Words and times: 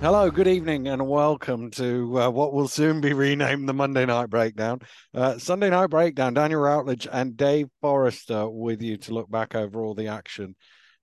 Hello, 0.00 0.30
good 0.30 0.48
evening, 0.48 0.88
and 0.88 1.06
welcome 1.06 1.70
to 1.72 2.22
uh, 2.22 2.30
what 2.30 2.54
will 2.54 2.68
soon 2.68 3.02
be 3.02 3.12
renamed 3.12 3.68
the 3.68 3.74
Monday 3.74 4.06
Night 4.06 4.30
Breakdown. 4.30 4.80
Uh, 5.12 5.36
Sunday 5.36 5.68
Night 5.68 5.90
Breakdown, 5.90 6.32
Daniel 6.32 6.62
Routledge 6.62 7.06
and 7.12 7.36
Dave 7.36 7.68
Forrester 7.82 8.48
with 8.48 8.80
you 8.80 8.96
to 8.96 9.12
look 9.12 9.30
back 9.30 9.54
over 9.54 9.84
all 9.84 9.94
the 9.94 10.08
action 10.08 10.56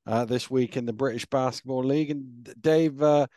uh, 0.07 0.25
this 0.25 0.49
week 0.49 0.77
in 0.77 0.87
the 0.87 0.93
British 0.93 1.27
Basketball 1.27 1.83
League. 1.83 2.09
And 2.09 2.51
Dave, 2.59 2.99
uh, 2.99 3.27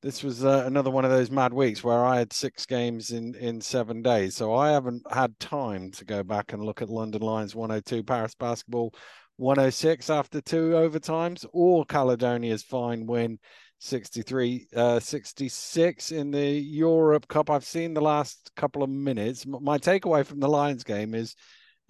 this 0.00 0.22
was 0.22 0.44
uh, 0.44 0.62
another 0.64 0.92
one 0.92 1.04
of 1.04 1.10
those 1.10 1.28
mad 1.28 1.52
weeks 1.52 1.82
where 1.82 2.04
I 2.04 2.18
had 2.20 2.32
six 2.32 2.64
games 2.64 3.10
in, 3.10 3.34
in 3.34 3.60
seven 3.60 4.00
days. 4.00 4.36
So 4.36 4.54
I 4.54 4.70
haven't 4.70 5.02
had 5.12 5.36
time 5.40 5.90
to 5.90 6.04
go 6.04 6.22
back 6.22 6.52
and 6.52 6.62
look 6.62 6.82
at 6.82 6.88
London 6.88 7.20
Lions 7.20 7.56
102, 7.56 8.04
Paris 8.04 8.36
Basketball 8.36 8.94
106 9.38 10.08
after 10.08 10.40
two 10.40 10.70
overtimes, 10.70 11.44
or 11.52 11.84
Caledonia's 11.84 12.62
fine 12.62 13.06
win 13.06 13.40
63 13.84 14.66
uh, 14.74 14.98
66 14.98 16.12
in 16.12 16.30
the 16.30 16.48
Europe 16.48 17.28
Cup. 17.28 17.50
I've 17.50 17.64
seen 17.64 17.92
the 17.92 18.00
last 18.00 18.50
couple 18.56 18.82
of 18.82 18.88
minutes. 18.88 19.44
My 19.46 19.78
takeaway 19.78 20.24
from 20.24 20.40
the 20.40 20.48
Lions 20.48 20.84
game 20.84 21.14
is 21.14 21.36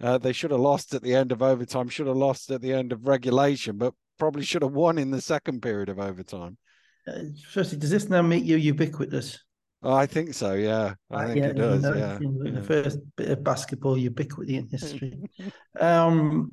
uh, 0.01 0.17
they 0.17 0.33
should 0.33 0.51
have 0.51 0.59
lost 0.59 0.93
at 0.93 1.01
the 1.01 1.15
end 1.15 1.31
of 1.31 1.41
overtime, 1.41 1.87
should 1.87 2.07
have 2.07 2.17
lost 2.17 2.51
at 2.51 2.61
the 2.61 2.73
end 2.73 2.91
of 2.91 3.07
regulation, 3.07 3.77
but 3.77 3.93
probably 4.19 4.43
should 4.43 4.61
have 4.61 4.73
won 4.73 4.97
in 4.97 5.09
the 5.09 5.21
second 5.21 5.61
period 5.61 5.87
of 5.87 5.99
overtime. 5.99 6.57
Uh, 7.07 7.19
firstly, 7.49 7.77
does 7.77 7.91
this 7.91 8.09
now 8.09 8.21
make 8.21 8.43
you 8.43 8.57
ubiquitous? 8.57 9.39
Oh, 9.81 9.93
I 9.93 10.05
think 10.05 10.33
so. 10.33 10.53
Yeah, 10.53 10.95
I 11.11 11.27
think 11.27 11.37
yeah, 11.37 11.47
it 11.47 11.57
does. 11.57 11.83
Know, 11.83 11.93
yeah, 11.93 12.17
know, 12.19 12.51
the 12.51 12.63
first 12.63 12.99
bit 13.15 13.29
of 13.29 13.43
basketball 13.43 13.97
ubiquity 13.97 14.57
in 14.57 14.67
history. 14.67 15.17
um, 15.79 16.51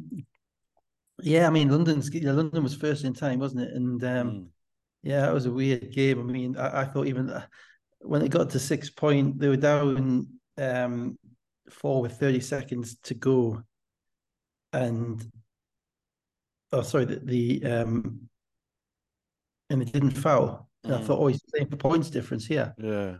yeah, 1.20 1.46
I 1.46 1.50
mean, 1.50 1.70
London's 1.70 2.14
London 2.14 2.62
was 2.62 2.76
first 2.76 3.04
in 3.04 3.14
time, 3.14 3.40
wasn't 3.40 3.62
it? 3.62 3.74
And 3.74 4.04
um, 4.04 4.30
mm. 4.30 4.46
Yeah, 5.02 5.28
it 5.28 5.34
was 5.34 5.46
a 5.46 5.52
weird 5.52 5.90
game. 5.92 6.20
I 6.20 6.22
mean, 6.22 6.56
I, 6.56 6.82
I 6.82 6.84
thought 6.84 7.06
even 7.06 7.30
uh, 7.30 7.44
when 8.00 8.22
it 8.22 8.30
got 8.30 8.50
to 8.50 8.58
six 8.58 8.90
point, 8.90 9.38
they 9.38 9.48
were 9.48 9.56
down 9.56 10.28
um, 10.58 11.18
four 11.70 12.02
with 12.02 12.18
30 12.18 12.40
seconds 12.40 12.96
to 13.04 13.14
go. 13.14 13.62
And 14.72 15.22
oh, 16.72 16.82
sorry, 16.82 17.04
the, 17.04 17.20
the 17.22 17.64
um, 17.64 18.28
and 19.70 19.82
it 19.82 19.92
didn't 19.92 20.12
foul. 20.12 20.68
And 20.84 20.92
mm. 20.92 20.98
I 20.98 21.02
thought, 21.02 21.18
oh, 21.18 21.26
he's 21.26 21.42
playing 21.42 21.68
for 21.68 21.76
points 21.76 22.10
difference 22.10 22.46
here. 22.46 22.74
Yeah. 22.78 23.16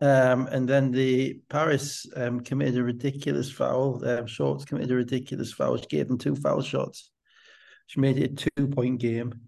Um, 0.00 0.46
and 0.48 0.68
then 0.68 0.90
the 0.90 1.40
Paris 1.48 2.06
um, 2.16 2.40
committed 2.40 2.76
a 2.76 2.84
ridiculous 2.84 3.50
foul. 3.50 4.06
Um, 4.06 4.26
Shorts 4.26 4.64
committed 4.64 4.90
a 4.90 4.96
ridiculous 4.96 5.52
foul, 5.52 5.72
which 5.72 5.88
gave 5.88 6.06
them 6.06 6.18
two 6.18 6.36
foul 6.36 6.60
shots, 6.60 7.10
which 7.86 7.96
made 7.96 8.18
it 8.18 8.32
a 8.32 8.50
two 8.50 8.68
point 8.68 9.00
game 9.00 9.45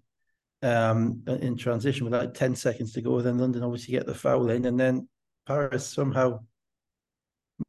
um, 0.61 1.21
in 1.27 1.57
transition 1.57 2.05
with 2.05 2.13
like 2.13 2.33
10 2.33 2.55
seconds 2.55 2.93
to 2.93 3.01
go. 3.01 3.21
Then 3.21 3.37
London 3.37 3.63
obviously 3.63 3.93
get 3.93 4.05
the 4.05 4.13
foul 4.13 4.49
in, 4.49 4.65
and 4.65 4.79
then 4.79 5.07
Paris 5.47 5.85
somehow 5.85 6.39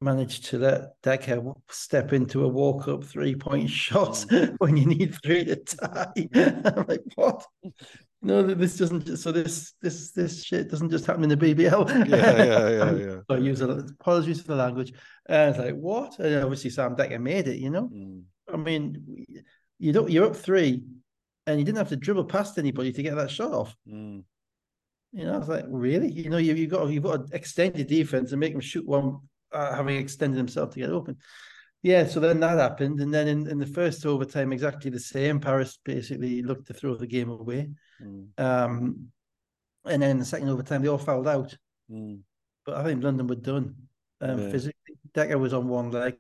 managed 0.00 0.44
to 0.46 0.58
let 0.58 1.00
Dekker 1.02 1.52
step 1.68 2.12
into 2.12 2.44
a 2.44 2.48
walk 2.48 2.88
up 2.88 3.04
three 3.04 3.34
point 3.34 3.68
shot 3.84 4.12
mm. 4.30 4.54
when 4.58 4.76
you 4.76 4.86
need 4.86 5.16
three 5.22 5.44
to 5.44 5.56
tie. 5.56 6.12
I'm 6.34 6.86
like, 6.86 7.02
what? 7.14 7.44
No, 8.22 8.42
this 8.42 8.76
doesn't. 8.76 9.06
Just, 9.06 9.22
so 9.22 9.32
this 9.32 9.72
this 9.80 10.10
this 10.10 10.44
shit 10.44 10.70
doesn't 10.70 10.90
just 10.90 11.06
happen 11.06 11.24
in 11.24 11.30
the 11.30 11.36
BBL. 11.36 12.08
Yeah, 12.08 12.36
yeah, 12.36 12.68
yeah, 12.68 12.96
yeah. 12.96 13.20
I 13.30 13.38
use 13.38 13.62
a, 13.62 13.70
apologies 13.70 14.42
for 14.42 14.48
the 14.48 14.56
language. 14.56 14.92
And 15.26 15.50
it's 15.50 15.58
like, 15.58 15.74
what? 15.74 16.18
And 16.18 16.44
obviously, 16.44 16.70
Sam 16.70 16.96
Dekker 16.96 17.20
made 17.20 17.48
it. 17.48 17.56
You 17.56 17.70
know, 17.70 17.88
mm. 17.88 18.22
I 18.52 18.56
mean, 18.58 19.24
you 19.78 19.92
don't. 19.92 20.10
You're 20.10 20.26
up 20.26 20.36
three 20.36 20.84
and 21.50 21.58
you 21.58 21.64
didn't 21.64 21.78
have 21.78 21.88
to 21.90 21.96
dribble 21.96 22.24
past 22.24 22.58
anybody 22.58 22.92
to 22.92 23.02
get 23.02 23.16
that 23.16 23.30
shot 23.30 23.52
off. 23.52 23.76
Mm. 23.88 24.24
You 25.12 25.24
know, 25.24 25.34
I 25.34 25.38
was 25.38 25.48
like, 25.48 25.64
really? 25.68 26.10
You 26.10 26.30
know, 26.30 26.38
you, 26.38 26.54
you've 26.54 26.70
got 26.70 26.88
you've 26.88 27.02
got 27.02 27.28
to 27.28 27.36
extend 27.36 27.76
your 27.76 27.86
defense 27.86 28.30
and 28.30 28.40
make 28.40 28.52
them 28.52 28.60
shoot 28.60 28.86
one, 28.86 29.18
uh, 29.52 29.74
having 29.74 29.96
extended 29.96 30.36
himself 30.36 30.70
to 30.70 30.80
get 30.80 30.90
open. 30.90 31.16
Yeah, 31.82 32.06
so 32.06 32.20
then 32.20 32.40
that 32.40 32.58
happened, 32.58 33.00
and 33.00 33.12
then 33.12 33.26
in, 33.26 33.48
in 33.48 33.58
the 33.58 33.66
first 33.66 34.04
overtime, 34.04 34.52
exactly 34.52 34.90
the 34.90 35.00
same. 35.00 35.40
Paris 35.40 35.78
basically 35.82 36.42
looked 36.42 36.66
to 36.66 36.74
throw 36.74 36.94
the 36.94 37.06
game 37.06 37.30
away, 37.30 37.70
mm. 38.02 38.28
um, 38.38 39.08
and 39.86 40.02
then 40.02 40.10
in 40.10 40.18
the 40.18 40.24
second 40.26 40.50
overtime, 40.50 40.82
they 40.82 40.88
all 40.88 40.98
fouled 40.98 41.26
out. 41.26 41.56
Mm. 41.90 42.20
But 42.66 42.76
I 42.76 42.84
think 42.84 43.02
London 43.02 43.26
were 43.26 43.34
done 43.36 43.74
um, 44.20 44.38
yeah. 44.38 44.50
physically. 44.50 44.96
Dekker 45.14 45.40
was 45.40 45.54
on 45.54 45.68
one 45.68 45.90
leg, 45.90 46.16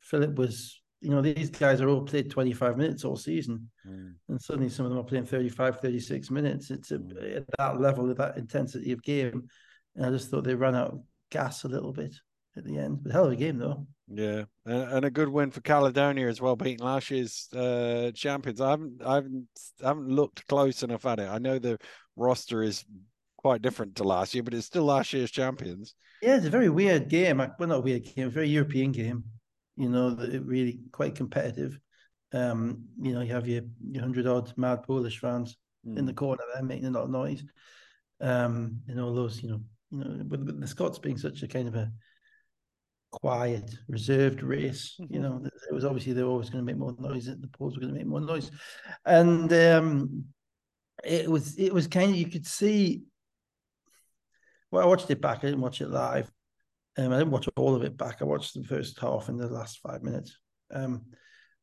Philip 0.00 0.34
was 0.34 0.79
you 1.00 1.08
know, 1.08 1.22
these 1.22 1.50
guys 1.50 1.80
are 1.80 1.88
all 1.88 2.02
played 2.02 2.30
25 2.30 2.76
minutes 2.76 3.04
all 3.04 3.16
season. 3.16 3.70
Mm. 3.88 4.14
And 4.28 4.40
suddenly 4.40 4.68
some 4.68 4.84
of 4.84 4.90
them 4.90 5.00
are 5.00 5.04
playing 5.04 5.26
35, 5.26 5.80
36 5.80 6.30
minutes. 6.30 6.70
It's 6.70 6.90
a, 6.90 6.98
mm. 6.98 7.36
at 7.36 7.44
that 7.58 7.80
level 7.80 8.10
of 8.10 8.16
that 8.18 8.36
intensity 8.36 8.92
of 8.92 9.02
game. 9.02 9.48
And 9.96 10.06
I 10.06 10.10
just 10.10 10.30
thought 10.30 10.44
they 10.44 10.54
ran 10.54 10.74
out 10.74 10.92
of 10.92 11.02
gas 11.30 11.64
a 11.64 11.68
little 11.68 11.92
bit 11.92 12.14
at 12.56 12.64
the 12.64 12.76
end. 12.76 13.02
But 13.02 13.12
hell 13.12 13.24
of 13.24 13.32
a 13.32 13.36
game, 13.36 13.58
though. 13.58 13.86
Yeah, 14.12 14.44
and, 14.66 15.04
a 15.04 15.10
good 15.10 15.28
win 15.28 15.52
for 15.52 15.60
Caledonia 15.60 16.28
as 16.28 16.40
well, 16.40 16.56
beating 16.56 16.84
last 16.84 17.12
year's 17.12 17.48
uh, 17.54 18.10
champions. 18.12 18.60
I 18.60 18.70
haven't, 18.70 19.00
I 19.06 19.14
haven't, 19.14 19.46
I 19.84 19.86
haven't 19.86 20.08
looked 20.08 20.48
close 20.48 20.82
enough 20.82 21.06
at 21.06 21.20
it. 21.20 21.28
I 21.28 21.38
know 21.38 21.60
the 21.60 21.78
roster 22.16 22.60
is 22.60 22.84
quite 23.36 23.62
different 23.62 23.94
to 23.96 24.04
last 24.04 24.34
year, 24.34 24.42
but 24.42 24.52
it's 24.52 24.66
still 24.66 24.84
last 24.84 25.12
year's 25.12 25.30
champions. 25.30 25.94
Yeah, 26.22 26.36
it's 26.36 26.46
a 26.46 26.50
very 26.50 26.68
weird 26.68 27.08
game. 27.08 27.38
Well, 27.38 27.68
not 27.68 27.78
a 27.78 27.80
weird 27.80 28.04
game, 28.04 28.26
a 28.26 28.30
very 28.30 28.48
European 28.48 28.90
game 28.90 29.22
you 29.80 29.88
know, 29.88 30.10
that 30.10 30.34
it 30.34 30.44
really 30.44 30.80
quite 30.92 31.14
competitive. 31.14 31.78
Um, 32.32 32.84
you 33.00 33.12
know, 33.12 33.22
you 33.22 33.32
have 33.32 33.48
your, 33.48 33.62
your 33.90 34.02
hundred 34.02 34.26
odd 34.26 34.52
mad 34.56 34.82
Polish 34.84 35.18
fans 35.18 35.56
mm. 35.86 35.98
in 35.98 36.06
the 36.06 36.12
hmm. 36.12 36.18
corner 36.18 36.42
there 36.54 36.62
making 36.62 36.86
a 36.86 36.90
lot 36.90 37.04
of 37.04 37.10
noise. 37.10 37.42
Um, 38.20 38.80
and 38.86 39.00
all 39.00 39.14
those, 39.14 39.42
you 39.42 39.48
know, 39.48 39.60
you 39.90 39.98
know, 39.98 40.24
with, 40.28 40.44
with 40.44 40.60
the 40.60 40.66
Scots 40.66 40.98
being 40.98 41.16
such 41.16 41.42
a 41.42 41.48
kind 41.48 41.66
of 41.66 41.74
a 41.74 41.90
quiet, 43.10 43.74
reserved 43.88 44.42
race, 44.42 44.94
you 44.98 45.06
mm-hmm. 45.06 45.22
know, 45.22 45.42
it 45.44 45.74
was 45.74 45.84
obviously 45.84 46.12
they 46.12 46.22
were 46.22 46.30
always 46.30 46.50
going 46.50 46.64
to 46.64 46.66
make 46.66 46.78
more 46.78 46.94
noise. 46.98 47.26
The 47.26 47.48
Poles 47.48 47.74
were 47.74 47.80
going 47.80 47.94
to 47.94 47.98
make 47.98 48.06
more 48.06 48.20
noise, 48.20 48.50
and 49.04 49.52
um, 49.52 50.24
it 51.04 51.30
was 51.30 51.58
it 51.58 51.72
was 51.72 51.86
kind 51.86 52.10
of 52.10 52.16
you 52.16 52.28
could 52.28 52.46
see. 52.46 53.02
Well, 54.70 54.84
I 54.84 54.86
watched 54.86 55.10
it 55.10 55.20
back. 55.20 55.38
I 55.38 55.46
didn't 55.46 55.62
watch 55.62 55.80
it 55.80 55.88
live, 55.88 56.30
um, 56.98 57.12
I 57.12 57.18
didn't 57.18 57.30
watch 57.30 57.48
all 57.56 57.74
of 57.74 57.82
it 57.82 57.96
back. 57.96 58.18
I 58.20 58.24
watched 58.24 58.54
the 58.54 58.64
first 58.64 58.98
half 58.98 59.28
and 59.28 59.38
the 59.38 59.48
last 59.48 59.78
five 59.80 60.02
minutes. 60.02 60.36
Um, 60.72 61.06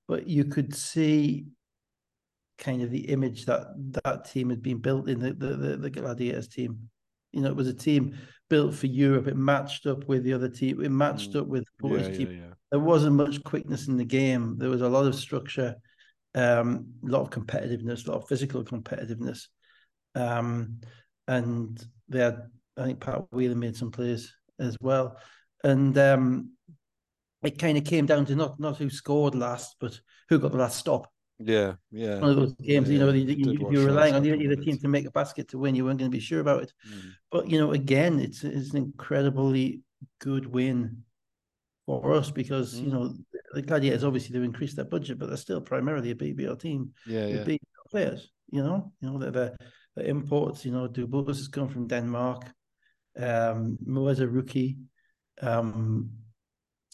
but 0.08 0.28
you 0.28 0.46
could 0.46 0.74
see 0.76 1.48
kind 2.58 2.82
of 2.82 2.90
the 2.90 3.10
image 3.10 3.46
that 3.46 3.68
that 4.04 4.30
team 4.30 4.50
had 4.50 4.64
been 4.64 4.80
built 4.80 5.10
in 5.10 5.20
the, 5.20 5.34
the 5.34 5.56
the, 5.56 5.78
the 5.78 5.90
Gladiators 5.90 6.48
team. 6.48 6.90
You 7.34 7.42
know, 7.42 7.50
it 7.50 7.56
was 7.56 7.68
a 7.68 7.74
team 7.74 8.18
built 8.50 8.74
for 8.74 8.88
Europe. 8.88 9.28
It 9.28 9.36
matched 9.36 9.86
up 9.86 10.08
with 10.08 10.24
the 10.24 10.34
other 10.34 10.50
team. 10.50 10.84
It 10.84 10.90
matched 10.90 11.34
mm. 11.34 11.42
up 11.42 11.48
with 11.48 11.66
the 11.66 11.88
Polish 11.88 12.08
yeah, 12.08 12.18
team. 12.18 12.32
Yeah, 12.32 12.38
yeah. 12.38 12.54
There 12.72 12.80
wasn't 12.80 13.16
much 13.16 13.44
quickness 13.44 13.88
in 13.88 13.98
the 13.98 14.06
game. 14.06 14.56
There 14.58 14.70
was 14.70 14.82
a 14.82 14.90
lot 14.90 15.06
of 15.06 15.16
structure, 15.16 15.76
um, 16.36 16.88
a 17.06 17.10
lot 17.10 17.22
of 17.22 17.30
competitiveness, 17.30 18.08
a 18.08 18.12
lot 18.12 18.22
of 18.22 18.28
physical 18.28 18.64
competitiveness. 18.64 19.44
Um, 20.16 20.80
and 21.28 21.82
they 22.08 22.20
had, 22.20 22.42
I 22.78 22.86
think 22.86 23.00
Pat 23.00 23.24
Whelan 23.32 23.60
made 23.60 23.76
some 23.76 23.92
plays 23.92 24.34
as 24.60 24.78
well. 24.82 25.18
And 25.64 25.98
um, 25.98 26.52
it 27.44 27.60
kind 27.60 27.78
of 27.78 27.84
came 27.84 28.06
down 28.06 28.26
to 28.26 28.36
not 28.36 28.60
not 28.60 28.78
who 28.78 28.90
scored 28.90 29.36
last, 29.36 29.76
but 29.80 30.00
who 30.30 30.40
got 30.40 30.52
the 30.52 30.58
last 30.58 30.78
stop. 30.78 31.12
Yeah, 31.40 31.74
yeah. 31.92 32.20
One 32.20 32.32
of 32.32 32.36
those 32.36 32.56
games, 32.56 32.90
yeah, 32.90 32.94
you 32.94 33.00
know, 33.00 33.12
you, 33.12 33.26
you, 33.26 33.72
you're 33.72 33.86
relying 33.86 34.16
on 34.16 34.26
either 34.26 34.56
team 34.56 34.78
to 34.80 34.88
make 34.88 35.06
a 35.06 35.12
basket 35.12 35.48
to 35.50 35.60
win. 35.60 35.76
You 35.76 35.86
weren't 35.86 36.00
going 36.00 36.10
to 36.10 36.16
be 36.16 36.22
sure 36.22 36.40
about 36.40 36.64
it. 36.64 36.74
Mm. 36.90 37.12
But 37.32 37.50
you 37.50 37.60
know, 37.60 37.74
again, 37.74 38.20
it's 38.20 38.44
it's 38.44 38.72
an 38.72 38.78
incredibly 38.78 39.82
good 40.20 40.48
win 40.48 41.04
for 41.86 42.14
us 42.14 42.32
because 42.32 42.76
mm. 42.76 42.86
you 42.86 42.92
know 42.92 43.14
the 43.54 43.62
Gladiators 43.62 44.04
obviously 44.04 44.34
they've 44.34 44.44
increased 44.44 44.76
their 44.76 44.86
budget, 44.86 45.20
but 45.20 45.28
they're 45.28 45.38
still 45.38 45.62
primarily 45.62 46.12
a 46.12 46.16
BBL 46.16 46.60
team. 46.60 46.92
Yeah, 47.06 47.28
yeah. 47.28 47.44
BBL 47.44 47.92
players. 47.92 48.32
You 48.50 48.64
know, 48.64 48.92
you 49.02 49.10
know 49.10 49.20
they're, 49.20 49.56
they're, 49.96 50.06
imports. 50.06 50.66
You 50.66 50.72
know, 50.72 50.88
Dubus 50.88 51.38
has 51.38 51.48
come 51.48 51.70
from 51.70 51.88
Denmark. 51.88 52.46
Um, 53.18 53.78
Mo 53.86 54.08
as 54.08 54.20
a 54.20 54.28
rookie. 54.28 54.78
Um, 55.42 56.12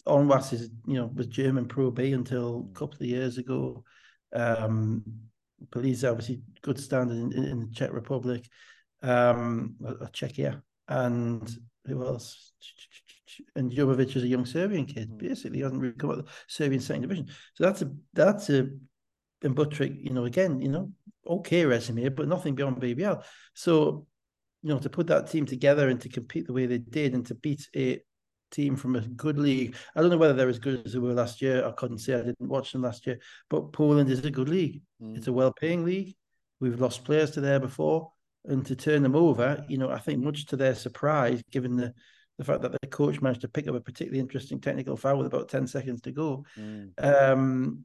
Onwas 0.06 0.52
is, 0.52 0.70
you 0.86 0.94
know, 0.94 1.10
was 1.14 1.26
German 1.26 1.66
Pro 1.66 1.90
B 1.90 2.12
until 2.12 2.68
a 2.70 2.78
couple 2.78 2.96
of 2.96 3.06
years 3.06 3.38
ago. 3.38 3.84
Um, 4.34 5.02
Police 5.70 6.04
obviously 6.04 6.42
good 6.62 6.78
standard 6.78 7.16
in, 7.16 7.32
in, 7.32 7.60
the 7.60 7.74
Czech 7.74 7.92
Republic, 7.92 8.46
um, 9.02 9.76
or 9.82 10.10
Czechia, 10.12 10.60
and 10.88 11.50
who 11.86 12.04
else? 12.04 12.52
And 13.56 13.72
Jovovic 13.72 14.14
is 14.14 14.24
a 14.24 14.28
young 14.28 14.44
Serbian 14.44 14.84
kid. 14.84 15.08
Hmm. 15.08 15.16
Basically, 15.16 15.60
hasn't 15.60 15.80
really 15.80 15.94
come 15.94 16.10
out 16.10 16.18
of 16.18 16.26
the 16.26 16.30
Serbian 16.48 16.82
second 16.82 17.02
division. 17.02 17.28
So 17.54 17.64
that's 17.64 17.82
a 17.82 17.90
that's 18.12 18.50
a 18.50 18.68
and 19.44 19.54
Buttrick, 19.54 19.92
you 19.96 20.10
know, 20.10 20.24
again, 20.24 20.60
you 20.60 20.68
know, 20.68 20.90
okay 21.26 21.64
resume, 21.64 22.08
but 22.08 22.28
nothing 22.28 22.54
beyond 22.54 22.80
BBL. 22.80 23.22
So 23.52 24.06
you 24.64 24.70
know, 24.70 24.78
to 24.78 24.88
put 24.88 25.06
that 25.08 25.30
team 25.30 25.44
together 25.44 25.90
and 25.90 26.00
to 26.00 26.08
compete 26.08 26.46
the 26.46 26.54
way 26.54 26.64
they 26.64 26.78
did 26.78 27.12
and 27.12 27.26
to 27.26 27.34
beat 27.34 27.68
a 27.76 28.00
team 28.50 28.76
from 28.76 28.96
a 28.96 29.00
good 29.02 29.38
league. 29.38 29.76
I 29.94 30.00
don't 30.00 30.08
know 30.08 30.16
whether 30.16 30.32
they're 30.32 30.48
as 30.48 30.58
good 30.58 30.86
as 30.86 30.94
they 30.94 30.98
were 30.98 31.12
last 31.12 31.42
year. 31.42 31.66
I 31.66 31.72
couldn't 31.72 31.98
say 31.98 32.14
I 32.14 32.22
didn't 32.22 32.48
watch 32.48 32.72
them 32.72 32.80
last 32.80 33.06
year, 33.06 33.18
but 33.50 33.74
Poland 33.74 34.08
is 34.08 34.24
a 34.24 34.30
good 34.30 34.48
league. 34.48 34.80
Mm. 35.02 35.18
It's 35.18 35.26
a 35.26 35.34
well-paying 35.34 35.84
league. 35.84 36.14
We've 36.60 36.80
lost 36.80 37.04
players 37.04 37.32
to 37.32 37.42
there 37.42 37.60
before. 37.60 38.10
and 38.46 38.64
to 38.66 38.74
turn 38.74 39.02
them 39.02 39.14
over, 39.14 39.64
you 39.68 39.76
know, 39.76 39.90
I 39.90 39.98
think 39.98 40.22
much 40.22 40.46
to 40.46 40.56
their 40.56 40.74
surprise, 40.74 41.42
given 41.50 41.76
the 41.76 41.92
the 42.38 42.44
fact 42.44 42.62
that 42.62 42.72
the 42.72 42.88
coach 42.88 43.20
managed 43.20 43.42
to 43.42 43.48
pick 43.48 43.68
up 43.68 43.76
a 43.76 43.80
particularly 43.80 44.18
interesting 44.18 44.60
technical 44.60 44.96
foul 44.96 45.18
with 45.18 45.28
about 45.28 45.48
10 45.48 45.68
seconds 45.68 46.00
to 46.00 46.10
go. 46.10 46.44
Mm. 46.58 46.90
Um, 46.98 47.84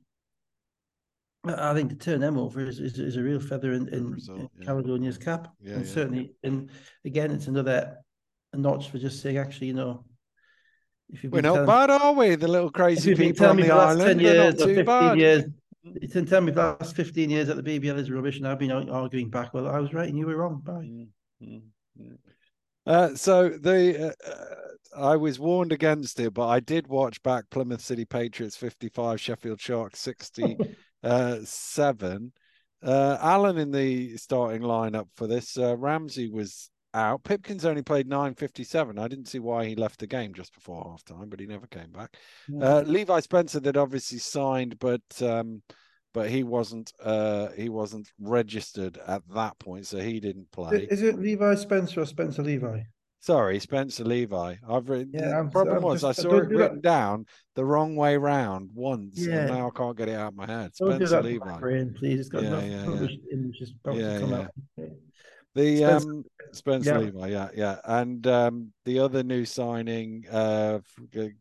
I 1.45 1.73
think 1.73 1.89
to 1.89 1.95
turn 1.95 2.19
them 2.19 2.37
over 2.37 2.59
is, 2.61 2.79
is, 2.79 2.99
is 2.99 3.15
a 3.15 3.23
real 3.23 3.39
feather 3.39 3.71
in, 3.71 3.87
in, 3.89 4.11
result, 4.11 4.39
in 4.39 4.49
yeah. 4.59 4.65
Caledonia's 4.65 5.17
cap. 5.17 5.47
Yeah, 5.61 5.75
and 5.75 5.85
yeah. 5.85 5.91
certainly, 5.91 6.33
and 6.43 6.69
again, 7.05 7.31
it's 7.31 7.47
another 7.47 7.97
notch 8.53 8.89
for 8.89 8.97
just 8.97 9.21
saying, 9.21 9.37
actually, 9.37 9.67
you 9.67 9.73
know, 9.73 10.03
if 11.09 11.23
you've 11.23 11.31
We're 11.31 11.41
not 11.41 11.65
bad, 11.65 11.89
are 11.89 12.13
we? 12.13 12.35
The 12.35 12.47
little 12.47 12.69
crazy 12.69 13.15
people 13.15 13.47
on 13.47 13.57
the 13.57 13.71
island. 13.71 14.19
10 14.19 14.19
years 14.19 14.61
or 14.61 14.67
15 14.67 14.85
bad. 14.85 15.17
years. 15.17 15.43
You 15.81 16.09
can 16.09 16.25
tell 16.25 16.41
me 16.41 16.51
the 16.51 16.77
last 16.79 16.95
15 16.95 17.29
years 17.29 17.49
at 17.49 17.55
the 17.55 17.63
BBL 17.63 17.97
is 17.97 18.11
rubbish, 18.11 18.37
and 18.37 18.47
I've 18.47 18.59
been 18.59 18.71
arguing 18.71 19.29
back. 19.29 19.53
Well, 19.53 19.67
I 19.67 19.79
was 19.79 19.93
right 19.93 20.07
and 20.07 20.17
you 20.17 20.27
were 20.27 20.35
wrong. 20.35 20.61
Bye. 20.63 21.07
Mm-hmm. 21.41 22.09
Uh, 22.85 23.15
so 23.15 23.49
the 23.49 24.13
uh, 24.25 24.29
uh, 24.29 25.11
I 25.11 25.15
was 25.15 25.39
warned 25.39 25.71
against 25.71 26.19
it, 26.19 26.33
but 26.33 26.47
I 26.47 26.59
did 26.59 26.87
watch 26.87 27.21
back 27.23 27.49
Plymouth 27.49 27.81
City 27.81 28.05
Patriots 28.05 28.57
55, 28.57 29.21
Sheffield 29.21 29.61
Sharks 29.61 29.99
67. 29.99 30.75
uh, 32.83 33.17
Alan 33.21 33.57
in 33.57 33.71
the 33.71 34.17
starting 34.17 34.61
lineup 34.61 35.07
for 35.15 35.27
this. 35.27 35.57
Uh, 35.57 35.77
Ramsey 35.77 36.29
was 36.29 36.69
out. 36.93 37.23
Pipkins 37.23 37.65
only 37.65 37.81
played 37.81 38.09
9.57. 38.09 38.99
I 38.99 39.07
didn't 39.07 39.27
see 39.27 39.39
why 39.39 39.65
he 39.65 39.75
left 39.75 39.99
the 39.99 40.07
game 40.07 40.33
just 40.33 40.53
before 40.53 40.83
halftime, 40.83 41.29
but 41.29 41.39
he 41.39 41.45
never 41.45 41.67
came 41.67 41.91
back. 41.91 42.15
Uh, 42.61 42.81
Levi 42.81 43.19
Spencer 43.19 43.59
that 43.61 43.77
obviously 43.77 44.17
signed, 44.17 44.79
but 44.79 45.01
um, 45.21 45.61
but 46.13 46.29
he 46.29 46.43
wasn't 46.43 46.91
uh, 47.03 47.49
he 47.55 47.69
wasn't 47.69 48.11
registered 48.19 48.97
at 49.07 49.21
that 49.33 49.59
point, 49.59 49.85
so 49.85 49.99
he 49.99 50.19
didn't 50.19 50.51
play. 50.51 50.87
Is 50.89 51.03
it 51.03 51.19
Levi 51.19 51.55
Spencer 51.55 52.01
or 52.01 52.05
Spencer 52.05 52.43
Levi? 52.43 52.81
Sorry, 53.21 53.59
Spencer 53.59 54.05
Levi. 54.05 54.55
I've 54.67 54.87
written. 54.87 55.11
Yeah, 55.13 55.29
the 55.29 55.35
I'm, 55.39 55.49
problem 55.51 55.77
I'm 55.77 55.83
was 55.83 56.01
just, 56.01 56.19
I 56.19 56.21
saw 56.23 56.37
it 56.37 56.47
written 56.47 56.75
that. 56.75 56.81
down 56.81 57.25
the 57.55 57.65
wrong 57.65 57.95
way 57.95 58.15
round 58.15 58.69
once, 58.73 59.17
yeah. 59.17 59.39
and 59.39 59.51
now 59.51 59.67
I 59.67 59.77
can't 59.77 59.97
get 59.97 60.07
it 60.07 60.15
out 60.15 60.29
of 60.29 60.35
my 60.35 60.45
head. 60.45 60.73
Spencer 60.73 61.21
Levi. 61.21 61.59
Brain, 61.59 61.93
please. 61.97 62.21
It's 62.21 62.29
got 62.29 62.43
yeah, 62.43 62.61
yeah, 62.61 62.89
yeah. 62.89 63.07
Just 63.51 63.73
yeah, 63.91 64.19
yeah. 64.19 64.35
Out. 64.35 64.51
The 65.55 65.77
Spencer, 65.77 66.09
um 66.09 66.25
Spencer 66.53 66.91
yeah. 66.91 66.97
Levi, 66.99 67.27
yeah, 67.27 67.49
yeah, 67.55 67.79
and 67.83 68.25
um 68.27 68.71
the 68.85 68.99
other 68.99 69.23
new 69.23 69.43
signing, 69.43 70.25
uh, 70.31 70.79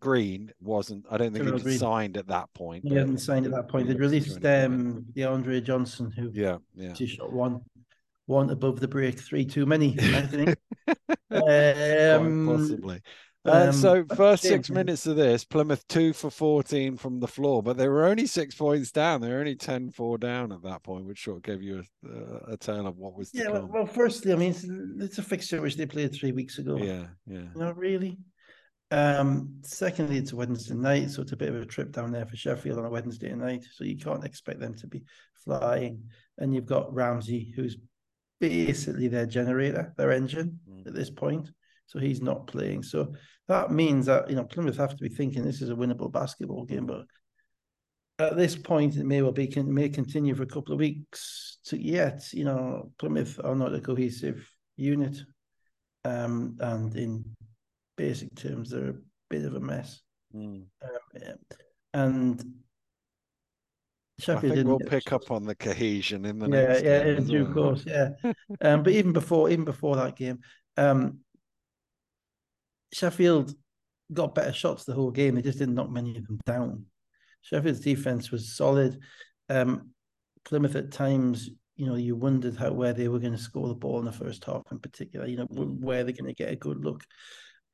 Green 0.01 0.51
wasn't. 0.61 1.07
I 1.11 1.19
don't 1.19 1.33
think 1.33 1.45
he 1.45 1.51
was 1.53 1.79
signed 1.79 2.17
at 2.17 2.27
that 2.27 2.53
point. 2.55 2.85
He 2.89 2.95
hadn't 2.95 3.19
signed 3.19 3.47
at 3.47 3.53
that 3.53 3.69
point. 3.69 3.87
They'd 3.87 4.01
released 4.01 4.45
um 4.45 5.05
the 5.15 5.25
Andre 5.25 5.61
Johnson, 5.61 6.11
who 6.11 6.31
yeah, 6.33 6.57
yeah, 6.75 6.95
he 6.95 7.07
shot 7.07 7.33
one, 7.33 7.61
one 8.29 8.51
above 8.51 8.79
the 8.79 8.89
break, 8.89 9.19
three 9.19 9.45
too 9.45 9.65
many. 9.67 9.97
I 9.99 10.23
think. 10.23 10.57
um, 11.31 12.47
possibly. 12.47 13.01
Uh, 13.45 13.69
um, 13.69 13.73
so 13.73 14.05
first 14.15 14.43
six 14.43 14.69
minutes 14.69 15.07
of 15.07 15.17
this, 15.17 15.45
Plymouth 15.45 15.87
two 15.89 16.13
for 16.13 16.31
14 16.31 16.99
from 16.99 17.21
the 17.21 17.27
floor, 17.27 17.63
but 17.63 17.79
they 17.79 17.89
were 17.89 18.05
only 18.05 18.27
six 18.27 18.55
points 18.55 18.93
down. 18.93 19.23
They 19.23 19.31
were 19.31 19.39
only 19.39 19.57
10-4 19.57 20.21
down 20.21 20.53
at 20.53 20.63
that 20.65 20.83
point, 20.83 21.07
which 21.07 21.25
sort 21.25 21.39
of 21.39 21.43
gave 21.43 21.63
you 21.63 21.83
a, 22.05 22.09
a, 22.09 22.53
a 22.53 22.57
tale 22.59 22.87
of 22.87 22.99
what 22.99 23.17
was. 23.17 23.31
Yeah, 23.33 23.49
well, 23.49 23.67
well, 23.73 23.87
firstly, 23.87 24.33
I 24.33 24.37
mean, 24.37 24.51
it's, 24.51 24.65
it's, 24.65 25.19
a 25.19 25.23
fixture 25.23 25.63
which 25.63 25.77
they 25.77 25.87
played 25.87 26.15
three 26.15 26.33
weeks 26.33 26.59
ago. 26.59 26.77
Yeah, 26.77 27.07
yeah. 27.27 27.47
Not 27.55 27.79
really. 27.79 28.19
Um, 28.91 29.61
secondly, 29.63 30.19
it's 30.19 30.33
a 30.33 30.37
Wednesday 30.37 30.75
night, 30.75 31.11
so 31.11 31.23
it's 31.23 31.33
a 31.33 31.37
bit 31.37 31.49
of 31.49 31.63
a 31.63 31.65
trip 31.65 31.93
down 31.93 32.13
there 32.13 32.27
for 32.27 32.37
Sheffield 32.37 32.79
on 32.79 32.85
a 32.85 32.91
Wednesday 32.91 33.33
night. 33.35 33.65
So 33.73 33.85
you 33.85 33.97
can't 33.97 34.25
expect 34.25 34.61
them 34.61 34.75
to 34.75 34.87
be 34.87 35.05
flying. 35.45 36.03
And 36.39 36.55
you've 36.55 36.67
got 36.67 36.93
Ramsey, 36.95 37.53
who's 37.55 37.77
basically 38.41 39.09
their 39.09 39.27
generator, 39.27 39.93
their 39.97 40.13
engine 40.13 40.61
mm. 40.69 40.87
at 40.87 40.95
this 40.95 41.11
point 41.11 41.51
so 41.89 41.99
he's 41.99 42.23
not 42.23 42.47
playing. 42.47 42.83
So 42.83 43.15
that 43.49 43.73
means 43.73 44.07
that 44.07 44.31
you 44.31 44.37
know 44.37 44.45
Plymouth 44.45 44.77
have 44.77 44.97
to 44.97 45.03
be 45.03 45.09
thinking 45.09 45.43
this 45.43 45.63
is 45.63 45.71
a 45.71 45.75
winnable 45.75 46.13
basketball 46.13 46.65
game, 46.65 46.87
but 46.87 47.07
at 48.19 48.37
this 48.37 48.55
point 48.55 48.97
it 48.97 49.07
may 49.07 49.23
well 49.23 49.33
be 49.33 49.47
can 49.47 49.73
may 49.73 49.89
continue 49.89 50.35
for 50.35 50.43
a 50.43 50.47
couple 50.47 50.75
of 50.75 50.79
weeks 50.79 51.59
to 51.65 51.83
yet. 51.83 52.23
You 52.33 52.45
know, 52.45 52.93
Plymouth 52.99 53.41
are 53.43 53.57
not 53.57 53.75
a 53.75 53.81
cohesive 53.81 54.47
unit, 54.77 55.19
um, 56.05 56.57
and 56.61 56.95
in 56.95 57.25
basic 57.97 58.35
terms, 58.37 58.71
they're 58.71 58.91
a 58.91 58.95
bit 59.31 59.45
of 59.45 59.55
a 59.55 59.61
mess. 59.61 60.03
Mm. 60.37 60.67
Um, 60.83 61.35
and 61.95 62.45
Sheffield 64.19 64.53
I 64.53 64.57
think 64.57 64.67
we'll 64.67 64.79
pick 64.81 65.13
up 65.13 65.31
on 65.31 65.45
the 65.45 65.55
cohesion 65.55 66.25
in 66.25 66.39
the 66.39 66.49
yeah, 66.49 66.67
next 66.67 66.83
yeah, 66.83 67.05
in 67.05 67.27
due 67.27 67.45
well. 67.45 67.55
course, 67.55 67.85
yeah. 67.87 68.11
um, 68.61 68.83
but 68.83 68.93
even 68.93 69.13
before, 69.13 69.49
even 69.51 69.65
before 69.65 69.97
that 69.97 70.17
game, 70.17 70.41
um, 70.77 71.21
Sheffield 72.93 73.55
got 74.13 74.35
better 74.35 74.53
shots 74.53 74.85
the 74.85 74.95
whole 74.95 75.11
game. 75.11 75.35
They 75.35 75.43
just 75.43 75.59
didn't 75.59 75.75
knock 75.75 75.91
many 75.91 76.17
of 76.17 76.27
them 76.27 76.41
down. 76.45 76.87
Sheffield's 77.43 77.81
defense 77.81 78.31
was 78.31 78.57
solid. 78.57 78.99
Um, 79.49 79.91
Plymouth 80.45 80.77
at 80.77 80.91
times, 80.91 81.51
you 81.77 81.87
know, 81.87 81.95
you 81.95 82.17
wondered 82.17 82.57
how 82.57 82.73
where 82.73 82.93
they 82.93 83.09
were 83.09 83.19
going 83.19 83.37
to 83.37 83.39
score 83.39 83.69
the 83.69 83.75
ball 83.75 84.01
in 84.01 84.07
the 84.07 84.13
first 84.13 84.45
half, 84.45 84.63
in 84.73 84.79
particular. 84.79 85.27
You 85.27 85.37
know, 85.37 85.45
where 85.45 86.03
they're 86.03 86.13
going 86.13 86.35
to 86.35 86.35
get 86.35 86.53
a 86.53 86.57
good 86.57 86.85
look. 86.85 87.05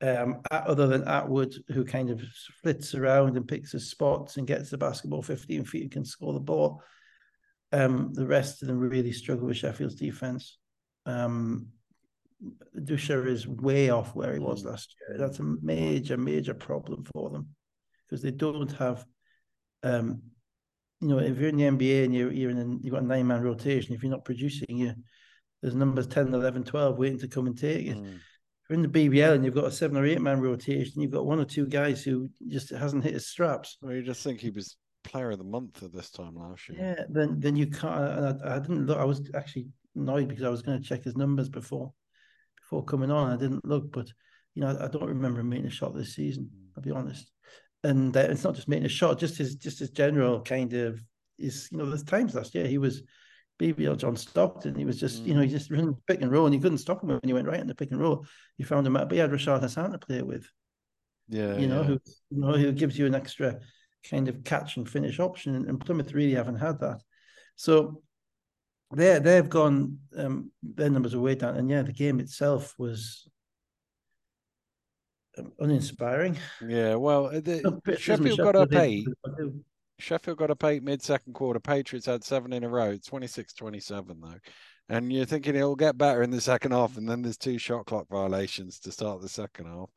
Um, 0.01 0.41
other 0.51 0.87
than 0.87 1.07
Atwood, 1.07 1.55
who 1.69 1.85
kind 1.85 2.09
of 2.09 2.21
flits 2.61 2.93
around 2.95 3.37
and 3.37 3.47
picks 3.47 3.71
his 3.71 3.89
spots 3.89 4.35
and 4.35 4.45
gets 4.45 4.69
the 4.69 4.77
basketball 4.77 5.21
15 5.21 5.63
feet 5.63 5.83
and 5.83 5.91
can 5.91 6.05
score 6.05 6.33
the 6.33 6.39
ball. 6.39 6.83
Um, 7.71 8.13
the 8.13 8.27
rest 8.27 8.61
of 8.61 8.67
them 8.67 8.79
really 8.79 9.13
struggle 9.13 9.47
with 9.47 9.57
Sheffield's 9.57 9.95
defense. 9.95 10.57
Um, 11.05 11.67
Dusha 12.77 13.25
is 13.25 13.47
way 13.47 13.89
off 13.89 14.15
where 14.15 14.33
he 14.33 14.39
was 14.39 14.63
mm. 14.63 14.67
last 14.67 14.95
year. 14.99 15.17
That's 15.17 15.39
a 15.39 15.43
major, 15.43 16.17
major 16.17 16.53
problem 16.53 17.05
for 17.13 17.29
them 17.29 17.49
because 18.07 18.21
they 18.21 18.31
don't 18.31 18.71
have, 18.73 19.05
um, 19.83 20.21
you 20.99 21.07
know, 21.07 21.19
if 21.19 21.39
you're 21.39 21.49
in 21.49 21.57
the 21.57 21.63
NBA 21.63 22.05
and 22.05 22.13
you're, 22.13 22.31
you're 22.31 22.51
in, 22.51 22.79
you've 22.83 22.93
got 22.93 23.03
a 23.03 23.05
nine 23.05 23.27
man 23.27 23.41
rotation, 23.41 23.95
if 23.95 24.03
you're 24.03 24.11
not 24.11 24.25
producing, 24.25 24.77
you 24.77 24.93
there's 25.61 25.75
numbers 25.75 26.05
10, 26.05 26.33
11, 26.33 26.63
12 26.63 26.97
waiting 26.97 27.19
to 27.19 27.27
come 27.27 27.47
and 27.47 27.57
take 27.57 27.87
it. 27.87 27.97
Mm. 27.97 28.19
You're 28.69 28.75
in 28.75 28.81
the 28.81 28.87
BBL 29.09 29.35
and 29.35 29.45
you've 29.45 29.53
got 29.53 29.65
a 29.65 29.71
seven 29.71 29.97
or 29.97 30.05
eight 30.05 30.21
man 30.21 30.41
rotation, 30.41 31.01
you've 31.01 31.11
got 31.11 31.25
one 31.25 31.39
or 31.39 31.45
two 31.45 31.67
guys 31.67 32.03
who 32.03 32.29
just 32.47 32.69
hasn't 32.71 33.03
hit 33.03 33.13
his 33.13 33.27
straps. 33.27 33.77
Well, 33.81 33.93
you 33.93 34.01
just 34.01 34.23
think 34.23 34.39
he 34.39 34.49
was 34.49 34.77
player 35.05 35.31
of 35.31 35.37
the 35.37 35.43
month 35.43 35.83
at 35.83 35.93
this 35.93 36.09
time 36.09 36.35
last 36.35 36.67
year. 36.67 36.77
Yeah, 36.79 37.05
then 37.09 37.39
then 37.39 37.55
you 37.55 37.67
can't. 37.67 38.41
I, 38.43 38.55
I 38.55 38.59
didn't 38.59 38.87
look. 38.87 38.97
I 38.97 39.05
was 39.05 39.29
actually 39.33 39.67
annoyed 39.95 40.27
because 40.27 40.43
I 40.43 40.49
was 40.49 40.61
going 40.61 40.81
to 40.81 40.87
check 40.87 41.03
his 41.03 41.15
numbers 41.15 41.47
before 41.47 41.93
before 42.61 42.83
coming 42.83 43.11
on. 43.11 43.31
I 43.31 43.37
didn't 43.37 43.65
look, 43.65 43.91
but 43.91 44.07
you 44.55 44.61
know, 44.61 44.75
I, 44.75 44.85
I 44.85 44.87
don't 44.87 45.05
remember 45.05 45.39
him 45.39 45.49
making 45.49 45.67
a 45.67 45.71
shot 45.71 45.95
this 45.95 46.15
season. 46.15 46.49
I'll 46.75 46.83
be 46.83 46.91
honest. 46.91 47.31
And 47.83 48.15
uh, 48.17 48.21
it's 48.21 48.43
not 48.43 48.55
just 48.55 48.67
making 48.67 48.85
a 48.85 48.89
shot, 48.89 49.19
just 49.19 49.37
his 49.37 49.55
just 49.55 49.79
his 49.79 49.91
general 49.91 50.41
kind 50.41 50.73
of 50.73 50.99
is. 51.37 51.69
You 51.71 51.77
know, 51.77 51.85
there's 51.85 52.03
times 52.03 52.35
last 52.35 52.55
year 52.55 52.67
he 52.67 52.79
was 52.79 53.03
BBL 53.59 53.97
John 53.97 54.15
Stockton. 54.15 54.75
He 54.75 54.85
was 54.85 54.99
just, 54.99 55.23
mm. 55.23 55.27
you 55.27 55.33
know, 55.33 55.41
he 55.41 55.47
just 55.47 55.71
ran 55.71 55.95
pick 56.07 56.21
and 56.21 56.31
roll, 56.31 56.45
and 56.45 56.53
you 56.53 56.61
couldn't 56.61 56.79
stop 56.79 57.01
him 57.01 57.09
when 57.09 57.21
he 57.23 57.33
went 57.33 57.47
right 57.47 57.59
in 57.59 57.67
the 57.67 57.75
pick 57.75 57.91
and 57.91 57.99
roll. 57.99 58.25
You 58.57 58.65
found 58.65 58.85
him 58.85 58.97
out, 58.97 59.09
but 59.09 59.15
he 59.15 59.19
had 59.19 59.31
Rashad 59.31 59.61
Hassan 59.61 59.91
to 59.91 59.97
play 59.97 60.21
with. 60.21 60.47
Yeah, 61.27 61.57
you 61.57 61.67
know, 61.67 61.81
yeah. 61.81 61.87
who 61.87 61.99
you 62.29 62.39
know 62.41 62.53
who 62.53 62.71
gives 62.71 62.97
you 62.97 63.05
an 63.05 63.15
extra 63.15 63.59
kind 64.09 64.27
of 64.27 64.43
catch 64.43 64.77
and 64.77 64.89
finish 64.89 65.19
option, 65.19 65.55
and 65.55 65.79
Plymouth 65.79 66.13
really 66.13 66.35
haven't 66.35 66.57
had 66.57 66.79
that. 66.81 67.01
So 67.55 68.01
they 68.93 69.19
they've 69.19 69.49
gone 69.49 69.99
um, 70.17 70.51
their 70.61 70.89
numbers 70.89 71.13
are 71.15 71.19
way 71.19 71.35
down, 71.35 71.55
and 71.55 71.69
yeah, 71.69 71.81
the 71.81 71.93
game 71.93 72.19
itself 72.19 72.75
was 72.77 73.27
um, 75.37 75.51
uninspiring. 75.59 76.37
Yeah, 76.67 76.95
well, 76.95 77.29
the, 77.29 77.81
Sheffield 77.97 78.39
got 78.39 78.55
up 78.55 78.73
eight. 78.73 79.07
Sheffield 79.99 80.37
got 80.37 80.51
a 80.51 80.67
eight 80.67 80.83
mid 80.83 81.01
second 81.01 81.33
quarter. 81.33 81.59
Patriots 81.59 82.05
had 82.05 82.23
seven 82.23 82.53
in 82.53 82.63
a 82.63 82.69
row, 82.69 82.93
26-27 82.97 84.21
though. 84.21 84.39
And 84.87 85.11
you're 85.11 85.25
thinking 85.25 85.55
it'll 85.55 85.75
get 85.75 85.97
better 85.97 86.21
in 86.21 86.29
the 86.29 86.41
second 86.41 86.71
half, 86.71 86.97
and 86.97 87.09
then 87.09 87.21
there's 87.21 87.37
two 87.37 87.57
shot 87.57 87.85
clock 87.85 88.07
violations 88.09 88.79
to 88.81 88.91
start 88.91 89.21
the 89.21 89.29
second 89.29 89.65
half. 89.65 89.89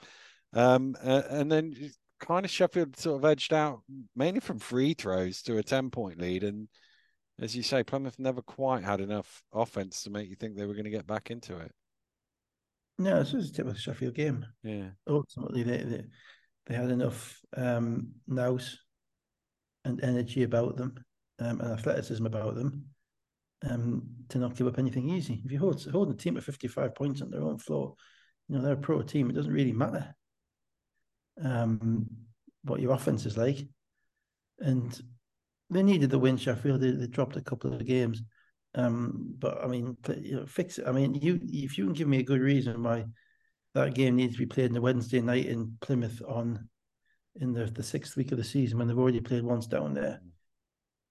Um, 0.55 0.97
uh, 1.03 1.23
and 1.29 1.53
then 1.53 1.75
kind 2.21 2.45
of 2.45 2.51
Sheffield 2.51 2.97
sort 2.97 3.23
of 3.23 3.25
edged 3.25 3.53
out 3.53 3.83
mainly 4.17 4.41
from 4.41 4.59
free 4.59 4.95
throws 4.95 5.43
to 5.43 5.59
a 5.59 5.63
10 5.63 5.91
point 5.91 6.19
lead. 6.21 6.43
And 6.43 6.69
as 7.41 7.55
you 7.55 7.63
say, 7.63 7.83
Plymouth 7.83 8.19
never 8.19 8.41
quite 8.41 8.85
had 8.85 9.01
enough 9.01 9.43
offense 9.53 10.03
to 10.03 10.11
make 10.11 10.29
you 10.29 10.37
think 10.37 10.57
they 10.57 10.67
were 10.67 10.75
going 10.75 10.85
to 10.85 10.91
get 10.91 11.07
back 11.07 11.31
into 11.31 11.59
it. 11.59 11.71
No, 12.99 13.19
this 13.19 13.33
was 13.33 13.51
a 13.51 13.53
typical 13.53 13.79
Sheffield 13.79 14.15
game. 14.15 14.45
Yeah. 14.65 14.91
Ultimately, 15.07 15.63
they 15.63 15.79
they, 15.79 16.05
they 16.67 16.75
had 16.75 16.91
enough 16.91 17.39
um, 17.57 18.09
nous 18.27 18.79
and 19.89 20.03
energy 20.05 20.43
about 20.43 20.77
them 20.77 20.95
um, 21.41 21.61
and 21.61 21.73
athleticism 21.73 22.25
about 22.25 22.55
them 22.55 22.85
um, 23.69 24.03
to 24.29 24.39
not 24.39 24.57
give 24.57 24.67
up 24.67 24.79
anything 24.79 25.09
easy. 25.09 25.43
If 25.45 25.51
you 25.51 25.59
hold 25.59 25.85
hold 25.91 26.11
a 26.11 26.15
team 26.15 26.37
at 26.37 26.45
55 26.45 26.95
points 26.95 27.23
on 27.23 27.31
their 27.31 27.43
own 27.43 27.59
floor, 27.59 27.95
you 28.49 28.57
know, 28.57 28.63
they're 28.63 28.75
a 28.75 28.77
pro 28.77 29.03
team. 29.03 29.31
It 29.31 29.35
doesn't 29.35 29.53
really 29.53 29.73
matter 29.73 30.15
um, 31.43 32.07
what 32.63 32.81
your 32.81 32.93
offense 32.93 33.27
is 33.27 33.37
like. 33.37 33.67
And 34.61 35.01
they 35.71 35.83
needed 35.83 36.11
the 36.11 36.19
win, 36.19 36.37
Sheffield. 36.37 36.81
They, 36.81 36.93
they 36.93 37.07
dropped 37.07 37.37
a 37.37 37.43
couple 37.43 37.73
of 37.73 37.85
games. 37.85 38.23
Um, 38.75 39.35
but 39.39 39.63
I 39.63 39.67
mean, 39.67 39.97
you 40.21 40.37
know, 40.37 40.47
fix 40.47 40.79
it. 40.79 40.87
I 40.87 40.93
mean, 40.93 41.15
you 41.15 41.41
if 41.43 41.79
you 41.79 41.85
can 41.85 41.95
give 41.95 42.09
me 42.09 42.19
a 42.19 42.25
good 42.25 42.41
reason 42.41 42.83
why 42.83 43.07
that 43.75 43.95
game 43.95 44.17
needs 44.17 44.35
to 44.35 44.39
be 44.39 44.47
played 44.47 44.71
on 44.71 44.75
the 44.75 44.81
Wednesday 44.81 45.21
night 45.21 45.47
in 45.47 45.77
Plymouth 45.81 46.23
on 46.27 46.69
in 47.41 47.53
the 47.53 47.67
the 47.67 47.83
sixth 47.83 48.17
week 48.17 48.33
of 48.33 48.39
the 48.39 48.45
season 48.45 48.79
when 48.79 48.89
they've 48.89 48.99
already 48.99 49.21
played 49.21 49.45
once 49.45 49.67
down 49.67 49.95
there. 49.95 50.21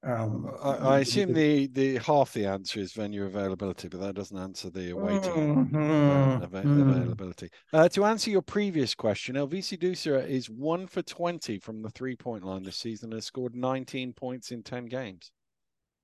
Um, 0.03 0.49
I, 0.61 0.69
I 0.69 0.99
assume 0.99 1.33
the 1.33 1.67
the 1.67 1.97
half 1.97 2.31
the 2.31 2.45
answer 2.45 2.79
is 2.79 2.93
venue 2.93 3.25
availability, 3.25 3.87
but 3.87 3.99
that 3.99 4.15
doesn't 4.15 4.37
answer 4.37 4.69
the 4.69 4.91
awaiting 4.91 5.65
mm-hmm. 5.65 6.43
av- 6.43 6.51
mm. 6.51 6.89
availability. 6.89 7.49
Uh, 7.73 7.89
to 7.89 8.05
answer 8.05 8.29
your 8.29 8.43
previous 8.43 8.93
question, 8.93 9.35
Elviso 9.35 9.77
Dusa 9.77 10.25
is 10.27 10.49
one 10.49 10.85
for 10.85 11.01
twenty 11.01 11.57
from 11.57 11.81
the 11.81 11.89
three 11.89 12.15
point 12.15 12.43
line 12.43 12.63
this 12.63 12.77
season 12.77 13.07
and 13.07 13.17
has 13.17 13.25
scored 13.25 13.55
nineteen 13.55 14.13
points 14.13 14.51
in 14.51 14.61
ten 14.61 14.85
games. 14.85 15.31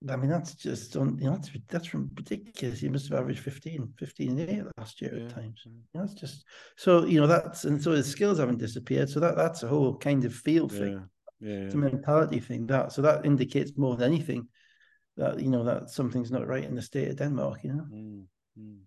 I 0.09 0.15
mean, 0.17 0.29
that's 0.29 0.55
just 0.55 0.95
you 0.95 1.05
know, 1.05 1.31
that's 1.31 1.49
that's 1.69 1.93
ridiculous. 1.93 2.81
He 2.81 2.89
must 2.89 3.09
have 3.09 3.19
averaged 3.19 3.39
15, 3.39 3.93
15 3.97 4.39
and 4.39 4.49
8 4.49 4.63
last 4.77 5.01
year 5.01 5.15
yeah. 5.15 5.23
at 5.23 5.29
times. 5.29 5.61
You 5.65 5.71
know, 5.71 6.01
that's 6.01 6.13
just 6.13 6.45
so 6.75 7.05
you 7.05 7.21
know 7.21 7.27
that's 7.27 7.63
and 7.63 7.81
so 7.81 7.91
his 7.91 8.07
skills 8.07 8.39
haven't 8.39 8.59
disappeared. 8.59 9.09
So 9.09 9.19
that 9.21 9.35
that's 9.35 9.63
a 9.63 9.67
whole 9.67 9.97
kind 9.97 10.25
of 10.25 10.33
field 10.33 10.71
yeah. 10.73 10.79
thing. 10.79 11.09
Yeah, 11.39 11.55
it's 11.55 11.75
a 11.75 11.77
mentality 11.77 12.39
thing. 12.39 12.67
That 12.67 12.91
so 12.91 13.01
that 13.01 13.25
indicates 13.25 13.77
more 13.77 13.95
than 13.95 14.11
anything 14.11 14.47
that 15.17 15.39
you 15.39 15.49
know 15.49 15.63
that 15.63 15.89
something's 15.89 16.31
not 16.31 16.47
right 16.47 16.63
in 16.63 16.75
the 16.75 16.81
state 16.81 17.09
of 17.09 17.17
Denmark. 17.17 17.59
You 17.63 17.73
know, 17.73 17.85
mm, 17.93 18.23
mm. 18.59 18.77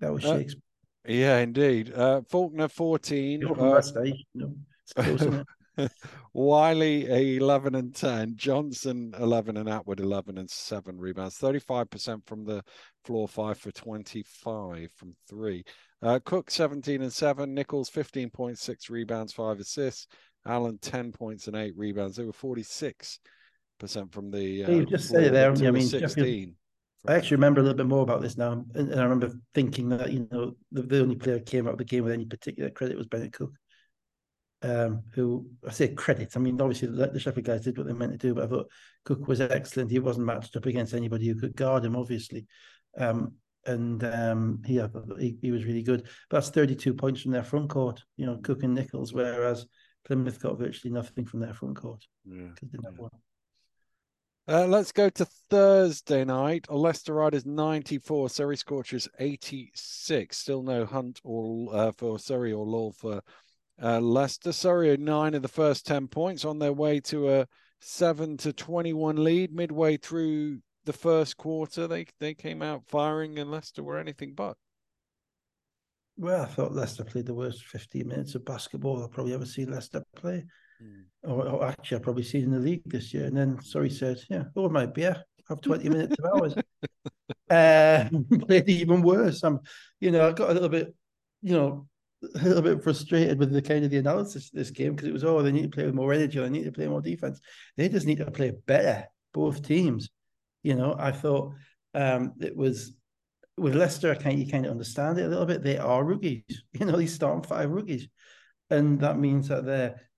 that 0.00 0.12
was 0.12 0.24
uh, 0.24 0.38
Shakespeare. 0.38 0.62
Yeah, 1.06 1.38
indeed. 1.38 1.92
Uh, 1.94 2.22
Faulkner 2.28 2.68
fourteen. 2.68 3.44
Uh, 3.44 3.52
West, 3.52 3.96
no, 4.34 4.54
it's 4.82 4.92
close? 4.92 5.44
Wiley 6.32 7.36
11 7.36 7.74
and 7.74 7.94
10, 7.94 8.34
Johnson 8.36 9.14
11 9.18 9.56
and 9.56 9.68
Attwood 9.68 10.00
11 10.00 10.38
and 10.38 10.50
7 10.50 10.98
rebounds, 10.98 11.38
35% 11.38 12.26
from 12.26 12.44
the 12.44 12.62
floor, 13.04 13.28
5 13.28 13.58
for 13.58 13.70
25 13.70 14.90
from 14.92 15.14
3. 15.28 15.64
Uh, 16.02 16.20
Cook 16.24 16.50
17 16.50 17.02
and 17.02 17.12
7, 17.12 17.52
Nichols 17.52 17.90
15.6 17.90 18.90
rebounds, 18.90 19.32
5 19.32 19.60
assists, 19.60 20.06
Allen 20.46 20.78
10 20.80 21.12
points 21.12 21.46
and 21.46 21.56
8 21.56 21.74
rebounds. 21.76 22.16
They 22.16 22.24
were 22.24 22.32
46% 22.32 23.18
from 24.10 24.30
the. 24.30 24.64
Uh, 24.64 24.70
you 24.70 24.86
just 24.86 25.08
said 25.08 25.24
it 25.24 25.32
there. 25.32 25.50
I 25.50 25.70
mean, 25.70 25.82
16. 25.82 26.54
I 27.06 27.14
actually 27.14 27.36
remember 27.36 27.60
a 27.60 27.62
little 27.62 27.76
bit 27.76 27.86
more 27.86 28.02
about 28.02 28.20
this 28.20 28.36
now, 28.36 28.52
and, 28.52 28.74
and 28.74 29.00
I 29.00 29.04
remember 29.04 29.32
thinking 29.54 29.88
that 29.90 30.12
you 30.12 30.28
know 30.32 30.56
the, 30.72 30.82
the, 30.82 31.00
only 31.00 31.14
player 31.14 31.38
who 31.38 31.44
came 31.44 31.66
out 31.66 31.72
of 31.72 31.78
the 31.78 31.84
game 31.84 32.02
with 32.02 32.12
any 32.12 32.24
particular 32.24 32.70
credit 32.70 32.98
was 32.98 33.06
Bennett 33.06 33.32
Cook 33.32 33.52
um, 34.62 35.02
who 35.14 35.46
I 35.66 35.70
say 35.70 35.88
credit. 35.88 36.32
I 36.36 36.40
mean, 36.40 36.60
obviously 36.60 36.88
the, 36.88 37.08
the 37.08 37.20
Sheffield 37.20 37.46
guys 37.46 37.62
did 37.62 37.78
what 37.78 37.86
they 37.86 37.92
meant 37.92 38.12
to 38.12 38.18
do, 38.18 38.34
but 38.34 38.44
I 38.44 38.48
thought 38.48 38.70
Cook 39.04 39.28
was 39.28 39.40
excellent. 39.40 39.90
He 39.90 39.98
wasn't 39.98 40.26
matched 40.26 40.56
up 40.56 40.66
against 40.66 40.94
anybody 40.94 41.28
who 41.28 41.38
could 41.38 41.56
guard 41.56 41.84
him, 41.84 41.96
obviously. 41.96 42.46
Um, 42.96 43.34
and 43.66 44.02
um, 44.04 44.62
he, 44.64 44.80
he, 45.18 45.36
he 45.42 45.50
was 45.50 45.64
really 45.64 45.82
good. 45.82 46.02
But 46.30 46.38
that's 46.38 46.50
32 46.50 46.94
points 46.94 47.22
from 47.22 47.32
their 47.32 47.44
front 47.44 47.68
court, 47.68 48.02
you 48.16 48.26
know, 48.26 48.38
Cook 48.42 48.62
and 48.62 48.74
Nichols, 48.74 49.12
whereas 49.12 49.66
Plymouth 50.06 50.40
got 50.40 50.58
virtually 50.58 50.92
nothing 50.92 51.26
from 51.26 51.40
their 51.40 51.54
front 51.54 51.76
court. 51.76 52.04
Yeah. 52.24 52.48
Uh, 54.50 54.66
let's 54.66 54.92
go 54.92 55.10
to 55.10 55.26
Thursday 55.50 56.24
night. 56.24 56.64
Leicester 56.70 57.12
Riders 57.12 57.44
94, 57.44 58.30
Surrey 58.30 58.56
Scorchers 58.56 59.06
86. 59.18 60.34
Still 60.34 60.62
no 60.62 60.86
hunt 60.86 61.20
or 61.22 61.68
uh, 61.74 61.92
for 61.92 62.18
Surrey 62.18 62.54
or 62.54 62.64
Law 62.64 62.90
for 62.92 63.20
uh, 63.82 64.00
Leicester, 64.00 64.52
sorry, 64.52 64.96
nine 64.96 65.34
of 65.34 65.42
the 65.42 65.48
first 65.48 65.86
10 65.86 66.08
points 66.08 66.44
on 66.44 66.58
their 66.58 66.72
way 66.72 67.00
to 67.00 67.30
a 67.30 67.46
7 67.80 68.36
to 68.38 68.52
21 68.52 69.22
lead 69.22 69.52
midway 69.52 69.96
through 69.96 70.58
the 70.84 70.92
first 70.92 71.36
quarter. 71.36 71.86
They 71.86 72.06
they 72.18 72.34
came 72.34 72.62
out 72.62 72.82
firing, 72.86 73.38
and 73.38 73.50
Leicester 73.50 73.82
were 73.82 73.98
anything 73.98 74.34
but. 74.34 74.56
Well, 76.16 76.42
I 76.42 76.46
thought 76.46 76.74
Leicester 76.74 77.04
played 77.04 77.26
the 77.26 77.34
worst 77.34 77.64
15 77.66 78.08
minutes 78.08 78.34
of 78.34 78.44
basketball 78.44 79.04
I've 79.04 79.12
probably 79.12 79.34
ever 79.34 79.46
seen 79.46 79.70
Leicester 79.70 80.02
play. 80.16 80.44
Mm. 80.82 81.04
Or, 81.22 81.48
or, 81.48 81.66
actually, 81.66 81.96
I've 81.96 82.02
probably 82.02 82.24
seen 82.24 82.44
in 82.44 82.50
the 82.50 82.58
league 82.58 82.82
this 82.86 83.14
year. 83.14 83.26
And 83.26 83.36
then 83.36 83.62
sorry, 83.62 83.90
said, 83.90 84.18
Yeah, 84.28 84.44
oh, 84.56 84.68
my 84.68 84.86
beer, 84.86 85.22
have 85.48 85.60
20 85.60 85.88
minutes 85.88 86.16
of 86.18 86.24
hours. 86.24 86.54
Uh, 87.50 88.06
played 88.46 88.68
even 88.68 89.00
worse. 89.00 89.42
I'm, 89.42 89.58
you 90.00 90.10
know, 90.10 90.28
I 90.28 90.32
got 90.32 90.50
a 90.50 90.52
little 90.52 90.68
bit, 90.68 90.94
you 91.40 91.54
know, 91.54 91.86
a 92.22 92.44
little 92.44 92.62
bit 92.62 92.82
frustrated 92.82 93.38
with 93.38 93.52
the 93.52 93.62
kind 93.62 93.84
of 93.84 93.90
the 93.90 93.98
analysis 93.98 94.46
of 94.46 94.58
this 94.58 94.70
game 94.70 94.94
because 94.94 95.08
it 95.08 95.12
was 95.12 95.24
oh 95.24 95.42
they 95.42 95.52
need 95.52 95.62
to 95.62 95.68
play 95.68 95.84
with 95.84 95.94
more 95.94 96.12
energy, 96.12 96.38
they 96.38 96.50
need 96.50 96.64
to 96.64 96.72
play 96.72 96.88
more 96.88 97.00
defense. 97.00 97.40
They 97.76 97.88
just 97.88 98.06
need 98.06 98.18
to 98.18 98.30
play 98.30 98.52
better, 98.66 99.06
both 99.32 99.66
teams. 99.66 100.10
You 100.62 100.74
know, 100.74 100.96
I 100.98 101.12
thought 101.12 101.52
um, 101.94 102.32
it 102.40 102.56
was 102.56 102.96
with 103.56 103.76
Leicester. 103.76 104.10
I 104.10 104.16
kind 104.16 104.38
you 104.38 104.50
kind 104.50 104.66
of 104.66 104.72
understand 104.72 105.18
it 105.18 105.26
a 105.26 105.28
little 105.28 105.46
bit. 105.46 105.62
They 105.62 105.78
are 105.78 106.04
rookies. 106.04 106.44
You 106.72 106.86
know, 106.86 106.96
these 106.96 107.14
starting 107.14 107.42
five 107.42 107.70
rookies, 107.70 108.08
and 108.70 109.00
that 109.00 109.18
means 109.18 109.48
that 109.48 109.64
their 109.64 110.08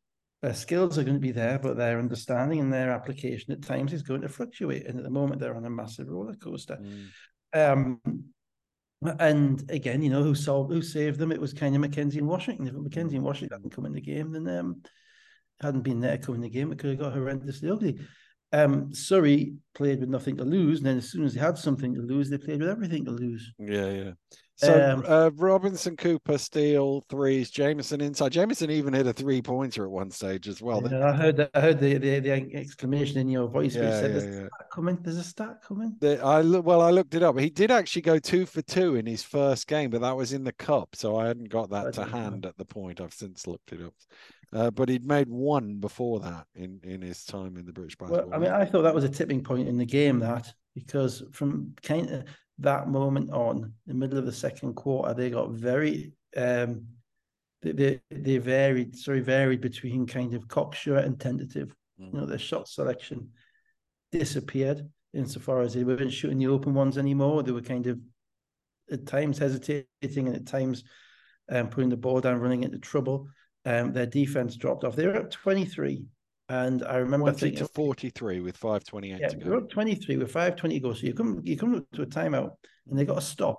their 0.42 0.54
skills 0.54 0.98
are 0.98 1.04
going 1.04 1.16
to 1.16 1.20
be 1.20 1.32
there, 1.32 1.58
but 1.58 1.76
their 1.76 1.98
understanding 1.98 2.60
and 2.60 2.72
their 2.72 2.90
application 2.90 3.52
at 3.52 3.62
times 3.62 3.92
is 3.92 4.02
going 4.02 4.22
to 4.22 4.28
fluctuate. 4.28 4.86
And 4.86 4.98
at 4.98 5.04
the 5.04 5.10
moment, 5.10 5.40
they're 5.40 5.56
on 5.56 5.66
a 5.66 5.70
massive 5.70 6.08
roller 6.08 6.34
coaster. 6.34 6.78
Mm. 7.54 7.72
Um, 7.72 8.00
and 9.02 9.70
again, 9.70 10.02
you 10.02 10.10
know, 10.10 10.22
who 10.22 10.34
solved, 10.34 10.72
who 10.72 10.82
saved 10.82 11.18
them? 11.18 11.32
It 11.32 11.40
was 11.40 11.52
kind 11.52 11.74
of 11.74 11.80
Mackenzie 11.80 12.18
and 12.18 12.28
Washington. 12.28 12.66
If 12.66 12.74
Mackenzie 12.74 13.16
and 13.16 13.24
Washington 13.24 13.56
hadn't 13.56 13.74
come 13.74 13.86
in 13.86 13.92
the 13.92 14.00
game, 14.00 14.32
then 14.32 14.48
um, 14.48 14.82
hadn't 15.60 15.82
been 15.82 16.00
there 16.00 16.18
coming 16.18 16.42
in 16.42 16.42
the 16.42 16.50
game, 16.50 16.72
it 16.72 16.78
could 16.78 16.90
have 16.90 16.98
got 16.98 17.14
horrendously 17.14 17.70
ugly. 17.70 17.98
Um, 18.52 18.92
Surrey 18.92 19.54
played 19.74 20.00
with 20.00 20.08
nothing 20.08 20.36
to 20.38 20.44
lose, 20.44 20.78
and 20.78 20.86
then 20.86 20.98
as 20.98 21.10
soon 21.10 21.24
as 21.24 21.34
they 21.34 21.40
had 21.40 21.56
something 21.56 21.94
to 21.94 22.00
lose, 22.00 22.28
they 22.28 22.38
played 22.38 22.60
with 22.60 22.68
everything 22.68 23.04
to 23.04 23.10
lose. 23.10 23.52
Yeah, 23.58 23.90
yeah. 23.90 24.10
So 24.60 24.92
um, 24.92 25.04
uh, 25.08 25.30
Robinson, 25.36 25.96
Cooper, 25.96 26.36
Steele, 26.36 27.02
threes. 27.08 27.50
Jameson 27.50 28.02
inside. 28.02 28.32
Jameson 28.32 28.70
even 28.70 28.92
hit 28.92 29.06
a 29.06 29.12
three 29.12 29.40
pointer 29.40 29.84
at 29.84 29.90
one 29.90 30.10
stage 30.10 30.48
as 30.48 30.60
well. 30.60 30.86
Yeah, 30.90 31.08
I 31.08 31.12
heard 31.12 31.36
that. 31.38 31.50
I 31.54 31.60
heard 31.60 31.80
the, 31.80 31.96
the, 31.96 32.20
the 32.20 32.30
exclamation 32.54 33.18
in 33.18 33.30
your 33.30 33.48
voice. 33.48 33.74
Yeah, 33.74 33.90
said, 33.98 34.14
"There's 34.14 34.36
yeah, 34.36 34.48
a 34.60 34.64
coming. 34.74 34.98
There's 35.00 35.16
a 35.16 35.24
stat 35.24 35.62
coming." 35.66 35.96
The, 36.00 36.22
I 36.22 36.42
well. 36.42 36.82
I 36.82 36.90
looked 36.90 37.14
it 37.14 37.22
up. 37.22 37.38
He 37.38 37.48
did 37.48 37.70
actually 37.70 38.02
go 38.02 38.18
two 38.18 38.44
for 38.44 38.60
two 38.60 38.96
in 38.96 39.06
his 39.06 39.22
first 39.22 39.66
game, 39.66 39.88
but 39.88 40.02
that 40.02 40.16
was 40.16 40.34
in 40.34 40.44
the 40.44 40.52
cup, 40.52 40.94
so 40.94 41.16
I 41.16 41.28
hadn't 41.28 41.48
got 41.48 41.70
that 41.70 41.94
to 41.94 42.04
hand 42.04 42.42
know. 42.42 42.50
at 42.50 42.58
the 42.58 42.66
point. 42.66 43.00
I've 43.00 43.14
since 43.14 43.46
looked 43.46 43.72
it 43.72 43.80
up. 43.82 43.94
Uh, 44.52 44.70
but 44.70 44.88
he'd 44.88 45.06
made 45.06 45.28
one 45.28 45.76
before 45.76 46.20
that 46.20 46.44
in 46.54 46.80
in 46.82 47.00
his 47.00 47.24
time 47.24 47.56
in 47.56 47.64
the 47.64 47.72
British 47.72 47.96
basketball. 47.96 48.28
Well, 48.28 48.34
I 48.34 48.38
mean, 48.38 48.50
I 48.50 48.66
thought 48.66 48.82
that 48.82 48.94
was 48.94 49.04
a 49.04 49.08
tipping 49.08 49.42
point 49.42 49.68
in 49.68 49.78
the 49.78 49.86
game. 49.86 50.18
That 50.18 50.52
because 50.74 51.22
from 51.32 51.74
kind 51.82 52.10
of 52.10 52.24
that 52.60 52.88
moment 52.88 53.30
on, 53.30 53.72
the 53.86 53.94
middle 53.94 54.18
of 54.18 54.26
the 54.26 54.32
second 54.32 54.74
quarter, 54.74 55.14
they 55.14 55.30
got 55.30 55.50
very 55.50 56.12
um, 56.36 56.86
they, 57.62 57.72
they, 57.72 58.00
they 58.10 58.38
varied, 58.38 58.96
sorry, 58.96 59.20
varied 59.20 59.60
between 59.60 60.06
kind 60.06 60.34
of 60.34 60.48
cocksure 60.48 60.96
and 60.96 61.20
tentative. 61.20 61.74
Mm. 62.00 62.12
You 62.12 62.20
know, 62.20 62.26
their 62.26 62.38
shot 62.38 62.68
selection 62.68 63.30
disappeared 64.12 64.88
insofar 65.12 65.60
as 65.60 65.74
they 65.74 65.84
weren't 65.84 66.12
shooting 66.12 66.38
the 66.38 66.48
open 66.48 66.74
ones 66.74 66.96
anymore. 66.96 67.42
They 67.42 67.52
were 67.52 67.60
kind 67.60 67.86
of 67.86 67.98
at 68.90 69.06
times 69.06 69.38
hesitating 69.38 69.86
and 70.02 70.34
at 70.36 70.46
times 70.46 70.84
um, 71.50 71.68
putting 71.68 71.90
the 71.90 71.96
ball 71.96 72.20
down, 72.20 72.40
running 72.40 72.64
into 72.64 72.78
trouble. 72.78 73.28
Um, 73.64 73.92
their 73.92 74.06
defense 74.06 74.56
dropped 74.56 74.84
off. 74.84 74.96
They 74.96 75.06
were 75.06 75.16
up 75.16 75.30
23 75.30 76.04
and 76.50 76.84
I 76.84 76.96
remember 76.96 77.26
20 77.26 77.38
thinking, 77.38 77.58
to 77.58 77.72
43 77.72 78.40
with 78.40 78.56
528 78.56 79.20
yeah, 79.20 79.28
to 79.28 79.36
go. 79.36 79.50
We're 79.50 79.56
up 79.58 79.70
23 79.70 80.16
with 80.16 80.32
520 80.32 80.74
to 80.74 80.80
go. 80.80 80.92
So 80.92 81.06
you 81.06 81.14
come 81.14 81.40
you 81.44 81.56
come 81.56 81.86
to 81.92 82.02
a 82.02 82.06
timeout 82.06 82.50
and 82.88 82.98
they 82.98 83.04
got 83.04 83.18
a 83.18 83.22
stop. 83.22 83.58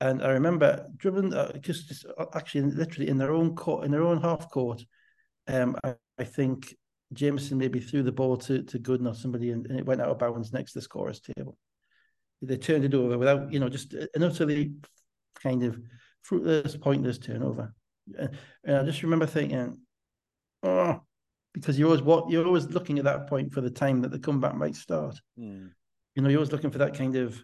And 0.00 0.22
I 0.22 0.30
remember 0.30 0.86
dribbling 0.96 1.34
uh, 1.34 1.58
just 1.58 2.06
uh, 2.16 2.26
actually 2.32 2.70
literally 2.70 3.08
in 3.08 3.18
their 3.18 3.32
own 3.32 3.56
court, 3.56 3.84
in 3.84 3.90
their 3.90 4.04
own 4.04 4.22
half 4.22 4.48
court. 4.50 4.84
Um, 5.48 5.76
I, 5.82 5.96
I 6.16 6.22
think 6.22 6.76
Jameson 7.12 7.58
maybe 7.58 7.80
threw 7.80 8.04
the 8.04 8.12
ball 8.12 8.36
to, 8.36 8.62
to 8.62 8.78
Gooden 8.78 9.10
or 9.10 9.14
somebody 9.14 9.50
and, 9.50 9.66
and, 9.66 9.76
it 9.76 9.84
went 9.84 10.00
out 10.00 10.10
of 10.10 10.18
bounds 10.18 10.52
next 10.52 10.72
to 10.72 10.78
the 10.78 10.82
scorer's 10.82 11.20
table. 11.20 11.56
They 12.40 12.56
turned 12.56 12.84
it 12.84 12.94
over 12.94 13.18
without, 13.18 13.52
you 13.52 13.58
know, 13.58 13.68
just 13.68 13.94
an 13.94 14.22
utterly 14.22 14.74
kind 15.42 15.64
of 15.64 15.76
fruitless, 16.22 16.76
pointless 16.76 17.18
turnover. 17.18 17.74
And 18.16 18.76
I 18.76 18.84
just 18.84 19.02
remember 19.02 19.26
thinking, 19.26 19.80
oh, 20.62 21.00
because 21.54 21.78
you're 21.78 21.88
always 21.88 22.02
what 22.02 22.28
you're 22.28 22.46
always 22.46 22.66
looking 22.66 22.98
at 22.98 23.04
that 23.04 23.28
point 23.28 23.52
for 23.52 23.60
the 23.60 23.70
time 23.70 24.02
that 24.02 24.10
the 24.10 24.18
comeback 24.18 24.56
might 24.56 24.74
start. 24.74 25.18
Mm. 25.38 25.70
You 26.14 26.22
know, 26.22 26.28
you're 26.28 26.38
always 26.38 26.52
looking 26.52 26.70
for 26.70 26.78
that 26.78 26.96
kind 26.96 27.16
of, 27.16 27.42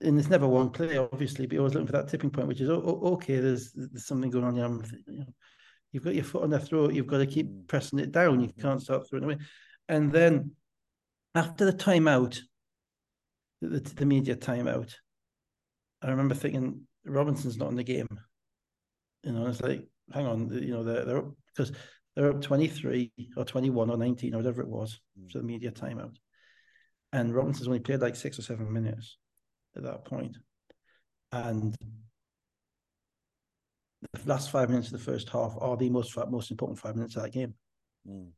and 0.00 0.18
it's 0.18 0.28
never 0.28 0.46
one 0.46 0.70
play, 0.70 0.98
obviously, 0.98 1.46
but 1.46 1.54
you're 1.54 1.62
always 1.62 1.74
looking 1.74 1.86
for 1.86 1.92
that 1.92 2.08
tipping 2.08 2.30
point, 2.30 2.48
which 2.48 2.60
is 2.60 2.68
oh, 2.68 3.00
okay. 3.14 3.38
There's 3.38 3.72
there's 3.72 4.06
something 4.06 4.30
going 4.30 4.44
on. 4.44 4.56
You 4.56 5.18
know, 5.18 5.24
you've 5.92 6.04
got 6.04 6.14
your 6.14 6.24
foot 6.24 6.42
on 6.42 6.50
their 6.50 6.60
throat. 6.60 6.92
You've 6.92 7.06
got 7.06 7.18
to 7.18 7.26
keep 7.26 7.48
mm. 7.48 7.66
pressing 7.68 8.00
it 8.00 8.12
down. 8.12 8.40
You 8.40 8.52
can't 8.60 8.82
start 8.82 9.08
throwing 9.08 9.24
away. 9.24 9.38
And 9.88 10.10
then 10.12 10.52
after 11.34 11.64
the 11.64 11.72
timeout, 11.72 12.40
the, 13.60 13.80
the, 13.80 14.06
media 14.06 14.34
timeout, 14.34 14.94
I 16.02 16.10
remember 16.10 16.34
thinking 16.34 16.82
Robinson's 17.04 17.58
not 17.58 17.70
in 17.70 17.76
the 17.76 17.84
game. 17.84 18.08
You 19.22 19.32
know, 19.32 19.46
it's 19.46 19.60
like, 19.60 19.86
hang 20.12 20.26
on, 20.26 20.50
you 20.52 20.72
know, 20.72 20.84
they're, 20.84 21.04
they're 21.04 21.22
because 21.54 21.72
they're 22.14 22.30
up 22.30 22.40
23 22.40 23.12
or 23.36 23.44
21 23.44 23.90
or 23.90 23.96
19 23.96 24.34
or 24.34 24.38
whatever 24.38 24.62
it 24.62 24.68
was 24.68 25.00
mm. 25.18 25.30
for 25.30 25.38
the 25.38 25.44
media 25.44 25.70
timeout. 25.70 26.16
and 27.12 27.34
Robinson's 27.34 27.68
only 27.68 27.80
played 27.80 28.00
like 28.00 28.16
six 28.16 28.38
or 28.38 28.42
seven 28.42 28.72
minutes 28.72 29.16
at 29.76 29.82
that 29.82 30.04
point. 30.04 30.36
And 31.32 31.76
the 34.12 34.20
last 34.26 34.50
five 34.50 34.70
minutes 34.70 34.88
of 34.88 34.92
the 34.92 35.04
first 35.04 35.28
half 35.28 35.54
are 35.60 35.76
the 35.76 35.90
most 35.90 36.16
most 36.30 36.50
important 36.50 36.78
five 36.78 36.96
minutes 36.96 37.16
of 37.16 37.22
that 37.22 37.32
game. 37.32 37.54
Mm. 38.08 38.30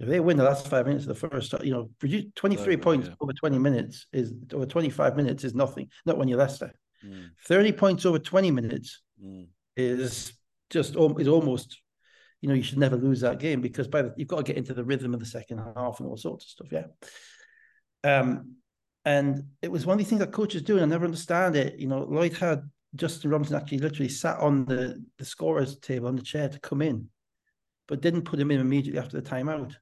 If 0.00 0.08
they 0.08 0.20
win 0.20 0.36
the 0.36 0.44
last 0.44 0.68
five 0.68 0.86
minutes 0.86 1.06
of 1.06 1.08
the 1.08 1.28
first, 1.28 1.54
you 1.62 1.72
know, 1.72 1.88
produce 2.00 2.24
23 2.34 2.76
points 2.78 3.08
yeah. 3.08 3.14
over 3.20 3.32
20 3.32 3.58
minutes 3.58 4.06
is 4.12 4.32
over 4.52 4.66
25 4.66 5.16
minutes 5.16 5.44
is 5.44 5.54
nothing, 5.54 5.88
not 6.04 6.18
when 6.18 6.26
you're 6.28 6.38
Leicester. 6.38 6.72
Mm. 7.04 7.30
30 7.46 7.72
points 7.72 8.04
over 8.04 8.18
20 8.18 8.50
minutes 8.50 9.02
mm. 9.22 9.46
is 9.76 10.32
just 10.70 10.96
is 10.96 11.28
almost, 11.28 11.80
you 12.44 12.48
know, 12.48 12.54
you 12.54 12.62
should 12.62 12.76
never 12.76 12.96
lose 12.96 13.22
that 13.22 13.38
game 13.38 13.62
because 13.62 13.88
by 13.88 14.02
the, 14.02 14.12
you've 14.18 14.28
got 14.28 14.36
to 14.36 14.42
get 14.42 14.58
into 14.58 14.74
the 14.74 14.84
rhythm 14.84 15.14
of 15.14 15.20
the 15.20 15.24
second 15.24 15.56
half 15.56 15.98
and 15.98 16.06
all 16.06 16.16
sorts 16.18 16.44
of 16.44 16.50
stuff. 16.50 16.68
Yeah. 16.70 18.18
Um, 18.18 18.56
and 19.06 19.44
it 19.62 19.72
was 19.72 19.86
one 19.86 19.98
of 19.98 20.04
the 20.04 20.10
things 20.10 20.18
that 20.18 20.30
coaches 20.30 20.60
do, 20.60 20.74
and 20.74 20.82
I 20.82 20.86
never 20.86 21.06
understand 21.06 21.56
it. 21.56 21.78
You 21.78 21.86
know, 21.86 22.00
Lloyd 22.00 22.34
had 22.34 22.68
Justin 22.96 23.30
Robinson 23.30 23.56
actually 23.56 23.78
literally 23.78 24.10
sat 24.10 24.38
on 24.40 24.66
the, 24.66 25.02
the 25.16 25.24
scorer's 25.24 25.78
table 25.78 26.06
on 26.06 26.16
the 26.16 26.22
chair 26.22 26.50
to 26.50 26.60
come 26.60 26.82
in, 26.82 27.08
but 27.88 28.02
didn't 28.02 28.26
put 28.26 28.38
him 28.38 28.50
in 28.50 28.60
immediately 28.60 29.00
after 29.00 29.18
the 29.18 29.26
timeout. 29.26 29.74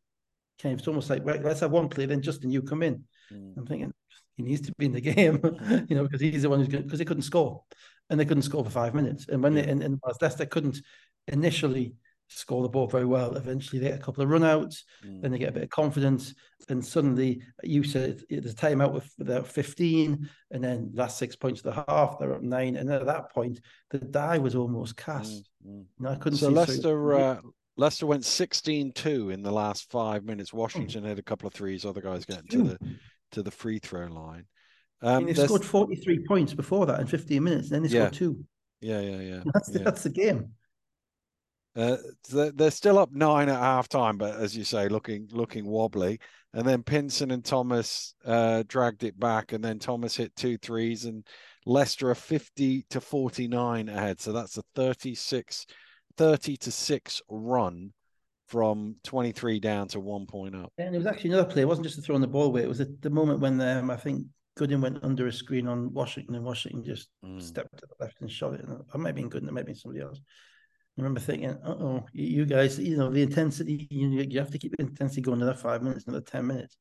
Okay, 0.61 0.73
it's 0.73 0.87
almost 0.87 1.11
like, 1.11 1.25
right, 1.25 1.43
let's 1.43 1.61
have 1.61 1.73
one 1.73 1.89
play, 1.89 2.07
then 2.07 2.23
Justin, 2.23 2.53
you 2.53 2.63
come 2.63 2.85
in. 2.85 3.03
Mm. 3.33 3.57
I'm 3.57 3.67
thinking 3.67 3.93
he 4.37 4.45
needs 4.45 4.61
to 4.69 4.75
be 4.79 4.87
in 4.87 4.93
the 4.93 5.01
game, 5.01 5.41
you 5.89 5.97
know, 5.97 6.05
because 6.05 6.21
he's 6.21 6.43
the 6.43 6.49
one 6.49 6.61
who's 6.61 6.69
going 6.69 6.85
because 6.85 7.01
they 7.01 7.05
couldn't 7.05 7.25
score, 7.25 7.65
and 8.09 8.21
they 8.21 8.25
couldn't 8.25 8.45
score 8.45 8.65
for 8.65 8.71
five 8.71 8.95
minutes. 8.95 9.27
And 9.29 9.43
when 9.43 9.55
they 9.55 9.67
and, 9.67 9.83
and 9.83 10.01
Leicester 10.21 10.47
couldn't 10.47 10.81
initially 11.27 11.97
score 12.39 12.63
the 12.63 12.69
ball 12.69 12.87
very 12.87 13.05
well. 13.05 13.37
Eventually, 13.37 13.79
they 13.79 13.89
get 13.89 13.99
a 13.99 14.03
couple 14.03 14.23
of 14.23 14.31
runouts, 14.31 14.83
mm. 15.05 15.21
then 15.21 15.31
they 15.31 15.39
get 15.39 15.51
a 15.51 15.53
bit 15.53 15.65
of 15.65 15.71
confidence, 15.71 16.35
and 16.69 16.85
suddenly 16.85 17.43
you 17.63 17.83
said 17.85 18.23
there's 18.29 18.53
a 18.53 18.57
timeout 18.57 18.93
with 18.93 19.11
they're 19.19 19.43
15, 19.43 20.29
and 20.51 20.65
then 20.65 20.91
last 20.95 21.19
six 21.19 21.37
points 21.37 21.61
of 21.65 21.75
the 21.75 21.85
half, 21.89 22.19
they're 22.19 22.35
up 22.35 22.43
nine, 22.43 22.77
and 22.77 22.91
at 22.91 23.07
that 23.07 23.33
point, 23.33 23.61
the 23.91 23.99
die 23.99 24.39
was 24.39 24.55
almost 24.55 24.97
cast. 24.97 25.49
Mm. 25.67 25.85
Mm. 26.01 26.11
I 26.11 26.17
couldn't. 26.17 26.39
So 26.39 26.49
Leicester, 26.49 26.83
so... 26.83 27.11
Uh, 27.11 27.41
Leicester 27.77 28.07
went 28.07 28.23
16-2 28.23 29.33
in 29.33 29.43
the 29.43 29.51
last 29.51 29.91
five 29.91 30.25
minutes. 30.25 30.53
Washington 30.53 31.05
had 31.05 31.19
a 31.19 31.23
couple 31.23 31.47
of 31.47 31.55
threes, 31.55 31.87
other 31.87 32.03
guys 32.03 32.27
getting 32.27 32.49
to 32.49 32.63
the 32.65 32.79
to 33.33 33.43
the 33.43 33.51
free 33.51 33.79
throw 33.79 34.07
line. 34.09 34.45
Um, 35.01 35.17
I 35.17 35.19
mean, 35.21 35.35
they 35.35 35.45
scored 35.45 35.65
43 35.65 36.25
points 36.29 36.55
before 36.55 36.87
that 36.87 37.01
in 37.01 37.07
15 37.07 37.43
minutes, 37.43 37.71
and 37.71 37.77
then 37.77 37.83
they 37.83 37.97
yeah. 37.97 38.03
scored 38.03 38.13
two. 38.13 38.45
Yeah, 38.81 39.01
yeah, 39.01 39.21
yeah. 39.21 39.43
That's 39.55 39.71
yeah. 39.73 39.83
that's 39.85 40.03
the 40.03 40.11
game. 40.11 40.53
Uh, 41.75 41.97
they're 42.31 42.71
still 42.71 42.99
up 42.99 43.13
nine 43.13 43.49
at 43.49 43.59
half 43.59 43.89
time, 43.89 44.19
but 44.19 44.37
as 44.37 44.57
you 44.57 44.65
say, 44.65 44.89
looking 44.89 45.29
looking 45.33 45.67
wobbly. 45.67 46.21
And 46.55 46.67
then 46.67 46.83
Pinson 46.83 47.31
and 47.31 47.43
Thomas 47.43 48.15
uh, 48.27 48.63
dragged 48.69 49.05
it 49.05 49.19
back, 49.19 49.53
and 49.53 49.65
then 49.65 49.79
Thomas 49.79 50.17
hit 50.17 50.37
two 50.37 50.59
threes, 50.59 51.07
and 51.07 51.27
Leicester 51.65 52.11
are 52.11 52.15
50 52.15 52.85
to 52.91 53.01
49 53.01 53.89
ahead. 53.89 54.21
So 54.21 54.33
that's 54.33 54.59
a 54.59 54.63
36, 54.75 55.67
30 56.19 56.57
to 56.59 56.71
6 56.71 57.23
run 57.31 57.93
from 58.49 58.97
23 59.05 59.61
down 59.61 59.89
to 59.89 60.01
one 60.01 60.27
point 60.27 60.55
up. 60.55 60.71
And 60.77 60.95
it 60.95 60.99
was 60.99 61.07
actually 61.07 61.31
another 61.31 61.51
play. 61.51 61.63
It 61.63 61.69
wasn't 61.69 61.87
just 61.87 61.97
to 61.97 62.03
throw 62.03 62.17
on 62.17 62.21
the 62.21 62.27
ball 62.27 62.45
away. 62.45 62.63
It 62.63 62.69
was 62.69 62.79
the, 62.79 62.95
the 63.01 63.09
moment 63.09 63.41
when 63.41 63.59
um, 63.63 63.91
I 63.91 63.97
think 63.97 64.27
Goodwin 64.57 64.83
went 64.83 64.99
under 65.03 65.27
a 65.27 65.33
screen 65.33 65.67
on 65.67 65.91
Washington, 65.95 66.35
and 66.35 66.45
Washington 66.45 66.85
just 66.85 67.09
mm. 67.25 67.41
stepped 67.41 67.79
to 67.79 67.87
the 67.87 68.05
left 68.05 68.21
and 68.21 68.31
shot 68.31 68.53
it. 68.53 68.61
And 68.61 68.81
it 68.81 68.99
might 68.99 69.09
have 69.09 69.17
been 69.17 69.31
Goodwin, 69.31 69.49
it 69.49 69.53
might 69.53 69.61
have 69.61 69.67
been 69.67 69.75
somebody 69.75 70.03
else. 70.03 70.21
I 70.99 71.01
remember 71.01 71.21
thinking, 71.21 71.57
oh, 71.65 72.05
you 72.13 72.45
guys, 72.45 72.79
you 72.79 72.99
know, 72.99 73.11
the 73.11 73.23
intensity, 73.23 73.87
you, 73.91 74.09
you 74.09 74.39
have 74.39 74.51
to 74.51 74.59
keep 74.59 74.77
the 74.77 74.83
intensity 74.85 75.23
going 75.23 75.41
another 75.41 75.57
five 75.57 75.83
minutes, 75.83 76.05
another 76.07 76.23
10 76.23 76.47
minutes. 76.47 76.77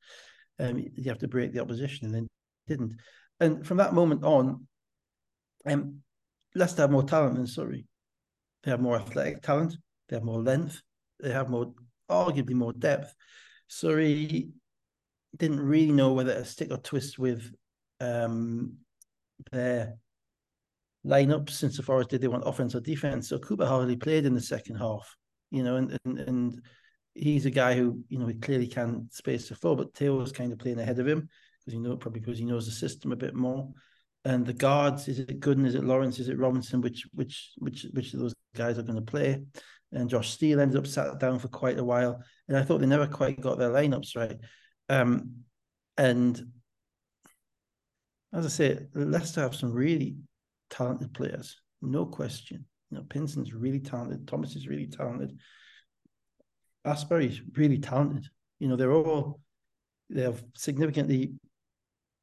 Um, 0.59 0.77
you 0.77 1.09
have 1.09 1.19
to 1.19 1.29
break 1.29 1.53
the 1.53 1.61
opposition, 1.61 2.07
and 2.07 2.15
then 2.15 2.27
didn't. 2.67 2.97
And 3.39 3.65
from 3.65 3.77
that 3.77 3.93
moment 3.93 4.23
on, 4.25 4.67
um, 5.65 6.01
Leicester 6.55 6.81
have 6.81 6.91
more 6.91 7.03
talent 7.03 7.35
than 7.35 7.47
Surrey. 7.47 7.85
They 8.63 8.71
have 8.71 8.81
more 8.81 8.97
athletic 8.97 9.41
talent, 9.41 9.75
they 10.09 10.17
have 10.17 10.23
more 10.23 10.41
length, 10.41 10.81
they 11.19 11.31
have 11.31 11.49
more, 11.49 11.73
arguably 12.09 12.53
more 12.53 12.73
depth. 12.73 13.13
Surrey 13.67 14.49
didn't 15.37 15.61
really 15.61 15.93
know 15.93 16.11
whether 16.11 16.33
to 16.33 16.45
stick 16.45 16.69
or 16.69 16.77
twist 16.77 17.17
with 17.17 17.49
um, 18.01 18.73
their 19.51 19.95
lineups 21.05 21.63
insofar 21.63 21.99
as 21.99 22.07
did 22.07 22.21
they 22.21 22.27
want 22.27 22.43
offense 22.45 22.75
or 22.75 22.79
defense. 22.79 23.29
So 23.29 23.39
Cooper 23.39 23.65
hardly 23.65 23.95
played 23.95 24.25
in 24.25 24.35
the 24.35 24.41
second 24.41 24.75
half, 24.75 25.15
you 25.49 25.63
know, 25.63 25.77
and 25.77 25.97
and, 26.05 26.19
and 26.19 26.61
he's 27.13 27.45
a 27.45 27.51
guy 27.51 27.75
who 27.75 28.03
you 28.09 28.19
know 28.19 28.27
he 28.27 28.35
clearly 28.35 28.67
can 28.67 29.07
space 29.11 29.49
the 29.49 29.55
floor, 29.55 29.75
but 29.75 29.93
Theo 29.95 30.17
was 30.17 30.31
kind 30.31 30.51
of 30.51 30.59
playing 30.59 30.79
ahead 30.79 30.99
of 30.99 31.07
him 31.07 31.27
because 31.59 31.73
you 31.73 31.81
know 31.81 31.97
probably 31.97 32.21
because 32.21 32.39
he 32.39 32.45
knows 32.45 32.65
the 32.65 32.71
system 32.71 33.11
a 33.11 33.17
bit 33.17 33.35
more. 33.35 33.69
And 34.23 34.45
the 34.45 34.53
guards, 34.53 35.07
is 35.07 35.17
it 35.17 35.39
Gooden, 35.39 35.65
is 35.65 35.73
it 35.73 35.83
Lawrence, 35.83 36.19
is 36.19 36.29
it 36.29 36.37
Robinson? 36.37 36.81
Which 36.81 37.07
which 37.13 37.51
which 37.57 37.87
which 37.91 38.13
of 38.13 38.19
those 38.19 38.35
guys 38.55 38.77
are 38.77 38.83
going 38.83 38.95
to 38.95 39.01
play? 39.01 39.41
And 39.91 40.09
Josh 40.09 40.29
Steele 40.29 40.61
ended 40.61 40.77
up 40.77 40.87
sat 40.87 41.19
down 41.19 41.39
for 41.39 41.47
quite 41.47 41.79
a 41.79 41.83
while, 41.83 42.21
and 42.47 42.55
I 42.55 42.63
thought 42.63 42.79
they 42.79 42.85
never 42.85 43.07
quite 43.07 43.41
got 43.41 43.57
their 43.57 43.71
lineups 43.71 44.15
right. 44.15 44.37
Um, 44.89 45.43
and 45.97 46.39
as 48.33 48.45
I 48.45 48.49
say, 48.49 48.79
Leicester 48.93 49.41
have 49.41 49.55
some 49.55 49.71
really 49.71 50.15
talented 50.71 51.13
players, 51.13 51.61
no 51.81 52.05
question. 52.05 52.65
You 52.89 52.97
know, 52.97 53.03
Pinson's 53.03 53.53
really 53.53 53.79
talented. 53.79 54.27
Thomas 54.27 54.55
is 54.55 54.67
really 54.67 54.87
talented. 54.87 55.37
Astbury's 56.83 57.41
really 57.55 57.77
talented. 57.77 58.27
You 58.59 58.67
know, 58.67 58.75
they're 58.75 58.93
all 58.93 59.39
they 60.09 60.23
have 60.23 60.43
significantly 60.55 61.33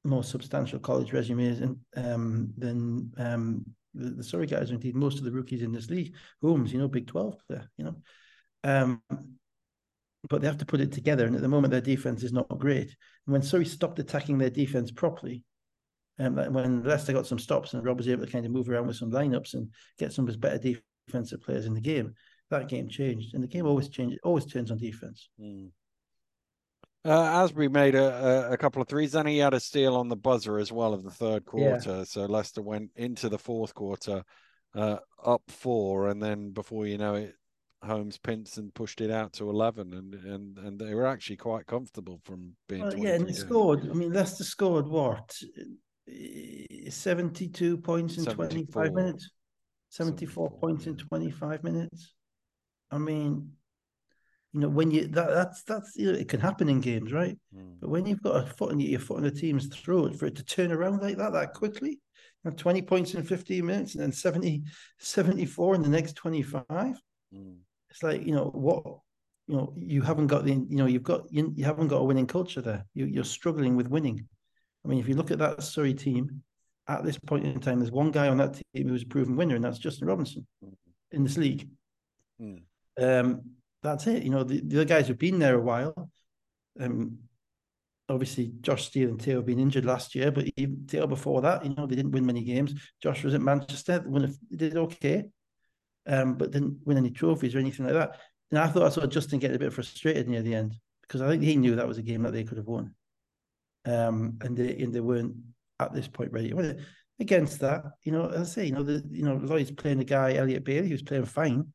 more 0.04 0.22
substantial 0.22 0.78
college 0.78 1.12
resumes 1.12 1.60
and, 1.60 1.76
um, 1.96 2.52
than 2.56 3.12
um, 3.16 3.64
the, 3.94 4.10
the 4.10 4.24
Surrey 4.24 4.46
guys, 4.46 4.70
indeed 4.70 4.94
most 4.94 5.18
of 5.18 5.24
the 5.24 5.32
rookies 5.32 5.62
in 5.62 5.72
this 5.72 5.90
league. 5.90 6.14
Holmes, 6.42 6.72
you 6.72 6.78
know, 6.78 6.88
Big 6.88 7.06
Twelve 7.06 7.36
player, 7.46 7.68
you 7.76 7.84
know. 7.84 7.96
Um, 8.64 9.02
but 10.28 10.40
they 10.40 10.46
have 10.46 10.58
to 10.58 10.66
put 10.66 10.80
it 10.80 10.92
together, 10.92 11.26
and 11.26 11.34
at 11.34 11.42
the 11.42 11.48
moment 11.48 11.70
their 11.70 11.80
defense 11.80 12.22
is 12.22 12.32
not 12.32 12.48
great. 12.58 12.88
And 13.26 13.32
when 13.32 13.42
Surrey 13.42 13.64
stopped 13.64 13.98
attacking 13.98 14.38
their 14.38 14.50
defense 14.50 14.90
properly, 14.90 15.44
um, 16.18 16.36
when 16.52 16.82
Leicester 16.82 17.12
got 17.12 17.26
some 17.26 17.38
stops 17.38 17.74
and 17.74 17.84
Rob 17.84 17.98
was 17.98 18.08
able 18.08 18.26
to 18.26 18.32
kind 18.32 18.44
of 18.44 18.52
move 18.52 18.68
around 18.68 18.86
with 18.86 18.96
some 18.96 19.10
lineups 19.10 19.54
and 19.54 19.68
get 19.98 20.12
some 20.12 20.24
of 20.24 20.28
his 20.28 20.36
better 20.36 20.58
defensive 21.06 21.40
players 21.42 21.66
in 21.66 21.74
the 21.74 21.80
game, 21.80 22.14
that 22.50 22.68
game 22.68 22.88
changed. 22.88 23.34
And 23.34 23.42
the 23.42 23.48
game 23.48 23.66
always 23.66 23.88
changes, 23.88 24.18
always 24.24 24.46
turns 24.46 24.70
on 24.70 24.78
defense. 24.78 25.28
Mm. 25.40 25.70
Uh, 27.04 27.46
Astbury 27.46 27.70
made 27.70 27.94
a, 27.94 28.50
a, 28.50 28.56
couple 28.56 28.82
of 28.82 28.88
threes, 28.88 29.12
then 29.12 29.26
he 29.26 29.38
had 29.38 29.54
a 29.54 29.60
steal 29.60 29.96
on 29.96 30.08
the 30.08 30.16
buzzer 30.16 30.58
as 30.58 30.72
well 30.72 30.92
of 30.92 31.04
the 31.04 31.10
third 31.10 31.44
quarter. 31.44 31.98
Yeah. 31.98 32.04
So 32.04 32.26
Leicester 32.26 32.60
went 32.60 32.90
into 32.96 33.28
the 33.28 33.38
fourth 33.38 33.72
quarter 33.72 34.24
uh, 34.74 34.96
up 35.24 35.42
four, 35.48 36.08
and 36.08 36.22
then 36.22 36.50
before 36.50 36.86
you 36.86 36.98
know 36.98 37.14
it, 37.14 37.34
Holmes 37.82 38.18
Pinson 38.18 38.72
pushed 38.74 39.00
it 39.00 39.10
out 39.10 39.32
to 39.34 39.48
eleven, 39.48 39.92
and 39.94 40.14
and 40.14 40.58
and 40.58 40.78
they 40.78 40.94
were 40.94 41.06
actually 41.06 41.36
quite 41.36 41.66
comfortable 41.66 42.20
from 42.24 42.56
being. 42.68 42.82
Well, 42.82 42.98
yeah, 42.98 43.14
and 43.14 43.26
they 43.26 43.32
scored. 43.32 43.88
I 43.88 43.94
mean, 43.94 44.12
Leicester 44.12 44.44
scored 44.44 44.86
what 44.88 45.34
72 46.88 47.78
points 47.78 48.18
in 48.18 48.24
25 48.24 48.92
minutes. 48.92 49.30
74, 49.90 50.48
74 50.48 50.58
points 50.58 50.86
in 50.86 50.96
25 50.96 51.64
minutes. 51.64 52.14
I 52.90 52.98
mean 52.98 53.52
you 54.54 54.60
know 54.60 54.68
when 54.68 54.90
you 54.90 55.06
that 55.08 55.28
that's 55.28 55.62
that's 55.64 55.94
you 55.96 56.10
know, 56.10 56.18
it 56.18 56.28
can 56.28 56.40
happen 56.40 56.70
in 56.70 56.80
games 56.80 57.12
right? 57.12 57.36
Mm. 57.54 57.74
but 57.80 57.90
when 57.90 58.06
you've 58.06 58.22
got 58.22 58.42
a 58.42 58.46
foot 58.46 58.72
in 58.72 58.80
your 58.80 58.98
foot 58.98 59.18
on 59.18 59.22
the 59.24 59.30
team's 59.30 59.66
throat 59.66 60.16
for 60.16 60.24
it 60.24 60.36
to 60.36 60.44
turn 60.44 60.72
around 60.72 61.02
like 61.02 61.18
that 61.18 61.34
that 61.34 61.52
quickly 61.52 62.00
you 62.44 62.50
know, 62.50 62.52
20 62.52 62.80
points 62.82 63.14
in 63.14 63.22
15 63.22 63.66
minutes 63.66 63.94
and 63.94 64.02
then 64.02 64.12
70 64.12 64.62
74 64.98 65.74
in 65.74 65.82
the 65.82 65.88
next 65.88 66.14
25 66.14 66.64
mm. 66.66 66.96
it's 67.90 68.02
like 68.02 68.24
you 68.24 68.32
know 68.32 68.46
what 68.46 68.84
you 69.48 69.56
know 69.56 69.72
you 69.76 70.02
haven't 70.02 70.28
got 70.28 70.44
the 70.44 70.52
you 70.52 70.76
know 70.76 70.86
you've 70.86 71.02
got 71.02 71.22
you, 71.32 71.52
you 71.56 71.64
haven't 71.64 71.88
got 71.88 72.02
a 72.02 72.04
winning 72.04 72.26
culture 72.26 72.60
there. 72.60 72.84
You, 72.94 73.06
you're 73.06 73.24
struggling 73.24 73.76
with 73.76 73.88
winning 73.88 74.28
I 74.88 74.90
mean, 74.90 75.00
if 75.00 75.08
you 75.08 75.16
look 75.16 75.30
at 75.30 75.38
that 75.40 75.62
Surrey 75.62 75.92
team, 75.92 76.42
at 76.88 77.04
this 77.04 77.18
point 77.18 77.44
in 77.44 77.60
time, 77.60 77.78
there's 77.78 77.92
one 77.92 78.10
guy 78.10 78.28
on 78.28 78.38
that 78.38 78.58
team 78.74 78.88
who's 78.88 79.02
a 79.02 79.06
proven 79.06 79.36
winner, 79.36 79.54
and 79.54 79.62
that's 79.62 79.78
Justin 79.78 80.08
Robinson 80.08 80.46
in 81.12 81.24
this 81.24 81.36
league. 81.36 81.68
Mm. 82.40 82.62
Um, 82.98 83.42
that's 83.82 84.06
it. 84.06 84.22
You 84.22 84.30
know, 84.30 84.44
the, 84.44 84.62
the 84.62 84.76
other 84.78 84.84
guys 84.86 85.08
have 85.08 85.18
been 85.18 85.38
there 85.38 85.56
a 85.56 85.60
while. 85.60 86.10
Um, 86.80 87.18
obviously, 88.08 88.52
Josh 88.62 88.86
Steele 88.86 89.10
and 89.10 89.22
have 89.22 89.44
been 89.44 89.58
injured 89.60 89.84
last 89.84 90.14
year, 90.14 90.30
but 90.30 90.46
even 90.56 90.86
Theo 90.88 91.06
before 91.06 91.42
that, 91.42 91.66
you 91.66 91.74
know, 91.74 91.86
they 91.86 91.96
didn't 91.96 92.12
win 92.12 92.24
many 92.24 92.42
games. 92.42 92.72
Josh 93.02 93.22
was 93.24 93.34
at 93.34 93.42
Manchester, 93.42 94.02
they 94.50 94.56
did 94.56 94.78
okay, 94.78 95.24
um, 96.06 96.34
but 96.36 96.50
didn't 96.50 96.78
win 96.86 96.96
any 96.96 97.10
trophies 97.10 97.54
or 97.54 97.58
anything 97.58 97.84
like 97.84 97.94
that. 97.94 98.18
And 98.50 98.58
I 98.58 98.68
thought 98.68 98.84
I 98.84 98.88
saw 98.88 99.06
Justin 99.06 99.38
get 99.38 99.54
a 99.54 99.58
bit 99.58 99.74
frustrated 99.74 100.28
near 100.28 100.40
the 100.40 100.54
end 100.54 100.76
because 101.02 101.20
I 101.20 101.28
think 101.28 101.42
he 101.42 101.56
knew 101.56 101.76
that 101.76 101.86
was 101.86 101.98
a 101.98 102.02
game 102.02 102.22
that 102.22 102.32
they 102.32 102.44
could 102.44 102.56
have 102.56 102.66
won 102.66 102.94
um, 103.84 104.38
and 104.42 104.56
they 104.56 104.76
and 104.78 104.92
they 104.92 105.00
weren't 105.00 105.34
at 105.80 105.92
this 105.92 106.08
point 106.08 106.32
ready. 106.32 106.52
Against 107.20 107.60
that, 107.60 107.82
you 108.04 108.12
know, 108.12 108.28
as 108.28 108.50
I 108.50 108.52
say, 108.52 108.66
you 108.66 108.72
know, 108.72 108.84
the 108.84 109.02
you 109.10 109.24
know, 109.24 109.34
Lloyd's 109.34 109.72
playing 109.72 109.98
a 109.98 110.04
guy, 110.04 110.34
Elliot 110.34 110.64
Bailey, 110.64 110.88
who's 110.88 111.02
playing 111.02 111.24
fine, 111.24 111.66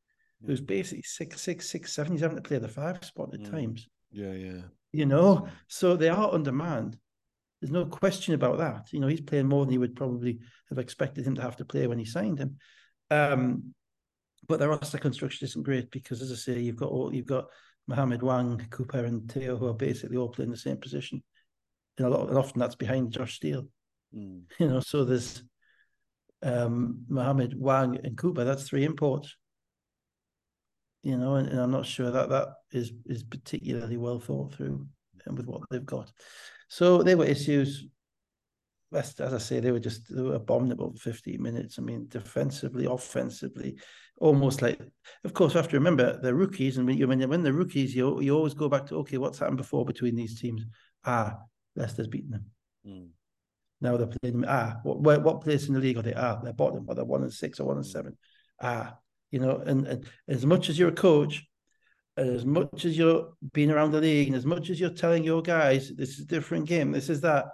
who's 0.45 0.61
basically 0.61 1.03
six, 1.03 1.41
six, 1.41 1.69
six, 1.69 1.91
seven. 1.91 2.13
He's 2.13 2.21
having 2.21 2.37
to 2.37 2.41
play 2.41 2.59
the 2.59 2.67
five 2.69 3.03
spot 3.03 3.33
at 3.33 3.41
mm. 3.41 3.51
times. 3.51 3.89
Yeah, 4.11 4.31
yeah. 4.31 4.61
You 4.93 5.05
know, 5.05 5.47
so 5.67 5.97
they 5.97 6.07
are 6.07 6.33
undermanned. 6.33 6.97
There's 7.59 7.71
no 7.71 7.85
question 7.85 8.35
about 8.35 8.57
that. 8.59 8.93
You 8.93 8.99
know, 8.99 9.07
he's 9.07 9.21
playing 9.21 9.47
more 9.47 9.65
than 9.65 9.71
he 9.71 9.77
would 9.77 9.95
probably 9.95 10.39
have 10.69 10.77
expected 10.77 11.25
him 11.25 11.35
to 11.35 11.41
have 11.41 11.57
to 11.57 11.65
play 11.65 11.87
when 11.87 11.99
he 11.99 12.05
signed 12.05 12.39
him. 12.39 12.57
Um, 13.09 13.73
but 14.47 14.59
the 14.59 14.67
roster 14.69 14.97
construction 14.97 15.45
isn't 15.45 15.63
great 15.63 15.89
because, 15.91 16.21
as 16.21 16.31
I 16.31 16.35
say, 16.35 16.59
you've 16.59 16.75
got 16.75 16.89
all 16.89 17.13
you've 17.13 17.25
got 17.25 17.45
Mohamed 17.87 18.21
Wang, 18.21 18.65
Cooper, 18.69 19.05
and 19.05 19.29
Teo 19.29 19.57
who 19.57 19.67
are 19.67 19.73
basically 19.73 20.17
all 20.17 20.29
playing 20.29 20.51
the 20.51 20.57
same 20.57 20.77
position. 20.77 21.23
And 21.97 22.07
a 22.07 22.09
lot, 22.09 22.29
and 22.29 22.37
often 22.37 22.59
that's 22.59 22.75
behind 22.75 23.11
Josh 23.11 23.35
Steele. 23.35 23.67
Mm. 24.15 24.43
You 24.59 24.67
know, 24.67 24.79
so 24.79 25.03
there's 25.05 25.43
um, 26.41 27.05
Mohamed 27.07 27.59
Wang 27.59 27.99
and 28.03 28.17
Cooper. 28.17 28.43
That's 28.43 28.67
three 28.67 28.83
imports. 28.83 29.35
You 31.01 31.17
know, 31.17 31.35
and, 31.35 31.49
and 31.49 31.59
I'm 31.59 31.71
not 31.71 31.85
sure 31.85 32.11
that 32.11 32.29
that 32.29 32.47
is 32.71 32.91
is 33.05 33.23
particularly 33.23 33.97
well 33.97 34.19
thought 34.19 34.53
through 34.53 34.87
and 35.25 35.37
with 35.37 35.47
what 35.47 35.61
they've 35.69 35.85
got. 35.85 36.11
So 36.67 37.03
they 37.03 37.15
were 37.15 37.25
issues. 37.25 37.85
As, 38.93 39.19
as 39.19 39.33
I 39.33 39.39
say, 39.39 39.59
they 39.59 39.71
were 39.71 39.79
just 39.79 40.13
they 40.13 40.21
were 40.21 40.35
abominable 40.35 40.93
for 40.93 41.11
15 41.11 41.41
minutes. 41.41 41.79
I 41.79 41.81
mean, 41.81 42.05
defensively, 42.09 42.85
offensively, 42.85 43.77
almost 44.19 44.61
like. 44.61 44.79
Of 45.23 45.33
course, 45.33 45.53
you 45.53 45.57
have 45.57 45.69
to 45.69 45.77
remember 45.77 46.19
they're 46.21 46.35
rookies, 46.35 46.77
and 46.77 46.85
when 46.85 46.97
you 46.97 47.07
when, 47.07 47.27
when 47.27 47.43
they're 47.43 47.53
rookies, 47.53 47.95
you 47.95 48.21
you 48.21 48.35
always 48.35 48.53
go 48.53 48.69
back 48.69 48.85
to 48.87 48.97
okay, 48.97 49.17
what's 49.17 49.39
happened 49.39 49.57
before 49.57 49.83
between 49.83 50.15
these 50.15 50.39
teams? 50.39 50.63
Ah, 51.05 51.37
Leicester's 51.75 52.07
beaten 52.07 52.31
them. 52.31 52.45
Mm. 52.87 53.07
Now 53.81 53.97
they're 53.97 54.07
playing 54.07 54.41
them. 54.41 54.45
Ah, 54.47 54.77
what 54.83 55.21
what 55.21 55.41
place 55.41 55.67
in 55.67 55.73
the 55.73 55.79
league 55.79 55.97
are 55.97 56.01
they? 56.01 56.13
Ah, 56.13 56.39
they're 56.43 56.53
bottom, 56.53 56.85
or 56.87 56.95
they're 56.95 57.03
one 57.03 57.23
and 57.23 57.33
six 57.33 57.59
or 57.59 57.67
one 57.67 57.77
and 57.77 57.85
seven. 57.85 58.17
Ah, 58.61 58.97
you 59.31 59.39
know, 59.39 59.57
and, 59.65 59.87
and 59.87 60.05
as 60.27 60.45
much 60.45 60.69
as 60.69 60.77
you're 60.77 60.89
a 60.89 60.93
coach, 60.93 61.43
and 62.17 62.29
as 62.29 62.45
much 62.45 62.85
as 62.85 62.97
you're 62.97 63.33
being 63.53 63.71
around 63.71 63.91
the 63.91 63.99
league 63.99 64.27
and 64.27 64.35
as 64.35 64.45
much 64.45 64.69
as 64.69 64.79
you're 64.79 64.89
telling 64.89 65.23
your 65.23 65.41
guys 65.41 65.91
this 65.95 66.09
is 66.09 66.19
a 66.19 66.27
different 66.27 66.67
game, 66.67 66.91
this 66.91 67.09
is 67.09 67.21
that, 67.21 67.45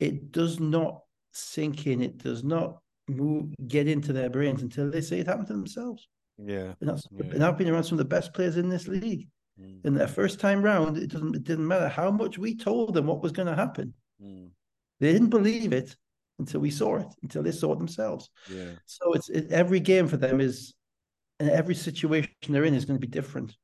it 0.00 0.32
does 0.32 0.58
not 0.60 1.00
sink 1.32 1.86
in, 1.86 2.02
it 2.02 2.18
does 2.18 2.42
not 2.42 2.78
move 3.08 3.52
get 3.66 3.88
into 3.88 4.12
their 4.12 4.30
brains 4.30 4.62
until 4.62 4.90
they 4.90 5.00
say 5.00 5.20
it 5.20 5.26
happened 5.26 5.48
to 5.48 5.52
themselves. 5.52 6.08
Yeah. 6.38 6.72
And, 6.80 6.88
that's, 6.88 7.06
yeah. 7.10 7.26
and 7.32 7.44
I've 7.44 7.58
been 7.58 7.68
around 7.68 7.84
some 7.84 7.98
of 7.98 8.04
the 8.04 8.16
best 8.16 8.32
players 8.32 8.56
in 8.56 8.68
this 8.68 8.88
league. 8.88 9.28
Mm. 9.60 9.84
In 9.84 9.94
their 9.94 10.08
first 10.08 10.40
time 10.40 10.62
round, 10.62 10.96
it 10.96 11.10
doesn't 11.10 11.34
it 11.34 11.44
didn't 11.44 11.66
matter 11.66 11.88
how 11.88 12.10
much 12.10 12.38
we 12.38 12.54
told 12.54 12.94
them 12.94 13.06
what 13.06 13.22
was 13.22 13.32
going 13.32 13.48
to 13.48 13.54
happen. 13.54 13.94
Mm. 14.22 14.50
They 15.00 15.12
didn't 15.12 15.30
believe 15.30 15.72
it 15.72 15.96
until 16.38 16.60
we 16.60 16.70
saw 16.70 16.96
it, 16.96 17.08
until 17.22 17.42
they 17.42 17.52
saw 17.52 17.72
it 17.72 17.78
themselves. 17.78 18.30
Yeah. 18.50 18.72
So 18.86 19.12
it's 19.14 19.28
it, 19.28 19.50
every 19.50 19.80
game 19.80 20.08
for 20.08 20.16
them 20.16 20.40
is 20.40 20.74
and 21.40 21.50
every 21.50 21.74
situation 21.74 22.30
they're 22.48 22.64
in 22.64 22.74
is 22.74 22.84
going 22.84 23.00
to 23.00 23.06
be 23.06 23.10
different 23.10 23.54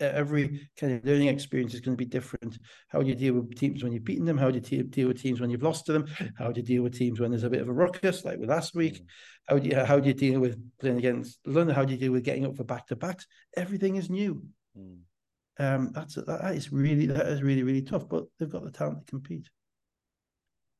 every 0.00 0.68
kind 0.78 0.92
of 0.92 1.04
learning 1.04 1.28
experience 1.28 1.74
is 1.74 1.80
going 1.80 1.96
to 1.96 2.02
be 2.02 2.08
different. 2.08 2.58
How 2.88 3.00
do 3.00 3.08
you 3.08 3.14
deal 3.14 3.34
with 3.34 3.56
teams 3.56 3.82
when 3.82 3.92
you've 3.92 4.04
beaten 4.04 4.24
them? 4.24 4.38
How 4.38 4.50
do 4.50 4.56
you 4.58 4.82
deal 4.82 5.08
with 5.08 5.20
teams 5.20 5.40
when 5.40 5.50
you've 5.50 5.62
lost 5.62 5.86
to 5.86 5.92
them? 5.92 6.06
How 6.38 6.52
do 6.52 6.60
you 6.60 6.66
deal 6.66 6.82
with 6.82 6.96
teams 6.96 7.20
when 7.20 7.30
there's 7.30 7.44
a 7.44 7.50
bit 7.50 7.60
of 7.60 7.68
a 7.68 7.72
ruckus, 7.72 8.24
like 8.24 8.38
with 8.38 8.50
last 8.50 8.74
week? 8.74 8.94
Mm. 8.94 9.06
How 9.48 9.58
do 9.58 9.68
you 9.68 9.76
how 9.76 10.00
do 10.00 10.08
you 10.08 10.14
deal 10.14 10.40
with 10.40 10.58
playing 10.80 10.98
against 10.98 11.38
London? 11.46 11.74
How 11.74 11.84
do 11.84 11.92
you 11.92 11.98
deal 11.98 12.12
with 12.12 12.24
getting 12.24 12.46
up 12.46 12.56
for 12.56 12.64
back 12.64 12.86
to 12.88 12.96
backs? 12.96 13.26
Everything 13.56 13.96
is 13.96 14.10
new. 14.10 14.42
Mm. 14.78 15.00
Um, 15.58 15.90
that's 15.94 16.14
that 16.14 16.54
is 16.54 16.72
really 16.72 17.06
that 17.06 17.26
is 17.26 17.42
really 17.42 17.62
really 17.62 17.82
tough, 17.82 18.08
but 18.08 18.24
they've 18.38 18.50
got 18.50 18.64
the 18.64 18.70
talent 18.70 19.06
to 19.06 19.10
compete. 19.10 19.48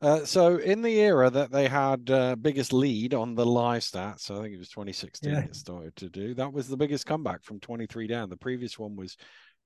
Uh, 0.03 0.25
so 0.25 0.59
in 0.59 0.83
the 0.83 1.01
era 1.01 1.31
that 1.31 1.51
they 1.51 1.67
had 1.67 2.11
uh, 2.11 2.37
biggest 2.37 2.73
lead 2.73 3.15
on 3.15 3.35
the 3.35 3.47
live 3.47 3.81
stats, 3.81 4.31
I 4.31 4.43
think 4.43 4.55
it 4.55 4.59
was 4.59 4.69
2016 4.69 5.33
yeah. 5.33 5.41
it 5.41 5.57
started 5.57 5.97
to 5.97 6.11
do. 6.11 6.35
That 6.35 6.53
was 6.53 6.69
the 6.69 6.77
biggest 6.77 7.07
comeback 7.07 7.43
from 7.43 7.61
23 7.61 8.07
down. 8.07 8.29
The 8.29 8.37
previous 8.37 8.79
one 8.79 8.95
was 8.95 9.17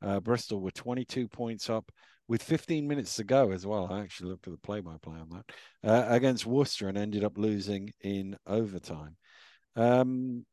uh, 0.02 0.20
Bristol 0.20 0.60
with 0.60 0.74
22 0.74 1.26
points 1.26 1.68
up 1.68 1.90
with 2.28 2.44
15 2.44 2.86
minutes 2.86 3.16
to 3.16 3.24
go 3.24 3.50
as 3.50 3.66
well. 3.66 3.88
I 3.90 4.02
actually 4.02 4.30
looked 4.30 4.46
at 4.46 4.52
the 4.52 4.60
play-by-play 4.60 5.18
on 5.18 5.30
that 5.30 5.90
uh, 5.90 6.14
against 6.14 6.46
Worcester 6.46 6.86
and 6.88 6.96
ended 6.96 7.24
up 7.24 7.36
losing 7.36 7.92
in 8.00 8.36
overtime. 8.46 9.16
Um, 9.74 10.46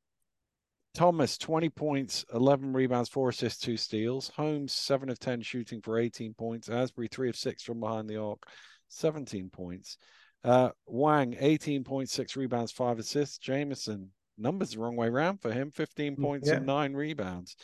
Thomas, 0.97 1.37
20 1.37 1.69
points, 1.69 2.25
11 2.33 2.73
rebounds, 2.73 3.07
four 3.07 3.29
assists, 3.29 3.61
two 3.61 3.77
steals. 3.77 4.29
Holmes, 4.35 4.73
seven 4.73 5.09
of 5.09 5.19
10 5.19 5.43
shooting 5.43 5.79
for 5.79 5.99
18 5.99 6.33
points. 6.33 6.69
Asbury, 6.69 7.07
three 7.07 7.29
of 7.29 7.35
six 7.35 7.61
from 7.61 7.79
behind 7.79 8.09
the 8.09 8.17
arc 8.17 8.41
17 8.87 9.51
points. 9.51 9.99
Uh, 10.43 10.69
Wang, 10.87 11.35
18.6 11.39 12.35
rebounds, 12.35 12.71
five 12.71 12.97
assists. 12.97 13.37
Jameson, 13.37 14.09
numbers 14.39 14.71
the 14.71 14.79
wrong 14.79 14.95
way 14.95 15.05
around 15.05 15.39
for 15.39 15.51
him, 15.51 15.69
15 15.69 16.15
mm, 16.15 16.19
points 16.19 16.47
yeah. 16.47 16.55
and 16.55 16.65
nine 16.65 16.95
rebounds. 16.95 17.55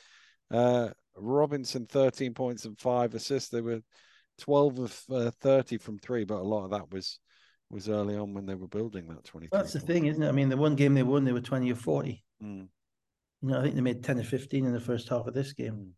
Uh, 0.52 0.90
Robinson, 1.18 1.88
13 1.88 2.36
points 2.36 2.66
and 2.66 2.80
five 2.80 3.16
assists. 3.16 3.50
They 3.50 3.62
were 3.62 3.82
12 4.42 4.78
of 4.78 5.04
uh, 5.12 5.32
30 5.42 5.80
from 5.80 5.98
three, 5.98 6.24
but 6.24 6.38
a 6.38 6.44
lot 6.44 6.66
of 6.66 6.72
that 6.72 6.92
was 6.92 7.18
was 7.72 7.90
early 7.90 8.16
on 8.16 8.36
when 8.36 8.46
they 8.46 8.54
were 8.54 8.68
building 8.68 9.08
that 9.08 9.24
20. 9.24 9.50
That's 9.52 9.74
the 9.74 9.80
thing, 9.80 10.06
isn't 10.06 10.22
it? 10.22 10.30
I 10.30 10.32
mean, 10.32 10.50
the 10.50 10.58
one 10.58 10.76
game 10.76 10.94
they 10.94 11.02
won, 11.02 11.24
they 11.24 11.32
were 11.32 11.42
20 11.42 11.72
or 11.72 11.76
40. 11.76 12.24
Mm. 12.44 12.68
You 13.44 13.50
know, 13.50 13.60
I 13.60 13.64
think 13.64 13.76
they 13.76 13.82
made 13.82 14.04
10 14.04 14.20
or 14.20 14.24
15 14.24 14.66
in 14.66 14.74
the 14.74 14.80
first 14.80 15.10
half 15.10 15.28
of 15.28 15.34
this 15.34 15.54
game. 15.54 15.92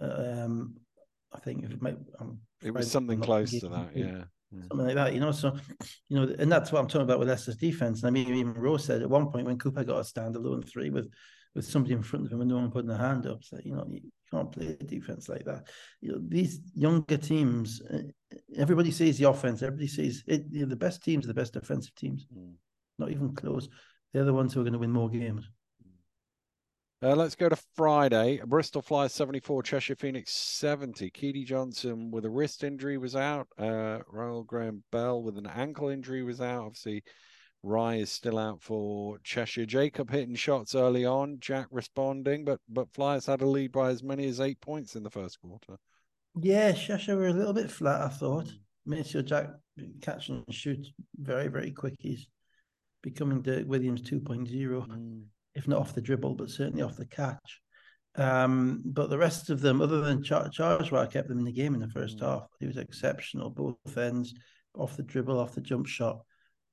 Mm. 0.00 0.44
Um, 0.44 0.76
I 1.34 1.40
think 1.40 1.64
it 1.64 1.82
might. 1.82 1.98
It 2.62 2.72
was 2.72 2.90
something 2.90 3.20
close 3.20 3.50
to 3.60 3.68
that, 3.68 3.90
yeah 3.94 4.24
something 4.52 4.86
like 4.86 4.94
that, 4.94 5.14
you 5.14 5.20
know. 5.20 5.32
So, 5.32 5.56
you 6.08 6.16
know, 6.16 6.34
and 6.38 6.50
that's 6.50 6.72
what 6.72 6.80
I'm 6.80 6.88
talking 6.88 7.02
about 7.02 7.18
with 7.18 7.28
Leicester's 7.28 7.56
defense. 7.56 8.02
And 8.02 8.08
I 8.08 8.10
mean, 8.10 8.32
even 8.34 8.54
Rose 8.54 8.84
said 8.84 9.02
at 9.02 9.10
one 9.10 9.30
point 9.30 9.46
when 9.46 9.58
Cooper 9.58 9.84
got 9.84 9.98
a 9.98 10.02
standalone 10.02 10.68
three 10.68 10.90
with 10.90 11.10
with 11.54 11.64
somebody 11.64 11.94
in 11.94 12.02
front 12.02 12.26
of 12.26 12.32
him 12.32 12.42
and 12.42 12.50
no 12.50 12.56
one 12.56 12.70
putting 12.70 12.90
a 12.90 12.98
hand 12.98 13.26
up, 13.26 13.42
so 13.42 13.58
you 13.64 13.74
know, 13.74 13.86
you 13.90 14.00
can't 14.30 14.52
play 14.52 14.76
a 14.78 14.84
defense 14.84 15.28
like 15.28 15.44
that. 15.44 15.68
You 16.00 16.12
know, 16.12 16.18
these 16.26 16.60
younger 16.74 17.16
teams, 17.16 17.80
uh, 17.90 18.02
everybody 18.56 18.90
sees 18.90 19.18
the 19.18 19.28
offense, 19.28 19.62
everybody 19.62 19.88
sees 19.88 20.22
it. 20.26 20.44
You 20.50 20.62
know, 20.62 20.68
the 20.68 20.76
best 20.76 21.02
teams 21.02 21.24
are 21.24 21.28
the 21.28 21.34
best 21.34 21.54
defensive 21.54 21.94
teams, 21.94 22.26
mm. 22.36 22.52
not 22.98 23.10
even 23.10 23.34
close. 23.34 23.68
They're 24.12 24.24
the 24.24 24.34
ones 24.34 24.52
who 24.52 24.60
are 24.60 24.64
going 24.64 24.74
to 24.74 24.78
win 24.78 24.92
more 24.92 25.10
games. 25.10 25.50
Uh, 27.06 27.14
let's 27.14 27.36
go 27.36 27.48
to 27.48 27.56
Friday. 27.76 28.40
Bristol 28.44 28.82
Flyers 28.82 29.12
74, 29.12 29.62
Cheshire 29.62 29.94
Phoenix 29.94 30.32
70. 30.32 31.08
Keedy 31.12 31.46
Johnson 31.46 32.10
with 32.10 32.24
a 32.24 32.30
wrist 32.30 32.64
injury 32.64 32.98
was 32.98 33.14
out. 33.14 33.46
Uh, 33.56 34.00
Royal 34.10 34.42
Graham 34.42 34.82
Bell 34.90 35.22
with 35.22 35.38
an 35.38 35.46
ankle 35.46 35.88
injury 35.88 36.24
was 36.24 36.40
out. 36.40 36.64
Obviously, 36.64 37.04
Rye 37.62 37.96
is 37.98 38.10
still 38.10 38.36
out 38.36 38.60
for 38.60 39.18
Cheshire. 39.22 39.66
Jacob 39.66 40.10
hitting 40.10 40.34
shots 40.34 40.74
early 40.74 41.04
on. 41.04 41.36
Jack 41.38 41.68
responding, 41.70 42.44
but 42.44 42.58
but 42.68 42.92
Flyers 42.92 43.26
had 43.26 43.40
a 43.40 43.46
lead 43.46 43.70
by 43.70 43.90
as 43.90 44.02
many 44.02 44.26
as 44.26 44.40
eight 44.40 44.60
points 44.60 44.96
in 44.96 45.04
the 45.04 45.10
first 45.10 45.40
quarter. 45.40 45.76
Yeah, 46.34 46.72
Cheshire 46.72 47.16
were 47.16 47.28
a 47.28 47.32
little 47.32 47.54
bit 47.54 47.70
flat, 47.70 48.00
I 48.00 48.08
thought. 48.08 48.52
Made 48.84 49.06
sure 49.06 49.22
Jack 49.22 49.50
catch 50.00 50.28
and 50.28 50.44
shoot 50.50 50.84
very, 51.16 51.46
very 51.46 51.70
quick. 51.70 51.94
He's 52.00 52.26
becoming 53.00 53.42
Dirk 53.42 53.68
Williams 53.68 54.02
2.0. 54.02 54.48
Mm 54.88 55.22
if 55.56 55.66
not 55.66 55.80
off 55.80 55.94
the 55.94 56.00
dribble, 56.00 56.34
but 56.34 56.50
certainly 56.50 56.82
off 56.82 56.96
the 56.96 57.06
catch. 57.06 57.60
Um, 58.14 58.82
but 58.84 59.10
the 59.10 59.18
rest 59.18 59.50
of 59.50 59.60
them, 59.60 59.80
other 59.80 60.00
than 60.00 60.22
Char- 60.22 60.48
Charles, 60.50 60.92
I 60.92 61.06
kept 61.06 61.28
them 61.28 61.38
in 61.38 61.44
the 61.44 61.52
game 61.52 61.74
in 61.74 61.80
the 61.80 61.88
first 61.88 62.18
mm. 62.18 62.22
half. 62.22 62.46
He 62.60 62.66
was 62.66 62.76
exceptional, 62.76 63.50
both 63.50 63.98
ends, 63.98 64.34
off 64.74 64.96
the 64.96 65.02
dribble, 65.02 65.38
off 65.38 65.54
the 65.54 65.60
jump 65.60 65.86
shot. 65.86 66.20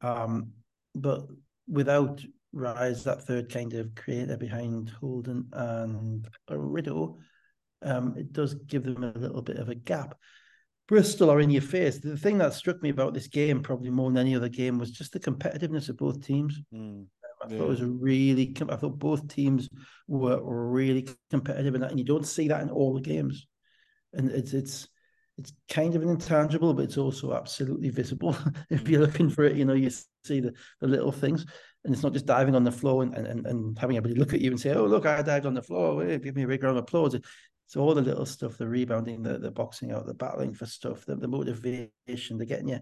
Um, 0.01 0.51
but 0.95 1.25
without 1.67 2.21
Rise, 2.53 3.03
that 3.03 3.23
third 3.23 3.51
kind 3.51 3.73
of 3.73 3.95
creator 3.95 4.37
behind 4.37 4.89
Holden 4.89 5.47
and 5.53 6.27
Riddle, 6.49 7.19
um, 7.81 8.15
it 8.17 8.31
does 8.31 8.53
give 8.53 8.83
them 8.83 9.03
a 9.03 9.17
little 9.17 9.41
bit 9.41 9.57
of 9.57 9.69
a 9.69 9.75
gap. 9.75 10.15
Bristol 10.87 11.29
are 11.29 11.39
in 11.39 11.49
your 11.49 11.61
face. 11.61 11.99
The 11.99 12.17
thing 12.17 12.37
that 12.39 12.53
struck 12.53 12.81
me 12.81 12.89
about 12.89 13.13
this 13.13 13.27
game, 13.27 13.63
probably 13.63 13.89
more 13.89 14.09
than 14.09 14.17
any 14.17 14.35
other 14.35 14.49
game, 14.49 14.77
was 14.77 14.91
just 14.91 15.13
the 15.13 15.19
competitiveness 15.19 15.89
of 15.89 15.97
both 15.97 16.25
teams. 16.25 16.59
Mm. 16.73 17.05
I 17.43 17.49
yeah. 17.49 17.57
thought 17.57 17.65
it 17.65 17.69
was 17.69 17.83
really. 17.83 18.55
I 18.69 18.75
thought 18.75 18.99
both 18.99 19.27
teams 19.27 19.69
were 20.07 20.39
really 20.43 21.07
competitive 21.29 21.75
in 21.75 21.81
that, 21.81 21.91
and 21.91 21.99
you 21.99 22.05
don't 22.05 22.27
see 22.27 22.47
that 22.47 22.61
in 22.61 22.69
all 22.69 22.93
the 22.93 23.01
games. 23.01 23.47
And 24.13 24.29
it's 24.31 24.53
it's 24.53 24.87
it's 25.37 25.53
kind 25.69 25.95
of 25.95 26.03
an 26.03 26.09
intangible, 26.09 26.73
but 26.73 26.83
it's 26.83 26.97
also 26.97 27.33
absolutely 27.33 27.89
visible. 27.89 28.37
if 28.69 28.87
you're 28.87 29.01
looking 29.01 29.29
for 29.29 29.43
it, 29.43 29.55
you 29.55 29.65
know, 29.65 29.73
you 29.73 29.89
see 30.23 30.39
the, 30.39 30.53
the 30.79 30.87
little 30.87 31.11
things. 31.11 31.45
And 31.83 31.93
it's 31.93 32.03
not 32.03 32.13
just 32.13 32.25
diving 32.25 32.55
on 32.55 32.63
the 32.63 32.71
floor 32.71 33.03
and, 33.03 33.13
and, 33.15 33.45
and 33.45 33.77
having 33.77 33.97
everybody 33.97 34.19
look 34.19 34.33
at 34.33 34.41
you 34.41 34.51
and 34.51 34.59
say, 34.59 34.73
oh, 34.73 34.85
look, 34.85 35.05
I 35.05 35.21
dived 35.21 35.45
on 35.45 35.55
the 35.55 35.61
floor. 35.61 36.05
Hey, 36.05 36.19
give 36.19 36.35
me 36.35 36.43
a 36.43 36.47
big 36.47 36.63
round 36.63 36.77
of 36.77 36.83
applause. 36.83 37.15
It's 37.15 37.75
all 37.75 37.95
the 37.95 38.01
little 38.01 38.25
stuff, 38.25 38.57
the 38.57 38.67
rebounding, 38.67 39.23
the, 39.23 39.39
the 39.39 39.51
boxing 39.51 39.91
out, 39.91 40.05
the 40.05 40.13
battling 40.13 40.53
for 40.53 40.65
stuff, 40.65 41.05
the, 41.05 41.15
the 41.15 41.27
motivation, 41.27 42.37
the 42.37 42.45
getting 42.45 42.69
you, 42.69 42.79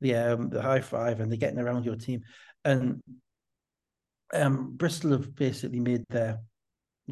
the 0.00 0.14
um, 0.16 0.48
the 0.50 0.60
high 0.60 0.80
five, 0.80 1.20
and 1.20 1.30
the 1.30 1.36
getting 1.36 1.60
around 1.60 1.84
your 1.84 1.96
team. 1.96 2.22
And 2.64 3.00
um, 4.32 4.76
Bristol 4.76 5.12
have 5.12 5.34
basically 5.34 5.80
made 5.80 6.04
their 6.08 6.40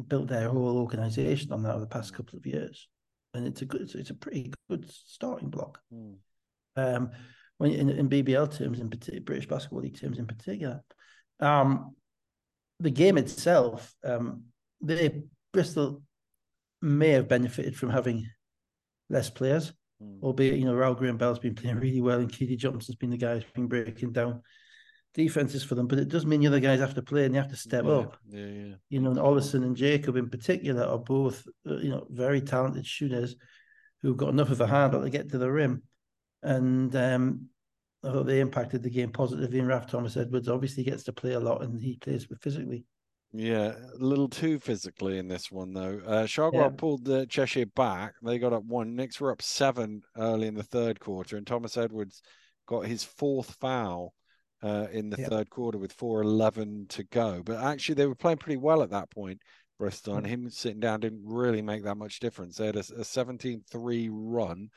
built 0.07 0.27
their 0.27 0.49
whole 0.49 0.77
organisation 0.77 1.51
on 1.51 1.63
that 1.63 1.71
over 1.71 1.81
the 1.81 1.87
past 1.87 2.13
couple 2.13 2.37
of 2.37 2.45
years, 2.45 2.87
and 3.33 3.45
it's 3.45 3.61
a 3.61 3.65
good, 3.65 3.89
it's, 3.93 4.09
a 4.09 4.15
pretty 4.15 4.53
good 4.69 4.89
starting 4.89 5.49
block. 5.49 5.79
Mm. 5.93 6.15
Um, 6.75 7.11
when 7.57 7.71
in, 7.71 7.89
in 7.89 8.09
BBL 8.09 8.57
terms, 8.57 8.79
in 8.79 8.89
particular, 8.89 9.21
British 9.21 9.47
Basketball 9.47 9.81
League 9.81 9.99
terms, 9.99 10.17
in 10.17 10.25
particular, 10.25 10.81
um, 11.39 11.95
the 12.79 12.89
game 12.89 13.17
itself, 13.17 13.93
um, 14.03 14.43
they 14.81 15.21
Bristol 15.53 16.01
may 16.81 17.09
have 17.09 17.27
benefited 17.27 17.75
from 17.75 17.89
having 17.89 18.27
less 19.09 19.29
players. 19.29 19.73
Mm. 20.01 20.23
Albeit, 20.23 20.57
you 20.57 20.65
know, 20.65 20.73
Raul 20.73 20.97
Graham 20.97 21.17
Bell's 21.17 21.39
been 21.39 21.53
playing 21.53 21.77
really 21.77 22.01
well 22.01 22.19
and 22.19 22.31
Keely 22.31 22.55
Johnson's 22.55 22.95
been 22.95 23.11
the 23.11 23.17
guy 23.17 23.35
who's 23.35 23.43
been 23.53 23.67
breaking 23.67 24.13
down 24.13 24.41
defenses 25.13 25.63
for 25.63 25.75
them, 25.75 25.87
but 25.87 25.99
it 25.99 26.07
does 26.07 26.25
mean 26.25 26.41
the 26.41 26.47
other 26.47 26.59
guys 26.59 26.79
have 26.79 26.95
to 26.95 27.01
play 27.01 27.25
and 27.25 27.33
they 27.33 27.39
have 27.39 27.49
to 27.49 27.55
step 27.55 27.85
yeah, 27.85 27.91
up. 27.91 28.17
Yeah, 28.29 28.45
yeah. 28.45 28.73
You 28.89 29.01
know, 29.01 29.11
and 29.11 29.19
Ollison 29.19 29.63
and 29.63 29.75
Jacob 29.75 30.15
in 30.15 30.29
particular 30.29 30.83
are 30.83 30.99
both, 30.99 31.45
uh, 31.69 31.77
you 31.77 31.89
know, 31.89 32.07
very 32.09 32.41
talented 32.41 32.85
shooters 32.85 33.35
who've 34.01 34.17
got 34.17 34.29
enough 34.29 34.49
of 34.49 34.61
a 34.61 34.67
handle 34.67 35.01
to 35.01 35.09
get 35.09 35.29
to 35.29 35.37
the 35.37 35.51
rim. 35.51 35.83
And 36.43 36.95
um, 36.95 37.49
I 38.03 38.11
thought 38.11 38.25
they 38.25 38.39
impacted 38.39 38.83
the 38.83 38.89
game 38.89 39.11
positively. 39.11 39.59
And 39.59 39.67
Raf 39.67 39.89
Thomas 39.89 40.17
Edwards 40.17 40.49
obviously 40.49 40.83
gets 40.83 41.03
to 41.03 41.13
play 41.13 41.33
a 41.33 41.39
lot 41.39 41.61
and 41.61 41.79
he 41.81 41.97
plays 41.97 42.25
physically. 42.41 42.85
Yeah, 43.33 43.73
a 43.93 44.03
little 44.03 44.27
too 44.27 44.59
physically 44.59 45.17
in 45.17 45.27
this 45.27 45.51
one 45.51 45.73
though. 45.73 46.01
Uh, 46.05 46.27
yeah. 46.51 46.69
pulled 46.69 47.05
the 47.05 47.25
Cheshire 47.27 47.65
back. 47.65 48.15
They 48.21 48.39
got 48.39 48.51
up 48.53 48.65
one. 48.65 48.95
Knicks 48.95 49.21
were 49.21 49.31
up 49.31 49.41
seven 49.41 50.01
early 50.17 50.47
in 50.47 50.55
the 50.55 50.63
third 50.63 50.99
quarter, 50.99 51.37
and 51.37 51.47
Thomas 51.47 51.77
Edwards 51.77 52.21
got 52.67 52.85
his 52.85 53.05
fourth 53.05 53.55
foul 53.61 54.13
uh, 54.63 54.87
in 54.91 55.09
the 55.09 55.17
third 55.17 55.49
quarter 55.49 55.77
with 55.77 55.95
4.11 55.97 56.89
to 56.89 57.03
go. 57.03 57.41
But 57.43 57.63
actually, 57.63 57.95
they 57.95 58.05
were 58.05 58.15
playing 58.15 58.37
pretty 58.37 58.57
well 58.57 58.83
at 58.83 58.91
that 58.91 59.09
point, 59.09 59.41
Bristol, 59.79 60.17
and 60.17 60.27
him 60.27 60.49
sitting 60.49 60.79
down 60.79 60.99
didn't 60.99 61.23
really 61.25 61.61
make 61.61 61.83
that 61.83 61.97
much 61.97 62.19
difference. 62.19 62.57
They 62.57 62.67
had 62.67 62.75
a, 62.75 62.83
a 62.97 63.03
17 63.03 63.63
3 63.69 64.09
run 64.11 64.69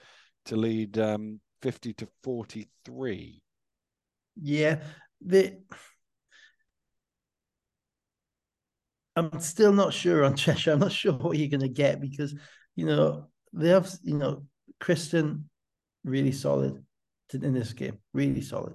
to 0.47 0.57
lead 0.57 0.99
um, 0.99 1.41
50 1.63 1.93
to 1.95 2.09
43. 2.23 3.43
Yeah. 4.41 4.81
The. 5.21 5.59
I'm 9.17 9.39
still 9.41 9.73
not 9.73 9.93
sure 9.93 10.25
on 10.25 10.37
Cheshire. 10.37 10.73
I'm 10.73 10.81
not 10.81 10.93
sure 10.93 11.13
what 11.13 11.39
you're 11.39 11.49
going 11.49 11.61
to 11.61 11.69
get 11.69 12.01
because, 12.01 12.35
you 12.75 12.87
know, 12.87 13.29
they 13.53 13.69
have, 13.69 13.91
you 14.03 14.19
know, 14.19 14.45
Christon 14.81 15.45
really 16.05 16.33
solid 16.33 16.85
in 17.33 17.55
this 17.55 17.73
game, 17.73 17.99
really 18.13 18.41
solid. 18.41 18.75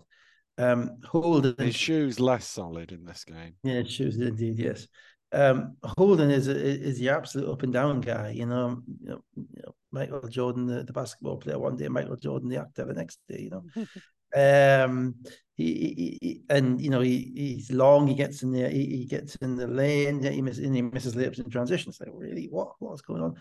Um, 0.60 0.98
Holden. 1.06 1.56
His 1.58 1.76
shoes 1.76 2.20
less 2.20 2.46
solid 2.46 2.92
in 2.92 3.06
this 3.06 3.24
game. 3.24 3.56
Yeah, 3.64 3.84
shoes 3.84 4.18
indeed. 4.18 4.60
Yes. 4.60 4.88
Um, 5.32 5.78
Holden 5.84 6.32
is 6.32 6.48
a, 6.48 6.56
is 6.56 7.00
the 7.00 7.10
absolute 7.10 7.50
up 7.50 7.64
and 7.64 7.72
down 7.72 8.02
guy. 8.02 8.32
You 8.32 8.46
know, 8.46 8.82
you 9.02 9.10
know, 9.10 9.22
you 9.36 9.62
know 9.66 9.76
Michael 9.92 10.28
Jordan, 10.28 10.66
the, 10.66 10.84
the, 10.84 10.92
basketball 10.92 11.38
player 11.38 11.58
one 11.58 11.78
day, 11.78 11.88
Michael 11.88 12.18
Jordan, 12.18 12.50
the 12.50 12.58
actor 12.58 12.84
the 12.84 12.94
next 12.94 13.20
day. 13.30 13.40
You 13.42 13.50
know, 13.52 14.86
um, 14.86 15.16
he, 15.56 15.74
he, 15.74 16.18
he, 16.22 16.42
and 16.50 16.82
you 16.82 16.90
know 16.90 17.00
he 17.00 17.32
he's 17.36 17.72
long. 17.72 18.08
He 18.08 18.16
gets 18.16 18.44
in 18.44 18.52
there. 18.52 18.70
He, 18.70 18.86
he 18.86 19.06
gets 19.06 19.36
in 19.38 19.56
the 19.56 19.68
lane. 19.68 20.22
He 20.24 20.42
misses. 20.42 20.64
He 20.64 20.82
misses 20.82 21.16
layups 21.16 21.40
in 21.40 21.50
transitions. 21.50 22.00
Like 22.02 22.10
really, 22.12 22.48
what 22.52 22.74
what's 22.80 23.02
going 23.02 23.22
on? 23.22 23.36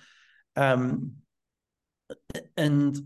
Um, 0.57 1.13
and 2.57 2.97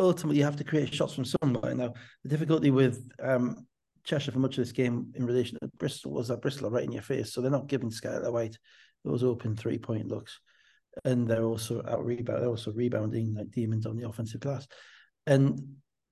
ultimately 0.00 0.38
you 0.38 0.44
have 0.44 0.56
to 0.56 0.64
create 0.64 0.92
shots 0.92 1.14
from 1.14 1.24
somewhere. 1.24 1.74
Now, 1.74 1.94
the 2.22 2.28
difficulty 2.28 2.70
with 2.70 3.08
um, 3.22 3.66
Cheshire 4.04 4.32
for 4.32 4.38
much 4.38 4.58
of 4.58 4.64
this 4.64 4.72
game 4.72 5.12
in 5.14 5.26
relation 5.26 5.58
to 5.60 5.70
Bristol 5.78 6.12
was 6.12 6.28
that 6.28 6.42
Bristol 6.42 6.66
are 6.66 6.70
right 6.70 6.84
in 6.84 6.92
your 6.92 7.02
face, 7.02 7.32
so 7.32 7.40
they're 7.40 7.50
not 7.50 7.68
giving 7.68 7.90
Skylar 7.90 8.32
White 8.32 8.56
those 9.04 9.22
open 9.22 9.56
three 9.56 9.78
point 9.78 10.08
looks, 10.08 10.40
and 11.04 11.28
they're 11.28 11.44
also 11.44 11.82
out 11.86 12.04
rebound, 12.04 12.42
they're 12.42 12.48
also 12.48 12.72
rebounding 12.72 13.34
like 13.34 13.50
demons 13.50 13.86
on 13.86 13.96
the 13.96 14.08
offensive 14.08 14.40
glass, 14.40 14.66
and 15.26 15.60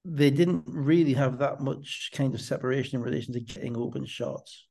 they 0.05 0.31
didn't 0.31 0.64
really 0.66 1.14
have 1.14 1.38
that 1.38 1.61
much 1.61 2.11
kind 2.14 2.35
of 2.35 2.40
separation 2.40 2.98
in 2.98 3.05
relation 3.05 3.35
to 3.35 3.40
getting 3.40 3.77
open 3.77 4.07
shots, 4.07 4.66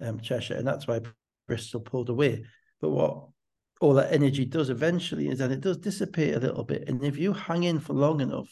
um, 0.00 0.18
Cheshire, 0.20 0.54
and 0.54 0.66
that's 0.66 0.86
why 0.86 1.00
Bristol 1.46 1.80
pulled 1.80 2.08
away. 2.08 2.44
But 2.80 2.90
what 2.90 3.28
all 3.82 3.94
that 3.94 4.12
energy 4.12 4.44
does 4.44 4.70
eventually 4.70 5.28
is 5.28 5.38
that 5.38 5.50
it 5.50 5.60
does 5.60 5.76
dissipate 5.76 6.34
a 6.34 6.40
little 6.40 6.64
bit. 6.64 6.88
And 6.88 7.04
if 7.04 7.18
you 7.18 7.32
hang 7.32 7.64
in 7.64 7.80
for 7.80 7.94
long 7.94 8.20
enough 8.20 8.48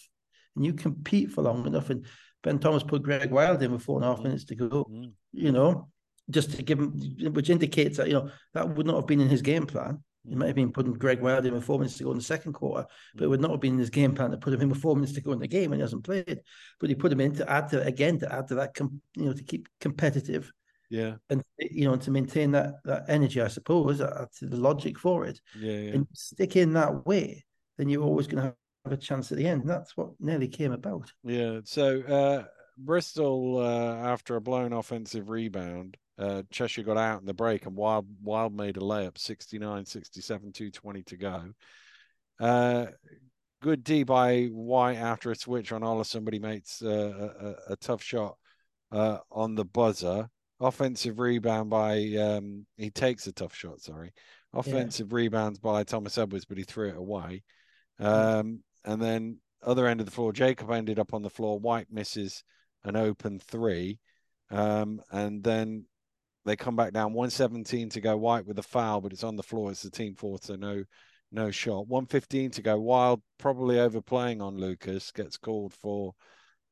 and 0.57 0.65
you 0.65 0.73
compete 0.73 1.31
for 1.31 1.43
long 1.43 1.67
enough, 1.67 1.91
and 1.91 2.05
Ben 2.43 2.59
Thomas 2.59 2.83
put 2.83 3.03
Greg 3.03 3.31
Wild 3.31 3.63
in 3.63 3.73
with 3.73 3.83
four 3.83 3.97
and 3.97 4.05
a 4.05 4.09
half 4.09 4.25
minutes 4.25 4.45
to 4.47 4.57
go, 4.57 4.85
mm. 4.91 5.13
you 5.33 5.53
know, 5.53 5.89
just 6.31 6.53
to 6.53 6.63
give 6.63 6.79
him, 6.79 6.93
which 7.33 7.51
indicates 7.51 7.97
that, 7.97 8.09
you 8.09 8.15
know, 8.15 8.31
that 8.55 8.69
would 8.77 8.87
not 8.87 8.97
have 8.97 9.07
been 9.07 9.21
in 9.21 9.29
his 9.29 9.43
game 9.43 9.67
plan. 9.67 10.03
He 10.29 10.35
might 10.35 10.49
have 10.49 10.57
been 10.57 10.73
putting 10.73 10.93
Greg 10.95 11.21
Wild 11.21 11.47
in 11.47 11.55
with 11.55 11.65
four 11.65 11.79
minutes 11.79 11.97
to 11.99 12.05
go 12.05 12.11
in 12.11 12.19
the 12.19 12.23
second 12.23 12.53
quarter, 12.53 12.87
but 13.15 13.25
it 13.25 13.29
would 13.29 13.41
not 13.41 13.53
have 13.53 13.61
been 13.61 13.75
in 13.75 13.79
his 13.79 13.91
game 13.91 14.15
plan 14.15 14.31
to 14.33 14.37
put 14.37 14.53
him 14.53 14.61
in 14.61 14.69
with 14.69 14.81
four 14.81 14.95
minutes 14.95 15.13
to 15.15 15.21
go 15.21 15.33
in 15.33 15.39
the 15.39 15.49
game 15.49 15.71
when 15.71 15.79
he 15.79 15.83
hasn't 15.83 16.05
played. 16.05 16.41
But 16.79 16.89
he 16.89 16.95
put 16.95 17.13
him 17.13 17.21
in 17.21 17.35
to 17.37 17.51
add 17.51 17.69
to 17.71 17.83
again 17.83 18.19
to 18.19 18.33
add 18.33 18.49
to 18.49 18.57
that, 18.57 18.75
com, 18.75 19.01
you 19.17 19.25
know, 19.25 19.33
to 19.33 19.43
keep 19.43 19.69
competitive 19.81 20.53
yeah. 20.91 21.15
And 21.31 21.43
you 21.59 21.85
know, 21.85 21.97
to 21.97 22.11
maintain 22.11 22.51
that 22.51 22.75
that 22.85 23.05
energy, 23.09 23.41
I 23.41 23.49
suppose, 23.49 23.99
that's 23.99 24.41
the 24.41 24.57
logic 24.57 24.99
for 24.99 25.25
it. 25.25 25.41
Yeah, 25.57 25.73
yeah. 25.73 25.93
And 25.93 26.07
stick 26.13 26.57
in 26.57 26.73
that 26.75 27.07
way, 27.07 27.45
then 27.79 27.89
you're 27.89 28.03
always 28.03 28.27
going 28.27 28.43
to 28.43 28.55
have 28.85 28.93
a 28.93 28.97
chance 28.97 29.31
at 29.31 29.39
the 29.39 29.47
end. 29.47 29.63
And 29.63 29.71
that's 29.71 29.97
what 29.97 30.11
nearly 30.19 30.49
came 30.49 30.73
about. 30.73 31.13
Yeah. 31.23 31.61
So 31.65 32.01
uh, 32.03 32.45
Bristol, 32.77 33.59
uh, 33.59 34.09
after 34.09 34.35
a 34.35 34.41
blown 34.41 34.73
offensive 34.73 35.29
rebound, 35.29 35.97
uh, 36.19 36.43
Cheshire 36.51 36.83
got 36.83 36.99
out 36.99 37.21
in 37.21 37.27
the 37.27 37.35
break 37.35 37.67
and 37.67 37.77
Wild 37.77 38.07
Wild 38.23 38.55
made 38.55 38.77
a 38.77 38.81
layup 38.81 39.17
69 39.17 39.87
67 39.87 40.53
220 40.53 41.03
to 41.05 41.17
go. 41.17 41.45
Uh, 42.41 42.87
good 43.63 43.85
D 43.85 44.03
by 44.03 44.47
White 44.47 44.97
after 44.97 45.31
a 45.31 45.37
switch 45.37 45.73
on 45.73 45.83
but 45.83 46.33
he 46.33 46.41
makes 46.41 46.83
uh, 46.83 47.55
a, 47.69 47.73
a, 47.73 47.77
tough 47.77 48.03
shot 48.03 48.37
uh, 48.91 49.19
on 49.31 49.55
the 49.55 49.65
buzzer 49.65 50.29
offensive 50.61 51.19
rebound 51.19 51.71
by 51.71 52.15
um, 52.17 52.67
he 52.77 52.91
takes 52.91 53.27
a 53.27 53.33
tough 53.33 53.55
shot. 53.55 53.81
Sorry, 53.81 54.13
offensive 54.53 55.09
yeah. 55.11 55.17
rebounds 55.17 55.59
by 55.59 55.85
Thomas 55.85 56.19
Edwards, 56.19 56.45
but 56.45 56.59
he 56.59 56.65
threw 56.65 56.89
it 56.89 56.97
away. 56.97 57.43
Um, 57.99 58.61
and 58.85 59.01
then 59.01 59.39
other 59.63 59.87
end 59.87 60.01
of 60.01 60.07
the 60.07 60.13
floor, 60.13 60.33
Jacob 60.33 60.71
ended 60.71 60.99
up 60.99 61.15
on 61.15 61.23
the 61.23 61.31
floor. 61.31 61.59
White 61.59 61.89
misses 61.91 62.45
an 62.85 62.97
open 62.97 63.39
three, 63.39 63.99
um, 64.51 65.01
and 65.11 65.43
then 65.43 65.87
they 66.45 66.57
come 66.57 66.77
back 66.77 66.93
down 66.93 67.13
117 67.13 67.91
to 67.91 68.01
go. 68.01 68.17
White 68.17 68.47
with 68.47 68.59
a 68.59 68.63
foul, 68.63 69.01
but 69.01 69.13
it's 69.13 69.25
on 69.25 69.37
the 69.37 69.43
floor. 69.43 69.71
It's 69.71 69.83
the 69.83 69.91
team 69.91 70.15
fourth, 70.15 70.45
so 70.45 70.57
no 70.57 70.85
no 71.33 71.51
shot. 71.51 71.87
115 71.87 72.51
to 72.53 72.63
go. 72.63 72.79
Wild 72.79 73.23
probably 73.39 73.79
overplaying 73.79 74.43
on 74.43 74.57
Lucas 74.57 75.13
gets 75.13 75.37
called 75.37 75.73
for 75.73 76.13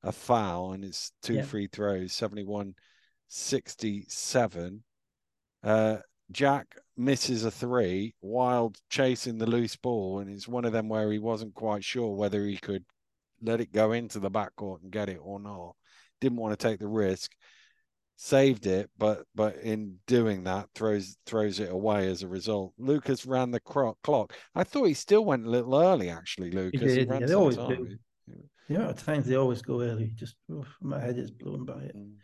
a 0.02 0.12
foul, 0.12 0.72
and 0.72 0.84
it's 0.84 1.12
two 1.22 1.36
yeah. 1.36 1.42
free 1.42 1.68
throws. 1.70 2.12
71- 2.12 2.74
67. 3.28 4.82
Uh, 5.62 5.96
Jack 6.30 6.76
misses 6.96 7.44
a 7.44 7.50
three, 7.50 8.14
Wild 8.20 8.78
chasing 8.90 9.38
the 9.38 9.46
loose 9.46 9.76
ball, 9.76 10.18
and 10.18 10.30
it's 10.30 10.48
one 10.48 10.64
of 10.64 10.72
them 10.72 10.88
where 10.88 11.10
he 11.10 11.18
wasn't 11.18 11.54
quite 11.54 11.84
sure 11.84 12.14
whether 12.14 12.44
he 12.44 12.56
could 12.56 12.84
let 13.40 13.60
it 13.60 13.72
go 13.72 13.92
into 13.92 14.18
the 14.18 14.30
backcourt 14.30 14.82
and 14.82 14.92
get 14.92 15.08
it 15.08 15.20
or 15.22 15.40
not. 15.40 15.74
Didn't 16.20 16.38
want 16.38 16.58
to 16.58 16.68
take 16.68 16.80
the 16.80 16.88
risk. 16.88 17.32
Saved 18.20 18.66
it, 18.66 18.90
but 18.98 19.22
but 19.32 19.58
in 19.58 19.98
doing 20.08 20.42
that, 20.42 20.68
throws 20.74 21.16
throws 21.24 21.60
it 21.60 21.70
away 21.70 22.08
as 22.08 22.24
a 22.24 22.28
result. 22.28 22.72
Lucas 22.76 23.24
ran 23.24 23.52
the 23.52 23.60
clock. 23.60 24.34
I 24.56 24.64
thought 24.64 24.86
he 24.86 24.94
still 24.94 25.24
went 25.24 25.46
a 25.46 25.50
little 25.50 25.80
early, 25.80 26.10
actually. 26.10 26.50
Lucas, 26.50 26.80
he 26.80 26.86
did. 26.86 27.08
Yeah, 27.08 27.26
they 27.26 27.34
always 27.34 27.56
time. 27.56 27.68
do. 27.68 27.96
Yeah, 28.68 28.88
at 28.88 28.98
times 28.98 29.26
they 29.26 29.36
always 29.36 29.62
go 29.62 29.82
early. 29.82 30.10
Just 30.16 30.34
oof, 30.50 30.66
my 30.82 31.00
head 31.00 31.16
is 31.16 31.30
blown 31.30 31.64
by 31.64 31.80
it. 31.80 31.96
Mm. 31.96 32.14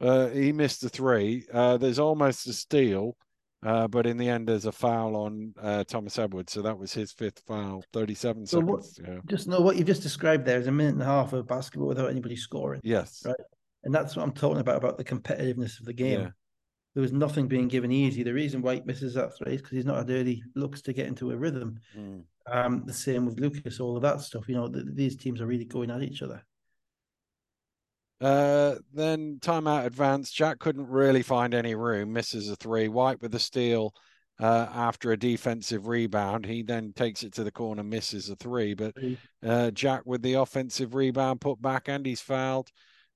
Uh, 0.00 0.28
he 0.28 0.52
missed 0.52 0.80
the 0.80 0.88
three. 0.88 1.46
Uh, 1.52 1.76
there's 1.76 1.98
almost 1.98 2.46
a 2.46 2.52
steal, 2.52 3.16
uh, 3.64 3.88
but 3.88 4.06
in 4.06 4.16
the 4.16 4.28
end, 4.28 4.48
there's 4.48 4.66
a 4.66 4.72
foul 4.72 5.16
on 5.16 5.54
uh, 5.60 5.84
Thomas 5.84 6.18
Edwards. 6.18 6.52
So 6.52 6.62
that 6.62 6.78
was 6.78 6.92
his 6.92 7.12
fifth 7.12 7.42
foul. 7.46 7.82
37 7.92 8.46
so 8.46 8.60
seconds. 8.60 9.00
What, 9.00 9.08
yeah. 9.08 9.20
Just 9.26 9.48
know 9.48 9.60
what 9.60 9.76
you've 9.76 9.86
just 9.86 10.02
described 10.02 10.44
there 10.44 10.60
is 10.60 10.66
a 10.66 10.72
minute 10.72 10.94
and 10.94 11.02
a 11.02 11.06
half 11.06 11.32
of 11.32 11.46
basketball 11.46 11.88
without 11.88 12.10
anybody 12.10 12.36
scoring. 12.36 12.80
Yes. 12.84 13.22
Right. 13.24 13.36
And 13.84 13.94
that's 13.94 14.16
what 14.16 14.22
I'm 14.22 14.32
talking 14.32 14.60
about 14.60 14.76
about 14.76 14.98
the 14.98 15.04
competitiveness 15.04 15.78
of 15.78 15.86
the 15.86 15.92
game. 15.92 16.20
Yeah. 16.20 16.30
There 16.94 17.02
was 17.02 17.12
nothing 17.12 17.48
being 17.48 17.68
given 17.68 17.90
easy. 17.90 18.22
The 18.22 18.32
reason 18.32 18.62
White 18.62 18.86
misses 18.86 19.14
that 19.14 19.36
three 19.36 19.54
is 19.54 19.60
because 19.60 19.76
he's 19.76 19.84
not 19.84 19.96
had 19.96 20.10
early 20.10 20.42
looks 20.54 20.80
to 20.82 20.92
get 20.92 21.08
into 21.08 21.32
a 21.32 21.36
rhythm. 21.36 21.80
Mm. 21.98 22.22
Um, 22.50 22.82
the 22.86 22.92
same 22.92 23.26
with 23.26 23.40
Lucas, 23.40 23.80
all 23.80 23.96
of 23.96 24.02
that 24.02 24.20
stuff. 24.20 24.48
You 24.48 24.54
know, 24.54 24.68
the, 24.68 24.84
these 24.84 25.16
teams 25.16 25.40
are 25.40 25.46
really 25.46 25.64
going 25.64 25.90
at 25.90 26.02
each 26.02 26.22
other. 26.22 26.44
Uh, 28.24 28.76
then 28.94 29.38
timeout 29.40 29.84
advance. 29.84 30.30
Jack 30.30 30.58
couldn't 30.58 30.88
really 30.88 31.20
find 31.20 31.52
any 31.52 31.74
room. 31.74 32.14
Misses 32.14 32.48
a 32.48 32.56
three. 32.56 32.88
White 32.88 33.20
with 33.20 33.34
a 33.34 33.38
steal 33.38 33.92
uh, 34.40 34.66
after 34.72 35.12
a 35.12 35.16
defensive 35.16 35.86
rebound. 35.88 36.46
He 36.46 36.62
then 36.62 36.94
takes 36.94 37.22
it 37.22 37.34
to 37.34 37.44
the 37.44 37.50
corner, 37.50 37.84
misses 37.84 38.30
a 38.30 38.36
three. 38.36 38.72
But 38.72 38.94
uh, 39.46 39.72
Jack 39.72 40.02
with 40.06 40.22
the 40.22 40.34
offensive 40.34 40.94
rebound 40.94 41.42
put 41.42 41.60
back, 41.60 41.88
and 41.88 42.06
he's 42.06 42.22
fouled 42.22 42.70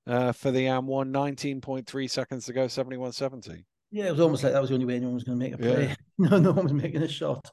uh, 0.05 0.31
for 0.31 0.51
the 0.51 0.65
AND1. 0.65 1.11
19.3 1.11 2.09
seconds 2.09 2.45
to 2.45 2.53
go, 2.53 2.67
71 2.67 3.11
70. 3.11 3.65
Yeah, 3.91 4.09
it 4.09 4.11
was 4.11 4.19
almost 4.19 4.43
like 4.43 4.53
that 4.53 4.61
was 4.61 4.69
the 4.69 4.75
only 4.75 4.85
way 4.85 4.97
anyone 4.97 5.15
was 5.15 5.23
going 5.23 5.39
to 5.39 5.43
make 5.43 5.55
a 5.55 5.57
play. 5.57 5.87
Yeah. 5.87 5.95
no, 6.19 6.37
no 6.37 6.51
one 6.51 6.65
was 6.65 6.73
making 6.73 7.01
a 7.01 7.07
shot. 7.07 7.49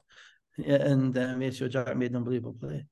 Yeah, 0.59 0.75
and 0.75 1.17
uh, 1.17 1.35
made 1.35 1.55
sure 1.55 1.69
Jack 1.69 1.97
made 1.97 2.11
an 2.11 2.17
unbelievable 2.17 2.55
play. 2.59 2.85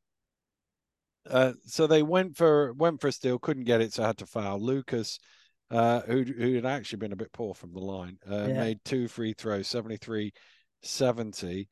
Uh, 1.29 1.53
so 1.65 1.87
they 1.87 2.03
went 2.03 2.37
for 2.37 2.73
went 2.73 3.01
for 3.01 3.07
a 3.07 3.11
steal, 3.11 3.39
couldn't 3.39 3.63
get 3.63 3.81
it, 3.81 3.93
so 3.93 4.03
had 4.03 4.17
to 4.17 4.25
foul. 4.25 4.59
Lucas, 4.59 5.19
uh, 5.71 6.01
who 6.01 6.23
who 6.23 6.55
had 6.55 6.65
actually 6.65 6.99
been 6.99 7.13
a 7.13 7.17
bit 7.17 7.31
poor 7.33 7.53
from 7.53 7.73
the 7.73 7.79
line, 7.79 8.17
uh, 8.29 8.47
yeah. 8.47 8.59
made 8.59 8.79
two 8.85 9.07
free 9.07 9.33
throws, 9.33 9.67
73 9.67 10.31
70. 10.81 11.67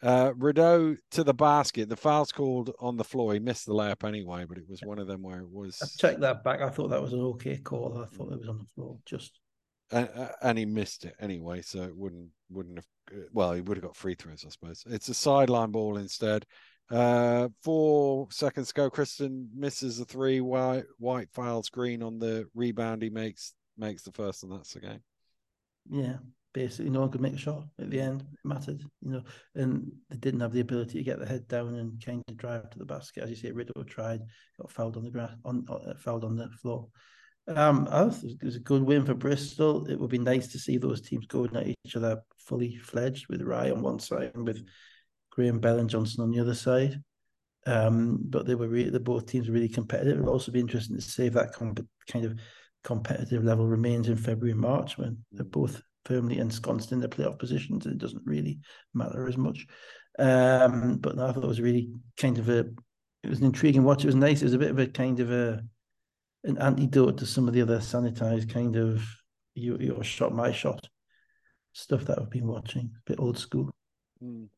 Uh, 0.00 0.32
Rideau 0.36 0.94
to 1.10 1.24
the 1.24 1.34
basket. 1.34 1.88
The 1.88 1.96
foul's 1.96 2.30
called 2.30 2.70
on 2.78 2.96
the 2.96 3.04
floor. 3.04 3.32
He 3.32 3.40
missed 3.40 3.66
the 3.66 3.72
layup 3.72 4.06
anyway, 4.06 4.44
but 4.48 4.58
it 4.58 4.68
was 4.68 4.80
one 4.84 5.00
of 5.00 5.08
them 5.08 5.22
where 5.22 5.40
it 5.40 5.50
was. 5.50 5.78
I 5.82 5.86
checked 5.98 6.20
that 6.20 6.44
back. 6.44 6.60
I 6.60 6.68
thought 6.68 6.90
that 6.90 7.02
was 7.02 7.12
an 7.12 7.20
okay 7.20 7.56
call. 7.56 7.98
I 7.98 8.06
thought 8.06 8.32
it 8.32 8.38
was 8.38 8.48
on 8.48 8.58
the 8.58 8.66
floor. 8.76 8.98
Just 9.04 9.40
and, 9.90 10.08
and 10.42 10.58
he 10.58 10.66
missed 10.66 11.04
it 11.04 11.14
anyway, 11.18 11.62
so 11.62 11.82
it 11.82 11.96
wouldn't 11.96 12.28
wouldn't 12.50 12.78
have. 12.78 12.86
Well, 13.32 13.54
he 13.54 13.60
would 13.60 13.78
have 13.78 13.84
got 13.84 13.96
free 13.96 14.14
throws, 14.14 14.44
I 14.46 14.50
suppose. 14.50 14.84
It's 14.86 15.08
a 15.08 15.14
sideline 15.14 15.70
ball 15.70 15.96
instead. 15.96 16.44
Uh, 16.90 17.48
four 17.62 18.28
seconds 18.30 18.70
ago, 18.70 18.88
Kristen 18.88 19.48
misses 19.54 19.98
the 19.98 20.04
three. 20.04 20.40
White 20.40 20.84
White 20.98 21.30
fouls 21.32 21.68
green 21.68 22.02
on 22.02 22.18
the 22.18 22.46
rebound. 22.54 23.02
He 23.02 23.10
makes 23.10 23.54
makes 23.76 24.02
the 24.02 24.12
first, 24.12 24.42
and 24.42 24.52
that's 24.52 24.72
the 24.72 24.80
game. 24.80 25.00
Yeah, 25.90 26.16
basically, 26.54 26.90
no 26.90 27.00
one 27.00 27.10
could 27.10 27.20
make 27.20 27.34
a 27.34 27.38
shot 27.38 27.64
at 27.78 27.90
the 27.90 28.00
end. 28.00 28.22
It 28.22 28.48
mattered, 28.48 28.82
you 29.02 29.12
know, 29.12 29.22
and 29.54 29.92
they 30.08 30.16
didn't 30.16 30.40
have 30.40 30.52
the 30.52 30.60
ability 30.60 30.98
to 30.98 31.04
get 31.04 31.18
the 31.18 31.26
head 31.26 31.46
down 31.46 31.74
and 31.74 32.02
kind 32.02 32.22
of 32.28 32.36
drive 32.36 32.70
to 32.70 32.78
the 32.78 32.86
basket. 32.86 33.22
As 33.22 33.30
you 33.30 33.36
say, 33.36 33.50
Rideau 33.50 33.82
tried, 33.82 34.20
got 34.58 34.70
fouled 34.70 34.96
on 34.96 35.04
the 35.04 35.10
grass, 35.10 35.32
on 35.44 35.66
uh, 35.68 35.94
fouled 35.98 36.24
on 36.24 36.36
the 36.36 36.48
floor. 36.62 36.88
Um, 37.48 37.88
I 37.90 38.02
it 38.04 38.42
was 38.42 38.56
a 38.56 38.60
good 38.60 38.82
win 38.82 39.06
for 39.06 39.14
Bristol. 39.14 39.86
It 39.86 39.98
would 39.98 40.10
be 40.10 40.18
nice 40.18 40.48
to 40.48 40.58
see 40.58 40.76
those 40.76 41.00
teams 41.00 41.26
going 41.26 41.54
at 41.56 41.66
each 41.66 41.96
other 41.96 42.22
fully 42.38 42.76
fledged 42.76 43.28
with 43.28 43.42
Rye 43.42 43.70
on 43.70 43.80
one 43.80 43.98
side 43.98 44.32
and 44.34 44.46
with 44.46 44.66
Graham 45.38 45.60
Bell 45.60 45.78
and 45.78 45.88
Johnson 45.88 46.24
on 46.24 46.32
the 46.32 46.40
other 46.40 46.54
side. 46.54 47.00
Um, 47.64 48.18
but 48.24 48.44
they 48.44 48.56
were 48.56 48.66
really, 48.66 48.90
the 48.90 48.98
both 48.98 49.26
teams 49.26 49.46
were 49.46 49.54
really 49.54 49.68
competitive. 49.68 50.18
It'll 50.18 50.32
also 50.32 50.50
be 50.50 50.58
interesting 50.58 50.96
to 50.96 51.02
see 51.02 51.26
if 51.26 51.34
that 51.34 51.52
comp- 51.52 51.86
kind 52.10 52.24
of 52.24 52.36
competitive 52.82 53.44
level 53.44 53.64
remains 53.64 54.08
in 54.08 54.16
February 54.16 54.50
and 54.50 54.60
March 54.60 54.98
when 54.98 55.18
they're 55.30 55.44
both 55.44 55.80
firmly 56.04 56.40
ensconced 56.40 56.90
in 56.90 56.98
their 56.98 57.08
playoff 57.08 57.38
positions. 57.38 57.86
It 57.86 57.98
doesn't 57.98 58.26
really 58.26 58.58
matter 58.94 59.28
as 59.28 59.36
much. 59.36 59.64
Um, 60.18 60.96
but 60.96 61.20
I 61.20 61.30
thought 61.30 61.44
it 61.44 61.46
was 61.46 61.60
really 61.60 61.88
kind 62.16 62.38
of 62.38 62.48
a, 62.48 62.66
it 63.22 63.30
was 63.30 63.38
an 63.38 63.46
intriguing 63.46 63.84
watch. 63.84 64.02
It 64.02 64.08
was 64.08 64.16
nice. 64.16 64.42
It 64.42 64.46
was 64.46 64.54
a 64.54 64.58
bit 64.58 64.72
of 64.72 64.78
a 64.80 64.88
kind 64.88 65.20
of 65.20 65.30
a, 65.30 65.62
an 66.42 66.58
antidote 66.58 67.18
to 67.18 67.26
some 67.26 67.46
of 67.46 67.54
the 67.54 67.62
other 67.62 67.78
sanitized 67.78 68.52
kind 68.52 68.74
of 68.74 69.06
your, 69.54 69.80
your 69.80 70.02
shot, 70.02 70.34
my 70.34 70.50
shot 70.50 70.88
stuff 71.74 72.06
that 72.06 72.18
I've 72.18 72.30
been 72.30 72.48
watching, 72.48 72.90
a 72.96 73.10
bit 73.10 73.20
old 73.20 73.38
school. 73.38 73.70
Mm. 74.20 74.48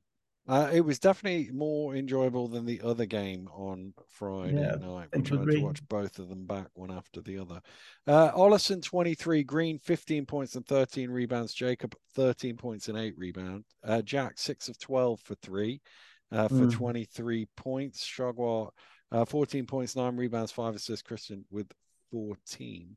Uh, 0.50 0.68
it 0.72 0.80
was 0.80 0.98
definitely 0.98 1.48
more 1.52 1.94
enjoyable 1.94 2.48
than 2.48 2.66
the 2.66 2.80
other 2.82 3.06
game 3.06 3.48
on 3.54 3.94
Friday 4.08 4.60
yeah, 4.60 4.74
night. 4.84 5.06
We 5.14 5.22
tried 5.22 5.48
to 5.48 5.62
watch 5.62 5.86
both 5.86 6.18
of 6.18 6.28
them 6.28 6.44
back 6.44 6.66
one 6.74 6.90
after 6.90 7.20
the 7.20 7.38
other. 7.38 7.60
Uh, 8.04 8.32
Ollison 8.32 8.82
23, 8.82 9.44
Green 9.44 9.78
15 9.78 10.26
points 10.26 10.56
and 10.56 10.66
13 10.66 11.08
rebounds. 11.08 11.54
Jacob 11.54 11.94
13 12.16 12.56
points 12.56 12.88
and 12.88 12.98
8 12.98 13.14
rebounds. 13.16 13.68
Uh, 13.84 14.02
Jack 14.02 14.38
6 14.38 14.68
of 14.68 14.76
12 14.80 15.20
for 15.20 15.36
3 15.36 15.80
uh, 16.32 16.48
for 16.48 16.54
mm. 16.54 16.72
23 16.72 17.46
points. 17.56 18.04
Shogwa 18.04 18.70
uh, 19.12 19.24
14 19.24 19.66
points, 19.66 19.94
9 19.94 20.16
rebounds, 20.16 20.50
5 20.50 20.74
assists. 20.74 21.02
Christian 21.02 21.44
with 21.52 21.70
14. 22.10 22.96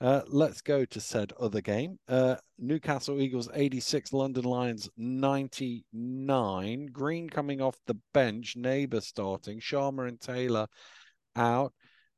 Uh, 0.00 0.20
let's 0.28 0.60
go 0.60 0.84
to 0.84 1.00
said 1.00 1.32
other 1.40 1.60
game. 1.60 1.98
Uh, 2.08 2.36
Newcastle 2.58 3.20
Eagles 3.20 3.48
86, 3.52 4.12
London 4.12 4.44
Lions 4.44 4.88
99. 4.96 6.86
Green 6.86 7.28
coming 7.28 7.60
off 7.60 7.76
the 7.86 7.96
bench, 8.14 8.54
Neighbour 8.56 9.00
starting, 9.00 9.58
Sharma 9.58 10.06
and 10.06 10.20
Taylor 10.20 10.68
out. 11.34 11.72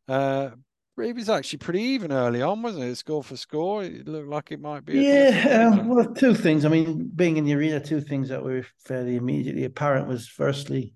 Uh, 0.07 0.51
it 0.99 1.15
was 1.15 1.31
actually 1.31 1.61
pretty 1.61 1.81
even 1.81 2.13
early 2.13 2.43
on, 2.43 2.61
wasn't 2.61 2.85
it? 2.85 2.97
Score 2.97 3.25
for 3.25 3.37
score. 3.37 3.83
It 3.83 4.07
looked 4.07 4.29
like 4.29 4.53
it 4.53 4.61
might 4.61 4.85
be. 4.85 5.01
Yeah, 5.01 5.71
um, 5.73 5.89
well, 5.89 6.13
two 6.13 6.35
things. 6.35 6.67
I 6.67 6.69
mean, 6.69 7.11
being 7.15 7.39
in 7.39 7.45
the 7.45 7.55
arena, 7.55 7.81
two 7.81 8.03
things 8.03 8.29
that 8.29 8.43
were 8.43 8.67
fairly 8.85 9.17
immediately 9.17 9.65
apparent 9.65 10.07
was 10.07 10.29
firstly, 10.29 10.95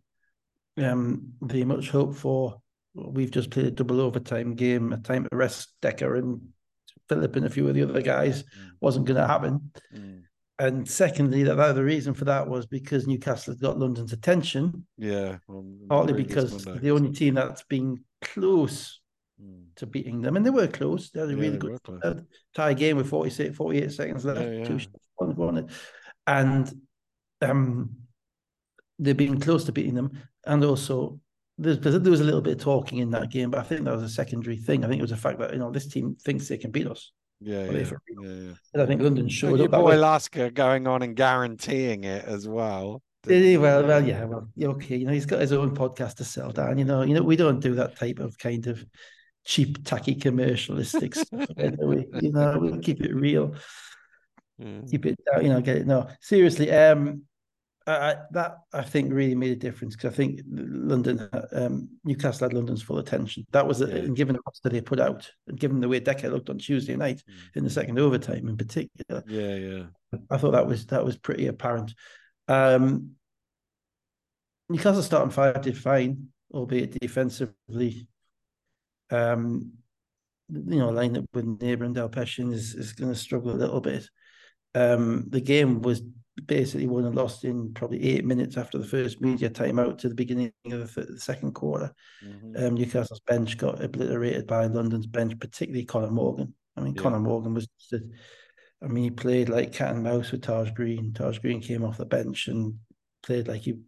um, 0.76 1.32
the 1.40 1.64
much 1.64 1.88
hoped 1.88 2.16
for. 2.16 2.60
We've 2.94 3.30
just 3.30 3.50
played 3.50 3.66
a 3.66 3.70
double 3.70 4.02
overtime 4.02 4.54
game, 4.54 4.92
a 4.92 4.98
time 4.98 5.24
to 5.24 5.36
rest 5.36 5.72
Dekker 5.80 6.18
and 6.18 6.42
Phillip 7.08 7.36
and 7.36 7.46
a 7.46 7.50
few 7.50 7.68
of 7.68 7.74
the 7.74 7.82
other 7.82 8.02
guys 8.02 8.42
mm. 8.42 8.70
wasn't 8.80 9.06
going 9.06 9.20
to 9.20 9.26
happen. 9.26 9.70
Mm. 9.94 10.22
And 10.58 10.88
secondly, 10.88 11.42
that, 11.42 11.74
the 11.74 11.82
reason 11.82 12.14
for 12.14 12.26
that 12.26 12.48
was 12.48 12.66
because 12.66 13.06
Newcastle 13.06 13.54
had 13.54 13.60
got 13.60 13.78
London's 13.78 14.12
attention. 14.12 14.86
Yeah, 14.96 15.38
partly 15.88 16.12
because 16.12 16.64
Monday. 16.64 16.80
the 16.80 16.90
only 16.92 17.12
team 17.12 17.34
that's 17.34 17.64
been 17.64 18.04
close 18.22 19.00
mm. 19.42 19.64
to 19.76 19.86
beating 19.86 20.20
them, 20.20 20.36
and 20.36 20.46
they 20.46 20.50
were 20.50 20.68
close. 20.68 21.10
They 21.10 21.20
had 21.20 21.30
a 21.30 21.32
yeah, 21.32 21.40
really 21.40 21.58
good 21.58 22.26
tie 22.54 22.74
game 22.74 22.96
with 22.96 23.08
46, 23.08 23.56
48 23.56 23.92
seconds 23.92 24.24
left. 24.24 24.40
Yeah, 24.40 24.50
yeah. 24.50 24.64
Two 24.64 25.68
and 26.26 26.72
um, 27.42 27.96
they've 28.98 29.16
been 29.16 29.40
close 29.40 29.64
to 29.64 29.72
beating 29.72 29.94
them, 29.94 30.12
and 30.46 30.64
also 30.64 31.20
there's, 31.58 31.78
there 31.78 32.10
was 32.10 32.20
a 32.20 32.24
little 32.24 32.40
bit 32.40 32.54
of 32.54 32.60
talking 32.60 32.98
in 32.98 33.10
that 33.10 33.30
game, 33.30 33.50
but 33.50 33.60
I 33.60 33.62
think 33.62 33.84
that 33.84 33.94
was 33.94 34.02
a 34.02 34.08
secondary 34.08 34.56
thing. 34.56 34.84
I 34.84 34.88
think 34.88 34.98
it 34.98 35.02
was 35.02 35.10
the 35.10 35.16
fact 35.16 35.38
that 35.38 35.52
you 35.52 35.58
know 35.58 35.70
this 35.70 35.86
team 35.86 36.16
thinks 36.24 36.48
they 36.48 36.58
can 36.58 36.70
beat 36.70 36.86
us. 36.86 37.12
Yeah, 37.40 37.64
yeah, 37.64 37.90
yeah, 38.22 38.52
yeah. 38.74 38.82
I 38.82 38.86
think 38.86 39.02
London 39.02 39.28
showed 39.28 39.60
and 39.60 39.74
up. 39.74 39.80
Boy 39.80 39.96
Lasker 39.96 40.50
going 40.50 40.86
on 40.86 41.02
and 41.02 41.14
guaranteeing 41.14 42.04
it 42.04 42.24
as 42.24 42.48
well. 42.48 43.02
Well, 43.26 43.86
well, 43.86 44.06
yeah, 44.06 44.24
well, 44.24 44.48
okay. 44.62 44.96
You 44.96 45.06
know, 45.06 45.12
he's 45.12 45.26
got 45.26 45.40
his 45.40 45.52
own 45.52 45.74
podcast 45.74 46.16
to 46.16 46.24
sell 46.24 46.50
down. 46.50 46.78
You 46.78 46.84
know, 46.84 47.02
you 47.02 47.14
know, 47.14 47.22
we 47.22 47.36
don't 47.36 47.60
do 47.60 47.74
that 47.76 47.96
type 47.96 48.18
of 48.18 48.36
kind 48.38 48.66
of 48.66 48.84
cheap, 49.44 49.84
tacky, 49.84 50.14
commercialistic 50.14 51.14
stuff. 51.16 51.48
We, 51.78 52.06
you 52.20 52.32
know, 52.32 52.58
we 52.58 52.78
keep 52.80 53.00
it 53.02 53.14
real. 53.14 53.54
Mm. 54.60 54.90
Keep 54.90 55.06
it, 55.06 55.18
you 55.40 55.48
know, 55.48 55.60
get 55.60 55.78
it. 55.78 55.86
No, 55.86 56.08
seriously. 56.20 56.70
Um, 56.70 57.22
I, 57.86 58.16
that 58.30 58.56
I 58.72 58.82
think 58.82 59.12
really 59.12 59.34
made 59.34 59.52
a 59.52 59.56
difference 59.56 59.94
because 59.94 60.12
I 60.12 60.16
think 60.16 60.40
London, 60.48 61.28
um, 61.52 61.90
Newcastle 62.04 62.46
had 62.46 62.54
London's 62.54 62.82
full 62.82 62.98
attention. 62.98 63.44
That 63.52 63.66
was, 63.66 63.80
yeah. 63.80 63.88
and 63.88 64.16
given 64.16 64.36
the 64.36 64.42
roster 64.46 64.70
they 64.70 64.80
put 64.80 65.00
out, 65.00 65.30
and 65.48 65.58
given 65.58 65.80
the 65.80 65.88
way 65.88 66.00
Dekker 66.00 66.30
looked 66.30 66.48
on 66.48 66.58
Tuesday 66.58 66.96
night 66.96 67.18
mm. 67.28 67.56
in 67.56 67.64
the 67.64 67.70
second 67.70 67.98
overtime 67.98 68.48
in 68.48 68.56
particular, 68.56 69.22
yeah, 69.26 69.54
yeah, 69.56 69.82
I 70.30 70.38
thought 70.38 70.52
that 70.52 70.66
was 70.66 70.86
that 70.86 71.04
was 71.04 71.18
pretty 71.18 71.46
apparent. 71.46 71.94
Um, 72.48 73.10
Newcastle 74.70 75.02
starting 75.02 75.30
five 75.30 75.60
did 75.60 75.76
fine, 75.76 76.28
albeit 76.52 76.98
defensively. 76.98 78.08
Um, 79.10 79.72
you 80.48 80.78
know, 80.78 80.88
line 80.88 81.16
up 81.18 81.24
with 81.34 81.60
Neighbour 81.60 81.84
and 81.84 81.94
Delpetian 81.94 82.52
is 82.52 82.74
is 82.74 82.94
going 82.94 83.12
to 83.12 83.18
struggle 83.18 83.52
a 83.52 83.56
little 83.60 83.80
bit. 83.80 84.08
Um, 84.74 85.26
the 85.28 85.40
game 85.40 85.82
was 85.82 86.02
basically 86.46 86.86
won 86.86 87.04
and 87.04 87.14
lost 87.14 87.44
in 87.44 87.72
probably 87.74 88.02
eight 88.02 88.24
minutes 88.24 88.56
after 88.56 88.78
the 88.78 88.86
first 88.86 89.20
media 89.20 89.48
timeout 89.48 89.98
to 89.98 90.08
the 90.08 90.14
beginning 90.14 90.52
of 90.70 90.92
the, 90.94 91.02
the 91.02 91.20
second 91.20 91.52
quarter. 91.52 91.94
Mm-hmm. 92.24 92.64
Um, 92.64 92.74
Newcastle's 92.74 93.20
bench 93.20 93.56
got 93.56 93.82
obliterated 93.82 94.46
by 94.46 94.66
London's 94.66 95.06
bench, 95.06 95.38
particularly 95.38 95.84
Conor 95.84 96.10
Morgan. 96.10 96.54
I 96.76 96.80
mean, 96.80 96.94
yeah. 96.94 97.02
Conor 97.02 97.20
Morgan 97.20 97.54
was, 97.54 97.68
just, 97.88 98.04
I 98.82 98.88
mean, 98.88 99.04
he 99.04 99.10
played 99.10 99.48
like 99.48 99.72
cat 99.72 99.94
and 99.94 100.02
mouse 100.02 100.32
with 100.32 100.42
Taj 100.42 100.70
Green. 100.72 101.12
Taj 101.12 101.38
Green 101.38 101.60
came 101.60 101.84
off 101.84 101.98
the 101.98 102.04
bench 102.04 102.48
and 102.48 102.74
played 103.22 103.46
like 103.46 103.62
he 103.62 103.78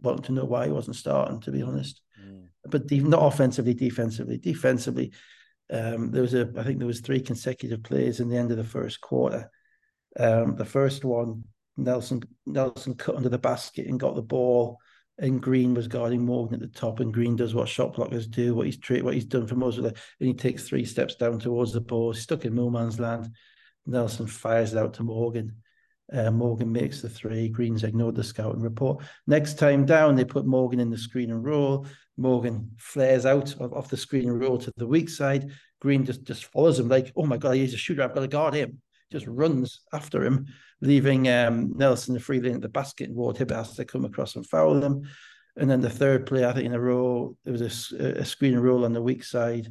wanted 0.00 0.24
to 0.24 0.32
know 0.32 0.44
why 0.44 0.66
he 0.66 0.72
wasn't 0.72 0.96
starting, 0.96 1.40
to 1.42 1.52
be 1.52 1.62
honest. 1.62 2.02
Mm. 2.20 2.48
But 2.64 2.88
de- 2.88 3.00
not 3.00 3.22
offensively, 3.22 3.74
defensively. 3.74 4.38
Defensively, 4.38 5.12
um, 5.72 6.10
there 6.10 6.22
was 6.22 6.34
a, 6.34 6.52
I 6.56 6.64
think 6.64 6.78
there 6.78 6.86
was 6.86 7.00
three 7.00 7.20
consecutive 7.20 7.84
plays 7.84 8.18
in 8.18 8.28
the 8.28 8.36
end 8.36 8.50
of 8.50 8.56
the 8.56 8.64
first 8.64 9.00
quarter. 9.00 9.50
Um, 10.18 10.56
the 10.56 10.64
first 10.64 11.04
one, 11.04 11.44
Nelson 11.76 12.22
Nelson 12.46 12.94
cut 12.94 13.16
under 13.16 13.28
the 13.28 13.38
basket 13.38 13.86
and 13.86 14.00
got 14.00 14.14
the 14.14 14.22
ball. 14.22 14.78
And 15.18 15.40
Green 15.40 15.72
was 15.72 15.88
guarding 15.88 16.26
Morgan 16.26 16.56
at 16.56 16.60
the 16.60 16.78
top, 16.78 17.00
and 17.00 17.12
Green 17.12 17.36
does 17.36 17.54
what 17.54 17.70
shot 17.70 17.94
blockers 17.94 18.30
do, 18.30 18.54
what 18.54 18.66
he's 18.66 18.78
what 19.02 19.14
he's 19.14 19.24
done 19.24 19.46
for 19.46 19.54
most 19.54 19.78
of 19.78 19.84
the, 19.84 19.94
and 20.20 20.28
he 20.28 20.34
takes 20.34 20.68
three 20.68 20.84
steps 20.84 21.14
down 21.14 21.38
towards 21.38 21.72
the 21.72 21.80
ball, 21.80 22.12
stuck 22.12 22.44
in 22.44 22.54
no 22.54 22.68
man's 22.68 23.00
land. 23.00 23.30
Nelson 23.86 24.26
fires 24.26 24.74
it 24.74 24.78
out 24.78 24.92
to 24.94 25.02
Morgan. 25.02 25.56
Uh, 26.12 26.30
Morgan 26.30 26.70
makes 26.70 27.02
the 27.02 27.08
three. 27.08 27.48
Green's 27.48 27.82
ignored 27.82 28.14
the 28.14 28.22
scouting 28.22 28.60
report. 28.60 29.02
Next 29.26 29.58
time 29.58 29.86
down, 29.86 30.14
they 30.14 30.24
put 30.24 30.46
Morgan 30.46 30.80
in 30.80 30.90
the 30.90 30.98
screen 30.98 31.30
and 31.30 31.44
roll. 31.44 31.86
Morgan 32.16 32.72
flares 32.78 33.26
out 33.26 33.54
of, 33.60 33.72
off 33.72 33.88
the 33.88 33.96
screen 33.96 34.28
and 34.28 34.40
roll 34.40 34.58
to 34.58 34.72
the 34.76 34.86
weak 34.86 35.08
side. 35.08 35.50
Green 35.80 36.04
just 36.04 36.24
just 36.24 36.44
follows 36.46 36.78
him 36.78 36.88
like, 36.88 37.12
oh 37.16 37.26
my 37.26 37.36
god, 37.36 37.52
he's 37.52 37.74
a 37.74 37.78
shooter. 37.78 38.02
I've 38.02 38.14
got 38.14 38.20
to 38.20 38.28
guard 38.28 38.54
him. 38.54 38.80
Just 39.12 39.26
runs 39.26 39.80
after 39.92 40.24
him 40.24 40.46
leaving 40.80 41.28
um, 41.28 41.72
Nelson 41.76 42.18
freely 42.18 42.52
at 42.52 42.60
the 42.60 42.68
basket, 42.68 43.08
and 43.08 43.16
Ward 43.16 43.36
Hibbert 43.36 43.56
has 43.56 43.76
to 43.76 43.84
come 43.84 44.04
across 44.04 44.36
and 44.36 44.46
foul 44.46 44.80
them. 44.80 45.02
And 45.56 45.70
then 45.70 45.80
the 45.80 45.90
third 45.90 46.26
play, 46.26 46.44
I 46.44 46.52
think 46.52 46.66
in 46.66 46.74
a 46.74 46.80
row, 46.80 47.36
there 47.44 47.52
was 47.52 47.92
a, 47.92 48.20
a 48.20 48.24
screen 48.24 48.58
roll 48.58 48.84
on 48.84 48.92
the 48.92 49.00
weak 49.00 49.24
side, 49.24 49.68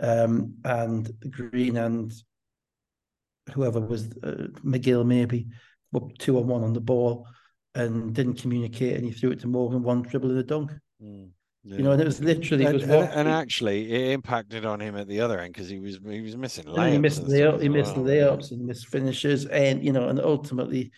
um, 0.00 0.54
and 0.64 1.10
Green 1.30 1.76
and 1.76 2.12
whoever 3.52 3.80
was 3.80 4.06
uh, 4.22 4.48
McGill 4.64 5.06
maybe 5.06 5.48
were 5.92 6.08
two 6.18 6.38
on 6.38 6.46
one 6.46 6.64
on 6.64 6.72
the 6.72 6.80
ball 6.80 7.26
and 7.74 8.14
didn't 8.14 8.40
communicate, 8.40 8.96
and 8.96 9.04
he 9.04 9.12
threw 9.12 9.30
it 9.30 9.40
to 9.40 9.46
Morgan, 9.46 9.82
one 9.82 10.02
dribble 10.02 10.30
in 10.30 10.36
the 10.36 10.42
dunk. 10.42 10.72
Mm. 11.02 11.30
Yeah. 11.64 11.76
You 11.76 11.82
know, 11.84 11.92
and 11.92 12.00
it 12.00 12.04
was 12.04 12.20
literally 12.20 12.64
and, 12.64 12.74
was 12.74 12.82
and, 12.82 12.92
and, 12.92 13.28
actually 13.28 13.92
it 13.92 14.10
impacted 14.10 14.64
on 14.64 14.80
him 14.80 14.96
at 14.96 15.06
the 15.06 15.20
other 15.20 15.38
end 15.38 15.54
because 15.54 15.68
he 15.68 15.78
was 15.78 16.00
he 16.04 16.20
was 16.20 16.36
missing 16.36 16.64
layups. 16.64 16.92
he 16.92 16.98
missed 16.98 17.22
layups, 17.22 17.62
he 17.62 17.68
missed 17.68 17.96
well. 17.96 18.06
layups 18.06 18.50
and 18.50 18.66
missed 18.66 18.88
finishes, 18.88 19.46
and 19.46 19.84
you 19.84 19.92
know, 19.92 20.08
and 20.08 20.18
ultimately, 20.18 20.90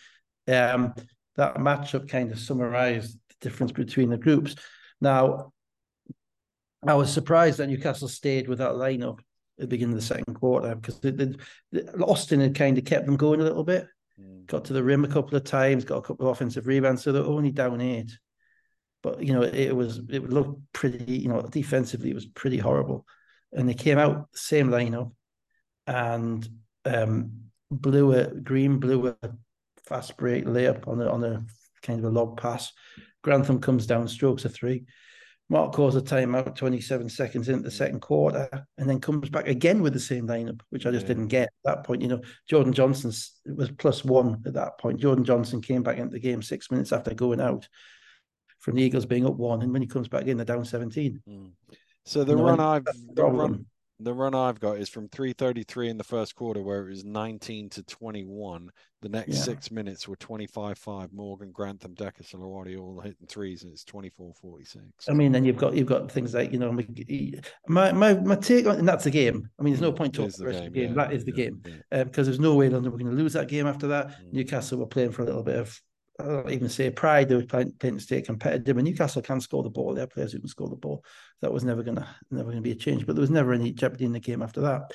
um, 0.49 0.95
that 1.37 1.57
matchup 1.57 2.09
kind 2.09 2.33
of 2.33 2.39
summarized 2.39 3.19
the 3.29 3.35
difference 3.43 3.73
between 3.73 4.09
the 4.09 4.17
groups. 4.17 4.55
Now, 5.03 5.53
I 6.87 6.95
was 6.95 7.13
surprised 7.13 7.59
that 7.59 7.69
Newcastle 7.69 8.09
stayed 8.09 8.49
with 8.49 8.59
that 8.59 8.73
lineup 8.73 9.19
at 9.19 9.63
the 9.63 9.67
beginning 9.67 9.95
of 9.95 10.01
the 10.01 10.07
second 10.07 10.35
quarter 10.35 10.75
because 10.75 10.99
they, 11.01 11.11
they, 11.11 11.35
Austin 12.01 12.41
had 12.41 12.55
kind 12.55 12.79
of 12.79 12.85
kept 12.85 13.05
them 13.05 13.17
going 13.17 13.41
a 13.41 13.45
little 13.45 13.65
bit. 13.65 13.87
Mm. 14.19 14.47
Got 14.47 14.65
to 14.67 14.73
the 14.73 14.83
rim 14.83 15.05
a 15.05 15.09
couple 15.09 15.37
of 15.37 15.45
times, 15.45 15.85
got 15.85 15.99
a 15.99 16.03
couple 16.03 16.27
of 16.27 16.33
offensive 16.33 16.67
rebounds, 16.67 17.03
so 17.03 17.13
they're 17.13 17.23
only 17.23 17.51
down 17.51 17.81
eight. 17.81 18.17
But 19.05 19.23
you 19.23 19.35
know, 19.35 19.43
it 19.43 19.77
was 19.77 19.99
it 20.09 20.31
looked 20.31 20.73
pretty. 20.73 21.19
You 21.19 21.29
know, 21.29 21.43
defensively, 21.43 22.11
it 22.11 22.15
was 22.15 22.25
pretty 22.25 22.57
horrible. 22.57 23.07
And 23.53 23.69
they 23.69 23.75
came 23.75 23.99
out 23.99 24.29
same 24.35 24.71
lineup, 24.71 25.13
and 25.87 26.49
um, 26.87 27.33
blew 27.71 28.15
a 28.15 28.29
Green 28.29 28.79
blew 28.79 29.09
a 29.09 29.31
fast 29.85 30.17
break 30.17 30.47
layup 30.47 30.89
on 30.89 31.03
a 31.03 31.09
on 31.11 31.23
a 31.23 31.45
kind 31.83 31.99
of 31.99 32.07
a 32.07 32.19
lob 32.19 32.41
pass. 32.41 32.73
Grantham 33.23 33.61
comes 33.61 33.87
down, 33.87 34.09
strokes 34.09 34.47
a 34.47 34.49
three. 34.49 34.87
Mark 35.51 35.75
calls 35.75 35.95
a 35.95 36.01
timeout 36.01 36.57
27 36.57 37.11
seconds 37.11 37.51
into 37.51 37.65
the 37.65 37.71
second 37.71 38.01
quarter 38.01 38.49
and 38.79 38.89
then 38.89 38.99
comes 38.99 39.29
back 39.29 39.47
again 39.47 39.83
with 39.83 39.93
the 39.93 40.01
same 40.01 40.27
lineup, 40.27 40.63
which 40.71 40.87
I 40.87 40.91
just 40.91 41.03
yeah. 41.03 41.09
didn't 41.09 41.29
get 41.29 41.43
at 41.43 41.51
that 41.65 41.85
point. 41.85 42.01
You 42.01 42.09
know, 42.09 42.23
Jordan 42.49 42.73
Johnson 42.73 43.13
was 43.55 43.71
plus 43.73 44.03
one 44.03 44.43
at 44.47 44.55
that 44.55 44.79
point. 44.79 45.01
Jordan 45.01 45.23
Johnson 45.25 45.61
came 45.61 45.83
back 45.83 45.99
into 45.99 46.13
the 46.13 46.19
game 46.19 46.41
six 46.41 46.71
minutes 46.71 46.93
after 46.93 47.13
going 47.13 47.43
out 47.43 47.69
from 48.65 48.77
the 48.77 48.83
Eagles 48.83 49.05
being 49.05 49.27
up 49.27 49.35
one. 49.35 49.61
And 49.61 49.71
when 49.73 49.83
he 49.83 49.89
comes 49.89 50.09
back 50.09 50.27
in, 50.27 50.39
they're 50.39 50.47
down 50.47 50.65
17. 50.65 51.21
Mm. 51.29 51.51
So 52.07 52.25
the 52.25 52.33
you 52.33 52.39
know, 52.39 52.45
run 52.45 52.61
I've 52.61 52.85
the 53.13 53.25
run, 53.25 53.67
the 54.01 54.15
run 54.15 54.35
I've 54.35 54.59
got 54.59 54.79
is 54.79 54.89
from 54.89 55.07
333 55.09 55.91
in 55.91 55.99
the 55.99 56.05
first 56.05 56.35
quarter, 56.35 56.63
where 56.63 56.81
it 56.81 56.89
was 56.89 57.05
19 57.05 57.69
to 57.71 57.83
21. 57.83 58.71
The 59.03 59.09
next 59.11 59.29
yeah. 59.29 59.43
six 59.43 59.71
minutes 59.71 60.09
were 60.09 60.17
25 60.17 60.79
5. 60.79 61.13
Morgan, 61.13 61.53
Grantham, 61.53 61.95
Dekker, 61.95 62.23
Salawati 62.23 62.81
all 62.81 63.01
hitting 63.01 63.27
threes, 63.27 63.65
and 63.65 63.73
it's 63.73 63.85
24 63.85 64.33
46. 64.33 64.83
I 65.11 65.13
mean, 65.13 65.31
then 65.31 65.45
you've 65.45 65.59
got 65.59 65.75
you've 65.75 65.87
got 65.87 66.11
things 66.11 66.33
like, 66.33 66.51
you 66.51 66.59
know, 66.59 66.73
my 67.69 67.93
my, 67.93 68.15
my 68.15 68.37
take 68.37 68.67
on, 68.67 68.77
and 68.79 68.89
that's 68.89 69.05
the 69.05 69.11
game. 69.11 69.47
I 69.59 69.63
mean, 69.63 69.75
there's 69.75 69.83
no 69.83 69.93
point 69.93 70.15
talking 70.15 70.31
the, 70.31 70.39
the 70.39 70.47
rest 70.47 70.59
game, 70.59 70.67
of 70.69 70.73
the 70.73 70.81
game. 70.81 70.89
Yeah, 70.89 71.05
that 71.05 71.13
is 71.13 71.25
the 71.27 71.33
yeah, 71.37 71.45
game. 71.45 71.63
Yeah. 71.67 72.05
because 72.05 72.27
um, 72.27 72.33
there's 72.33 72.41
no 72.41 72.55
way 72.55 72.71
London 72.71 72.93
were 72.93 72.99
going 72.99 73.11
to 73.11 73.23
lose 73.23 73.35
that 73.35 73.49
game 73.49 73.67
after 73.67 73.89
that. 73.89 74.09
Mm. 74.09 74.33
Newcastle 74.33 74.79
were 74.79 74.87
playing 74.87 75.13
for 75.13 75.23
a 75.23 75.27
little 75.27 75.43
bit 75.43 75.57
of 75.57 75.79
I 76.21 76.25
don't 76.25 76.51
even 76.51 76.69
say 76.69 76.91
pride. 76.91 77.29
They 77.29 77.35
were 77.35 77.43
playing, 77.43 77.73
playing 77.79 77.97
to 77.97 78.03
stay 78.03 78.23
competitive. 78.23 78.77
And 78.77 78.87
Newcastle 78.87 79.23
can 79.23 79.41
score 79.41 79.63
the 79.63 79.71
ball. 79.71 79.95
They 79.95 80.01
have 80.01 80.11
players 80.11 80.33
who 80.33 80.39
can 80.39 80.49
score 80.49 80.69
the 80.69 80.77
ball. 80.77 81.05
That 81.43 81.53
was 81.53 81.65
never 81.65 81.83
gonna 81.83 82.07
never 82.31 82.51
gonna 82.51 82.63
be 82.63 82.71
a 82.71 82.77
change. 82.77 83.05
But 83.05 83.17
there 83.17 83.21
was 83.21 83.31
never 83.31 83.53
any 83.53 83.73
jeopardy 83.73 84.05
in 84.05 84.13
the 84.13 84.21
game 84.21 84.43
after 84.43 84.61
that. 84.63 84.93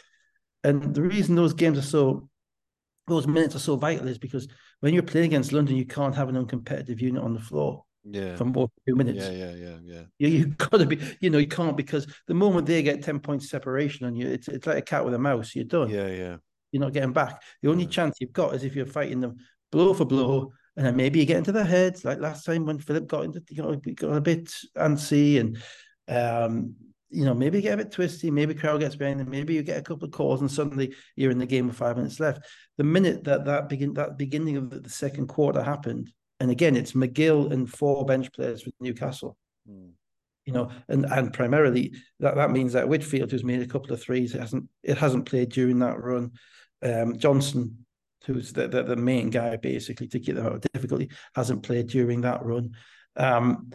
And 0.63 0.93
the 0.93 1.01
reason 1.01 1.35
those 1.35 1.53
games 1.53 1.77
are 1.77 1.83
so 1.83 2.29
those 3.07 3.27
minutes 3.27 3.55
are 3.55 3.59
so 3.59 3.75
vital 3.75 4.07
is 4.07 4.17
because 4.17 4.47
when 4.79 4.93
you're 4.93 5.03
playing 5.03 5.27
against 5.27 5.51
London, 5.51 5.75
you 5.75 5.85
can't 5.85 6.15
have 6.15 6.29
an 6.29 6.35
uncompetitive 6.35 7.01
unit 7.01 7.23
on 7.23 7.33
the 7.33 7.39
floor. 7.39 7.83
Yeah. 8.05 8.35
For 8.37 8.45
more 8.45 8.67
than 8.67 8.93
two 8.93 8.97
minutes. 8.97 9.25
Yeah, 9.25 9.31
yeah, 9.31 9.55
yeah, 9.55 9.77
yeah. 9.83 10.03
You 10.19 10.27
you've 10.29 10.57
got 10.57 10.77
to 10.77 10.85
be, 10.85 10.99
you 11.19 11.29
know, 11.29 11.37
you 11.37 11.47
can't 11.47 11.75
because 11.75 12.07
the 12.27 12.33
moment 12.33 12.65
they 12.65 12.81
get 12.81 13.03
10 13.03 13.19
points 13.19 13.49
separation 13.49 14.05
on 14.05 14.15
you, 14.15 14.27
it's 14.27 14.47
it's 14.47 14.65
like 14.65 14.77
a 14.77 14.81
cat 14.81 15.03
with 15.03 15.13
a 15.13 15.19
mouse. 15.19 15.53
You're 15.53 15.65
done. 15.65 15.89
Yeah, 15.89 16.07
yeah. 16.07 16.37
You're 16.71 16.81
not 16.81 16.93
getting 16.93 17.13
back. 17.13 17.41
The 17.61 17.69
only 17.69 17.83
yeah. 17.83 17.89
chance 17.89 18.17
you've 18.19 18.31
got 18.31 18.55
is 18.55 18.63
if 18.63 18.75
you're 18.75 18.85
fighting 18.85 19.19
them 19.19 19.37
blow 19.71 19.93
for 19.93 20.05
blow 20.05 20.51
and 20.77 20.85
then 20.85 20.95
maybe 20.95 21.19
you 21.19 21.25
get 21.25 21.37
into 21.37 21.51
their 21.51 21.65
heads, 21.65 22.05
like 22.05 22.19
last 22.19 22.45
time 22.45 22.65
when 22.65 22.79
Phillip 22.79 23.07
got 23.07 23.25
into, 23.25 23.41
you 23.49 23.63
know, 23.63 23.75
got 23.75 24.15
a 24.15 24.21
bit 24.21 24.51
antsy 24.77 25.39
and, 25.39 25.57
um, 26.07 26.75
you 27.09 27.25
know, 27.25 27.33
maybe 27.33 27.57
you 27.57 27.63
get 27.63 27.73
a 27.73 27.83
bit 27.83 27.91
twisty, 27.91 28.29
maybe 28.29 28.53
crowd 28.53 28.79
gets 28.79 28.95
behind 28.95 29.19
them, 29.19 29.29
maybe 29.29 29.55
you 29.55 29.63
get 29.63 29.79
a 29.79 29.83
couple 29.83 30.05
of 30.05 30.11
calls 30.11 30.41
and 30.41 30.51
suddenly 30.51 30.93
you're 31.15 31.31
in 31.31 31.39
the 31.39 31.45
game 31.45 31.67
with 31.67 31.75
five 31.75 31.97
minutes 31.97 32.19
left. 32.19 32.45
The 32.77 32.83
minute 32.83 33.23
that 33.23 33.45
that 33.45 33.67
begin 33.67 33.93
that 33.95 34.17
beginning 34.17 34.57
of 34.57 34.69
the, 34.69 34.79
the 34.79 34.89
second 34.89 35.27
quarter 35.27 35.63
happened, 35.63 36.11
and 36.39 36.51
again, 36.51 36.75
it's 36.75 36.93
McGill 36.93 37.51
and 37.51 37.69
four 37.69 38.05
bench 38.05 38.31
players 38.31 38.61
for 38.61 38.69
Newcastle. 38.79 39.37
Mm. 39.69 39.91
You 40.45 40.53
know, 40.53 40.71
and 40.87 41.05
and 41.05 41.33
primarily 41.33 41.93
that, 42.19 42.35
that 42.35 42.51
means 42.51 42.73
that 42.73 42.87
Whitfield, 42.87 43.31
who's 43.31 43.43
made 43.43 43.61
a 43.61 43.67
couple 43.67 43.91
of 43.91 44.01
threes, 44.01 44.33
it 44.33 44.41
hasn't 44.41 44.69
it 44.83 44.97
hasn't 44.97 45.25
played 45.25 45.49
during 45.49 45.79
that 45.79 46.01
run. 46.01 46.31
Um, 46.81 47.17
Johnson 47.17 47.85
who's 48.25 48.53
the, 48.53 48.67
the, 48.67 48.83
the, 48.83 48.95
main 48.95 49.29
guy 49.29 49.55
basically 49.57 50.07
to 50.07 50.19
get 50.19 50.35
them 50.35 50.45
out 50.45 50.55
of 50.55 50.61
difficulty, 50.73 51.09
hasn't 51.35 51.63
played 51.63 51.87
during 51.87 52.21
that 52.21 52.43
run. 52.43 52.71
Um, 53.15 53.71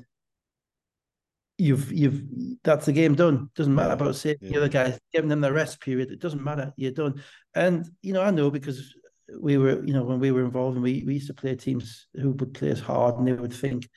you've 1.56 1.92
you've 1.92 2.22
that's 2.62 2.86
the 2.86 2.92
game 2.92 3.14
done. 3.14 3.50
Doesn't 3.54 3.74
matter 3.74 3.94
about 3.94 4.16
saying 4.16 4.36
yeah. 4.40 4.50
the 4.50 4.56
other 4.58 4.68
guys, 4.68 4.98
giving 5.12 5.30
them 5.30 5.40
the 5.40 5.52
rest 5.52 5.80
period. 5.80 6.10
It 6.10 6.20
doesn't 6.20 6.42
matter. 6.42 6.72
You're 6.76 6.92
done. 6.92 7.22
And 7.54 7.88
you 8.02 8.12
know, 8.12 8.22
I 8.22 8.30
know 8.30 8.50
because 8.50 8.94
we 9.40 9.56
were, 9.56 9.84
you 9.84 9.94
know, 9.94 10.04
when 10.04 10.20
we 10.20 10.30
were 10.30 10.44
involved, 10.44 10.76
and 10.76 10.84
we, 10.84 11.02
we 11.06 11.14
used 11.14 11.28
to 11.28 11.34
play 11.34 11.54
teams 11.54 12.06
who 12.14 12.32
would 12.32 12.54
play 12.54 12.70
as 12.70 12.80
hard, 12.80 13.16
and 13.16 13.26
they 13.26 13.32
would 13.32 13.54
think, 13.54 13.88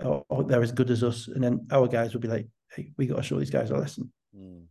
oh, 0.00 0.24
oh 0.30 0.42
they're 0.42 0.62
as 0.62 0.72
good 0.72 0.90
as 0.90 1.02
us, 1.02 1.28
and 1.28 1.42
then 1.42 1.66
our 1.70 1.88
guys 1.88 2.12
would 2.12 2.22
be 2.22 2.28
like, 2.28 2.48
hey, 2.74 2.92
we 2.96 3.06
got 3.06 3.16
to 3.16 3.22
show 3.22 3.38
these 3.38 3.50
guys 3.50 3.70
a 3.70 3.76
lesson. 3.76 4.12
Mm 4.36 4.66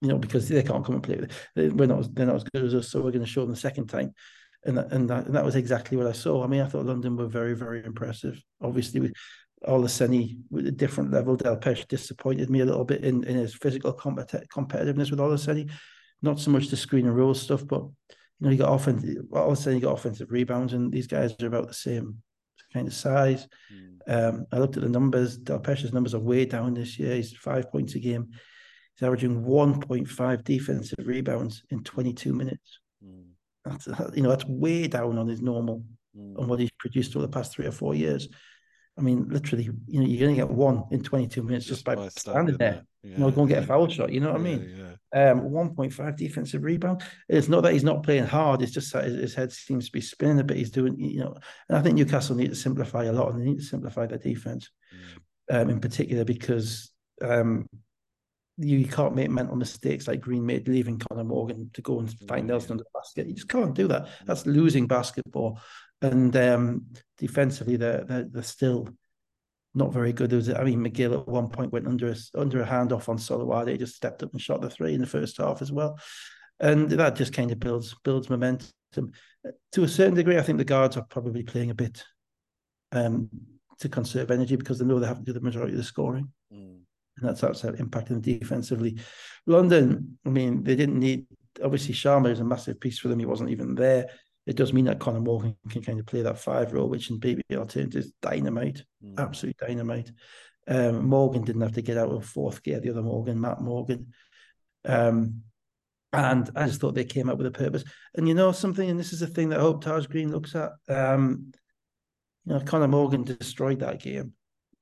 you 0.00 0.08
know, 0.08 0.18
because 0.18 0.48
they 0.48 0.62
can't 0.62 0.84
come 0.84 0.96
and 0.96 1.04
play. 1.04 1.20
We're 1.56 1.86
not, 1.86 2.14
they're 2.14 2.26
not 2.26 2.36
as 2.36 2.44
good 2.44 2.64
as 2.64 2.74
us, 2.74 2.90
so 2.90 3.00
we're 3.00 3.12
going 3.12 3.24
to 3.24 3.30
show 3.30 3.42
them 3.42 3.50
the 3.50 3.56
second 3.56 3.88
time. 3.88 4.12
And 4.64 4.78
that, 4.78 4.92
and 4.92 5.08
that, 5.08 5.26
and 5.26 5.34
that 5.34 5.44
was 5.44 5.56
exactly 5.56 5.96
what 5.96 6.06
I 6.06 6.12
saw. 6.12 6.42
I 6.42 6.48
mean, 6.48 6.60
I 6.60 6.66
thought 6.66 6.86
London 6.86 7.16
were 7.16 7.28
very, 7.28 7.54
very 7.54 7.84
impressive. 7.84 8.40
Obviously, 8.60 9.00
with 9.00 9.12
Olaseni 9.66 10.38
with 10.50 10.66
a 10.66 10.72
different 10.72 11.12
level, 11.12 11.36
Delpech 11.36 11.88
disappointed 11.88 12.50
me 12.50 12.60
a 12.60 12.64
little 12.64 12.84
bit 12.84 13.04
in, 13.04 13.24
in 13.24 13.36
his 13.36 13.54
physical 13.54 13.94
compet- 13.94 14.46
competitiveness 14.48 15.10
with 15.10 15.20
Olaseni. 15.20 15.70
Not 16.22 16.40
so 16.40 16.50
much 16.50 16.68
the 16.68 16.76
screen 16.76 17.06
and 17.06 17.16
roll 17.16 17.34
stuff, 17.34 17.66
but 17.66 17.82
you 17.82 18.16
know, 18.40 18.50
he 18.50 18.56
got 18.56 18.72
offensive. 18.72 19.24
Olaseni 19.30 19.80
got 19.80 19.92
offensive 19.92 20.30
rebounds, 20.30 20.72
and 20.72 20.92
these 20.92 21.06
guys 21.06 21.34
are 21.40 21.46
about 21.46 21.68
the 21.68 21.74
same 21.74 22.22
kind 22.72 22.88
of 22.88 22.94
size. 22.94 23.46
Mm. 23.72 23.96
Um, 24.08 24.46
I 24.52 24.58
looked 24.58 24.76
at 24.76 24.82
the 24.82 24.88
numbers. 24.88 25.38
Delpech's 25.38 25.92
numbers 25.92 26.14
are 26.14 26.20
way 26.20 26.44
down 26.44 26.74
this 26.74 26.98
year. 26.98 27.14
He's 27.14 27.32
five 27.36 27.70
points 27.70 27.94
a 27.94 27.98
game. 27.98 28.30
He's 28.96 29.06
averaging 29.06 29.44
1.5 29.44 30.44
defensive 30.44 31.06
rebounds 31.06 31.62
in 31.70 31.84
22 31.84 32.32
minutes. 32.32 32.80
Mm. 33.04 33.24
That's 33.64 33.86
you 34.14 34.22
know 34.22 34.30
that's 34.30 34.46
way 34.46 34.86
down 34.86 35.18
on 35.18 35.26
his 35.26 35.42
normal 35.42 35.84
mm. 36.16 36.38
on 36.38 36.48
what 36.48 36.60
he's 36.60 36.70
produced 36.78 37.14
over 37.16 37.26
the 37.26 37.32
past 37.32 37.52
three 37.52 37.66
or 37.66 37.72
four 37.72 37.94
years. 37.94 38.28
I 38.98 39.02
mean, 39.02 39.28
literally, 39.28 39.64
you 39.86 40.00
know, 40.00 40.06
you're 40.06 40.20
going 40.20 40.34
to 40.34 40.40
get 40.40 40.50
one 40.50 40.84
in 40.90 41.02
22 41.02 41.42
minutes 41.42 41.66
just, 41.66 41.78
just 41.78 41.84
by, 41.84 41.96
by 41.96 42.08
standing 42.08 42.56
there. 42.56 42.82
Yeah. 43.02 43.10
You 43.10 43.18
know, 43.18 43.30
go 43.30 43.42
and 43.42 43.50
get 43.50 43.62
a 43.62 43.66
foul 43.66 43.88
shot. 43.88 44.10
You 44.10 44.20
know 44.20 44.32
what 44.32 44.40
yeah, 44.40 44.48
I 44.48 44.56
mean? 44.56 44.96
Yeah. 45.14 45.30
Um, 45.30 45.40
1.5 45.50 46.16
defensive 46.16 46.64
rebound. 46.64 47.02
It's 47.28 47.48
not 47.48 47.62
that 47.64 47.74
he's 47.74 47.84
not 47.84 48.02
playing 48.02 48.24
hard. 48.24 48.62
It's 48.62 48.72
just 48.72 48.92
that 48.94 49.04
his, 49.04 49.16
his, 49.16 49.34
head 49.34 49.52
seems 49.52 49.86
to 49.86 49.92
be 49.92 50.00
spinning 50.00 50.40
a 50.40 50.44
bit. 50.44 50.56
He's 50.56 50.70
doing, 50.70 50.98
you 50.98 51.20
know, 51.20 51.36
and 51.68 51.76
I 51.76 51.82
think 51.82 51.96
Newcastle 51.96 52.36
need 52.36 52.48
to 52.48 52.56
simplify 52.56 53.04
a 53.04 53.12
lot, 53.12 53.30
and 53.30 53.40
they 53.40 53.44
need 53.44 53.58
to 53.58 53.64
simplify 53.64 54.06
their 54.06 54.18
defense, 54.18 54.70
mm. 55.50 55.62
um, 55.62 55.68
in 55.68 55.78
particular 55.78 56.24
because 56.24 56.90
um, 57.22 57.68
you 58.58 58.86
can't 58.86 59.14
make 59.14 59.30
mental 59.30 59.56
mistakes 59.56 60.08
like 60.08 60.20
Green 60.20 60.44
made 60.44 60.66
leaving 60.66 60.98
Conor 60.98 61.24
Morgan 61.24 61.70
to 61.74 61.82
go 61.82 61.98
and 61.98 62.10
find 62.26 62.46
Nelson 62.46 62.72
under 62.72 62.84
the 62.84 62.98
basket. 62.98 63.26
You 63.26 63.34
just 63.34 63.48
can't 63.48 63.74
do 63.74 63.86
that. 63.88 64.08
That's 64.24 64.46
losing 64.46 64.86
basketball. 64.86 65.60
And 66.00 66.34
um, 66.36 66.86
defensively, 67.18 67.76
they're, 67.76 68.04
they're, 68.04 68.26
they're 68.30 68.42
still 68.42 68.88
not 69.74 69.92
very 69.92 70.12
good. 70.12 70.30
There 70.30 70.38
was, 70.38 70.48
I 70.48 70.64
mean, 70.64 70.82
McGill 70.82 71.20
at 71.20 71.28
one 71.28 71.48
point 71.48 71.72
went 71.72 71.86
under 71.86 72.08
a, 72.08 72.16
under 72.34 72.62
a 72.62 72.66
handoff 72.66 73.08
on 73.08 73.18
Solowade. 73.18 73.68
He 73.68 73.76
just 73.76 73.96
stepped 73.96 74.22
up 74.22 74.32
and 74.32 74.40
shot 74.40 74.62
the 74.62 74.70
three 74.70 74.94
in 74.94 75.00
the 75.00 75.06
first 75.06 75.36
half 75.36 75.60
as 75.60 75.70
well, 75.70 75.98
and 76.60 76.90
that 76.90 77.16
just 77.16 77.34
kind 77.34 77.50
of 77.50 77.60
builds 77.60 77.94
builds 78.02 78.30
momentum. 78.30 78.72
To 79.72 79.84
a 79.84 79.88
certain 79.88 80.14
degree, 80.14 80.38
I 80.38 80.42
think 80.42 80.56
the 80.56 80.64
guards 80.64 80.96
are 80.96 81.02
probably 81.02 81.42
playing 81.42 81.70
a 81.70 81.74
bit 81.74 82.02
um, 82.92 83.28
to 83.80 83.90
conserve 83.90 84.30
energy 84.30 84.56
because 84.56 84.78
they 84.78 84.86
know 84.86 84.98
they 84.98 85.06
have 85.06 85.18
to 85.18 85.24
do 85.24 85.34
the 85.34 85.40
majority 85.40 85.72
of 85.72 85.78
the 85.78 85.84
scoring. 85.84 86.32
Mm 86.52 86.75
and 87.16 87.28
that's 87.28 87.42
also 87.42 87.72
impacting 87.72 88.08
them 88.08 88.20
defensively. 88.20 88.98
London, 89.46 90.18
I 90.26 90.30
mean, 90.30 90.62
they 90.62 90.76
didn't 90.76 90.98
need 90.98 91.26
obviously 91.62 91.94
Sharma 91.94 92.30
is 92.30 92.40
a 92.40 92.44
massive 92.44 92.80
piece 92.80 92.98
for 92.98 93.08
them. 93.08 93.18
He 93.18 93.26
wasn't 93.26 93.50
even 93.50 93.74
there. 93.74 94.08
It 94.46 94.56
does 94.56 94.72
mean 94.72 94.84
that 94.84 95.00
Conor 95.00 95.20
Morgan 95.20 95.56
can 95.68 95.82
kind 95.82 95.98
of 95.98 96.06
play 96.06 96.22
that 96.22 96.38
five 96.38 96.72
role, 96.72 96.88
which 96.88 97.10
in 97.10 97.18
BB 97.18 97.40
alternative 97.52 97.96
is 97.96 98.12
dynamite, 98.22 98.84
mm. 99.04 99.18
absolute 99.18 99.56
dynamite. 99.56 100.10
Um, 100.68 101.06
Morgan 101.06 101.42
didn't 101.42 101.62
have 101.62 101.72
to 101.72 101.82
get 101.82 101.98
out 101.98 102.10
of 102.10 102.24
fourth 102.24 102.62
gear, 102.62 102.80
the 102.80 102.90
other 102.90 103.02
Morgan, 103.02 103.40
Matt 103.40 103.60
Morgan. 103.60 104.12
Um, 104.84 105.42
and 106.12 106.48
I 106.54 106.66
just 106.66 106.80
thought 106.80 106.94
they 106.94 107.04
came 107.04 107.28
up 107.28 107.38
with 107.38 107.48
a 107.48 107.52
purpose. 107.52 107.84
And 108.14 108.28
you 108.28 108.34
know 108.34 108.52
something, 108.52 108.88
and 108.88 108.98
this 108.98 109.12
is 109.12 109.22
a 109.22 109.26
thing 109.26 109.48
that 109.48 109.58
I 109.58 109.62
hope 109.62 109.82
Taj 109.82 110.06
Green 110.06 110.30
looks 110.30 110.54
at. 110.54 110.72
Um, 110.88 111.52
you 112.44 112.54
know, 112.54 112.60
Conor 112.60 112.88
Morgan 112.88 113.24
destroyed 113.24 113.80
that 113.80 114.00
game. 114.00 114.32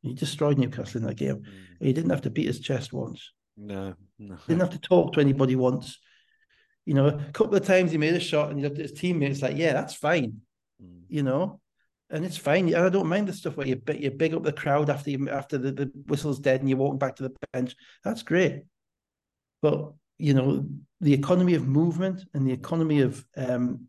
He 0.05 0.13
destroyed 0.13 0.59
Newcastle 0.59 1.01
in 1.01 1.07
that 1.07 1.17
game. 1.17 1.37
Mm. 1.37 1.87
He 1.87 1.93
didn't 1.95 2.11
have 2.11 2.23
to 2.23 2.31
beat 2.31 2.47
his 2.47 2.61
chest 2.61 2.93
once. 2.93 3.33
No, 3.57 3.95
no. 4.19 4.37
Didn't 4.47 4.61
have 4.61 4.71
to 4.71 4.79
talk 4.79 5.15
to 5.15 5.21
anybody 5.21 5.57
once. 5.57 5.99
You 6.85 6.93
know, 6.93 7.07
a 7.07 7.33
couple 7.33 7.55
of 7.55 7.65
times 7.65 7.91
he 7.91 7.97
made 7.97 8.13
a 8.13 8.21
shot 8.21 8.51
and 8.51 8.59
he 8.59 8.65
looked 8.65 8.79
at 8.79 8.91
his 8.91 9.01
teammates 9.01 9.41
like, 9.41 9.57
yeah, 9.57 9.73
that's 9.73 9.95
fine. 9.95 10.43
Mm. 10.83 11.05
You 11.09 11.23
know, 11.23 11.61
and 12.11 12.23
it's 12.23 12.37
fine. 12.37 12.67
And 12.67 12.85
I 12.85 12.91
don't 12.91 13.09
mind 13.09 13.29
the 13.29 13.33
stuff 13.33 13.57
where 13.57 13.67
you 13.67 13.81
you 13.95 14.11
big 14.11 14.35
up 14.35 14.43
the 14.43 14.53
crowd 14.53 14.91
after 14.91 15.11
you, 15.11 15.31
after 15.31 15.57
the, 15.57 15.73
the 15.73 15.91
whistle's 16.07 16.39
dead 16.39 16.61
and 16.61 16.69
you're 16.69 16.79
walking 16.79 16.99
back 16.99 17.17
to 17.17 17.23
the 17.23 17.35
bench. 17.55 17.75
That's 18.05 18.23
great. 18.23 18.65
But 19.63 19.91
you 20.19 20.35
know, 20.35 20.67
the 21.01 21.15
economy 21.15 21.55
of 21.55 21.67
movement 21.67 22.25
and 22.35 22.47
the 22.47 22.53
economy 22.53 23.01
of 23.01 23.25
um, 23.39 23.89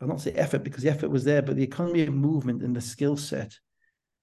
I'll 0.00 0.06
not 0.06 0.20
say 0.20 0.30
effort 0.32 0.62
because 0.62 0.84
the 0.84 0.90
effort 0.90 1.10
was 1.10 1.24
there, 1.24 1.42
but 1.42 1.56
the 1.56 1.64
economy 1.64 2.02
of 2.04 2.14
movement 2.14 2.62
and 2.62 2.76
the 2.76 2.80
skill 2.80 3.16
set 3.16 3.58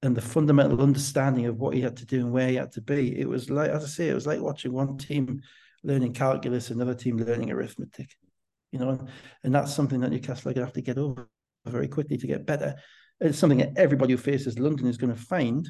and 0.03 0.15
the 0.15 0.21
fundamental 0.21 0.81
understanding 0.81 1.45
of 1.45 1.59
what 1.59 1.75
he 1.75 1.81
had 1.81 1.97
to 1.97 2.05
do 2.05 2.21
and 2.21 2.31
where 2.31 2.47
he 2.47 2.55
had 2.55 2.71
to 2.73 2.81
be. 2.81 3.19
It 3.19 3.29
was 3.29 3.49
like, 3.49 3.69
as 3.69 3.83
I 3.83 3.87
say, 3.87 4.09
it 4.09 4.15
was 4.15 4.25
like 4.25 4.41
watching 4.41 4.73
one 4.73 4.97
team 4.97 5.41
learning 5.83 6.13
calculus, 6.13 6.71
another 6.71 6.95
team 6.95 7.17
learning 7.17 7.51
arithmetic. 7.51 8.15
You 8.71 8.79
know, 8.79 9.07
and 9.43 9.53
that's 9.53 9.73
something 9.73 9.99
that 9.99 10.11
Newcastle 10.11 10.49
are 10.49 10.53
going 10.53 10.61
to 10.61 10.65
have 10.65 10.73
to 10.73 10.81
get 10.81 10.97
over 10.97 11.29
very 11.65 11.87
quickly 11.87 12.17
to 12.17 12.27
get 12.27 12.45
better. 12.45 12.75
It's 13.19 13.37
something 13.37 13.59
that 13.59 13.73
everybody 13.77 14.13
who 14.13 14.17
faces 14.17 14.57
London 14.57 14.87
is 14.87 14.97
going 14.97 15.13
to 15.13 15.19
find. 15.19 15.69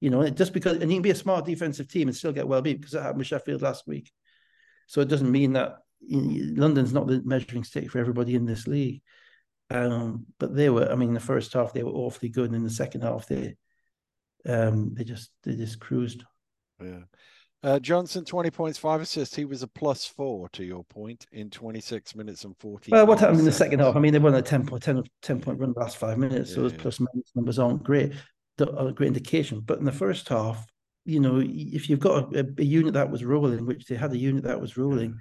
You 0.00 0.10
know, 0.10 0.28
just 0.30 0.54
because 0.54 0.78
and 0.78 0.90
you 0.90 0.96
can 0.96 1.02
be 1.02 1.10
a 1.10 1.14
smart 1.14 1.44
defensive 1.44 1.88
team 1.88 2.08
and 2.08 2.16
still 2.16 2.32
get 2.32 2.48
well 2.48 2.62
beat 2.62 2.80
because 2.80 2.92
that 2.92 3.02
happened 3.02 3.18
with 3.18 3.26
Sheffield 3.26 3.62
last 3.62 3.86
week. 3.86 4.10
So 4.86 5.00
it 5.00 5.08
doesn't 5.08 5.30
mean 5.30 5.52
that 5.52 5.76
London's 6.08 6.92
not 6.92 7.06
the 7.06 7.22
measuring 7.24 7.64
stick 7.64 7.90
for 7.90 7.98
everybody 7.98 8.34
in 8.34 8.46
this 8.46 8.66
league. 8.66 9.02
Um, 9.70 10.26
but 10.38 10.54
they 10.54 10.68
were, 10.68 10.90
I 10.90 10.96
mean, 10.96 11.14
the 11.14 11.20
first 11.20 11.52
half 11.52 11.72
they 11.72 11.82
were 11.82 11.92
awfully 11.92 12.28
good, 12.28 12.46
and 12.46 12.56
in 12.56 12.64
the 12.64 12.70
second 12.70 13.02
half 13.02 13.26
they 13.26 13.54
um, 14.46 14.94
they 14.94 15.04
just 15.04 15.30
they 15.44 15.54
just 15.54 15.80
cruised. 15.80 16.24
Yeah. 16.82 17.00
Uh, 17.62 17.78
Johnson, 17.78 18.24
20 18.24 18.50
points, 18.50 18.78
five 18.78 19.02
assists. 19.02 19.36
He 19.36 19.44
was 19.44 19.62
a 19.62 19.68
plus 19.68 20.06
four, 20.06 20.48
to 20.50 20.64
your 20.64 20.82
point, 20.84 21.26
in 21.30 21.50
26 21.50 22.14
minutes 22.14 22.44
and 22.44 22.56
40. 22.56 22.90
Well, 22.90 23.06
what 23.06 23.20
happened 23.20 23.40
in 23.40 23.44
the 23.44 23.52
second 23.52 23.80
half? 23.80 23.96
I 23.96 24.00
mean, 24.00 24.14
they 24.14 24.18
won 24.18 24.34
a 24.34 24.40
10 24.40 24.64
point, 24.66 24.82
10, 24.82 25.02
10 25.20 25.40
point 25.40 25.58
run 25.58 25.74
the 25.74 25.80
last 25.80 25.98
five 25.98 26.16
minutes, 26.16 26.50
yeah, 26.50 26.54
so 26.54 26.62
those 26.62 26.72
yeah. 26.72 26.78
plus 26.80 27.00
minus 27.00 27.32
numbers 27.34 27.58
aren't 27.58 27.82
great, 27.82 28.14
a 28.58 28.92
great 28.92 29.08
indication. 29.08 29.60
But 29.60 29.78
in 29.78 29.84
the 29.84 29.92
first 29.92 30.26
half, 30.28 30.66
you 31.04 31.20
know, 31.20 31.42
if 31.44 31.90
you've 31.90 32.00
got 32.00 32.34
a, 32.34 32.46
a, 32.58 32.64
unit 32.64 32.94
that 32.94 33.10
was 33.10 33.24
rolling, 33.24 33.66
which 33.66 33.84
they 33.86 33.94
had 33.94 34.12
a 34.12 34.18
unit 34.18 34.44
that 34.44 34.60
was 34.60 34.78
rolling, 34.78 35.18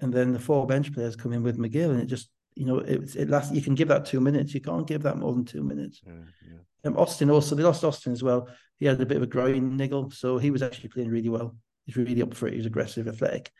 and 0.00 0.12
then 0.12 0.32
the 0.32 0.40
four 0.40 0.66
bench 0.66 0.92
players 0.92 1.14
come 1.14 1.32
in 1.32 1.44
with 1.44 1.58
McGill, 1.58 1.90
and 1.90 2.00
it 2.00 2.06
just, 2.06 2.28
you 2.58 2.66
know, 2.66 2.78
it, 2.78 3.14
it 3.16 3.30
lasts. 3.30 3.52
You 3.52 3.62
can 3.62 3.74
give 3.74 3.88
that 3.88 4.06
two 4.06 4.20
minutes. 4.20 4.54
You 4.54 4.60
can't 4.60 4.86
give 4.86 5.02
that 5.02 5.16
more 5.16 5.32
than 5.32 5.44
two 5.44 5.62
minutes. 5.62 6.00
Yeah, 6.06 6.12
yeah. 6.46 6.58
Um, 6.84 6.96
Austin 6.96 7.30
also, 7.30 7.54
they 7.54 7.62
lost 7.62 7.84
Austin 7.84 8.12
as 8.12 8.22
well. 8.22 8.48
He 8.78 8.86
had 8.86 9.00
a 9.00 9.06
bit 9.06 9.16
of 9.16 9.22
a 9.22 9.26
groin 9.26 9.76
niggle, 9.76 10.10
so 10.10 10.38
he 10.38 10.50
was 10.50 10.62
actually 10.62 10.90
playing 10.90 11.10
really 11.10 11.28
well 11.28 11.56
he's 11.88 11.96
really 11.96 12.22
up 12.22 12.34
for 12.34 12.46
it. 12.46 12.52
He 12.52 12.58
was 12.58 12.66
aggressive, 12.66 13.08
athletic, 13.08 13.50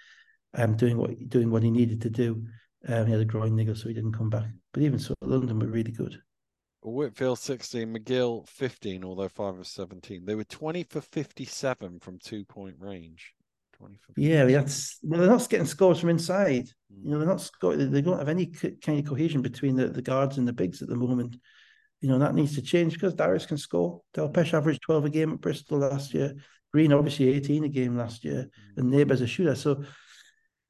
um, 0.55 0.77
doing 0.77 0.97
what 0.97 1.29
doing 1.29 1.51
what 1.51 1.65
he 1.65 1.71
needed 1.71 2.03
to 2.03 2.11
do. 2.11 2.47
Um, 2.87 3.07
he 3.07 3.13
had 3.13 3.21
a 3.21 3.25
groin 3.25 3.57
niggle, 3.57 3.75
so 3.75 3.89
he 3.89 3.95
didn't 3.95 4.13
come 4.13 4.31
back. 4.31 4.47
But 4.73 4.85
even 4.85 5.01
so, 5.01 5.15
London 5.21 5.59
were 5.59 5.67
really 5.67 5.91
good. 5.91 6.21
Whitfield 6.81 7.41
16, 7.41 7.93
McGill 7.93 8.49
15, 8.49 9.05
although 9.05 9.29
5 9.29 9.59
of 9.59 9.67
17. 9.67 10.25
They 10.25 10.37
were 10.37 10.45
20 10.45 10.85
for 10.85 11.01
57 11.01 11.99
from 11.99 12.19
two 12.19 12.45
point 12.45 12.77
range. 12.79 13.35
20 13.79 13.99
yeah, 14.17 14.45
that's, 14.45 14.99
well, 15.03 15.21
they're 15.21 15.31
not 15.31 15.49
getting 15.49 15.67
scores 15.67 16.01
from 16.01 16.11
inside. 16.11 16.67
Mm. 16.93 17.05
You 17.05 17.11
know, 17.11 17.19
they're 17.19 17.29
not 17.29 17.41
scoring, 17.41 17.91
they 17.91 18.03
don't 18.03 18.19
have 18.19 18.29
any 18.29 18.47
kind 18.47 18.99
of 18.99 19.07
cohesion 19.07 19.43
between 19.43 19.77
the, 19.77 19.89
the 19.89 20.03
guards 20.03 20.39
and 20.39 20.47
the 20.47 20.53
bigs 20.53 20.83
at 20.83 20.89
the 20.89 20.97
moment. 20.97 21.37
You 22.01 22.09
know, 22.09 22.19
that 22.19 22.35
needs 22.35 22.55
to 22.55 22.63
change 22.63 22.95
because 22.95 23.15
Darius 23.15 23.47
can 23.47 23.59
score. 23.59 24.01
Delpech 24.15 24.55
averaged 24.55 24.83
12 24.83 25.05
a 25.05 25.11
game 25.11 25.33
at 25.33 25.41
Bristol 25.41 25.79
last 25.79 26.15
year. 26.15 26.35
Green 26.73 26.93
obviously 26.93 27.29
18 27.29 27.65
a 27.65 27.69
game 27.69 27.97
last 27.97 28.25
year, 28.25 28.49
and 28.77 28.91
Neighbours 28.91 29.21
a 29.21 29.27
shooter. 29.27 29.55
So, 29.55 29.83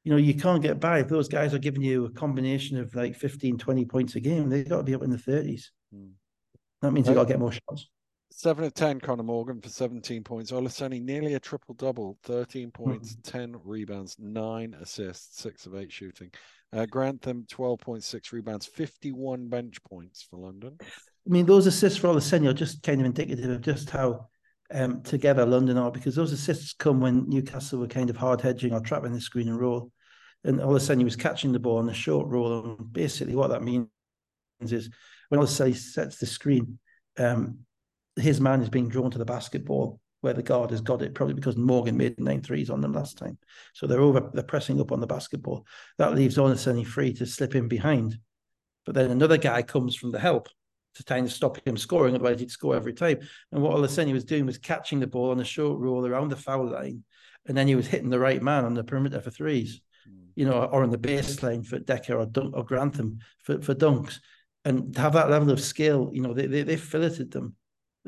you 0.04 0.12
know, 0.12 0.16
you 0.16 0.34
can't 0.34 0.62
get 0.62 0.80
by 0.80 1.00
if 1.00 1.08
those 1.08 1.28
guys 1.28 1.52
are 1.52 1.58
giving 1.58 1.82
you 1.82 2.06
a 2.06 2.10
combination 2.12 2.78
of 2.78 2.94
like 2.94 3.16
15, 3.16 3.58
20 3.58 3.84
points 3.84 4.14
a 4.14 4.20
game. 4.20 4.48
They've 4.48 4.68
got 4.68 4.78
to 4.78 4.82
be 4.84 4.94
up 4.94 5.02
in 5.02 5.10
the 5.10 5.18
30s. 5.18 5.64
Mm. 5.94 6.12
That 6.82 6.92
means 6.92 7.08
you've 7.08 7.16
got 7.16 7.24
to 7.24 7.28
get 7.28 7.40
more 7.40 7.52
shots. 7.52 7.88
Seven 8.38 8.62
of 8.62 8.72
10, 8.72 9.00
Conor 9.00 9.24
Morgan 9.24 9.60
for 9.60 9.68
17 9.68 10.22
points. 10.22 10.52
Olaseni 10.52 11.02
nearly 11.02 11.34
a 11.34 11.40
triple 11.40 11.74
double 11.74 12.16
13 12.22 12.70
points, 12.70 13.16
mm. 13.16 13.22
10 13.24 13.56
rebounds, 13.64 14.14
nine 14.16 14.76
assists, 14.80 15.42
six 15.42 15.66
of 15.66 15.74
eight 15.74 15.90
shooting. 15.90 16.30
Uh, 16.72 16.86
Grantham, 16.86 17.46
12.6 17.50 18.30
rebounds, 18.30 18.64
51 18.64 19.48
bench 19.48 19.82
points 19.82 20.22
for 20.22 20.36
London. 20.36 20.76
I 20.80 20.84
mean, 21.26 21.46
those 21.46 21.66
assists 21.66 21.98
for 21.98 22.06
Olaseni 22.06 22.48
are 22.48 22.52
just 22.52 22.80
kind 22.84 23.00
of 23.00 23.08
indicative 23.08 23.50
of 23.50 23.60
just 23.60 23.90
how 23.90 24.28
um, 24.72 25.02
together, 25.02 25.44
London 25.44 25.76
are, 25.76 25.90
because 25.90 26.14
those 26.14 26.30
assists 26.30 26.74
come 26.74 27.00
when 27.00 27.28
Newcastle 27.28 27.80
were 27.80 27.88
kind 27.88 28.08
of 28.08 28.16
hard 28.16 28.40
hedging 28.40 28.72
or 28.72 28.78
trapping 28.78 29.14
the 29.14 29.20
screen 29.20 29.48
and 29.48 29.58
roll. 29.58 29.90
And 30.44 30.60
all 30.60 30.70
of 30.70 30.76
a 30.76 30.80
sudden 30.80 31.00
he 31.00 31.04
was 31.04 31.16
catching 31.16 31.50
the 31.50 31.58
ball 31.58 31.78
on 31.78 31.88
a 31.88 31.92
short 31.92 32.28
roll. 32.28 32.76
And 32.78 32.92
basically 32.92 33.34
what 33.34 33.50
that 33.50 33.64
means 33.64 33.88
is 34.60 34.90
when 35.28 35.40
all 35.40 35.44
of 35.44 35.50
a 35.50 35.52
sudden 35.52 35.72
he 35.72 35.76
sets 35.76 36.18
the 36.18 36.26
screen, 36.26 36.78
um, 37.18 37.64
his 38.18 38.40
man 38.40 38.62
is 38.62 38.68
being 38.68 38.88
drawn 38.88 39.10
to 39.10 39.18
the 39.18 39.24
basketball 39.24 40.00
where 40.20 40.34
the 40.34 40.42
guard 40.42 40.70
has 40.70 40.80
got 40.80 41.02
it, 41.02 41.14
probably 41.14 41.34
because 41.34 41.56
Morgan 41.56 41.96
made 41.96 42.18
nine 42.18 42.42
threes 42.42 42.70
on 42.70 42.80
them 42.80 42.92
last 42.92 43.18
time. 43.18 43.38
So 43.72 43.86
they're 43.86 44.00
over, 44.00 44.30
they're 44.34 44.42
pressing 44.42 44.80
up 44.80 44.90
on 44.90 45.00
the 45.00 45.06
basketball. 45.06 45.64
That 45.98 46.14
leaves 46.14 46.36
Olaseni 46.36 46.84
free 46.84 47.12
to 47.14 47.26
slip 47.26 47.54
in 47.54 47.68
behind. 47.68 48.18
But 48.84 48.94
then 48.94 49.10
another 49.10 49.36
guy 49.36 49.62
comes 49.62 49.94
from 49.94 50.10
the 50.10 50.18
help 50.18 50.48
to 50.94 51.04
try 51.04 51.18
and 51.18 51.30
stop 51.30 51.64
him 51.64 51.76
scoring. 51.76 52.14
Otherwise, 52.14 52.40
he'd 52.40 52.50
score 52.50 52.74
every 52.74 52.94
time. 52.94 53.20
And 53.52 53.62
what 53.62 53.76
Olaseni 53.76 54.12
was 54.12 54.24
doing 54.24 54.46
was 54.46 54.58
catching 54.58 54.98
the 54.98 55.06
ball 55.06 55.30
on 55.30 55.40
a 55.40 55.44
short 55.44 55.78
roll 55.78 56.04
around 56.04 56.30
the 56.30 56.36
foul 56.36 56.68
line, 56.68 57.04
and 57.46 57.56
then 57.56 57.68
he 57.68 57.76
was 57.76 57.86
hitting 57.86 58.10
the 58.10 58.18
right 58.18 58.42
man 58.42 58.64
on 58.64 58.74
the 58.74 58.82
perimeter 58.82 59.20
for 59.20 59.30
threes, 59.30 59.80
mm. 60.08 60.26
you 60.34 60.44
know, 60.44 60.64
or 60.64 60.82
on 60.82 60.90
the 60.90 60.98
baseline 60.98 61.64
for 61.64 61.78
Dekker 61.78 62.18
or, 62.18 62.26
Dunk, 62.26 62.56
or 62.56 62.64
Grantham 62.64 63.20
for, 63.44 63.60
for 63.62 63.74
dunks. 63.74 64.18
And 64.64 64.92
to 64.94 65.00
have 65.00 65.12
that 65.12 65.30
level 65.30 65.50
of 65.50 65.60
skill, 65.60 66.10
you 66.12 66.20
know, 66.20 66.34
they 66.34 66.46
they, 66.46 66.62
they 66.62 66.76
filleted 66.76 67.30
them. 67.30 67.54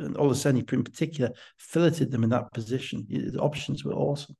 And 0.01 0.17
Olaseni, 0.17 0.71
in 0.73 0.85
particular, 0.85 1.31
filleted 1.59 2.11
them 2.11 2.25
in 2.25 2.31
that 2.31 2.53
position. 2.53 3.07
The 3.09 3.39
options 3.39 3.85
were 3.85 3.93
awesome. 3.93 4.37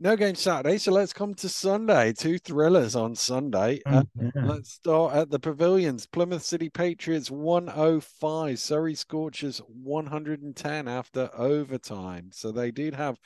No 0.00 0.14
game 0.14 0.36
Saturday, 0.36 0.78
so 0.78 0.92
let's 0.92 1.12
come 1.12 1.34
to 1.34 1.48
Sunday. 1.48 2.12
Two 2.12 2.38
thrillers 2.38 2.94
on 2.94 3.16
Sunday. 3.16 3.80
Uh, 3.84 4.04
yeah. 4.14 4.30
Let's 4.44 4.70
start 4.70 5.16
at 5.16 5.28
the 5.28 5.40
pavilions. 5.40 6.06
Plymouth 6.06 6.44
City 6.44 6.70
Patriots 6.70 7.32
105, 7.32 8.60
Surrey 8.60 8.94
Scorchers 8.94 9.60
110 9.66 10.86
after 10.86 11.28
overtime. 11.34 12.30
So 12.32 12.52
they 12.52 12.70
did 12.70 12.94
have 12.94 13.18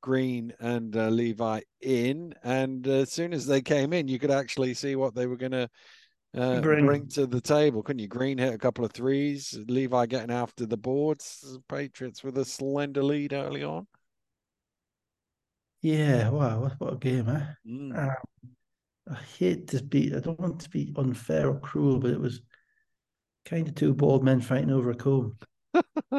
Green 0.00 0.52
and 0.58 0.96
uh, 0.96 1.10
Levi 1.10 1.60
in, 1.80 2.34
and 2.42 2.88
uh, 2.88 3.02
as 3.02 3.12
soon 3.12 3.32
as 3.32 3.46
they 3.46 3.62
came 3.62 3.92
in, 3.92 4.08
you 4.08 4.18
could 4.18 4.32
actually 4.32 4.74
see 4.74 4.96
what 4.96 5.14
they 5.14 5.26
were 5.26 5.36
going 5.36 5.52
to 5.52 5.68
uh, 6.36 6.60
bring. 6.60 7.08
to 7.08 7.26
the 7.26 7.40
table. 7.40 7.82
Couldn't 7.82 8.00
you? 8.00 8.08
Green 8.08 8.38
hit 8.38 8.54
a 8.54 8.58
couple 8.58 8.84
of 8.84 8.92
threes, 8.92 9.58
Levi 9.68 10.06
getting 10.06 10.30
after 10.30 10.66
the 10.66 10.76
boards. 10.76 11.58
Patriots 11.68 12.22
with 12.22 12.38
a 12.38 12.44
slender 12.44 13.02
lead 13.02 13.32
early 13.32 13.64
on. 13.64 13.86
Yeah, 15.82 16.30
wow, 16.30 16.70
what, 16.78 16.94
a 16.94 16.96
game, 16.96 17.28
eh? 17.28 17.46
Mm. 17.66 17.96
Um, 17.96 18.14
I 19.08 19.18
hate 19.38 19.68
to 19.68 19.82
be, 19.82 20.12
I 20.14 20.20
don't 20.20 20.40
want 20.40 20.60
to 20.60 20.70
be 20.70 20.92
unfair 20.96 21.48
or 21.48 21.60
cruel, 21.60 21.98
but 21.98 22.10
it 22.10 22.20
was 22.20 22.40
kind 23.44 23.68
of 23.68 23.74
two 23.74 23.94
bald 23.94 24.24
men 24.24 24.40
fighting 24.40 24.72
over 24.72 24.90
a 24.90 24.94
comb. 24.94 25.36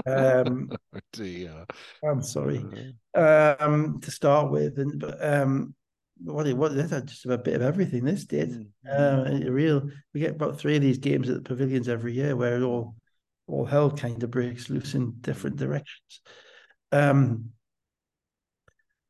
um, 0.06 0.70
oh 0.96 1.00
dear. 1.12 1.66
I'm 2.04 2.22
sorry. 2.22 2.66
Uh. 3.16 3.56
Um, 3.60 4.00
to 4.02 4.12
start 4.12 4.52
with, 4.52 4.78
and 4.80 5.00
but 5.00 5.24
um, 5.24 5.76
what 6.22 6.48
it 6.48 6.58
was, 6.58 6.76
just 6.76 7.26
a 7.26 7.38
bit 7.38 7.56
of 7.56 7.62
everything. 7.62 8.04
This 8.04 8.26
did. 8.26 8.68
Mm. 8.88 9.48
Uh, 9.48 9.52
real. 9.52 9.90
We 10.14 10.20
get 10.20 10.36
about 10.36 10.60
three 10.60 10.76
of 10.76 10.82
these 10.82 10.98
games 10.98 11.30
at 11.30 11.36
the 11.36 11.42
pavilions 11.42 11.88
every 11.88 12.14
year, 12.14 12.36
where 12.36 12.58
it 12.58 12.64
all 12.64 12.96
all 13.48 13.66
hell 13.66 13.90
kind 13.90 14.22
of 14.22 14.32
breaks 14.32 14.70
loose 14.70 14.94
in 14.94 15.16
different 15.22 15.56
directions. 15.56 16.22
Um, 16.92 17.52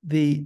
the 0.03 0.45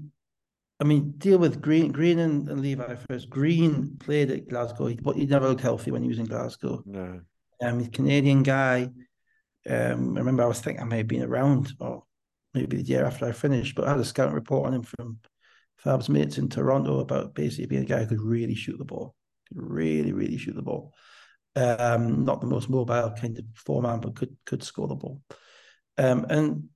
I 0.79 0.83
mean, 0.83 1.11
deal 1.19 1.37
with 1.37 1.61
Green, 1.61 1.91
Green 1.91 2.17
and, 2.17 2.49
and 2.49 2.59
Levi 2.59 2.95
first. 2.95 3.29
Green 3.29 3.97
played 3.99 4.31
at 4.31 4.49
Glasgow, 4.49 4.95
but 4.99 5.15
he 5.15 5.27
never 5.27 5.47
looked 5.47 5.61
healthy 5.61 5.91
when 5.91 6.01
he 6.01 6.09
was 6.09 6.17
in 6.17 6.25
Glasgow. 6.25 6.81
No. 6.87 7.21
Um, 7.61 7.77
he's 7.77 7.89
a 7.89 7.91
Canadian 7.91 8.41
guy. 8.41 8.89
Um, 9.69 10.15
I 10.15 10.19
remember 10.19 10.41
I 10.41 10.47
was 10.47 10.59
thinking 10.59 10.81
I 10.81 10.87
may 10.87 10.97
have 10.97 11.07
been 11.07 11.21
around, 11.21 11.73
or 11.79 12.03
maybe 12.55 12.77
the 12.77 12.83
year 12.83 13.05
after 13.05 13.27
I 13.27 13.31
finished, 13.31 13.75
but 13.75 13.85
I 13.85 13.91
had 13.91 13.99
a 13.99 14.05
scouting 14.05 14.33
report 14.33 14.65
on 14.67 14.73
him 14.73 14.81
from 14.81 15.19
Fab's 15.83 16.09
mates 16.09 16.37
in 16.37 16.49
Toronto 16.49 16.99
about 16.99 17.33
basically 17.33 17.65
being 17.65 17.83
a 17.83 17.85
guy 17.85 17.99
who 17.99 18.07
could 18.07 18.21
really 18.21 18.55
shoot 18.55 18.77
the 18.77 18.85
ball, 18.85 19.15
could 19.47 19.57
really, 19.61 20.13
really 20.13 20.37
shoot 20.37 20.55
the 20.55 20.61
ball. 20.61 20.93
Um, 21.55 22.23
not 22.23 22.39
the 22.39 22.47
most 22.47 22.69
mobile 22.69 23.11
kind 23.19 23.37
of 23.37 23.45
foreman, 23.55 23.99
but 23.99 24.15
could 24.15 24.35
could 24.45 24.63
score 24.63 24.87
the 24.87 24.95
ball. 24.95 25.21
Um, 25.97 26.25
and 26.29 26.69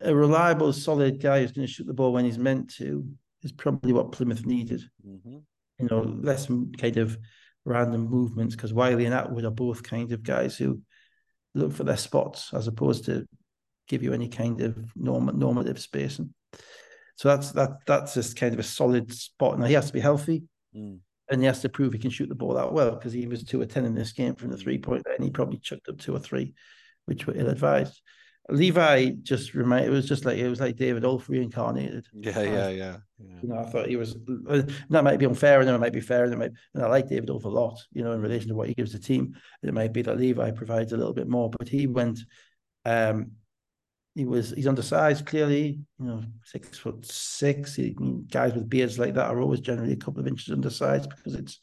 a 0.00 0.14
reliable, 0.14 0.72
solid 0.72 1.20
guy 1.20 1.40
who's 1.40 1.52
going 1.52 1.66
to 1.66 1.72
shoot 1.72 1.86
the 1.86 1.94
ball 1.94 2.12
when 2.12 2.24
he's 2.24 2.38
meant 2.38 2.72
to 2.74 3.06
is 3.42 3.52
probably 3.52 3.92
what 3.92 4.12
Plymouth 4.12 4.46
needed. 4.46 4.82
Mm-hmm. 5.06 5.38
You 5.78 5.88
know, 5.90 6.00
less 6.00 6.46
kind 6.46 6.96
of 6.96 7.18
random 7.64 8.08
movements 8.08 8.54
because 8.54 8.72
Wiley 8.72 9.04
and 9.04 9.14
Atwood 9.14 9.44
are 9.44 9.50
both 9.50 9.82
kind 9.82 10.12
of 10.12 10.22
guys 10.22 10.56
who 10.56 10.80
look 11.54 11.72
for 11.72 11.84
their 11.84 11.96
spots 11.96 12.54
as 12.54 12.68
opposed 12.68 13.04
to 13.06 13.26
give 13.88 14.02
you 14.02 14.12
any 14.12 14.28
kind 14.28 14.60
of 14.60 14.76
norm- 14.96 15.38
normative 15.38 15.78
spacing. 15.78 16.32
So 17.16 17.28
that's 17.28 17.52
that 17.52 17.70
that's 17.86 18.14
just 18.14 18.36
kind 18.36 18.52
of 18.54 18.60
a 18.60 18.62
solid 18.62 19.12
spot. 19.12 19.58
Now 19.58 19.66
he 19.66 19.74
has 19.74 19.86
to 19.86 19.92
be 19.92 20.00
healthy. 20.00 20.44
Mm. 20.74 21.00
And 21.28 21.40
he 21.40 21.46
has 21.46 21.60
to 21.62 21.68
prove 21.68 21.92
he 21.92 21.98
can 21.98 22.10
shoot 22.10 22.28
the 22.28 22.36
ball 22.36 22.54
that 22.54 22.72
well 22.72 22.92
because 22.92 23.12
he 23.12 23.26
was 23.26 23.42
two 23.42 23.60
or 23.60 23.66
ten 23.66 23.84
in 23.84 23.94
this 23.94 24.12
game 24.12 24.36
from 24.36 24.50
the 24.50 24.56
three 24.56 24.78
point 24.78 25.04
line. 25.08 25.22
he 25.22 25.30
probably 25.30 25.58
chucked 25.58 25.88
up 25.88 25.98
two 25.98 26.14
or 26.14 26.20
three, 26.20 26.54
which 27.06 27.26
were 27.26 27.36
ill 27.36 27.48
advised. 27.48 28.00
Levi 28.48 29.10
just 29.22 29.54
remind 29.54 29.86
it 29.86 29.90
was 29.90 30.06
just 30.06 30.24
like 30.24 30.38
it 30.38 30.48
was 30.48 30.60
like 30.60 30.76
David 30.76 31.04
Ulf 31.04 31.28
reincarnated. 31.28 32.06
Yeah, 32.12 32.42
yeah, 32.42 32.68
yeah, 32.68 32.96
yeah. 33.18 33.36
You 33.42 33.48
know, 33.48 33.58
I 33.58 33.64
thought 33.64 33.88
he 33.88 33.96
was 33.96 34.14
that 34.14 35.02
might 35.02 35.18
be 35.18 35.26
unfair 35.26 35.60
and 35.60 35.68
it 35.68 35.78
might 35.78 35.92
be 35.92 36.00
fair 36.00 36.24
and 36.24 36.32
it 36.32 36.36
might 36.36 36.52
and 36.74 36.84
I 36.84 36.86
like 36.86 37.08
David 37.08 37.30
Ulf 37.30 37.44
a 37.44 37.48
lot, 37.48 37.80
you 37.92 38.04
know, 38.04 38.12
in 38.12 38.20
relation 38.20 38.48
to 38.48 38.54
what 38.54 38.68
he 38.68 38.74
gives 38.74 38.92
the 38.92 39.00
team. 39.00 39.34
It 39.62 39.74
might 39.74 39.92
be 39.92 40.02
that 40.02 40.18
Levi 40.18 40.52
provides 40.52 40.92
a 40.92 40.96
little 40.96 41.14
bit 41.14 41.28
more, 41.28 41.50
but 41.50 41.68
he 41.68 41.88
went 41.88 42.20
um 42.84 43.32
he 44.16 44.24
was 44.24 44.50
he's 44.50 44.66
undersized 44.66 45.26
clearly, 45.26 45.78
you 46.00 46.06
know, 46.06 46.22
six 46.42 46.78
foot 46.78 47.04
six. 47.04 47.76
He, 47.76 47.94
guys 48.30 48.54
with 48.54 48.68
beards 48.68 48.98
like 48.98 49.12
that 49.14 49.28
are 49.28 49.40
always 49.40 49.60
generally 49.60 49.92
a 49.92 49.96
couple 49.96 50.20
of 50.20 50.26
inches 50.26 50.52
undersized 50.52 51.10
because 51.10 51.34
it's 51.34 51.60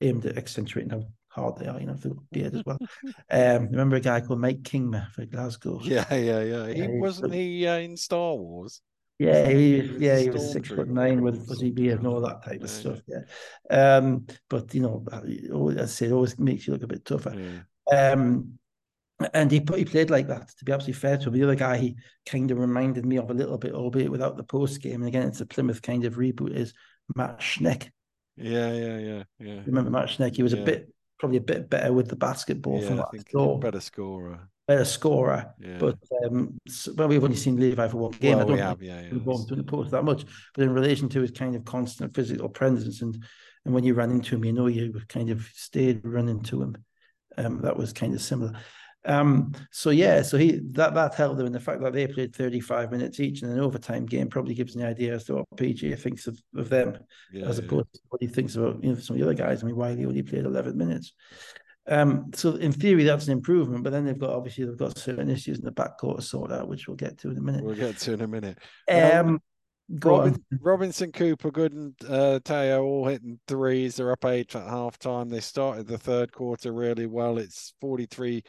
aimed 0.00 0.26
at 0.26 0.36
accentuating 0.36 0.90
how 0.90 1.04
hard 1.28 1.58
they 1.58 1.68
are, 1.68 1.78
you 1.78 1.86
know, 1.86 1.96
for 1.96 2.10
beard 2.32 2.54
as 2.56 2.62
well. 2.66 2.78
um, 3.30 3.68
remember 3.68 3.96
a 3.96 4.00
guy 4.00 4.20
called 4.20 4.40
Mike 4.40 4.62
Kingma 4.62 5.12
for 5.12 5.24
Glasgow? 5.26 5.80
Yeah, 5.84 6.12
yeah, 6.12 6.42
yeah. 6.42 6.72
He 6.72 6.88
wasn't 6.88 7.34
he 7.34 7.68
uh, 7.68 7.76
in 7.76 7.96
Star 7.96 8.34
Wars. 8.34 8.80
Yeah, 9.20 9.48
he, 9.48 9.82
yeah, 9.98 10.18
he 10.18 10.30
was 10.30 10.50
six 10.50 10.68
foot 10.70 10.88
nine 10.88 11.22
with 11.22 11.46
fuzzy 11.46 11.70
beard 11.70 11.98
and 11.98 12.08
all 12.08 12.20
that 12.22 12.42
type 12.44 12.62
of 12.64 12.70
yeah. 12.70 12.76
stuff. 12.76 13.00
Yeah, 13.06 13.96
um, 13.96 14.26
but 14.50 14.74
you 14.74 14.80
know, 14.80 15.70
as 15.70 15.78
I 15.78 15.86
said, 15.86 16.08
it 16.08 16.14
always 16.14 16.36
makes 16.36 16.66
you 16.66 16.72
look 16.72 16.82
a 16.82 16.88
bit 16.88 17.04
tougher. 17.04 17.32
Yeah. 17.36 18.10
Um, 18.12 18.58
and 19.32 19.50
he 19.50 19.64
he 19.74 19.84
played 19.84 20.10
like 20.10 20.28
that. 20.28 20.48
To 20.58 20.64
be 20.64 20.72
absolutely 20.72 21.00
fair 21.00 21.16
to 21.18 21.28
him, 21.28 21.34
the 21.34 21.44
other 21.44 21.54
guy 21.54 21.76
he 21.76 21.96
kind 22.26 22.50
of 22.50 22.58
reminded 22.58 23.06
me 23.06 23.18
of 23.18 23.30
a 23.30 23.34
little 23.34 23.58
bit, 23.58 23.74
albeit 23.74 24.10
without 24.10 24.36
the 24.36 24.44
post 24.44 24.80
game. 24.82 25.02
And 25.02 25.08
again, 25.08 25.28
it's 25.28 25.40
a 25.40 25.46
Plymouth 25.46 25.82
kind 25.82 26.04
of 26.04 26.16
reboot. 26.16 26.54
Is 26.54 26.74
Matt 27.14 27.40
Schneck? 27.40 27.90
Yeah, 28.36 28.72
yeah, 28.72 28.98
yeah, 28.98 29.22
yeah. 29.38 29.60
Remember 29.66 29.90
Matt 29.90 30.08
Schneck? 30.08 30.36
He 30.36 30.42
was 30.42 30.52
yeah. 30.52 30.60
a 30.60 30.64
bit 30.64 30.92
probably 31.18 31.38
a 31.38 31.42
bit 31.42 31.70
better 31.70 31.92
with 31.92 32.08
the 32.08 32.16
basketball 32.16 32.80
yeah, 32.80 32.88
from 32.88 33.00
I 33.00 33.04
think 33.12 33.60
better 33.60 33.80
scorer. 33.80 34.48
Better 34.66 34.84
scorer, 34.84 35.54
yeah. 35.58 35.76
but 35.78 35.98
um, 36.24 36.56
well, 36.96 37.08
we've 37.08 37.22
only 37.22 37.36
seen 37.36 37.58
Levi 37.58 37.88
for 37.88 37.96
one 37.96 38.12
game. 38.12 38.38
Well, 38.38 38.46
I 38.46 38.48
don't 38.48 38.56
we 38.56 38.60
have, 38.60 38.82
yeah, 38.82 39.02
yeah. 39.02 39.08
to 39.10 39.54
the 39.56 39.64
post 39.64 39.90
that 39.90 40.04
much, 40.04 40.24
but 40.54 40.62
in 40.62 40.72
relation 40.72 41.08
to 41.10 41.20
his 41.20 41.32
kind 41.32 41.56
of 41.56 41.64
constant 41.64 42.14
physical 42.14 42.48
presence 42.48 43.02
and 43.02 43.16
and 43.64 43.74
when 43.74 43.84
you 43.84 43.94
ran 43.94 44.10
into 44.10 44.36
him, 44.36 44.44
you 44.44 44.52
know 44.52 44.66
you 44.66 45.00
kind 45.08 45.30
of 45.30 45.48
stayed 45.54 46.04
running 46.04 46.42
to 46.44 46.62
him. 46.62 46.76
Um, 47.38 47.60
that 47.62 47.76
was 47.76 47.92
kind 47.92 48.14
of 48.14 48.20
similar. 48.20 48.58
Um, 49.04 49.52
so 49.72 49.90
yeah, 49.90 50.22
so 50.22 50.38
he 50.38 50.60
that 50.72 50.94
that 50.94 51.14
helped 51.14 51.36
them, 51.36 51.46
and 51.46 51.54
the 51.54 51.60
fact 51.60 51.80
that 51.82 51.92
they 51.92 52.06
played 52.06 52.34
35 52.34 52.92
minutes 52.92 53.18
each 53.18 53.42
in 53.42 53.50
an 53.50 53.58
overtime 53.58 54.06
game 54.06 54.28
probably 54.28 54.54
gives 54.54 54.76
an 54.76 54.84
idea 54.84 55.14
as 55.14 55.24
to 55.24 55.34
what 55.34 55.46
PJ 55.56 55.98
thinks 55.98 56.26
of, 56.28 56.40
of 56.56 56.68
them, 56.68 56.98
yeah, 57.32 57.46
as 57.46 57.58
opposed 57.58 57.88
yeah. 57.92 57.98
to 57.98 58.04
what 58.10 58.22
he 58.22 58.28
thinks 58.28 58.54
about 58.54 58.82
you 58.82 58.92
know 58.92 58.98
some 58.98 59.16
of 59.16 59.20
the 59.20 59.26
other 59.26 59.34
guys. 59.34 59.62
I 59.62 59.66
mean, 59.66 59.76
Wiley 59.76 60.04
only 60.04 60.22
played 60.22 60.44
11 60.44 60.76
minutes. 60.76 61.12
Um, 61.88 62.30
so 62.32 62.54
in 62.54 62.70
theory, 62.70 63.02
that's 63.02 63.26
an 63.26 63.32
improvement, 63.32 63.82
but 63.82 63.90
then 63.90 64.04
they've 64.04 64.18
got 64.18 64.30
obviously 64.30 64.64
they've 64.64 64.76
got 64.76 64.96
certain 64.96 65.28
issues 65.28 65.58
in 65.58 65.64
the 65.64 65.72
backcourt 65.72 66.16
to 66.16 66.22
sort 66.22 66.52
out, 66.52 66.68
which 66.68 66.86
we'll 66.86 66.96
get 66.96 67.18
to 67.18 67.30
in 67.30 67.38
a 67.38 67.40
minute. 67.40 67.64
We'll 67.64 67.74
get 67.74 67.98
to 67.98 68.12
in 68.12 68.20
a 68.20 68.28
minute. 68.28 68.58
Um, 68.88 69.40
Robin, 69.88 70.36
Robinson, 70.60 71.12
Cooper, 71.12 71.50
Good, 71.50 71.72
and 71.72 71.94
uh, 72.08 72.38
Teo 72.44 72.84
all 72.84 73.06
hitting 73.08 73.40
threes. 73.46 73.96
They're 73.96 74.12
up 74.12 74.24
eight 74.24 74.54
at 74.54 74.66
half 74.66 74.98
time. 74.98 75.28
They 75.28 75.40
started 75.40 75.86
the 75.86 75.98
third 75.98 76.32
quarter 76.32 76.72
really 76.72 77.06
well. 77.06 77.36
It's 77.36 77.74
43 77.80 78.42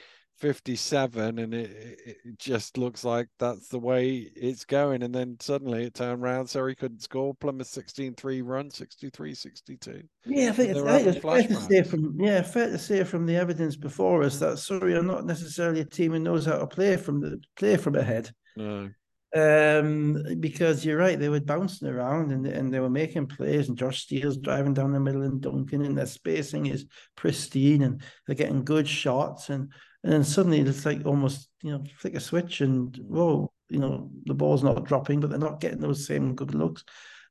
57 0.44 1.40
and 1.40 1.54
it, 1.54 2.02
it 2.06 2.38
just 2.38 2.78
looks 2.78 3.06
like 3.06 3.30
that's 3.40 3.70
the 3.70 3.80
way 3.80 4.30
it's 4.36 4.66
going. 4.66 5.02
And 5.02 5.16
then 5.16 5.38
suddenly 5.40 5.86
it 5.86 5.94
turned 5.94 6.22
around 6.22 6.48
so 6.48 6.68
he 6.68 6.76
couldn't 6.76 7.02
score. 7.02 7.34
Plymouth 7.34 7.68
16-3 7.68 8.42
run 8.44 8.70
63-62 8.70 10.04
yeah 10.26 10.50
i 10.50 10.52
think 10.52 10.70
it's, 10.70 10.80
I 10.82 11.02
think 11.02 11.16
it's 11.16 11.26
fair 11.26 11.48
to 11.48 11.56
say 11.56 11.84
from 11.84 12.18
yeah 12.20 12.42
fair 12.42 12.70
to 12.70 12.78
say 12.78 13.04
from 13.04 13.26
the 13.26 13.36
evidence 13.36 13.76
before 13.76 14.24
us 14.24 14.40
that 14.40 14.60
surrey 14.60 14.96
are 14.96 15.04
not 15.04 15.26
necessarily 15.26 15.82
a 15.82 15.86
team 15.86 16.12
who 16.12 16.20
knows 16.20 16.46
how 16.46 16.58
to 16.58 16.68
play 16.68 16.98
from 16.98 17.22
the 17.22 17.42
play 17.56 17.78
from 17.78 17.96
ahead. 17.96 18.32
No. 18.56 18.90
Um, 19.36 20.24
because 20.40 20.86
you're 20.86 20.98
right, 20.98 21.20
they 21.20 21.30
were 21.30 21.40
bouncing 21.40 21.88
around 21.88 22.32
and, 22.32 22.46
and 22.46 22.72
they 22.72 22.80
were 22.80 22.90
making 22.90 23.26
plays, 23.26 23.68
and 23.68 23.78
Josh 23.78 24.04
Steele's 24.04 24.38
driving 24.38 24.76
down 24.76 24.92
the 24.92 25.00
middle 25.00 25.24
and 25.24 25.42
dunking, 25.42 25.84
and 25.84 25.98
their 25.98 26.06
spacing 26.06 26.68
is 26.68 26.86
pristine, 27.16 27.82
and 27.82 28.02
they're 28.28 28.36
getting 28.36 28.64
good 28.64 28.88
shots, 28.88 29.50
and 29.50 29.72
and 30.04 30.12
then 30.12 30.24
suddenly 30.24 30.60
it's 30.60 30.86
like 30.86 31.06
almost 31.06 31.50
you 31.62 31.72
know 31.72 31.84
flick 31.98 32.16
a 32.16 32.20
switch 32.20 32.62
and 32.62 32.98
whoa 33.08 33.52
you 33.70 33.80
know 33.80 34.10
the 34.26 34.34
ball's 34.34 34.64
not 34.64 34.84
dropping 34.86 35.20
but 35.20 35.30
they're 35.30 35.40
not 35.40 35.60
getting 35.60 35.80
those 35.80 36.06
same 36.06 36.36
good 36.36 36.54
looks 36.54 36.84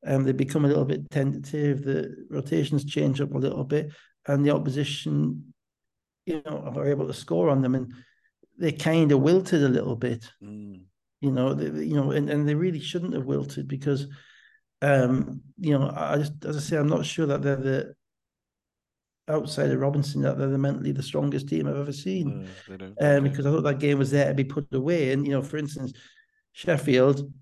and 0.05 0.17
um, 0.17 0.25
they 0.25 0.33
become 0.33 0.65
a 0.65 0.69
little 0.69 0.85
bit 0.85 1.09
tentative 1.11 1.85
the 1.85 2.27
rotations 2.31 2.85
change 2.85 3.21
up 3.21 3.35
a 3.35 3.39
little 3.39 3.65
bit 3.65 3.93
and 4.27 4.45
the 4.45 4.51
opposition 4.51 5.53
you 6.27 6.43
know 6.47 6.73
are 6.77 6.89
able 6.89 7.07
to 7.07 7.15
score 7.15 7.51
on 7.51 7.63
them 7.63 7.75
and 7.75 7.93
they 8.59 8.73
kind 8.73 9.13
of 9.13 9.21
wilted 9.21 9.63
a 9.63 9.69
little 9.69 9.97
bit 9.97 10.29
mm. 10.43 10.81
you 11.21 11.31
know 11.31 11.55
they, 11.55 11.85
you 11.85 11.95
know 11.95 12.11
and, 12.11 12.31
and 12.31 12.49
they 12.49 12.55
really 12.55 12.81
shouldn't 12.81 13.15
have 13.15 13.25
wilted 13.25 13.69
because 13.69 14.07
um 14.81 15.41
you 15.59 15.79
know 15.79 15.93
i 15.95 16.17
just 16.17 16.45
as 16.45 16.57
i 16.57 16.61
say 16.61 16.77
i'm 16.77 16.89
not 16.89 17.07
sure 17.07 17.27
that 17.27 17.43
they're 17.43 17.57
the 17.57 17.95
outside 19.29 19.71
of 19.71 19.81
Robinson 19.81 20.23
that 20.23 20.39
they're 20.39 20.49
the 20.49 20.59
mentally 20.59 20.93
the 20.93 21.03
strongest 21.03 21.49
team 21.49 21.69
I've 21.69 21.77
ever 21.77 21.93
seen. 21.93 22.49
Mm, 22.69 22.95
um, 23.01 23.25
because 23.25 23.47
I 23.47 23.51
thought 23.51 23.63
that 23.63 23.79
game 23.79 23.99
was 23.99 24.11
there 24.11 24.29
to 24.29 24.35
be 24.35 24.45
put 24.45 24.73
away. 24.73 25.13
And 25.13 25.27
you 25.27 25.33
know, 25.33 25.43
for 25.43 25.57
instance, 25.57 25.93
Sheffield 26.53 27.33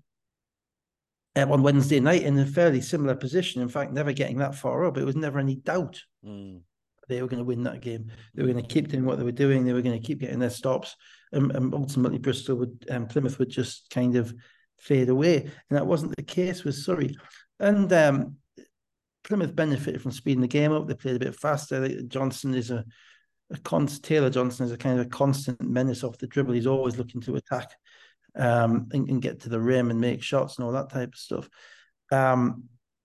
um, 1.35 1.51
on 1.51 1.63
Wednesday 1.63 1.99
night 1.99 2.23
in 2.23 2.37
a 2.37 2.45
fairly 2.45 2.81
similar 2.81 3.15
position. 3.15 3.61
In 3.61 3.69
fact, 3.69 3.93
never 3.93 4.13
getting 4.13 4.37
that 4.39 4.55
far 4.55 4.85
up. 4.85 4.97
It 4.97 5.05
was 5.05 5.15
never 5.15 5.39
any 5.39 5.55
doubt 5.55 6.01
mm. 6.25 6.61
they 7.07 7.21
were 7.21 7.27
going 7.27 7.39
to 7.39 7.45
win 7.45 7.63
that 7.63 7.81
game. 7.81 8.11
They 8.33 8.43
were 8.43 8.51
going 8.51 8.63
to 8.63 8.73
keep 8.73 8.89
doing 8.89 9.05
what 9.05 9.17
they 9.17 9.25
were 9.25 9.31
doing. 9.31 9.65
They 9.65 9.73
were 9.73 9.81
going 9.81 9.99
to 9.99 10.05
keep 10.05 10.19
getting 10.19 10.39
their 10.39 10.49
stops. 10.49 10.95
And, 11.31 11.51
and 11.55 11.73
ultimately, 11.73 12.17
Bristol 12.17 12.57
would 12.57 12.85
um, 12.89 13.07
Plymouth 13.07 13.39
would 13.39 13.49
just 13.49 13.89
kind 13.89 14.15
of 14.15 14.33
fade 14.77 15.09
away. 15.09 15.37
And 15.37 15.77
that 15.77 15.87
wasn't 15.87 16.15
the 16.15 16.23
case 16.23 16.63
with 16.63 16.75
Surrey. 16.75 17.15
And 17.59 17.91
um, 17.93 18.35
Plymouth 19.23 19.55
benefited 19.55 20.01
from 20.01 20.11
speeding 20.11 20.41
the 20.41 20.47
game 20.47 20.71
up. 20.71 20.87
They 20.87 20.95
played 20.95 21.15
a 21.15 21.19
bit 21.19 21.35
faster. 21.35 22.01
Johnson 22.03 22.53
is 22.53 22.71
a, 22.71 22.83
a 23.51 23.57
const, 23.59 24.03
Taylor 24.03 24.29
Johnson 24.29 24.65
is 24.65 24.71
a 24.71 24.77
kind 24.77 24.99
of 24.99 25.05
a 25.05 25.09
constant 25.09 25.61
menace 25.61 26.03
off 26.03 26.17
the 26.17 26.27
dribble. 26.27 26.53
He's 26.53 26.67
always 26.67 26.97
looking 26.97 27.21
to 27.21 27.35
attack 27.35 27.71
um, 28.35 28.87
and, 28.91 29.09
and, 29.09 29.21
get 29.21 29.41
to 29.41 29.49
the 29.49 29.59
rim 29.59 29.91
and 29.91 29.99
make 29.99 30.23
shots 30.23 30.57
and 30.57 30.65
all 30.65 30.71
that 30.71 30.89
type 30.89 31.09
of 31.13 31.19
stuff. 31.19 31.49
Um, 32.11 32.63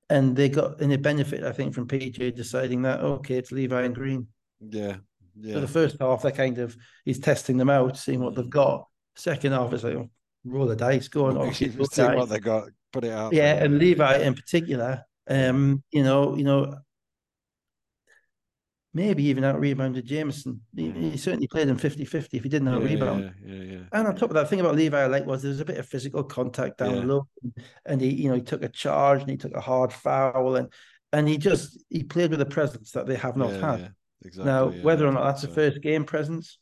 and 0.08 0.36
they 0.36 0.48
got 0.48 0.80
and 0.80 0.90
they 0.90 0.96
benefit, 0.96 1.42
I 1.42 1.52
think, 1.52 1.74
from 1.74 1.88
PJ 1.88 2.34
deciding 2.36 2.82
that 2.82 3.00
okay, 3.00 3.36
it's 3.36 3.50
Levi 3.50 3.82
and 3.82 3.94
Green. 3.94 4.28
Yeah, 4.60 4.96
yeah. 5.38 5.54
So 5.54 5.60
the 5.60 5.68
first 5.68 5.96
half, 6.00 6.22
they're 6.22 6.30
kind 6.30 6.58
of 6.58 6.76
he's 7.04 7.18
testing 7.18 7.56
them 7.56 7.70
out, 7.70 7.96
seeing 7.96 8.20
what 8.20 8.36
they've 8.36 8.48
got. 8.48 8.86
Second 9.16 9.52
half 9.52 9.72
is 9.72 9.82
like 9.82 9.94
oh, 9.94 10.08
roll 10.44 10.66
the 10.66 10.76
dice, 10.76 11.08
go 11.08 11.26
on, 11.26 11.54
see 11.54 11.68
what 11.68 12.28
they 12.28 12.38
got, 12.38 12.68
put 12.92 13.04
it 13.04 13.12
out. 13.12 13.32
Yeah, 13.32 13.54
and 13.54 13.78
Levi 13.78 14.18
in 14.18 14.34
particular 14.34 15.04
um, 15.29 15.83
you 15.91 16.03
know, 16.03 16.37
you 16.37 16.45
know, 16.45 16.77
maybe 18.97 19.24
even 19.24 19.45
out 19.45 19.61
rebounded 19.61 20.07
Jameson. 20.07 20.62
He, 20.74 20.91
he, 20.91 21.16
certainly 21.18 21.47
played 21.47 21.68
him 21.68 21.77
50-50 21.77 22.29
if 22.33 22.43
he 22.43 22.49
didn't 22.49 22.68
out 22.68 22.83
rebound. 22.83 23.35
Yeah, 23.45 23.55
yeah, 23.55 23.62
yeah, 23.62 23.79
And 23.93 24.09
on 24.09 24.16
top 24.16 24.31
of 24.31 24.35
that, 24.35 24.49
thing 24.49 24.61
about 24.61 24.74
Levi 24.74 24.99
I 24.99 25.07
like 25.07 25.27
was 25.27 25.43
there 25.43 25.51
was 25.51 25.61
a 25.61 25.66
bit 25.66 25.77
of 25.77 25.87
physical 25.87 26.24
contact 26.24 26.79
down 26.79 27.07
low, 27.07 27.29
and 27.85 28.01
he, 28.01 28.09
you 28.09 28.31
know, 28.31 28.37
he 28.37 28.43
took 28.43 28.62
a 28.62 28.68
charge 28.68 29.20
and 29.20 29.31
he 29.31 29.37
took 29.37 29.55
a 29.55 29.61
hard 29.61 29.93
foul, 29.93 30.57
and 30.57 30.72
and 31.12 31.29
he 31.29 31.37
just 31.37 31.85
he 31.91 32.03
played 32.03 32.31
with 32.31 32.41
a 32.41 32.47
presence 32.47 32.93
that 32.93 33.07
they 33.07 33.16
have 33.16 33.37
not 33.37 33.53
had. 33.53 33.93
Exactly, 34.24 34.51
now, 34.51 34.68
whether 34.83 35.07
or 35.07 35.12
not 35.12 35.24
that's 35.24 35.45
a 35.45 35.49
first 35.49 35.83
game 35.83 36.05
presence, 36.05 36.59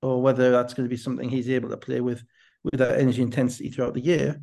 or 0.00 0.22
whether 0.22 0.50
that's 0.50 0.72
going 0.72 0.88
to 0.88 0.90
be 0.90 0.96
something 0.96 1.28
he's 1.28 1.50
able 1.50 1.68
to 1.68 1.76
play 1.76 2.00
with 2.00 2.24
with 2.64 2.78
that 2.78 2.98
energy 2.98 3.22
intensity 3.22 3.70
throughout 3.70 3.94
the 3.94 4.00
year, 4.00 4.40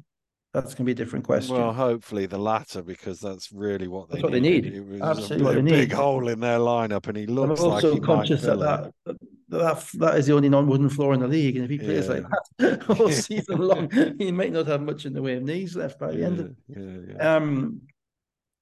that's 0.56 0.74
going 0.74 0.86
to 0.86 0.86
be 0.86 0.92
a 0.94 0.96
different 0.96 1.26
question. 1.26 1.54
Well, 1.54 1.74
hopefully 1.74 2.28
the 2.28 2.38
latter, 2.38 2.82
because 2.82 3.20
that's 3.20 3.52
really 3.52 3.90
what 3.90 4.10
they 4.10 4.22
that's 4.22 4.24
need. 4.24 4.24
What 4.24 4.32
they 4.32 4.40
need. 4.40 4.66
It 4.68 4.86
was 4.86 5.02
Absolutely, 5.02 5.42
a 5.42 5.44
what 5.44 5.56
they 5.56 5.72
big 5.72 5.90
need. 5.90 5.92
hole 5.92 6.28
in 6.30 6.40
their 6.40 6.60
lineup, 6.60 7.08
and 7.08 7.18
he 7.18 7.26
looks 7.26 7.60
I'm 7.60 7.72
also 7.72 7.90
like 7.90 8.00
he 8.00 8.06
conscious 8.06 8.42
that, 8.44 8.60
that, 8.60 8.94
that, 9.06 9.18
that 9.50 9.86
that 9.96 10.16
is 10.18 10.28
the 10.28 10.34
only 10.34 10.48
non-wooden 10.48 10.88
floor 10.88 11.14
in 11.14 11.20
the 11.20 11.28
league, 11.28 11.58
and 11.58 11.66
if 11.66 11.72
he 11.72 11.78
plays 11.78 12.08
yeah. 12.08 12.14
like 12.14 12.24
that 12.60 12.90
all 13.00 13.10
season 13.12 13.58
long, 13.58 13.92
he 14.18 14.32
might 14.32 14.54
not 14.54 14.66
have 14.68 14.82
much 14.82 15.06
in 15.06 15.12
the 15.12 15.22
way 15.22 15.36
of 15.36 15.44
knees 15.44 15.76
left 15.76 16.00
by 16.00 16.12
the 16.12 16.20
yeah, 16.20 16.26
end 16.26 16.40
of. 16.40 16.56
Yeah, 16.70 17.14
yeah. 17.16 17.36
Um. 17.36 17.82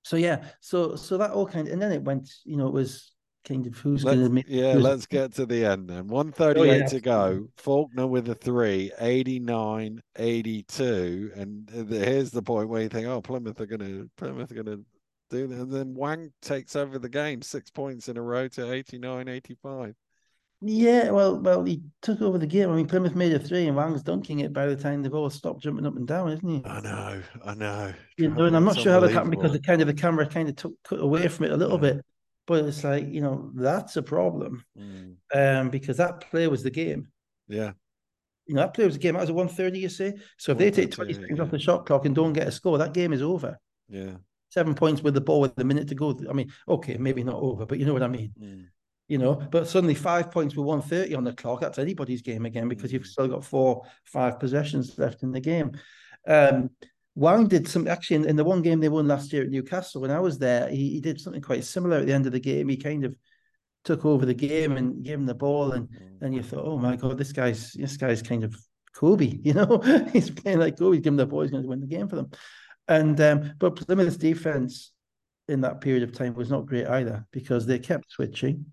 So 0.03 0.15
yeah, 0.15 0.45
so 0.61 0.95
so 0.95 1.19
that 1.19 1.29
all 1.29 1.45
kind, 1.45 1.67
of, 1.67 1.73
and 1.73 1.81
then 1.81 1.91
it 1.91 2.01
went. 2.01 2.27
You 2.43 2.57
know, 2.57 2.67
it 2.67 2.73
was 2.73 3.12
kind 3.43 3.65
of 3.67 3.77
who's 3.77 4.03
going 4.03 4.23
to 4.23 4.29
make. 4.29 4.45
Yeah, 4.47 4.73
let's 4.73 5.05
get 5.05 5.33
to 5.35 5.45
the 5.45 5.65
end 5.65 5.89
then. 5.89 6.07
138 6.07 6.59
oh, 6.59 6.63
yeah. 6.63 6.85
to 6.85 6.99
go. 6.99 7.47
Faulkner 7.57 8.07
with 8.07 8.29
a 8.29 8.35
three, 8.35 8.91
89 8.99 10.01
82. 10.17 11.31
And 11.35 11.69
here's 11.89 12.31
the 12.31 12.41
point 12.41 12.69
where 12.69 12.81
you 12.81 12.89
think, 12.89 13.07
oh, 13.07 13.21
Plymouth 13.21 13.59
are 13.59 13.65
going 13.65 13.81
to, 13.81 14.09
Plymouth 14.17 14.51
are 14.51 14.55
going 14.55 14.65
to 14.65 14.85
do 15.29 15.47
that. 15.47 15.59
And 15.59 15.71
then 15.71 15.93
Wang 15.93 16.31
takes 16.41 16.75
over 16.75 16.99
the 16.99 17.09
game, 17.09 17.41
six 17.41 17.69
points 17.69 18.09
in 18.09 18.17
a 18.17 18.21
row 18.21 18.47
to 18.49 18.71
89 18.71 19.27
85. 19.27 19.95
Yeah, 20.65 21.11
well, 21.11 21.41
well, 21.41 21.65
he 21.65 21.81
took 22.01 22.21
over 22.21 22.37
the 22.37 22.47
game. 22.47 22.69
I 22.69 22.75
mean, 22.75 22.87
Plymouth 22.87 23.15
made 23.15 23.33
a 23.33 23.39
three, 23.39 23.67
and 23.67 23.75
Wang's 23.75 24.01
dunking 24.01 24.39
it 24.39 24.53
by 24.53 24.65
the 24.65 24.77
time 24.77 25.01
they've 25.01 25.13
all 25.13 25.29
stopped 25.29 25.61
jumping 25.61 25.85
up 25.85 25.97
and 25.97 26.07
down, 26.07 26.31
isn't 26.31 26.47
he? 26.47 26.61
I 26.63 26.79
know, 26.79 27.21
I 27.45 27.53
know. 27.53 27.93
You 28.15 28.29
know, 28.29 28.45
and 28.45 28.55
I'm 28.55 28.63
not 28.63 28.77
sure 28.77 28.93
how 28.93 29.01
that 29.01 29.11
happened 29.11 29.31
because 29.31 29.51
the 29.51 29.59
kind 29.59 29.81
of 29.81 29.87
the 29.87 29.93
camera 29.93 30.25
kind 30.25 30.47
of 30.47 30.55
took 30.55 30.71
cut 30.85 31.01
away 31.01 31.27
from 31.27 31.47
it 31.47 31.51
a 31.51 31.57
little 31.57 31.75
yeah. 31.83 31.93
bit. 31.95 32.05
But 32.45 32.65
it's 32.65 32.83
like, 32.83 33.07
you 33.07 33.21
know, 33.21 33.51
that's 33.55 33.95
a 33.95 34.03
problem 34.03 34.65
mm. 34.77 35.15
um, 35.33 35.69
because 35.69 35.97
that 35.97 36.21
play 36.29 36.47
was 36.47 36.63
the 36.63 36.69
game. 36.69 37.07
Yeah. 37.47 37.71
You 38.45 38.55
know, 38.55 38.61
that 38.61 38.73
play 38.73 38.85
was 38.85 38.95
the 38.95 38.99
game. 38.99 39.13
That 39.13 39.21
was 39.21 39.29
a 39.29 39.33
130, 39.33 39.79
you 39.79 39.89
say. 39.89 40.13
So 40.37 40.51
if 40.51 40.57
they 40.57 40.69
take 40.69 40.91
20 40.91 41.13
seconds 41.13 41.37
yeah. 41.37 41.43
off 41.43 41.51
the 41.51 41.59
shot 41.59 41.85
clock 41.85 42.05
and 42.05 42.13
don't 42.13 42.33
get 42.33 42.47
a 42.47 42.51
score, 42.51 42.77
that 42.77 42.93
game 42.93 43.13
is 43.13 43.21
over. 43.21 43.57
Yeah. 43.87 44.15
Seven 44.49 44.75
points 44.75 45.01
with 45.01 45.13
the 45.13 45.21
ball 45.21 45.39
with 45.41 45.57
a 45.57 45.63
minute 45.63 45.87
to 45.87 45.95
go. 45.95 46.19
I 46.29 46.33
mean, 46.33 46.51
okay, 46.67 46.97
maybe 46.97 47.23
not 47.23 47.41
over, 47.41 47.65
but 47.65 47.79
you 47.79 47.85
know 47.85 47.93
what 47.93 48.03
I 48.03 48.07
mean. 48.07 48.33
Mm. 48.39 48.65
You 49.07 49.17
know, 49.17 49.35
but 49.35 49.67
suddenly 49.67 49.95
five 49.95 50.31
points 50.31 50.55
with 50.55 50.65
130 50.65 51.15
on 51.15 51.23
the 51.23 51.33
clock, 51.33 51.61
that's 51.61 51.77
anybody's 51.77 52.21
game 52.21 52.45
again 52.45 52.67
because 52.67 52.89
mm. 52.89 52.93
you've 52.93 53.07
still 53.07 53.27
got 53.27 53.45
four, 53.45 53.83
five 54.05 54.39
possessions 54.39 54.97
left 54.97 55.23
in 55.23 55.31
the 55.31 55.39
game. 55.39 55.71
Um, 56.27 56.69
Hwang 57.15 57.47
did 57.47 57.67
some 57.67 57.87
actually 57.87 58.17
in, 58.17 58.25
in, 58.25 58.35
the 58.35 58.43
one 58.43 58.61
game 58.61 58.79
they 58.79 58.89
won 58.89 59.07
last 59.07 59.31
year 59.31 59.43
at 59.43 59.49
Newcastle. 59.49 60.01
When 60.01 60.11
I 60.11 60.19
was 60.19 60.39
there, 60.39 60.67
he, 60.69 60.89
he 60.89 60.99
did 60.99 61.21
something 61.21 61.41
quite 61.41 61.63
similar 61.63 61.97
at 61.97 62.07
the 62.07 62.13
end 62.13 62.25
of 62.25 62.31
the 62.31 62.39
game. 62.39 62.69
He 62.69 62.77
kind 62.77 63.05
of 63.05 63.15
took 63.83 64.05
over 64.05 64.25
the 64.25 64.33
game 64.33 64.77
and 64.77 65.03
gave 65.03 65.15
him 65.15 65.25
the 65.25 65.35
ball, 65.35 65.73
and 65.73 65.89
and 66.21 66.33
you 66.33 66.41
thought, 66.41 66.65
oh 66.65 66.77
my 66.77 66.95
god, 66.95 67.17
this 67.17 67.31
guy's 67.31 67.73
this 67.73 67.97
guy's 67.97 68.21
kind 68.21 68.43
of 68.43 68.55
Kobe, 68.93 69.37
you 69.43 69.53
know, 69.53 69.77
he's 70.13 70.29
playing 70.29 70.59
like 70.59 70.77
Kobe. 70.77 70.97
He's 70.97 71.03
giving 71.03 71.17
the 71.17 71.25
ball, 71.25 71.41
he's 71.41 71.51
going 71.51 71.63
to 71.63 71.69
win 71.69 71.81
the 71.81 71.87
game 71.87 72.07
for 72.07 72.15
them. 72.15 72.31
And 72.87 73.19
um, 73.21 73.53
but 73.59 73.75
Plymouth's 73.75 74.17
defense 74.17 74.91
in 75.47 75.61
that 75.61 75.81
period 75.81 76.03
of 76.03 76.13
time 76.13 76.33
was 76.33 76.49
not 76.49 76.65
great 76.65 76.87
either 76.87 77.25
because 77.31 77.65
they 77.65 77.79
kept 77.79 78.11
switching, 78.11 78.65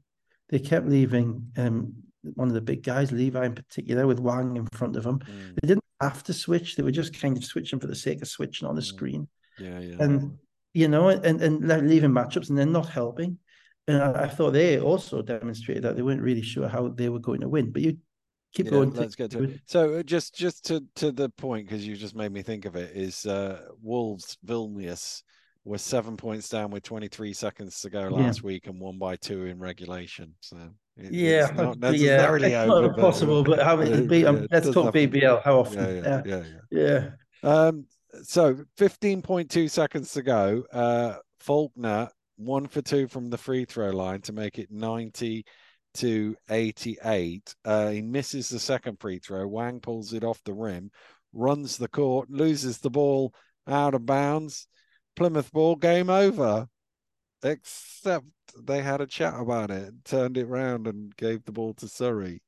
they 0.49 0.59
kept 0.59 0.87
leaving 0.87 1.51
um, 1.57 1.95
one 2.35 2.49
of 2.49 2.55
the 2.55 2.61
big 2.61 2.83
guys, 2.83 3.13
Levi 3.13 3.47
in 3.47 3.55
particular, 3.55 4.07
with 4.07 4.21
Wang 4.21 4.57
in 4.57 4.67
front 4.67 4.97
of 4.97 5.05
him. 5.05 5.19
Mm. 5.19 5.61
They 5.61 5.69
didn't 5.69 5.85
to 6.01 6.33
switch; 6.33 6.77
they 6.77 6.83
were 6.83 6.91
just 6.91 7.19
kind 7.19 7.37
of 7.37 7.45
switching 7.45 7.79
for 7.79 7.87
the 7.87 7.95
sake 7.95 8.23
of 8.23 8.29
switching 8.29 8.67
on 8.69 8.75
the 8.75 8.81
mm. 8.81 8.87
screen. 8.87 9.29
Yeah, 9.59 9.79
yeah. 9.81 9.97
And 10.01 10.39
you 10.73 10.89
know, 10.89 11.09
and 11.09 11.41
and 11.41 11.89
leaving 11.89 12.11
matchups 12.11 12.49
and 12.49 12.59
then 12.59 12.73
not 12.73 12.89
helping. 12.89 13.39
And 13.87 14.03
I, 14.03 14.25
I, 14.25 14.29
thought 14.29 14.53
they 14.53 14.79
also 14.79 15.23
demonstrated 15.23 15.83
that 15.85 15.97
they 15.97 16.03
weren't 16.03 16.23
really 16.23 16.43
sure 16.43 16.69
how 16.69 16.89
they 16.89 17.09
were 17.09 17.19
going 17.19 17.41
to 17.41 17.49
win. 17.49 17.73
But 17.73 17.83
you 17.83 17.99
keep 18.55 18.67
yeah, 18.67 18.73
going. 18.73 18.93
Let's 18.93 19.17
get 19.17 19.31
to 19.33 19.45
it. 19.45 19.61
So 19.67 19.95
uh, 19.95 20.03
just 20.03 20.35
just 20.35 20.65
to 20.67 20.85
to 20.97 21.13
the 21.13 21.29
point 21.31 21.69
because 21.69 21.87
you 21.87 21.97
just 21.97 22.15
made 22.15 22.33
me 22.33 22.43
think 22.43 22.65
of 22.65 22.77
it 22.77 22.97
is 22.97 23.27
uh, 23.27 23.63
Wolves 23.83 24.37
Vilnius 24.47 25.23
were 25.65 25.79
seven 25.79 26.17
points 26.17 26.49
down 26.49 26.71
with 26.71 26.83
23 26.83 27.33
seconds 27.35 27.81
to 27.81 27.91
go 27.91 28.09
last 28.09 28.41
yeah. 28.41 28.47
week 28.47 28.67
and 28.67 28.81
won 28.81 28.99
by 28.99 29.17
two 29.17 29.45
in 29.45 29.59
regulation. 29.59 30.35
So 30.41 30.57
it, 31.01 31.13
yeah, 31.13 31.51
not 31.55 31.79
necessarily 31.81 32.51
yeah, 32.51 32.65
it's 32.65 32.73
over, 32.73 32.89
not 32.89 32.99
possible, 32.99 33.43
but, 33.45 33.63
how 33.63 33.77
many? 33.77 34.07
Beat, 34.07 34.27
um, 34.27 34.47
let's 34.51 34.71
talk 34.71 34.95
BBL. 34.95 35.43
How 35.43 35.61
often? 35.61 36.03
Yeah, 36.03 36.23
yeah, 36.25 36.43
yeah. 36.71 37.11
yeah. 37.43 37.69
Um, 37.69 37.87
so 38.23 38.57
15.2 38.79 39.71
seconds 39.71 40.13
to 40.13 40.23
go. 40.23 40.65
Uh, 40.73 41.17
Faulkner 41.41 42.11
one 42.41 42.67
for 42.67 42.81
two 42.83 43.07
from 43.07 43.29
the 43.31 43.39
free 43.39 43.65
throw 43.65 43.91
line 43.91 44.21
to 44.23 44.33
make 44.33 44.59
it 44.59 44.71
90 44.71 45.45
to 45.95 46.37
88. 46.49 47.55
Uh, 47.65 47.91
he 47.91 48.03
misses 48.03 48.49
the 48.49 48.59
second 48.59 48.99
free 48.99 49.19
throw. 49.19 49.47
Wang 49.47 49.81
pulls 49.81 50.13
it 50.13 50.25
off 50.25 50.43
the 50.45 50.55
rim, 50.55 50.91
runs 51.33 51.77
the 51.77 51.89
court, 51.89 52.31
loses 52.31 52.79
the 52.79 52.91
ball 52.91 53.35
out 53.67 53.95
of 53.95 54.07
bounds. 54.07 54.67
Plymouth 55.17 55.53
ball, 55.53 55.77
game 55.77 56.09
over. 56.09 56.67
Except 57.43 58.27
they 58.59 58.83
had 58.83 59.01
a 59.01 59.07
chat 59.07 59.35
about 59.39 59.71
it, 59.71 59.95
turned 60.05 60.37
it 60.37 60.47
round, 60.47 60.87
and 60.87 61.15
gave 61.17 61.45
the 61.45 61.53
ball 61.53 61.75
to 61.75 61.89
Surrey. 61.89 62.43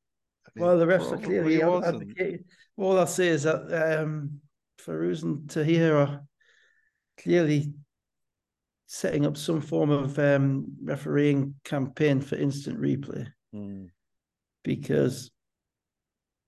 Well, 0.57 0.79
the 0.79 0.87
refs 0.87 1.11
are 1.11 1.19
clearly 1.19 1.63
advocating. 1.63 2.45
All 2.77 2.99
I'll 2.99 3.07
say 3.07 3.29
is 3.29 3.45
that 3.45 4.01
um, 4.01 4.41
Farouz 4.81 5.23
and 5.23 5.49
Tahir 5.49 5.97
are 5.97 6.21
clearly 7.23 7.73
setting 8.87 9.25
up 9.25 9.37
some 9.37 9.61
form 9.61 9.91
of 9.91 10.19
um, 10.19 10.67
refereeing 10.85 11.55
campaign 11.65 12.21
for 12.21 12.37
instant 12.37 12.79
replay 12.79 13.27
mm. 13.55 13.89
because 14.63 15.31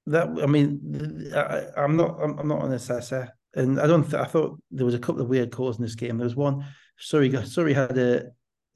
that 0.07 0.29
I 0.43 0.45
mean 0.45 1.33
I, 1.35 1.85
am 1.85 1.97
not 1.97 2.19
I'm, 2.23 2.39
I'm, 2.39 2.49
not 2.49 2.65
an 2.65 2.73
assessor 2.73 3.31
and 3.55 3.81
I 3.81 3.87
don't 3.87 4.03
th- 4.03 4.23
I 4.23 4.27
thought 4.27 4.61
there 4.71 4.85
was 4.85 4.95
a 4.95 4.99
couple 4.99 5.23
of 5.23 5.29
weird 5.29 5.53
calls 5.53 5.79
in 5.79 5.83
this 5.83 5.95
game. 5.95 6.19
There 6.19 6.27
was 6.27 6.37
one 6.37 6.67
sorry 6.99 7.35
sorry 7.47 7.75
had 7.75 7.97
a 7.99 8.31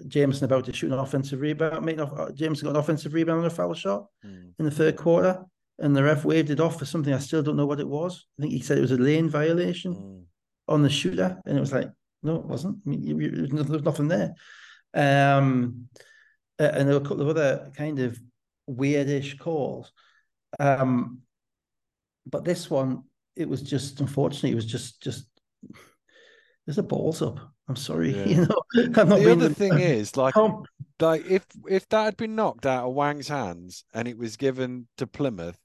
Jameson 0.07 0.45
about 0.45 0.65
to 0.67 0.73
shoot 0.73 0.93
an 0.93 0.99
offensive 0.99 1.41
rebound, 1.41 1.85
making 1.85 2.01
off 2.01 2.13
uh, 2.17 2.31
Jameson 2.33 2.67
got 2.67 2.77
an 2.77 2.81
offensive 2.81 3.15
rebound 3.15 3.41
on 3.41 3.47
a 3.47 3.51
foul 3.51 3.75
shot 3.75 4.07
mm. 4.25 4.53
in 4.59 4.65
the 4.65 4.71
third 4.71 4.97
quarter, 4.97 5.43
and 5.81 5.97
the 5.97 6.03
ref 6.03 6.25
waved 6.25 6.51
it 6.51 6.61
off 6.61 6.79
for 6.79 6.85
something 6.85 7.13
I 7.13 7.19
still 7.19 7.43
don't 7.43 7.57
know 7.57 7.67
what 7.67 7.81
it 7.81 7.89
was. 7.89 8.27
I 8.39 8.43
think 8.43 8.53
he 8.53 8.61
said 8.61 8.79
it 8.79 8.83
was 8.83 8.93
a 8.93 8.97
lane 8.97 9.29
violation 9.29 9.95
mm. 9.95 10.23
on 10.69 10.83
the 10.83 10.91
shooter, 10.91 11.41
and 11.45 11.57
it 11.57 11.61
was 11.61 11.73
like 11.73 11.91
no, 12.23 12.37
it 12.37 12.47
wasn't. 12.47 12.79
I 12.87 12.91
mean, 12.91 13.03
you, 13.03 13.19
you, 13.21 13.31
there's 13.47 13.83
nothing 13.83 14.09
there. 14.09 14.35
Um, 14.95 15.89
and 16.59 16.89
there 16.89 16.99
were 16.99 17.05
a 17.05 17.09
couple 17.09 17.23
of 17.23 17.29
other 17.29 17.71
kind 17.77 17.99
of 18.01 18.19
weirdish 18.69 19.39
calls. 19.39 19.93
Um, 20.59 21.21
but 22.27 22.45
this 22.45 22.69
one, 22.69 23.05
it 23.37 23.49
was 23.49 23.63
just 23.63 24.01
unfortunately, 24.01 24.51
it 24.53 24.57
was 24.57 24.67
just 24.67 25.03
just 25.03 25.27
there's 26.67 26.79
a 26.79 26.83
balls 26.83 27.23
up. 27.23 27.39
I'm 27.69 27.77
sorry, 27.77 28.17
yeah. 28.17 28.25
you 28.25 28.47
know. 28.47 28.63
The 28.75 29.33
other 29.33 29.49
the, 29.49 29.55
thing 29.55 29.79
is 29.79 30.17
like 30.17 30.35
like 31.01 31.27
if 31.27 31.47
if 31.69 31.89
that 31.91 32.05
had 32.05 32.17
been 32.17 32.35
knocked 32.35 32.67
out 32.67 32.89
of 32.89 32.95
Wang's 32.95 33.29
hands 33.29 33.85
and 33.93 34.09
it 34.09 34.19
was 34.19 34.37
given 34.37 34.89
to 34.97 35.07
Plymouth, 35.07 35.59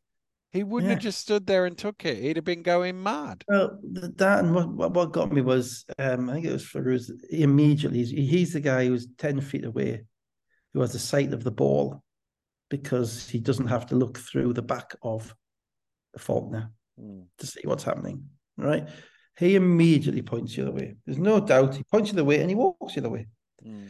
he 0.54 0.64
wouldn't 0.64 0.90
yeah. 0.90 0.96
have 0.96 1.04
just 1.04 1.20
stood 1.20 1.48
there 1.48 1.66
and 1.66 1.76
took 1.76 2.06
it. 2.06 2.22
He'd 2.22 2.36
have 2.36 2.46
been 2.46 2.62
going 2.62 3.02
mad. 3.02 3.44
Well, 3.48 3.80
that 3.82 4.40
and 4.40 4.54
what, 4.54 4.92
what 4.92 5.12
got 5.12 5.32
me 5.32 5.42
was, 5.42 5.84
um, 5.98 6.30
I 6.30 6.34
think 6.34 6.46
it 6.46 6.52
was 6.52 6.66
Farouz. 6.66 7.10
Immediately, 7.32 8.04
he's 8.04 8.54
the 8.54 8.60
guy 8.60 8.86
who's 8.86 9.08
10 9.18 9.42
feet 9.42 9.66
away, 9.66 10.04
who 10.74 10.82
has 10.82 10.94
the 10.94 11.00
sight 11.00 11.34
of 11.34 11.44
the 11.44 11.52
ball 11.52 12.04
because 12.70 13.28
he 13.28 13.40
doesn't 13.40 13.68
have 13.68 13.88
to 13.88 13.96
look 13.96 14.20
through 14.20 14.54
the 14.54 14.62
back 14.62 14.94
of 15.02 15.34
the 16.14 16.20
Faulkner 16.20 16.72
mm. 17.02 17.26
to 17.40 17.48
see 17.48 17.62
what's 17.64 17.84
happening. 17.84 18.26
Right? 18.56 18.88
He 19.38 19.56
immediately 19.56 20.22
points 20.22 20.56
the 20.56 20.64
other 20.64 20.72
way. 20.72 20.96
There's 21.06 21.18
no 21.18 21.40
doubt. 21.40 21.76
He 21.76 21.84
points 21.84 22.10
you 22.10 22.16
the 22.16 22.24
way 22.24 22.40
and 22.42 22.50
he 22.50 22.56
walks 22.56 22.94
the 22.94 23.02
other 23.02 23.10
way. 23.10 23.28
Mm. 23.66 23.88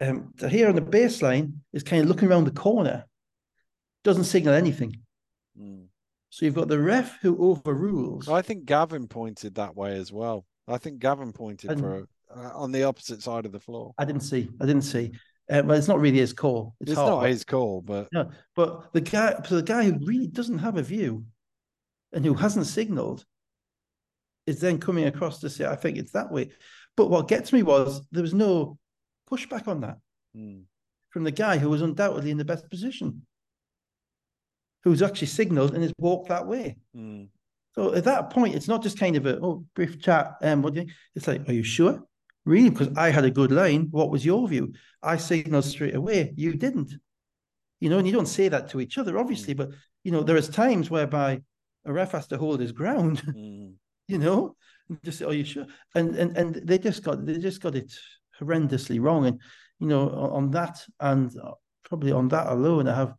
Um, 0.00 0.34
so 0.38 0.48
here 0.48 0.68
on 0.68 0.74
the 0.74 0.82
baseline 0.82 1.54
is 1.72 1.82
kind 1.82 2.02
of 2.02 2.08
looking 2.08 2.28
around 2.28 2.44
the 2.44 2.50
corner, 2.50 3.04
doesn't 4.02 4.24
signal 4.24 4.54
anything. 4.54 5.00
Mm. 5.58 5.86
So 6.30 6.44
you've 6.44 6.56
got 6.56 6.68
the 6.68 6.80
ref 6.80 7.20
who 7.22 7.36
overrules. 7.38 8.28
I 8.28 8.42
think 8.42 8.64
Gavin 8.64 9.06
pointed 9.06 9.54
that 9.54 9.76
way 9.76 9.96
as 9.96 10.10
well. 10.10 10.44
I 10.66 10.78
think 10.78 10.98
Gavin 10.98 11.32
pointed 11.32 11.70
and, 11.70 11.80
for 11.80 12.08
uh, 12.34 12.50
on 12.54 12.72
the 12.72 12.82
opposite 12.82 13.22
side 13.22 13.46
of 13.46 13.52
the 13.52 13.60
floor. 13.60 13.94
I 13.98 14.04
didn't 14.04 14.22
see. 14.22 14.50
I 14.60 14.66
didn't 14.66 14.82
see. 14.82 15.12
Uh, 15.48 15.62
but 15.62 15.76
it's 15.76 15.88
not 15.88 16.00
really 16.00 16.18
his 16.18 16.32
call. 16.32 16.74
It's, 16.80 16.92
it's 16.92 16.98
not 16.98 17.26
his 17.26 17.44
call, 17.44 17.82
but 17.82 18.08
no. 18.12 18.30
But 18.56 18.92
the 18.94 19.02
guy, 19.02 19.38
so 19.46 19.56
the 19.56 19.62
guy 19.62 19.84
who 19.84 19.98
really 20.04 20.26
doesn't 20.26 20.58
have 20.58 20.78
a 20.78 20.82
view, 20.82 21.26
and 22.12 22.24
who 22.24 22.34
hasn't 22.34 22.66
signalled, 22.66 23.24
is 24.46 24.60
then 24.60 24.78
coming 24.78 25.06
across 25.06 25.40
to 25.40 25.50
say, 25.50 25.66
"I 25.66 25.76
think 25.76 25.98
it's 25.98 26.12
that 26.12 26.30
way." 26.30 26.50
But 26.96 27.10
what 27.10 27.28
gets 27.28 27.52
me 27.52 27.62
was 27.62 28.02
there 28.12 28.22
was 28.22 28.34
no 28.34 28.78
pushback 29.30 29.66
on 29.68 29.80
that 29.80 29.98
mm. 30.36 30.62
from 31.10 31.24
the 31.24 31.30
guy 31.30 31.58
who 31.58 31.70
was 31.70 31.82
undoubtedly 31.82 32.30
in 32.30 32.38
the 32.38 32.44
best 32.44 32.68
position 32.70 33.26
who's 34.84 35.02
actually 35.02 35.26
signaled 35.26 35.74
and 35.74 35.82
has 35.82 35.92
walked 35.98 36.28
that 36.28 36.46
way. 36.46 36.76
Mm. 36.96 37.28
So 37.74 37.94
at 37.94 38.04
that 38.04 38.30
point, 38.30 38.54
it's 38.54 38.68
not 38.68 38.82
just 38.82 38.98
kind 38.98 39.16
of 39.16 39.26
a 39.26 39.40
oh 39.40 39.64
brief 39.74 40.00
chat. 40.00 40.36
Um, 40.42 40.62
what 40.62 40.74
do 40.74 40.82
you? 40.82 40.86
It's 41.14 41.26
like, 41.26 41.48
are 41.48 41.52
you 41.52 41.64
sure? 41.64 42.04
Really? 42.44 42.70
Because 42.70 42.90
I 42.96 43.10
had 43.10 43.24
a 43.24 43.30
good 43.30 43.50
line. 43.50 43.88
What 43.90 44.10
was 44.10 44.24
your 44.24 44.46
view? 44.46 44.74
I 45.02 45.16
signaled 45.16 45.64
straight 45.64 45.94
away. 45.94 46.34
You 46.36 46.54
didn't. 46.54 46.92
You 47.80 47.90
know, 47.90 47.98
and 47.98 48.06
you 48.06 48.12
don't 48.12 48.26
say 48.26 48.48
that 48.48 48.70
to 48.70 48.80
each 48.80 48.98
other, 48.98 49.18
obviously, 49.18 49.54
mm. 49.54 49.58
but 49.58 49.70
you 50.04 50.12
know, 50.12 50.22
there 50.22 50.36
is 50.36 50.48
times 50.48 50.90
whereby 50.90 51.40
a 51.86 51.92
ref 51.92 52.12
has 52.12 52.26
to 52.28 52.38
hold 52.38 52.60
his 52.60 52.72
ground. 52.72 53.22
You 54.08 54.18
know, 54.18 54.56
just 55.04 55.22
are 55.22 55.32
you 55.32 55.44
sure? 55.44 55.66
And 55.94 56.14
and 56.16 56.36
and 56.36 56.54
they 56.56 56.78
just 56.78 57.02
got 57.02 57.24
they 57.24 57.38
just 57.38 57.62
got 57.62 57.74
it 57.74 57.92
horrendously 58.40 59.00
wrong. 59.00 59.26
And 59.26 59.40
you 59.80 59.86
know, 59.86 60.08
on, 60.08 60.50
that 60.52 60.84
and 61.00 61.32
probably 61.84 62.12
on 62.12 62.28
that 62.28 62.46
alone, 62.48 62.88
I 62.88 62.94
have 62.94 63.14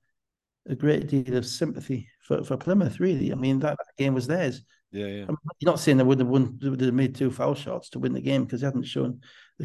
a 0.68 0.76
great 0.76 1.08
deal 1.08 1.36
of 1.36 1.46
sympathy 1.46 2.08
for, 2.22 2.44
for 2.44 2.58
Plymouth. 2.58 3.00
Really, 3.00 3.32
I 3.32 3.36
mean 3.36 3.60
that, 3.60 3.78
game 3.98 4.14
was 4.14 4.28
theirs. 4.28 4.64
Yeah, 4.92 5.08
yeah. 5.08 5.26
I'm 5.28 5.38
not 5.64 5.80
saying 5.80 5.98
they 5.98 6.04
would 6.04 6.20
have 6.20 6.28
won, 6.28 6.58
would 6.62 6.80
have 6.80 6.94
made 6.94 7.16
two 7.16 7.30
foul 7.30 7.56
shots 7.56 7.90
to 7.90 8.00
win 8.00 8.14
the 8.14 8.22
game 8.22 8.46
because 8.46 8.62
they 8.62 8.68
hadn't 8.68 8.84
shown 8.84 9.20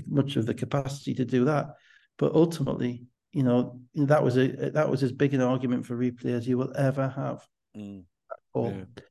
much 0.09 0.37
of 0.37 0.47
the 0.47 0.55
capacity 0.55 1.15
to 1.15 1.25
do 1.25 1.45
that. 1.45 1.75
But 2.19 2.35
ultimately, 2.35 3.05
you 3.33 3.45
know, 3.45 3.81
that 3.95 4.25
was 4.25 4.37
a 4.37 4.49
that 4.71 4.91
was 4.91 5.03
as 5.03 5.13
big 5.13 5.35
an 5.35 5.41
argument 5.41 5.87
for 5.87 5.97
replay 5.97 6.33
as 6.33 6.49
you 6.49 6.59
will 6.59 6.73
ever 6.77 7.09
have. 7.09 7.47
Mm. 7.77 8.05
Or 8.53 8.71
yeah. 8.71 9.03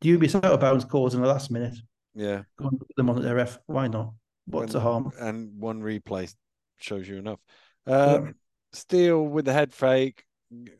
Dubious 0.00 0.34
out 0.34 0.44
of 0.44 0.60
bounds 0.60 0.84
calls 0.84 1.14
in 1.14 1.20
the 1.20 1.28
last 1.28 1.50
minute. 1.50 1.76
Yeah, 2.14 2.42
go 2.58 2.68
and 2.68 2.78
put 2.78 2.96
them 2.96 3.10
on 3.10 3.22
the 3.22 3.34
ref. 3.34 3.58
Why 3.66 3.88
not? 3.88 4.12
What's 4.46 4.72
the 4.72 4.80
harm? 4.80 5.12
And 5.18 5.60
one 5.60 5.80
replay 5.80 6.34
shows 6.78 7.08
you 7.08 7.16
enough. 7.16 7.40
Um, 7.86 8.26
yeah. 8.26 8.32
Steele 8.72 9.22
with 9.22 9.44
the 9.44 9.52
head 9.52 9.72
fake 9.72 10.24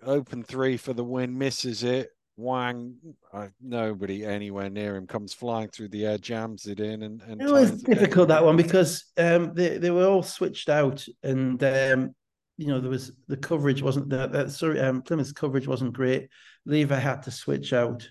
open 0.04 0.42
three 0.42 0.76
for 0.76 0.92
the 0.92 1.04
win, 1.04 1.36
misses 1.38 1.82
it. 1.82 2.10
Wang, 2.36 2.96
uh, 3.32 3.48
nobody 3.60 4.24
anywhere 4.24 4.70
near 4.70 4.96
him 4.96 5.06
comes 5.06 5.34
flying 5.34 5.68
through 5.68 5.88
the 5.88 6.06
air, 6.06 6.16
jams 6.18 6.66
it 6.66 6.80
in, 6.80 7.02
and, 7.02 7.20
and 7.22 7.42
it 7.42 7.50
was 7.50 7.82
difficult 7.82 8.28
that 8.28 8.44
one 8.44 8.56
because 8.56 9.04
um, 9.18 9.52
they 9.54 9.76
they 9.76 9.90
were 9.90 10.06
all 10.06 10.22
switched 10.22 10.70
out, 10.70 11.04
and 11.22 11.62
um, 11.62 12.14
you 12.56 12.68
know 12.68 12.80
there 12.80 12.90
was 12.90 13.12
the 13.28 13.36
coverage 13.36 13.82
wasn't 13.82 14.08
that, 14.08 14.32
that 14.32 14.50
sorry 14.50 14.80
um, 14.80 15.02
Plymouth's 15.02 15.32
coverage 15.32 15.68
wasn't 15.68 15.92
great. 15.92 16.28
Lever 16.64 16.98
had 16.98 17.22
to 17.24 17.30
switch 17.30 17.74
out, 17.74 18.08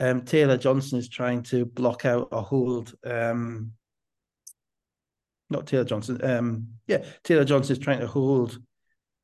um, 0.00 0.22
Taylor 0.22 0.56
Johnson 0.56 0.98
is 0.98 1.08
trying 1.08 1.42
to 1.44 1.64
block 1.64 2.04
out 2.04 2.28
or 2.32 2.42
hold. 2.42 2.94
Um, 3.04 3.72
not 5.50 5.66
Taylor 5.66 5.84
Johnson. 5.84 6.20
Um, 6.24 6.68
yeah, 6.86 7.04
Taylor 7.22 7.44
Johnson 7.44 7.76
is 7.76 7.82
trying 7.82 8.00
to 8.00 8.06
hold. 8.06 8.58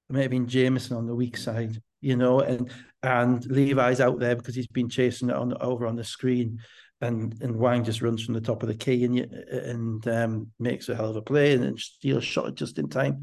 Maybe 0.09 0.37
in 0.37 0.49
Jameson 0.49 0.97
on 0.97 1.07
the 1.07 1.15
weak 1.15 1.37
side, 1.37 1.81
you 2.01 2.17
know, 2.17 2.41
and 2.41 2.71
and 3.03 3.45
Levi's 3.47 4.01
out 4.01 4.19
there 4.19 4.35
because 4.35 4.57
he's 4.57 4.67
been 4.67 4.89
chasing 4.89 5.31
it 5.31 5.37
on 5.37 5.57
over 5.61 5.87
on 5.87 5.95
the 5.95 6.03
screen, 6.03 6.59
and 7.01 7.41
and 7.41 7.57
Wang 7.57 7.85
just 7.85 8.03
runs 8.03 8.25
from 8.25 8.35
the 8.35 8.41
top 8.41 8.63
of 8.63 8.69
the 8.69 8.75
key 8.75 9.05
and 9.05 9.19
and 9.21 10.09
um, 10.09 10.51
makes 10.59 10.89
a 10.89 10.97
hell 10.97 11.11
of 11.11 11.17
a 11.17 11.23
play 11.23 11.53
and, 11.53 11.63
and 11.63 11.79
steals 11.79 12.25
shot 12.25 12.55
just 12.57 12.79
in 12.79 12.89
time. 12.89 13.23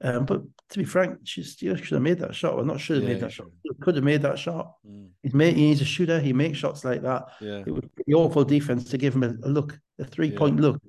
Um, 0.00 0.26
but 0.26 0.42
to 0.70 0.78
be 0.78 0.84
frank, 0.84 1.18
she 1.24 1.42
still 1.42 1.74
should 1.74 1.94
have 1.94 2.02
made 2.02 2.20
that 2.20 2.34
shot. 2.34 2.54
Well, 2.54 2.64
not 2.64 2.80
should 2.80 2.96
have 2.96 3.04
yeah, 3.04 3.14
made 3.14 3.22
that 3.22 3.32
shot. 3.32 3.48
Could 3.80 3.96
have 3.96 4.04
made 4.04 4.22
that 4.22 4.38
shot. 4.38 4.74
Mm. 4.86 5.08
He's 5.22 5.34
made. 5.34 5.56
He's 5.56 5.80
a 5.80 5.84
shooter. 5.84 6.20
He 6.20 6.32
makes 6.32 6.58
shots 6.58 6.84
like 6.84 7.02
that. 7.02 7.24
Yeah. 7.40 7.62
It 7.66 7.70
would 7.70 7.90
be 8.06 8.14
awful 8.14 8.44
defense 8.44 8.90
to 8.90 8.98
give 8.98 9.14
him 9.14 9.24
a, 9.24 9.34
a 9.46 9.50
look, 9.50 9.78
a 9.98 10.04
three 10.04 10.30
point 10.30 10.56
yeah. 10.56 10.62
look, 10.62 10.82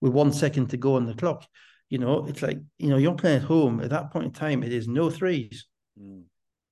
with 0.00 0.12
one 0.12 0.32
second 0.32 0.68
to 0.68 0.76
go 0.76 0.96
on 0.96 1.06
the 1.06 1.14
clock. 1.14 1.46
You 1.88 1.98
know, 1.98 2.26
it's 2.26 2.42
like 2.42 2.58
you 2.78 2.88
know 2.88 2.98
you're 2.98 3.14
playing 3.14 3.38
at 3.38 3.44
home. 3.44 3.80
At 3.80 3.90
that 3.90 4.10
point 4.10 4.26
in 4.26 4.32
time, 4.32 4.62
it 4.62 4.72
is 4.72 4.88
no 4.88 5.08
threes, 5.08 5.66
mm. 5.98 6.22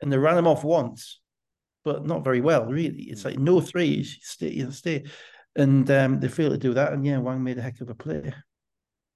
and 0.03 0.13
they 0.13 0.19
ran 0.19 0.37
him 0.37 0.47
off 0.47 0.65
once, 0.65 1.21
but 1.85 2.05
not 2.05 2.25
very 2.25 2.43
well. 2.43 2.67
Really, 2.67 3.05
it's 3.05 3.23
mm. 3.23 3.27
like 3.27 3.39
no 3.39 3.63
threes. 3.63 4.19
Stay, 4.21 4.51
you 4.51 4.65
know, 4.65 4.71
stay, 4.71 5.05
and 5.57 5.91
um, 5.91 6.21
they 6.21 6.29
failed 6.29 6.53
to 6.53 6.59
do 6.59 6.75
that. 6.75 6.93
And 6.93 7.07
yeah, 7.07 7.19
Wang 7.19 7.43
made 7.43 7.57
a 7.57 7.63
heck 7.63 7.81
of 7.81 7.89
a 7.89 7.95
play. 7.95 8.35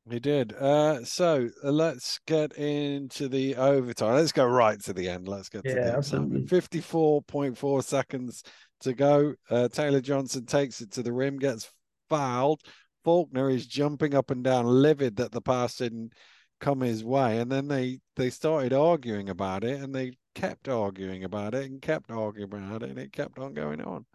He 0.08 0.20
did. 0.20 0.52
Uh, 0.52 1.04
so 1.04 1.48
uh, 1.64 1.70
let's 1.72 2.20
get 2.26 2.52
into 2.52 3.28
the 3.28 3.56
overtime. 3.56 4.14
Let's 4.14 4.30
go 4.30 4.46
right 4.46 4.80
to 4.82 4.92
the 4.92 5.08
end. 5.08 5.26
Let's 5.26 5.48
get 5.48 5.62
yeah, 5.64 5.74
to 5.74 5.80
the 5.80 5.96
absolutely. 5.96 6.42
54.4 6.42 7.84
seconds 7.84 8.44
to 8.80 8.94
go. 8.94 9.34
Uh, 9.50 9.68
Taylor 9.68 10.00
Johnson 10.00 10.46
takes 10.46 10.80
it 10.80 10.92
to 10.92 11.02
the 11.02 11.12
rim, 11.12 11.38
gets 11.38 11.68
fouled. 12.08 12.60
Faulkner 13.04 13.50
is 13.50 13.66
jumping 13.66 14.14
up 14.14 14.30
and 14.30 14.44
down, 14.44 14.66
livid 14.66 15.16
that 15.16 15.32
the 15.32 15.40
pass 15.40 15.76
didn't 15.76 16.12
come 16.60 16.80
his 16.80 17.04
way. 17.04 17.40
And 17.40 17.50
then 17.50 17.66
they, 17.66 17.98
they 18.14 18.30
started 18.30 18.72
arguing 18.72 19.28
about 19.28 19.64
it 19.64 19.80
and 19.80 19.92
they 19.92 20.12
kept 20.36 20.68
arguing 20.68 21.24
about 21.24 21.54
it 21.54 21.64
and 21.64 21.82
kept 21.82 22.12
arguing 22.12 22.52
about 22.52 22.84
it 22.84 22.90
and 22.90 22.98
it 22.98 23.12
kept 23.12 23.40
on 23.40 23.54
going 23.54 23.80
on. 23.80 24.06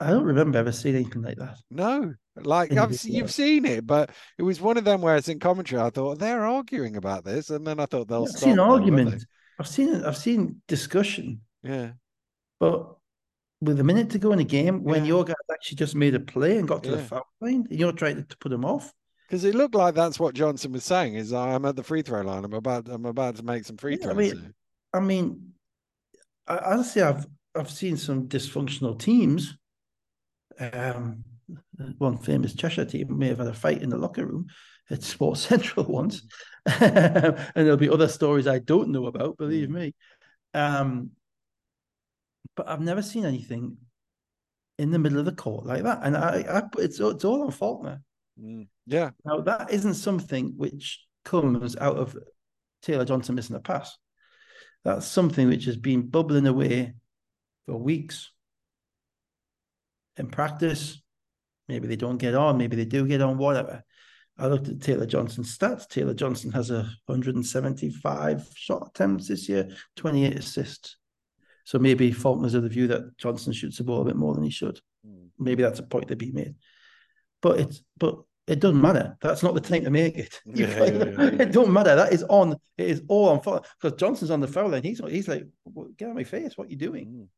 I 0.00 0.10
don't 0.10 0.24
remember 0.24 0.58
ever 0.58 0.70
seeing 0.70 0.94
anything 0.94 1.22
like 1.22 1.38
that. 1.38 1.58
No, 1.70 2.14
like 2.36 2.72
I've, 2.72 3.02
you've 3.04 3.32
seen 3.32 3.64
it, 3.64 3.86
but 3.86 4.10
it 4.38 4.42
was 4.44 4.60
one 4.60 4.76
of 4.76 4.84
them 4.84 5.00
where 5.00 5.16
it's 5.16 5.28
in 5.28 5.40
commentary. 5.40 5.82
I 5.82 5.90
thought 5.90 6.18
they're 6.18 6.44
arguing 6.44 6.96
about 6.96 7.24
this, 7.24 7.50
and 7.50 7.66
then 7.66 7.80
I 7.80 7.86
thought 7.86 8.06
they'll. 8.08 8.24
I've 8.24 8.30
seen 8.30 8.58
argument. 8.58 9.24
I've 9.58 9.66
seen 9.66 10.04
I've 10.04 10.16
seen 10.16 10.62
discussion. 10.68 11.40
Yeah, 11.64 11.92
but 12.60 12.94
with 13.60 13.80
a 13.80 13.84
minute 13.84 14.10
to 14.10 14.18
go 14.18 14.30
in 14.30 14.38
the 14.38 14.44
game, 14.44 14.84
when 14.84 15.04
yeah. 15.04 15.08
your 15.08 15.24
guy 15.24 15.34
actually 15.52 15.76
just 15.76 15.96
made 15.96 16.14
a 16.14 16.20
play 16.20 16.58
and 16.58 16.68
got 16.68 16.84
to 16.84 16.90
yeah. 16.90 16.96
the 16.96 17.02
foul 17.02 17.26
line, 17.40 17.66
and 17.68 17.78
you're 17.78 17.92
trying 17.92 18.24
to 18.24 18.36
put 18.38 18.52
him 18.52 18.64
off. 18.64 18.92
Because 19.28 19.44
it 19.44 19.54
looked 19.54 19.74
like 19.74 19.94
that's 19.94 20.20
what 20.20 20.34
Johnson 20.34 20.72
was 20.72 20.84
saying: 20.84 21.14
is 21.14 21.32
I'm 21.32 21.64
at 21.64 21.74
the 21.74 21.82
free 21.82 22.02
throw 22.02 22.20
line. 22.20 22.44
I'm 22.44 22.52
about 22.52 22.88
I'm 22.88 23.04
about 23.04 23.34
to 23.36 23.42
make 23.42 23.64
some 23.64 23.76
free 23.76 23.96
throws. 23.96 24.14
I 24.14 24.16
mean, 24.16 24.54
I 24.94 25.00
mean, 25.00 25.52
I, 26.46 26.58
honestly, 26.58 27.02
I've 27.02 27.26
I've 27.56 27.70
seen 27.70 27.96
some 27.96 28.28
dysfunctional 28.28 28.96
teams 28.96 29.56
um, 30.60 31.24
one 31.98 32.18
famous 32.18 32.54
Cheshire 32.54 32.84
team 32.84 33.18
may 33.18 33.28
have 33.28 33.38
had 33.38 33.46
a 33.46 33.54
fight 33.54 33.82
in 33.82 33.90
the 33.90 33.96
locker 33.96 34.26
room 34.26 34.46
at 34.90 35.02
Sports 35.04 35.42
Central 35.42 35.86
once, 35.86 36.22
and 36.66 37.36
there'll 37.54 37.76
be 37.76 37.90
other 37.90 38.08
stories 38.08 38.46
I 38.46 38.58
don't 38.58 38.90
know 38.90 39.06
about. 39.06 39.38
Believe 39.38 39.70
me, 39.70 39.94
um, 40.54 41.10
but 42.56 42.68
I've 42.68 42.80
never 42.80 43.02
seen 43.02 43.24
anything 43.24 43.76
in 44.78 44.90
the 44.90 44.98
middle 44.98 45.18
of 45.18 45.24
the 45.24 45.32
court 45.32 45.66
like 45.66 45.82
that, 45.82 46.00
and 46.02 46.16
I, 46.16 46.44
I 46.48 46.62
it's 46.78 47.00
it's 47.00 47.24
all 47.24 47.42
on 47.42 47.50
Faulkner. 47.50 48.00
Mm. 48.40 48.68
Yeah. 48.86 49.10
Now 49.24 49.40
that 49.40 49.70
isn't 49.70 49.94
something 49.94 50.54
which 50.56 51.04
comes 51.24 51.76
out 51.76 51.96
of 51.96 52.16
Taylor 52.82 53.04
Johnson 53.04 53.34
missing 53.34 53.56
a 53.56 53.60
pass. 53.60 53.96
That's 54.84 55.06
something 55.06 55.48
which 55.48 55.64
has 55.64 55.76
been 55.76 56.08
bubbling 56.08 56.46
away 56.46 56.94
for 57.66 57.76
weeks 57.76 58.30
in 60.18 60.28
practice. 60.28 61.00
Maybe 61.68 61.86
they 61.86 61.96
don't 61.96 62.18
get 62.18 62.34
on. 62.34 62.58
Maybe 62.58 62.76
they 62.76 62.84
do 62.84 63.06
get 63.06 63.22
on. 63.22 63.38
Whatever. 63.38 63.82
I 64.38 64.46
looked 64.46 64.68
at 64.68 64.80
Taylor 64.80 65.06
Johnson's 65.06 65.56
stats. 65.56 65.88
Taylor 65.88 66.14
Johnson 66.14 66.52
has 66.52 66.70
a 66.70 66.88
175 67.06 68.48
shot 68.54 68.88
attempts 68.88 69.28
this 69.28 69.48
year, 69.48 69.68
28 69.96 70.36
assists. 70.36 70.96
So 71.64 71.78
maybe 71.78 72.12
Faulkner's 72.12 72.54
of 72.54 72.62
the 72.62 72.68
view 72.68 72.86
that 72.86 73.18
Johnson 73.18 73.52
shoots 73.52 73.78
the 73.78 73.84
ball 73.84 74.02
a 74.02 74.04
bit 74.04 74.16
more 74.16 74.34
than 74.34 74.44
he 74.44 74.50
should. 74.50 74.80
Mm. 75.06 75.28
Maybe 75.38 75.62
that's 75.62 75.80
a 75.80 75.82
point 75.82 76.08
to 76.08 76.16
be 76.16 76.30
made. 76.30 76.54
But 77.42 77.60
it's 77.60 77.82
but 77.98 78.20
it 78.46 78.60
doesn't 78.60 78.80
matter. 78.80 79.16
That's 79.20 79.42
not 79.42 79.54
the 79.54 79.60
time 79.60 79.84
to 79.84 79.90
make 79.90 80.16
it. 80.16 80.40
Yeah, 80.46 80.66
yeah, 80.66 80.86
yeah, 80.86 81.42
it 81.42 81.52
don't 81.52 81.72
matter. 81.72 81.94
That 81.94 82.12
is 82.12 82.24
on. 82.24 82.56
It 82.78 82.88
is 82.88 83.02
all 83.08 83.28
on 83.28 83.42
foul 83.42 83.66
because 83.80 83.98
Johnson's 83.98 84.30
on 84.30 84.40
the 84.40 84.48
foul 84.48 84.70
line. 84.70 84.82
He's 84.82 85.00
he's 85.08 85.28
like, 85.28 85.46
get 85.98 86.06
out 86.06 86.12
of 86.12 86.16
my 86.16 86.24
face. 86.24 86.56
What 86.56 86.68
are 86.68 86.70
you 86.70 86.76
doing? 86.76 87.28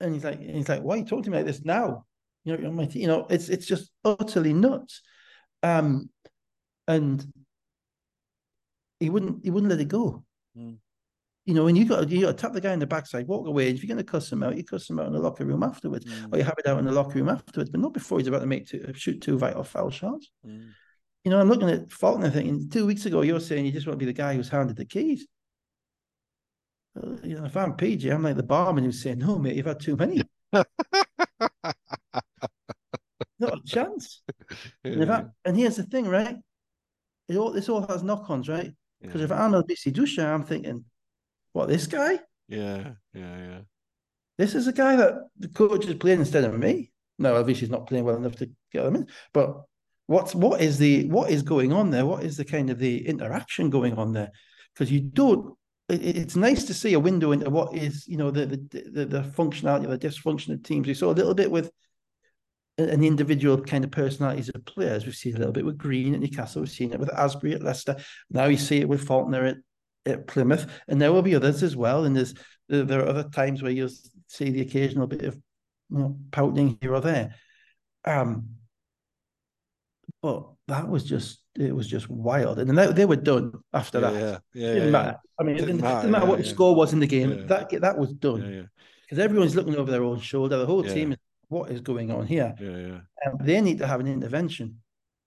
And 0.00 0.14
he's 0.14 0.24
like, 0.24 0.40
he's 0.40 0.68
like, 0.68 0.82
why 0.82 0.94
are 0.94 0.98
you 0.98 1.04
talking 1.04 1.24
to 1.24 1.30
me 1.30 1.38
like 1.38 1.46
this 1.46 1.64
now? 1.64 2.04
You 2.44 2.56
know, 2.56 2.70
my, 2.70 2.88
you 2.92 3.06
know, 3.06 3.26
it's 3.28 3.48
it's 3.48 3.66
just 3.66 3.90
utterly 4.04 4.52
nuts. 4.52 5.02
Um, 5.62 6.08
and 6.86 7.26
he 9.00 9.10
wouldn't 9.10 9.44
he 9.44 9.50
wouldn't 9.50 9.70
let 9.70 9.80
it 9.80 9.88
go. 9.88 10.24
Mm. 10.56 10.78
You 11.44 11.54
know, 11.54 11.66
and 11.66 11.76
you 11.76 11.84
got 11.84 12.08
you 12.08 12.22
got 12.22 12.28
to 12.28 12.34
tap 12.34 12.52
the 12.52 12.60
guy 12.60 12.72
in 12.72 12.78
the 12.78 12.86
backside, 12.86 13.26
walk 13.26 13.46
away. 13.46 13.68
If 13.68 13.82
you're 13.82 13.88
going 13.88 14.04
to 14.04 14.10
cuss 14.10 14.30
him 14.30 14.42
out, 14.42 14.56
you 14.56 14.64
cuss 14.64 14.88
him 14.88 15.00
out 15.00 15.06
in 15.06 15.12
the 15.12 15.18
locker 15.18 15.44
room 15.44 15.62
afterwards, 15.62 16.04
mm. 16.04 16.32
or 16.32 16.38
you 16.38 16.44
have 16.44 16.58
it 16.58 16.66
out 16.66 16.78
in 16.78 16.84
the 16.84 16.92
locker 16.92 17.18
room 17.18 17.28
afterwards, 17.28 17.70
but 17.70 17.80
not 17.80 17.94
before 17.94 18.18
he's 18.18 18.28
about 18.28 18.40
to 18.40 18.46
make 18.46 18.66
two, 18.66 18.92
shoot 18.94 19.20
two 19.20 19.38
vital 19.38 19.64
foul 19.64 19.90
shots. 19.90 20.30
Mm. 20.46 20.70
You 21.24 21.30
know, 21.30 21.40
I'm 21.40 21.48
looking 21.48 21.70
at 21.70 21.90
Faulkner 21.90 22.30
thinking 22.30 22.70
two 22.70 22.86
weeks 22.86 23.04
ago 23.04 23.22
you're 23.22 23.40
saying 23.40 23.66
you 23.66 23.72
just 23.72 23.86
want 23.86 23.98
to 23.98 24.04
be 24.04 24.10
the 24.10 24.16
guy 24.16 24.34
who's 24.34 24.48
handed 24.48 24.76
the 24.76 24.84
keys 24.84 25.26
you 27.22 27.36
know, 27.36 27.44
if 27.44 27.56
I'm 27.56 27.74
PJ, 27.74 28.12
I'm 28.12 28.22
like 28.22 28.36
the 28.36 28.42
barman 28.42 28.84
who's 28.84 29.02
saying, 29.02 29.18
"No, 29.18 29.38
mate, 29.38 29.56
you've 29.56 29.66
had 29.66 29.80
too 29.80 29.96
many." 29.96 30.22
Not 33.40 33.58
a 33.58 33.62
chance. 33.64 34.22
And, 34.82 35.12
I, 35.12 35.24
and, 35.44 35.56
here's 35.56 35.76
the 35.76 35.84
thing, 35.84 36.08
right? 36.08 36.36
It 37.28 37.36
all 37.36 37.52
this 37.52 37.68
all 37.68 37.86
has 37.86 38.02
knock-ons, 38.02 38.48
right? 38.48 38.72
Because 39.00 39.20
yeah. 39.20 39.26
if 39.26 39.32
I'm 39.32 39.52
LBC 39.52 39.92
Dusha, 39.92 40.24
I'm 40.24 40.42
thinking, 40.42 40.84
what 41.52 41.68
this 41.68 41.86
guy? 41.86 42.18
Yeah, 42.48 42.92
yeah, 43.14 43.38
yeah. 43.38 43.60
This 44.38 44.54
is 44.54 44.66
a 44.66 44.72
guy 44.72 44.96
that 44.96 45.14
the 45.38 45.48
coach 45.48 45.86
is 45.86 45.94
playing 45.94 46.20
instead 46.20 46.44
of 46.44 46.58
me. 46.58 46.90
No, 47.18 47.36
obviously 47.36 47.60
he's 47.60 47.70
not 47.70 47.86
playing 47.86 48.04
well 48.04 48.16
enough 48.16 48.36
to 48.36 48.50
get 48.72 48.84
them 48.84 48.96
in. 48.96 49.06
But 49.32 49.62
what's 50.06 50.34
what 50.34 50.60
is 50.60 50.78
the 50.78 51.08
what 51.08 51.30
is 51.30 51.42
going 51.42 51.72
on 51.72 51.90
there? 51.90 52.06
What 52.06 52.24
is 52.24 52.36
the 52.36 52.44
kind 52.44 52.70
of 52.70 52.78
the 52.78 53.06
interaction 53.06 53.70
going 53.70 53.94
on 53.94 54.12
there? 54.12 54.30
Because 54.72 54.90
you 54.90 55.00
don't 55.00 55.54
it's 55.88 56.36
nice 56.36 56.64
to 56.64 56.74
see 56.74 56.92
a 56.92 57.00
window 57.00 57.32
into 57.32 57.48
what 57.48 57.74
is, 57.74 58.06
you 58.06 58.18
know, 58.18 58.30
the 58.30 58.46
the 58.46 59.06
the, 59.06 59.22
functionality 59.22 59.84
of 59.84 59.90
the 59.90 59.98
dysfunction 59.98 60.52
of 60.52 60.62
teams. 60.62 60.86
We 60.86 60.94
saw 60.94 61.10
a 61.10 61.14
little 61.14 61.34
bit 61.34 61.50
with 61.50 61.70
an 62.76 63.02
individual 63.02 63.60
kind 63.62 63.84
of 63.84 63.90
personalities 63.90 64.50
of 64.50 64.64
players. 64.66 65.06
We've 65.06 65.14
seen 65.14 65.34
a 65.34 65.38
little 65.38 65.52
bit 65.52 65.64
with 65.64 65.78
Green 65.78 66.14
at 66.14 66.20
Newcastle. 66.20 66.60
We've 66.60 66.70
seen 66.70 66.92
it 66.92 67.00
with 67.00 67.12
Asbury 67.12 67.54
at 67.54 67.62
Leicester. 67.62 67.96
Now 68.30 68.44
you 68.46 68.58
see 68.58 68.78
it 68.78 68.88
with 68.88 69.04
Faulkner 69.04 69.46
at, 69.46 69.56
at 70.04 70.26
Plymouth, 70.26 70.70
and 70.88 71.00
there 71.00 71.12
will 71.12 71.22
be 71.22 71.34
others 71.34 71.62
as 71.62 71.74
well. 71.74 72.04
And 72.04 72.14
there's 72.14 72.34
there 72.68 73.00
are 73.00 73.08
other 73.08 73.24
times 73.24 73.62
where 73.62 73.72
you'll 73.72 73.88
see 74.26 74.50
the 74.50 74.60
occasional 74.60 75.06
bit 75.06 75.22
of 75.22 75.34
you 75.90 75.98
know 75.98 76.18
pouting 76.30 76.76
here 76.82 76.94
or 76.94 77.00
there. 77.00 77.34
Um, 78.04 78.50
but 80.22 80.48
that 80.66 80.88
was 80.88 81.04
just 81.04 81.40
it 81.58 81.74
was 81.74 81.86
just 81.86 82.08
wild. 82.08 82.58
And 82.58 82.68
then 82.68 82.76
they, 82.76 82.92
they 82.92 83.04
were 83.04 83.16
done 83.16 83.52
after 83.72 84.00
yeah, 84.00 84.10
that. 84.10 84.20
Yeah, 84.20 84.38
yeah. 84.54 84.72
Didn't 84.74 84.84
yeah, 84.84 84.90
matter. 84.90 85.16
I 85.38 85.42
mean, 85.42 85.56
didn't, 85.56 85.68
it 85.68 85.72
didn't 85.72 85.82
matter, 85.82 86.00
didn't 86.00 86.12
matter 86.12 86.26
what 86.26 86.38
the 86.38 86.44
score 86.44 86.74
was 86.74 86.92
in 86.92 87.00
the 87.00 87.06
game. 87.06 87.46
That 87.46 87.70
that 87.80 87.98
was 87.98 88.12
done. 88.12 88.70
Because 89.02 89.18
everyone's 89.18 89.56
looking 89.56 89.76
over 89.76 89.90
their 89.90 90.04
own 90.04 90.20
shoulder. 90.20 90.58
The 90.58 90.66
whole 90.66 90.82
team 90.82 91.12
is 91.12 91.18
what 91.48 91.70
is 91.70 91.80
going 91.80 92.10
on 92.10 92.26
here. 92.26 92.54
Yeah, 92.60 92.76
yeah. 92.76 93.00
Um, 93.26 93.38
they 93.40 93.60
need 93.60 93.78
to 93.78 93.86
have 93.86 94.00
an 94.00 94.06
intervention. 94.06 94.80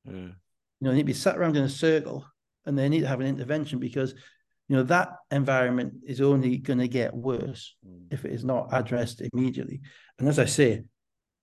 Yeah. 0.05 0.13
You 0.13 0.34
know, 0.82 0.91
they 0.91 0.97
need 0.97 1.03
to 1.03 1.07
be 1.07 1.13
sat 1.13 1.38
around 1.38 1.57
in 1.57 1.63
a 1.63 1.69
circle 1.69 2.25
and 2.65 2.77
they 2.77 2.89
need 2.89 3.01
to 3.01 3.07
have 3.07 3.19
an 3.19 3.27
intervention 3.27 3.79
because 3.79 4.13
you 4.67 4.77
know 4.77 4.84
that 4.84 5.09
environment 5.32 5.93
is 6.07 6.21
only 6.21 6.57
going 6.57 6.79
to 6.79 6.88
get 6.88 7.13
worse 7.13 7.75
mm. 7.86 8.05
if 8.11 8.23
it 8.23 8.32
is 8.32 8.45
not 8.45 8.69
addressed 8.71 9.21
immediately. 9.34 9.82
And 10.17 10.29
as 10.29 10.39
I 10.39 10.45
say, 10.45 10.84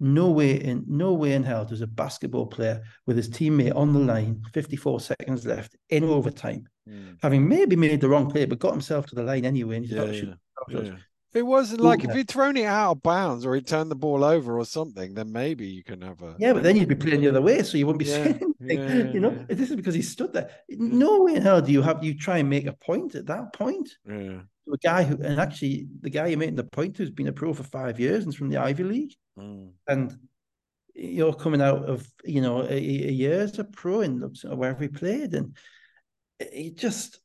no 0.01 0.31
way 0.31 0.53
in 0.53 0.85
no 0.87 1.13
way 1.13 1.33
in 1.33 1.43
hell 1.43 1.65
does 1.65 1.81
a 1.81 1.87
basketball 1.87 2.47
player 2.47 2.83
with 3.07 3.17
his 3.17 3.29
teammate 3.29 3.75
on 3.75 3.93
the 3.93 3.99
line, 3.99 4.43
54 4.53 5.01
seconds 5.01 5.45
left 5.45 5.77
in 5.91 6.05
overtime, 6.05 6.69
mm. 6.89 7.17
having 7.23 7.49
maybe 7.49 7.77
made 7.77 8.01
the 8.01 8.09
wrong 8.09 8.31
play, 8.31 8.45
but 8.45 8.59
got 8.59 8.73
himself 8.73 9.07
to 9.07 9.15
the 9.15 9.23
line 9.23 9.45
anyway. 9.45 9.77
And 9.77 9.85
he's 9.85 9.95
yeah, 9.95 10.05
yeah, 10.05 10.81
yeah. 10.81 10.97
If 11.31 11.37
it 11.37 11.43
wasn't 11.43 11.83
like 11.83 12.05
if 12.05 12.15
he'd 12.15 12.29
thrown 12.29 12.57
it 12.57 12.65
out 12.65 12.93
of 12.93 13.03
bounds 13.03 13.45
or 13.45 13.55
he'd 13.55 13.67
turned 13.67 13.91
the 13.91 13.97
ball 13.97 14.25
over 14.25 14.59
or 14.59 14.65
something, 14.65 15.13
then 15.13 15.31
maybe 15.31 15.67
you 15.67 15.85
can 15.85 16.01
have 16.01 16.23
a 16.23 16.35
yeah, 16.39 16.55
but 16.55 16.63
then 16.63 16.77
you'd 16.77 16.89
be 16.89 16.95
playing 16.95 17.21
the 17.21 17.29
other 17.29 17.43
way, 17.43 17.63
so 17.63 17.77
you 17.77 17.87
wouldn't 17.87 17.99
be 17.99 18.07
saying 18.07 18.55
anything. 18.63 19.13
you 19.13 19.21
know, 19.21 19.31
this 19.47 19.69
is 19.69 19.77
because 19.77 19.95
he 19.95 20.01
stood 20.01 20.33
there. 20.33 20.51
No 20.71 21.25
way 21.25 21.35
in 21.35 21.43
hell 21.43 21.61
do 21.61 21.71
you 21.71 21.83
have 21.83 22.03
you 22.03 22.17
try 22.17 22.39
and 22.39 22.49
make 22.49 22.67
a 22.67 22.73
point 22.73 23.15
at 23.15 23.27
that 23.27 23.53
point. 23.53 23.91
Yeah. 24.09 24.39
A 24.73 24.79
guy 24.79 25.03
who, 25.03 25.15
and 25.23 25.41
actually 25.41 25.87
the 26.01 26.11
guy 26.11 26.27
you're 26.27 26.39
making 26.39 26.57
the 26.57 26.65
point 26.65 26.97
to 26.97 27.03
has 27.03 27.11
been 27.11 27.29
a 27.29 27.33
pro 27.33 27.53
for 27.53 27.63
five 27.63 27.99
years 27.99 28.25
and 28.25 28.35
from 28.35 28.49
the 28.49 28.59
Ivy 28.59 28.85
League, 28.85 29.15
mm. 29.39 29.71
and 29.87 30.17
you're 30.95 31.35
coming 31.35 31.63
out 31.63 31.85
of 31.85 32.07
you 32.25 32.41
know 32.41 32.63
a, 32.63 32.77
a 32.77 33.13
year 33.13 33.41
as 33.41 33.59
a 33.59 33.65
pro 33.65 34.01
and 34.01 34.37
wherever 34.45 34.83
he 34.83 34.89
played, 34.89 35.35
and 35.35 35.57
he 36.53 36.71
just, 36.71 37.21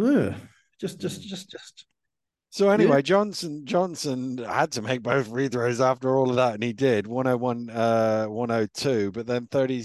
ugh, 0.00 0.34
just, 0.80 1.00
just, 1.00 1.22
just, 1.22 1.50
just 1.50 1.86
so 2.52 2.68
anyway, 2.68 2.96
yeah. 2.96 3.02
Johnson 3.02 3.64
Johnson 3.64 4.36
had 4.36 4.72
to 4.72 4.82
make 4.82 5.02
both 5.02 5.28
free 5.28 5.48
throws 5.48 5.80
after 5.80 6.14
all 6.14 6.28
of 6.28 6.36
that, 6.36 6.52
and 6.52 6.62
he 6.62 6.74
did 6.74 7.06
101, 7.06 7.70
uh, 7.70 8.26
102. 8.26 9.10
But 9.10 9.26
then 9.26 9.46
30, 9.46 9.82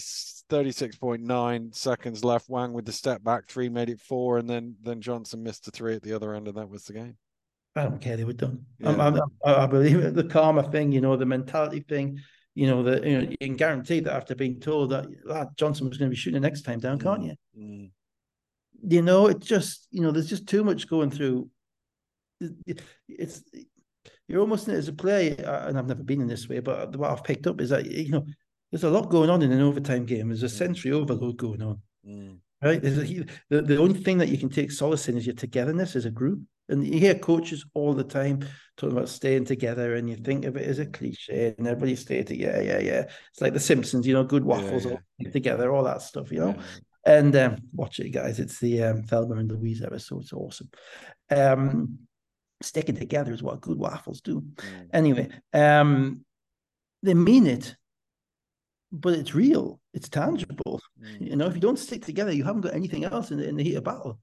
36.9 0.49 1.75
seconds 1.75 2.23
left. 2.23 2.49
Wang 2.49 2.73
with 2.73 2.85
the 2.85 2.91
step 2.91 3.23
back 3.23 3.47
three 3.47 3.69
made 3.69 3.89
it 3.89 3.99
four, 3.99 4.37
and 4.37 4.49
then 4.49 4.75
then 4.81 5.01
Johnson 5.01 5.43
missed 5.43 5.67
a 5.67 5.71
three 5.71 5.95
at 5.95 6.01
the 6.01 6.13
other 6.13 6.33
end, 6.33 6.47
and 6.47 6.57
that 6.57 6.69
was 6.69 6.83
the 6.83 6.93
game. 6.93 7.17
I 7.75 7.83
don't 7.83 8.01
care. 8.01 8.17
They 8.17 8.23
were 8.23 8.33
done. 8.33 8.65
Yeah. 8.79 8.89
I'm, 8.89 8.99
I'm, 8.99 9.21
i 9.45 9.67
believe 9.67 9.99
it. 9.99 10.15
The 10.15 10.23
karma 10.23 10.63
thing, 10.71 10.91
you 10.91 11.01
know, 11.01 11.15
the 11.15 11.25
mentality 11.25 11.85
thing. 11.87 12.19
You 12.55 12.65
know 12.65 12.81
that 12.83 13.05
you 13.05 13.21
know 13.21 13.29
you 13.29 13.37
can 13.37 13.55
guarantee 13.55 13.99
that 13.99 14.15
after 14.15 14.33
being 14.33 14.59
told 14.59 14.89
that, 14.89 15.05
Johnson 15.57 15.87
was 15.87 15.99
going 15.99 16.09
to 16.09 16.15
be 16.15 16.19
shooting 16.19 16.41
the 16.41 16.47
next 16.47 16.63
time 16.63 16.79
down, 16.79 16.97
can't 16.97 17.21
mm, 17.21 17.25
you? 17.27 17.61
Mm. 17.61 17.91
You 18.81 19.01
know, 19.03 19.27
it's 19.27 19.45
just 19.45 19.87
you 19.91 20.01
know 20.01 20.09
there's 20.09 20.29
just 20.29 20.47
too 20.47 20.63
much 20.63 20.89
going 20.89 21.11
through 21.11 21.51
it's 23.07 23.43
you're 24.27 24.41
almost 24.41 24.67
as 24.67 24.87
a 24.87 24.93
player, 24.93 25.35
and 25.67 25.77
I've 25.77 25.87
never 25.87 26.03
been 26.03 26.21
in 26.21 26.27
this 26.27 26.49
way, 26.49 26.59
but 26.59 26.95
what 26.95 27.11
I've 27.11 27.23
picked 27.23 27.47
up 27.47 27.61
is 27.61 27.69
that 27.69 27.85
you 27.85 28.09
know 28.09 28.25
there's 28.71 28.83
a 28.83 28.89
lot 28.89 29.09
going 29.09 29.29
on 29.29 29.41
in 29.41 29.51
an 29.51 29.61
overtime 29.61 30.05
game. 30.05 30.27
There's 30.27 30.43
a 30.43 30.47
mm. 30.47 30.57
sensory 30.57 30.91
overload 30.91 31.37
going 31.37 31.61
on, 31.61 31.81
mm. 32.07 32.37
right? 32.61 32.81
There's 32.81 32.97
a, 32.97 33.25
the 33.49 33.61
the 33.61 33.77
only 33.77 33.99
thing 33.99 34.17
that 34.19 34.29
you 34.29 34.37
can 34.37 34.49
take 34.49 34.71
solace 34.71 35.07
in 35.07 35.17
is 35.17 35.25
your 35.25 35.35
togetherness 35.35 35.95
as 35.95 36.05
a 36.05 36.11
group. 36.11 36.41
And 36.69 36.85
you 36.85 36.99
hear 36.99 37.15
coaches 37.15 37.65
all 37.73 37.93
the 37.93 38.03
time 38.03 38.45
talking 38.75 38.97
about 38.97 39.07
staying 39.07 39.45
together, 39.45 39.95
and 39.95 40.09
you 40.09 40.17
think 40.17 40.43
of 40.43 40.57
it 40.57 40.67
as 40.67 40.79
a 40.79 40.85
cliche, 40.85 41.55
and 41.57 41.65
everybody 41.65 41.95
stay 41.95 42.23
together. 42.23 42.61
Yeah, 42.61 42.79
yeah, 42.79 42.79
yeah. 42.79 43.01
It's 43.31 43.39
like 43.39 43.53
The 43.53 43.59
Simpsons, 43.61 44.05
you 44.05 44.13
know, 44.13 44.25
good 44.25 44.43
waffles 44.43 44.83
yeah, 44.83 44.97
yeah. 45.17 45.27
all 45.27 45.31
together, 45.31 45.73
all 45.73 45.85
that 45.85 46.01
stuff, 46.01 46.29
you 46.29 46.39
know. 46.39 46.55
Yeah. 46.57 46.63
And 47.05 47.35
um, 47.37 47.57
watch 47.71 47.99
it, 47.99 48.09
guys. 48.09 48.37
It's 48.37 48.59
the 48.59 48.83
um, 48.83 49.03
Thelma 49.03 49.35
and 49.35 49.49
Louise 49.49 49.81
episode. 49.81 50.23
It's 50.23 50.33
awesome. 50.33 50.69
Um, 51.31 51.99
sticking 52.61 52.97
together 52.97 53.31
is 53.31 53.41
what 53.41 53.61
good 53.61 53.77
waffles 53.77 54.19
do. 54.19 54.41
Mm. 54.41 54.89
Anyway, 54.91 55.29
um, 55.53 56.25
they 57.01 57.13
mean 57.13 57.47
it, 57.47 57.77
but 58.91 59.13
it's 59.13 59.35
real, 59.35 59.79
it's 59.93 60.09
tangible. 60.09 60.81
Mm. 61.01 61.29
You 61.29 61.35
know, 61.35 61.47
if 61.47 61.55
you 61.55 61.61
don't 61.61 61.79
stick 61.79 62.05
together, 62.05 62.31
you 62.31 62.43
haven't 62.43 62.61
got 62.61 62.73
anything 62.73 63.03
else 63.03 63.31
in 63.31 63.37
the, 63.37 63.47
in 63.47 63.55
the 63.55 63.63
heat 63.63 63.75
of 63.75 63.83
battle. 63.83 64.19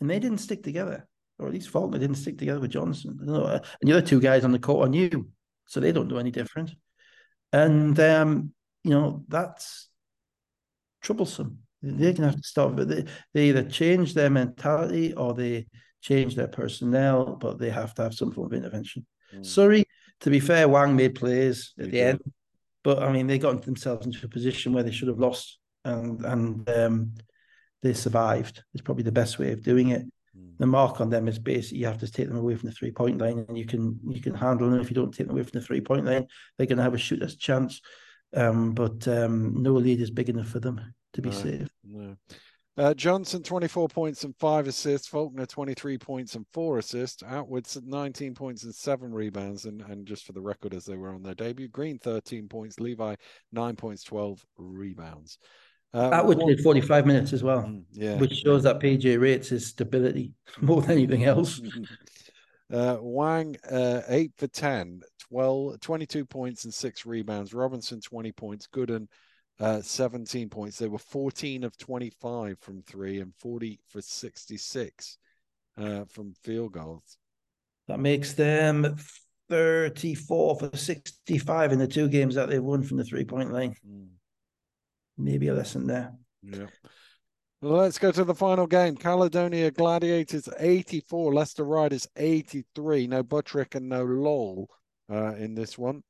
And 0.00 0.08
they 0.08 0.18
didn't 0.18 0.38
stick 0.38 0.62
together, 0.62 1.06
or 1.38 1.48
at 1.48 1.52
least 1.52 1.70
Faulkner 1.70 1.98
didn't 1.98 2.16
stick 2.16 2.38
together 2.38 2.60
with 2.60 2.70
Johnson. 2.70 3.18
Uh, 3.28 3.58
and 3.80 3.90
the 3.90 3.96
other 3.96 4.06
two 4.06 4.20
guys 4.20 4.44
on 4.44 4.52
the 4.52 4.58
court 4.58 4.86
are 4.86 4.90
new, 4.90 5.28
so 5.66 5.80
they 5.80 5.92
don't 5.92 6.08
do 6.08 6.18
any 6.18 6.30
different. 6.30 6.70
And 7.52 7.98
um, 7.98 8.52
you 8.84 8.90
know, 8.92 9.24
that's 9.28 9.88
troublesome. 11.02 11.58
They're 11.82 12.12
gonna 12.12 12.28
have 12.28 12.36
to 12.36 12.42
stop. 12.42 12.76
But 12.76 12.88
they, 12.88 13.04
they 13.34 13.48
either 13.48 13.64
change 13.64 14.14
their 14.14 14.30
mentality 14.30 15.14
or 15.14 15.34
they 15.34 15.66
change 16.00 16.36
their 16.36 16.48
personnel, 16.48 17.36
but 17.36 17.58
they 17.58 17.70
have 17.70 17.94
to 17.94 18.02
have 18.02 18.14
some 18.14 18.32
form 18.32 18.46
of 18.46 18.52
intervention. 18.52 19.04
Mm. 19.34 19.44
Surrey, 19.44 19.84
to 20.20 20.30
be 20.30 20.40
fair, 20.40 20.68
Wang 20.68 20.96
made 20.96 21.14
plays 21.14 21.72
at 21.78 21.86
they 21.86 21.90
the 21.90 21.96
did. 21.96 22.06
end, 22.06 22.20
but 22.84 23.02
I 23.02 23.12
mean 23.12 23.26
they 23.26 23.38
got 23.38 23.62
themselves 23.62 24.06
into 24.06 24.24
a 24.24 24.28
position 24.28 24.72
where 24.72 24.82
they 24.82 24.90
should 24.90 25.08
have 25.08 25.18
lost, 25.18 25.58
and 25.84 26.24
and 26.24 26.68
um, 26.70 27.14
they 27.82 27.92
survived. 27.92 28.62
It's 28.74 28.82
probably 28.82 29.04
the 29.04 29.12
best 29.12 29.38
way 29.38 29.52
of 29.52 29.62
doing 29.62 29.90
it. 29.90 30.02
Mm. 30.36 30.58
The 30.58 30.66
mark 30.66 31.00
on 31.00 31.10
them 31.10 31.28
is 31.28 31.38
basically 31.38 31.78
you 31.78 31.86
have 31.86 32.00
to 32.00 32.10
take 32.10 32.28
them 32.28 32.38
away 32.38 32.54
from 32.54 32.68
the 32.68 32.74
three 32.74 32.90
point 32.90 33.18
line, 33.18 33.44
and 33.48 33.58
you 33.58 33.66
can 33.66 33.98
you 34.08 34.20
can 34.20 34.34
handle 34.34 34.70
them. 34.70 34.80
If 34.80 34.90
you 34.90 34.94
don't 34.94 35.12
take 35.12 35.26
them 35.26 35.36
away 35.36 35.44
from 35.44 35.60
the 35.60 35.66
three 35.66 35.80
point 35.80 36.04
line, 36.04 36.26
they're 36.56 36.66
going 36.66 36.78
to 36.78 36.84
have 36.84 36.94
a 36.94 36.98
shooter's 36.98 37.36
chance. 37.36 37.80
Um, 38.34 38.72
but 38.72 39.08
um, 39.08 39.62
no 39.62 39.72
lead 39.72 40.00
is 40.00 40.10
big 40.10 40.28
enough 40.28 40.48
for 40.48 40.60
them 40.60 40.80
to 41.14 41.22
be 41.22 41.30
no, 41.30 41.34
safe. 41.34 41.68
No. 41.84 42.16
Uh, 42.78 42.94
Johnson, 42.94 43.42
24 43.42 43.88
points 43.88 44.22
and 44.22 44.36
five 44.36 44.68
assists. 44.68 45.08
Faulkner, 45.08 45.46
23 45.46 45.98
points 45.98 46.36
and 46.36 46.46
four 46.52 46.78
assists. 46.78 47.24
Outwards, 47.24 47.76
19 47.84 48.34
points 48.34 48.62
and 48.62 48.72
seven 48.72 49.12
rebounds. 49.12 49.64
And, 49.64 49.82
and 49.82 50.06
just 50.06 50.24
for 50.24 50.32
the 50.32 50.40
record, 50.40 50.72
as 50.74 50.84
they 50.84 50.96
were 50.96 51.12
on 51.12 51.24
their 51.24 51.34
debut, 51.34 51.66
Green, 51.66 51.98
13 51.98 52.48
points. 52.48 52.78
Levi, 52.78 53.16
nine 53.50 53.74
points, 53.74 54.04
12 54.04 54.46
rebounds. 54.58 55.38
Uh, 55.92 56.10
Atwood 56.12 56.38
did 56.46 56.60
45 56.60 57.06
minutes 57.06 57.32
as 57.32 57.42
well, 57.42 57.62
mm, 57.62 57.82
yeah. 57.92 58.16
which 58.18 58.34
shows 58.34 58.62
that 58.62 58.78
PJ 58.78 59.18
rates 59.18 59.48
his 59.48 59.66
stability 59.66 60.34
more 60.60 60.82
than 60.82 60.92
anything 60.92 61.24
else. 61.24 61.60
uh, 62.72 62.98
Wang, 63.00 63.56
uh, 63.68 64.02
8 64.06 64.32
for 64.36 64.46
10, 64.46 65.00
12, 65.30 65.80
22 65.80 66.24
points 66.26 66.64
and 66.64 66.72
six 66.72 67.04
rebounds. 67.04 67.54
Robinson, 67.54 68.00
20 68.00 68.30
points. 68.32 68.68
Gooden, 68.72 69.08
uh, 69.60 69.80
17 69.80 70.48
points. 70.48 70.78
They 70.78 70.88
were 70.88 70.98
14 70.98 71.64
of 71.64 71.76
25 71.76 72.58
from 72.60 72.82
three 72.82 73.20
and 73.20 73.34
40 73.34 73.80
for 73.88 74.00
66 74.00 75.18
uh, 75.76 76.04
from 76.06 76.34
field 76.42 76.72
goals. 76.72 77.16
That 77.88 78.00
makes 78.00 78.34
them 78.34 78.96
34 79.48 80.58
for 80.58 80.76
65 80.76 81.72
in 81.72 81.78
the 81.78 81.86
two 81.86 82.08
games 82.08 82.34
that 82.34 82.48
they've 82.48 82.62
won 82.62 82.82
from 82.82 82.98
the 82.98 83.04
three 83.04 83.24
point 83.24 83.52
line. 83.52 83.74
Mm. 83.88 84.08
Maybe 85.16 85.48
a 85.48 85.54
lesson 85.54 85.86
there. 85.86 86.12
Yeah. 86.42 86.66
Let's 87.60 87.98
go 87.98 88.12
to 88.12 88.22
the 88.22 88.36
final 88.36 88.68
game. 88.68 88.94
Caledonia 88.94 89.72
Gladiators 89.72 90.48
84, 90.60 91.34
Leicester 91.34 91.64
Riders 91.64 92.06
83. 92.14 93.08
No 93.08 93.24
Buttrick 93.24 93.74
and 93.74 93.88
no 93.88 94.04
Lowell 94.04 94.68
uh, 95.10 95.34
in 95.34 95.56
this 95.56 95.76
one. 95.76 96.04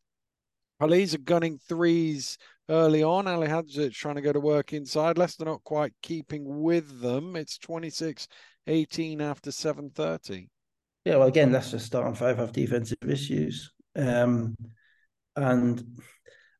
Police 0.79 1.15
are 1.15 1.19
gunning 1.19 1.59
threes 1.59 2.39
early 2.69 3.03
on. 3.03 3.27
Ali 3.27 3.49
Hodzic 3.49 3.93
trying 3.93 4.15
to 4.15 4.21
go 4.21 4.33
to 4.33 4.41
work 4.41 4.73
inside. 4.73 5.19
Leicester 5.19 5.45
not 5.45 5.65
quite 5.65 5.93
keeping 6.03 6.63
with 6.63 7.01
them. 7.01 7.37
It's 7.37 7.59
26 7.59 8.29
18 8.67 9.21
after 9.21 9.51
7.30. 9.51 10.49
Yeah, 11.05 11.17
well, 11.17 11.29
again, 11.29 11.51
that's 11.51 11.73
Leicester 11.73 11.87
starting 11.87 12.15
five 12.15 12.37
have 12.37 12.53
defensive 12.53 12.99
issues. 13.07 13.73
Um, 13.97 14.57
and 15.35 15.83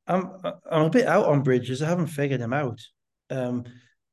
I'm 0.07 0.33
I'm 0.71 0.87
a 0.87 0.91
bit 0.91 1.07
out 1.07 1.27
on 1.27 1.43
Bridges. 1.43 1.83
I 1.83 1.89
haven't 1.89 2.07
figured 2.07 2.41
him 2.41 2.53
out. 2.53 2.81
Um, 3.31 3.65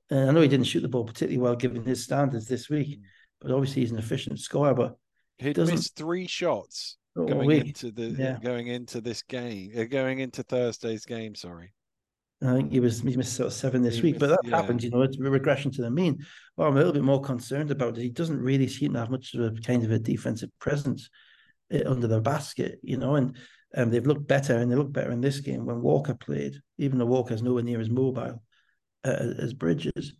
and 0.10 0.30
I 0.30 0.32
know 0.34 0.41
he 0.41 0.47
didn't 0.47 0.68
shoot 0.68 0.82
the 0.82 0.89
ball 0.89 1.06
particularly 1.06 1.38
well 1.38 1.56
given 1.56 1.84
his 1.84 2.03
standards 2.03 2.47
this 2.47 2.70
week, 2.70 2.99
but 3.41 3.51
obviously 3.51 3.82
he's 3.82 3.91
an 3.91 3.97
efficient 3.97 4.39
scorer. 4.39 4.74
But 4.74 4.97
he 5.38 5.53
missed 5.53 5.95
three 5.95 6.28
shots 6.28 6.97
going 7.16 7.51
into 7.51 7.91
the 7.91 8.07
yeah. 8.09 8.38
going 8.41 8.68
into 8.68 9.01
this 9.01 9.22
game, 9.22 9.72
uh, 9.78 9.84
going 9.86 10.20
into 10.20 10.43
Thursday's 10.43 11.05
game. 11.05 11.36
Sorry. 11.36 11.74
I 12.43 12.53
think 12.53 12.72
he 12.72 12.80
was 12.80 13.01
he 13.01 13.16
missed 13.16 13.36
sort 13.36 13.47
of 13.47 13.53
seven 13.53 13.82
this 13.82 13.95
he 13.95 14.01
week, 14.01 14.16
missed, 14.16 14.20
but 14.20 14.28
that 14.30 14.49
yeah. 14.49 14.57
happens, 14.57 14.84
you 14.84 14.89
know, 14.89 15.01
it's 15.01 15.18
a 15.18 15.22
regression 15.22 15.72
to 15.72 15.82
the 15.82 15.89
mean. 15.89 16.24
What 16.55 16.68
I'm 16.68 16.74
a 16.74 16.78
little 16.78 16.93
bit 16.93 17.03
more 17.03 17.22
concerned 17.22 17.72
about 17.72 17.97
is 17.97 18.03
he 18.03 18.09
doesn't 18.09 18.41
really 18.41 18.68
seem 18.68 18.93
to 18.93 18.99
have 18.99 19.09
much 19.09 19.34
of 19.34 19.41
a 19.41 19.61
kind 19.61 19.84
of 19.84 19.91
a 19.91 19.99
defensive 19.99 20.49
presence 20.59 21.09
eh, 21.72 21.84
under 21.86 22.07
the 22.07 22.20
basket, 22.20 22.80
you 22.84 22.97
know, 22.97 23.16
and 23.16 23.38
um, 23.76 23.89
they've 23.89 24.05
looked 24.05 24.28
better 24.28 24.57
and 24.57 24.72
they 24.72 24.76
look 24.76 24.91
better 24.91 25.11
in 25.11 25.22
this 25.22 25.39
game 25.39 25.66
when 25.66 25.82
Walker 25.82 26.13
played, 26.13 26.55
even 26.78 26.97
though 26.97 27.05
Walker's 27.05 27.41
nowhere 27.41 27.63
near 27.63 27.80
as 27.80 27.89
mobile 27.89 28.43
uh, 29.05 29.34
as 29.39 29.53
Bridges. 29.53 30.13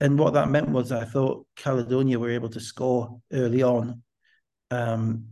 And 0.00 0.18
what 0.18 0.34
that 0.34 0.50
meant 0.50 0.68
was 0.68 0.92
I 0.92 1.04
thought 1.04 1.46
Caledonia 1.56 2.18
were 2.18 2.30
able 2.30 2.50
to 2.50 2.60
score 2.60 3.20
early 3.32 3.64
on 3.64 4.02
um, 4.70 5.24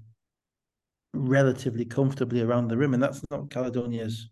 relatively 1.17 1.85
comfortably 1.85 2.41
around 2.41 2.69
the 2.69 2.77
rim, 2.77 2.95
and 2.95 3.03
that's 3.03 3.23
not 3.31 3.51
Caledonia's 3.51 4.29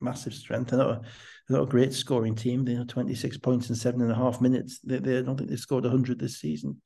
massive 0.00 0.34
strength. 0.34 0.70
They're 0.70 0.78
not 0.78 0.90
a, 0.90 1.00
they're 1.48 1.58
not 1.58 1.68
a 1.68 1.70
great 1.70 1.92
scoring 1.92 2.34
team. 2.34 2.64
They 2.64 2.74
have 2.74 2.86
26 2.86 3.38
points 3.38 3.68
in 3.68 3.74
seven 3.74 4.02
and 4.02 4.12
a 4.12 4.14
half 4.14 4.40
minutes. 4.40 4.80
They, 4.80 4.98
they 4.98 5.22
don't 5.22 5.36
think 5.36 5.50
they 5.50 5.56
scored 5.56 5.84
100 5.84 6.18
this 6.18 6.40
season. 6.40 6.80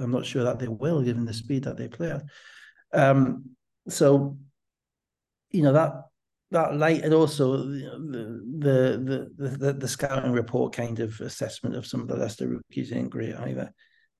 I'm 0.00 0.10
not 0.10 0.26
sure 0.26 0.44
that 0.44 0.58
they 0.58 0.68
will, 0.68 1.02
given 1.02 1.24
the 1.24 1.34
speed 1.34 1.64
that 1.64 1.76
they 1.76 1.88
play 1.88 2.10
at. 2.10 2.22
Um, 2.92 3.50
so, 3.88 4.38
you 5.50 5.62
know 5.62 5.72
that 5.72 5.92
that 6.50 6.76
light 6.76 7.02
and 7.02 7.14
also 7.14 7.56
the, 7.58 8.42
the 8.58 9.30
the 9.38 9.48
the 9.48 9.72
the 9.72 9.88
scouting 9.88 10.32
report 10.32 10.72
kind 10.72 11.00
of 11.00 11.20
assessment 11.20 11.76
of 11.76 11.86
some 11.86 12.00
of 12.00 12.08
the 12.08 12.16
Leicester 12.16 12.48
rookies 12.48 12.92
ain't 12.92 13.10
great 13.10 13.34
either. 13.34 13.72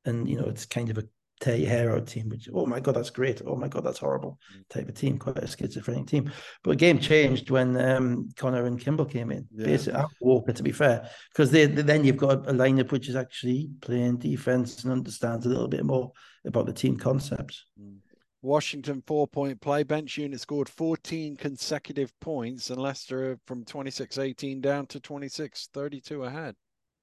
And 0.04 0.28
you 0.28 0.36
know 0.36 0.46
it's 0.46 0.66
kind 0.66 0.90
of 0.90 0.98
a 0.98 1.04
tear 1.40 1.56
your 1.56 1.68
hair 1.68 1.96
out 1.96 2.06
team, 2.06 2.28
which 2.28 2.48
oh 2.52 2.66
my 2.66 2.80
god, 2.80 2.96
that's 2.96 3.10
great. 3.10 3.42
Oh 3.46 3.56
my 3.56 3.68
god, 3.68 3.84
that's 3.84 3.98
horrible 3.98 4.38
mm. 4.54 4.68
type 4.68 4.88
of 4.88 4.94
team, 4.94 5.18
quite 5.18 5.38
a 5.38 5.46
schizophrenic 5.46 6.06
team. 6.06 6.30
But 6.62 6.70
the 6.70 6.76
game 6.76 6.98
changed 6.98 7.50
when 7.50 7.76
um, 7.76 8.28
Connor 8.36 8.66
and 8.66 8.80
Kimball 8.80 9.06
came 9.06 9.30
in. 9.30 9.46
Yeah. 9.52 9.66
Basically, 9.66 10.04
Walker, 10.20 10.52
to 10.52 10.62
be 10.62 10.72
fair, 10.72 11.08
because 11.32 11.50
they, 11.50 11.66
then 11.66 12.04
you've 12.04 12.16
got 12.16 12.48
a 12.48 12.52
lineup 12.52 12.92
which 12.92 13.08
is 13.08 13.16
actually 13.16 13.70
playing 13.80 14.18
defense 14.18 14.84
and 14.84 14.92
understands 14.92 15.46
a 15.46 15.48
little 15.48 15.68
bit 15.68 15.84
more 15.84 16.12
about 16.46 16.66
the 16.66 16.72
team 16.72 16.96
concepts. 16.96 17.66
Mm. 17.80 17.98
Washington 18.42 19.02
four 19.06 19.26
point 19.26 19.58
play. 19.62 19.82
Bench 19.84 20.18
unit 20.18 20.38
scored 20.38 20.68
14 20.68 21.36
consecutive 21.36 22.12
points, 22.20 22.68
and 22.68 22.80
Leicester 22.80 23.38
from 23.46 23.64
26 23.64 24.18
18 24.18 24.60
down 24.60 24.86
to 24.86 25.00
26 25.00 25.70
32 25.72 26.24
ahead. 26.24 26.54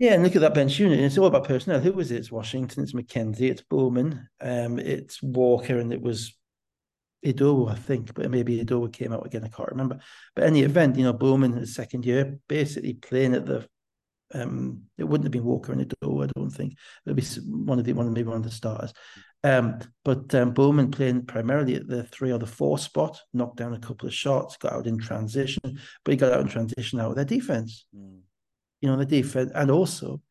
Yeah, 0.01 0.15
and 0.15 0.23
look 0.23 0.35
at 0.35 0.41
that 0.41 0.55
bench 0.55 0.79
unit. 0.79 0.99
It's 0.99 1.15
all 1.19 1.27
about 1.27 1.43
personnel. 1.43 1.79
Who 1.79 1.91
was 1.91 2.09
it? 2.09 2.15
It's 2.15 2.31
Washington, 2.31 2.81
it's 2.81 2.93
McKenzie, 2.93 3.51
it's 3.51 3.61
Bowman, 3.61 4.27
um, 4.41 4.79
it's 4.79 5.21
Walker, 5.21 5.77
and 5.77 5.93
it 5.93 6.01
was 6.01 6.35
Idowu, 7.23 7.69
I 7.69 7.75
think, 7.75 8.11
but 8.15 8.31
maybe 8.31 8.65
Idowu 8.65 8.91
came 8.91 9.13
out 9.13 9.27
again. 9.27 9.43
I 9.43 9.49
can't 9.49 9.69
remember. 9.69 9.99
But 10.35 10.45
any 10.45 10.63
event, 10.63 10.95
you 10.95 11.03
know, 11.03 11.13
Bowman, 11.13 11.51
in 11.51 11.59
his 11.59 11.75
second 11.75 12.03
year, 12.03 12.39
basically 12.49 12.95
playing 12.95 13.35
at 13.35 13.45
the 13.45 13.67
um, 14.33 14.85
it 14.97 15.03
wouldn't 15.03 15.25
have 15.25 15.31
been 15.33 15.45
Walker 15.45 15.71
and 15.71 15.87
Idowu, 15.87 16.23
I 16.23 16.31
don't 16.35 16.49
think. 16.49 16.77
It'd 17.05 17.15
be 17.15 17.23
one 17.51 17.77
of 17.77 17.85
the 17.85 17.93
one 17.93 18.11
maybe 18.11 18.27
one 18.27 18.37
of 18.37 18.43
the 18.43 18.49
starters. 18.49 18.93
Um, 19.43 19.81
but 20.03 20.33
um, 20.33 20.55
Bowman 20.55 20.89
playing 20.89 21.27
primarily 21.27 21.75
at 21.75 21.87
the 21.87 22.05
three 22.05 22.31
or 22.31 22.39
the 22.39 22.47
four 22.47 22.79
spot, 22.79 23.21
knocked 23.35 23.57
down 23.57 23.75
a 23.75 23.79
couple 23.79 24.07
of 24.07 24.15
shots, 24.15 24.57
got 24.57 24.73
out 24.73 24.87
in 24.87 24.97
transition, 24.97 25.79
but 26.03 26.11
he 26.11 26.17
got 26.17 26.33
out 26.33 26.41
in 26.41 26.47
transition 26.47 26.99
out 26.99 27.11
of 27.11 27.15
their 27.17 27.23
defense. 27.23 27.85
Mm. 27.95 28.21
You 28.81 28.89
know, 28.89 28.97
the 28.97 29.05
defense, 29.05 29.51
and 29.53 29.69
also 29.71 30.21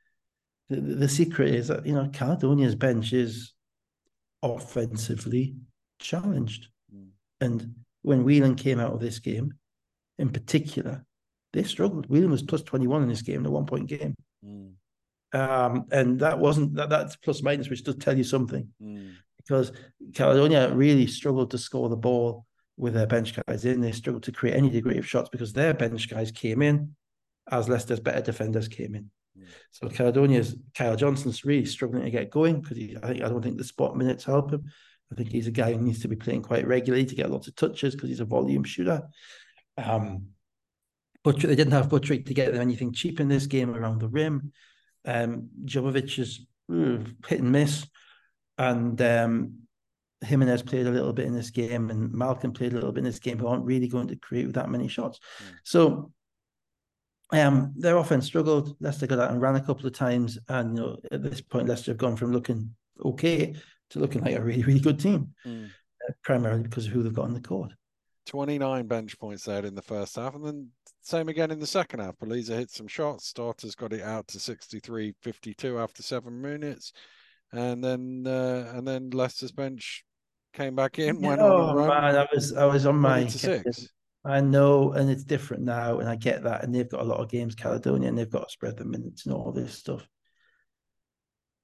the, 0.68 0.80
the 0.80 1.08
secret 1.08 1.54
is 1.54 1.68
that 1.68 1.86
you 1.86 1.94
know 1.94 2.08
Caledonia's 2.12 2.74
bench 2.74 3.12
is 3.12 3.54
offensively 4.42 5.54
challenged, 5.98 6.68
mm. 6.94 7.08
and 7.40 7.74
when 8.02 8.24
Whelan 8.24 8.54
came 8.54 8.80
out 8.80 8.92
of 8.92 9.00
this 9.00 9.18
game, 9.18 9.52
in 10.18 10.30
particular, 10.30 11.04
they 11.52 11.62
struggled. 11.62 12.06
Whelan 12.06 12.30
was 12.30 12.42
plus 12.42 12.62
21 12.62 13.02
in 13.02 13.08
this 13.08 13.22
game, 13.22 13.42
the 13.42 13.50
one 13.50 13.66
point 13.66 13.88
game. 13.88 14.14
Mm. 14.44 14.72
Um, 15.32 15.86
and 15.92 16.18
that 16.20 16.38
wasn't 16.38 16.74
that 16.74 16.88
that's 16.88 17.16
plus 17.16 17.42
minus, 17.42 17.68
which 17.68 17.84
does 17.84 17.96
tell 17.96 18.16
you 18.16 18.24
something. 18.24 18.68
Mm. 18.82 19.12
Because 19.36 19.72
Caledonia 20.14 20.72
really 20.72 21.06
struggled 21.06 21.50
to 21.50 21.58
score 21.58 21.88
the 21.88 21.96
ball 21.96 22.46
with 22.76 22.94
their 22.94 23.06
bench 23.06 23.34
guys 23.46 23.64
in. 23.64 23.80
They 23.80 23.92
struggled 23.92 24.22
to 24.24 24.32
create 24.32 24.56
any 24.56 24.70
degree 24.70 24.98
of 24.98 25.08
shots 25.08 25.28
because 25.28 25.52
their 25.52 25.74
bench 25.74 26.08
guys 26.08 26.30
came 26.30 26.62
in 26.62 26.94
as 27.50 27.68
Leicester's 27.68 28.00
better 28.00 28.20
defenders 28.20 28.68
came 28.68 28.94
in. 28.94 29.10
Mm. 29.38 29.44
So 29.70 29.88
Caledonia's 29.88 30.56
Kyle 30.74 30.96
Johnson's 30.96 31.44
really 31.44 31.66
struggling 31.66 32.04
to 32.04 32.10
get 32.10 32.30
going 32.30 32.60
because 32.60 32.78
I 32.78 33.06
think 33.06 33.22
I 33.22 33.28
don't 33.28 33.42
think 33.42 33.58
the 33.58 33.64
spot 33.64 33.96
minutes 33.96 34.24
help 34.24 34.52
him. 34.52 34.64
I 35.12 35.16
think 35.16 35.30
he's 35.30 35.48
a 35.48 35.52
guy 35.52 35.72
who 35.72 35.80
needs 35.80 36.00
to 36.02 36.08
be 36.08 36.16
playing 36.16 36.42
quite 36.42 36.66
regularly 36.66 37.04
to 37.04 37.14
get 37.14 37.30
lots 37.30 37.48
of 37.48 37.56
touches 37.56 37.94
because 37.94 38.08
he's 38.08 38.20
a 38.20 38.24
volume 38.24 38.62
shooter. 38.62 39.02
Um, 39.76 40.26
they 41.24 41.32
didn't 41.32 41.72
have 41.72 41.88
Buttrick 41.88 42.26
to 42.26 42.34
get 42.34 42.52
them 42.52 42.62
anything 42.62 42.92
cheap 42.92 43.20
in 43.20 43.28
this 43.28 43.46
game 43.46 43.74
around 43.74 44.00
the 44.00 44.08
rim. 44.08 44.52
Um, 45.04 45.48
is 45.64 46.46
uh, 46.72 46.98
hit 47.26 47.40
and 47.40 47.52
miss, 47.52 47.86
and 48.58 49.00
um, 49.02 49.54
Jimenez 50.24 50.62
played 50.62 50.86
a 50.86 50.90
little 50.90 51.12
bit 51.12 51.26
in 51.26 51.34
this 51.34 51.50
game, 51.50 51.90
and 51.90 52.12
Malcolm 52.12 52.52
played 52.52 52.72
a 52.72 52.74
little 52.74 52.92
bit 52.92 53.00
in 53.00 53.04
this 53.04 53.18
game, 53.18 53.38
who 53.38 53.46
aren't 53.46 53.64
really 53.64 53.88
going 53.88 54.08
to 54.08 54.16
create 54.16 54.52
that 54.52 54.70
many 54.70 54.88
shots. 54.88 55.18
Mm. 55.18 55.54
So 55.64 56.12
um, 57.32 57.72
their 57.76 57.96
offense 57.96 58.26
struggled. 58.26 58.76
Leicester 58.80 59.06
got 59.06 59.18
out 59.18 59.30
and 59.30 59.40
ran 59.40 59.56
a 59.56 59.60
couple 59.60 59.86
of 59.86 59.92
times, 59.92 60.38
and 60.48 60.76
you 60.76 60.82
know, 60.82 60.96
at 61.12 61.22
this 61.22 61.40
point, 61.40 61.68
Leicester 61.68 61.92
have 61.92 61.98
gone 61.98 62.16
from 62.16 62.32
looking 62.32 62.74
okay 63.04 63.54
to 63.90 63.98
looking 63.98 64.22
like 64.22 64.36
a 64.36 64.42
really, 64.42 64.62
really 64.62 64.80
good 64.80 64.98
team, 64.98 65.34
mm. 65.46 65.66
uh, 65.66 66.12
primarily 66.22 66.62
because 66.62 66.86
of 66.86 66.92
who 66.92 67.02
they've 67.02 67.14
got 67.14 67.26
on 67.26 67.34
the 67.34 67.40
court. 67.40 67.72
29 68.26 68.86
bench 68.86 69.18
points 69.18 69.44
there 69.44 69.64
in 69.64 69.74
the 69.74 69.82
first 69.82 70.16
half, 70.16 70.34
and 70.34 70.44
then 70.44 70.68
same 71.02 71.28
again 71.28 71.50
in 71.50 71.58
the 71.58 71.66
second 71.66 72.00
half. 72.00 72.16
Paliza 72.18 72.56
hit 72.56 72.70
some 72.70 72.86
shots. 72.86 73.26
Starters 73.26 73.74
got 73.74 73.92
it 73.92 74.02
out 74.02 74.28
to 74.28 74.38
63 74.38 75.14
52 75.22 75.78
after 75.78 76.02
seven 76.02 76.40
minutes. 76.40 76.92
And 77.52 77.82
then 77.82 78.24
uh, 78.26 78.72
and 78.74 78.86
then 78.86 79.10
Leicester's 79.10 79.50
bench 79.50 80.04
came 80.52 80.76
back 80.76 80.98
in, 80.98 81.20
went 81.20 81.40
oh, 81.40 81.62
on 81.62 81.70
a 81.70 81.74
run. 81.76 81.88
Man, 81.88 82.16
I 82.16 82.26
was 82.32 82.52
I 82.54 82.64
was 82.66 82.86
on 82.86 82.96
my 82.96 83.26
six. 83.26 83.88
I 84.24 84.40
know, 84.40 84.92
and 84.92 85.10
it's 85.10 85.24
different 85.24 85.62
now, 85.62 85.98
and 85.98 86.08
I 86.08 86.16
get 86.16 86.42
that. 86.44 86.62
And 86.62 86.74
they've 86.74 86.88
got 86.88 87.00
a 87.00 87.04
lot 87.04 87.20
of 87.20 87.30
games, 87.30 87.54
Caledonia, 87.54 88.08
and 88.08 88.18
they've 88.18 88.28
got 88.28 88.48
to 88.48 88.52
spread 88.52 88.76
the 88.76 88.84
minutes 88.84 89.24
and 89.24 89.34
all 89.34 89.52
this 89.52 89.74
stuff. 89.74 90.06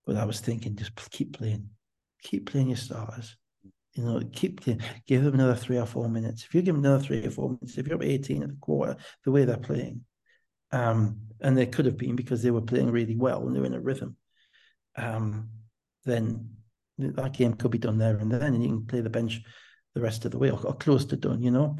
But 0.06 0.16
I 0.16 0.24
was 0.24 0.40
thinking, 0.40 0.76
just 0.76 0.94
keep 1.10 1.36
playing, 1.36 1.68
keep 2.22 2.50
playing 2.50 2.68
your 2.68 2.76
starters 2.76 3.36
you 3.96 4.04
know, 4.04 4.20
keep 4.32 4.60
give 5.06 5.24
them 5.24 5.34
another 5.34 5.54
three 5.54 5.78
or 5.78 5.86
four 5.86 6.08
minutes. 6.08 6.44
If 6.44 6.54
you 6.54 6.62
give 6.62 6.74
them 6.74 6.84
another 6.84 7.02
three 7.02 7.24
or 7.24 7.30
four 7.30 7.48
minutes, 7.48 7.78
if 7.78 7.86
you're 7.86 7.96
up 7.96 8.04
18 8.04 8.42
at 8.42 8.50
the 8.50 8.56
quarter, 8.56 8.96
the 9.24 9.30
way 9.30 9.44
they're 9.44 9.56
playing, 9.56 10.02
um, 10.70 11.18
and 11.40 11.56
they 11.56 11.66
could 11.66 11.86
have 11.86 11.96
been 11.96 12.14
because 12.14 12.42
they 12.42 12.50
were 12.50 12.60
playing 12.60 12.90
really 12.90 13.16
well 13.16 13.46
and 13.46 13.56
they 13.56 13.60
were 13.60 13.66
in 13.66 13.74
a 13.74 13.80
rhythm, 13.80 14.16
um, 14.96 15.48
then 16.04 16.50
that 16.98 17.32
game 17.32 17.54
could 17.54 17.70
be 17.70 17.78
done 17.78 17.96
there 17.96 18.16
and 18.18 18.30
then, 18.30 18.42
and 18.42 18.62
you 18.62 18.68
can 18.68 18.86
play 18.86 19.00
the 19.00 19.10
bench 19.10 19.40
the 19.94 20.00
rest 20.00 20.26
of 20.26 20.30
the 20.30 20.38
way 20.38 20.50
or, 20.50 20.60
or 20.66 20.74
close 20.74 21.06
to 21.06 21.16
done, 21.16 21.42
you 21.42 21.50
know. 21.50 21.76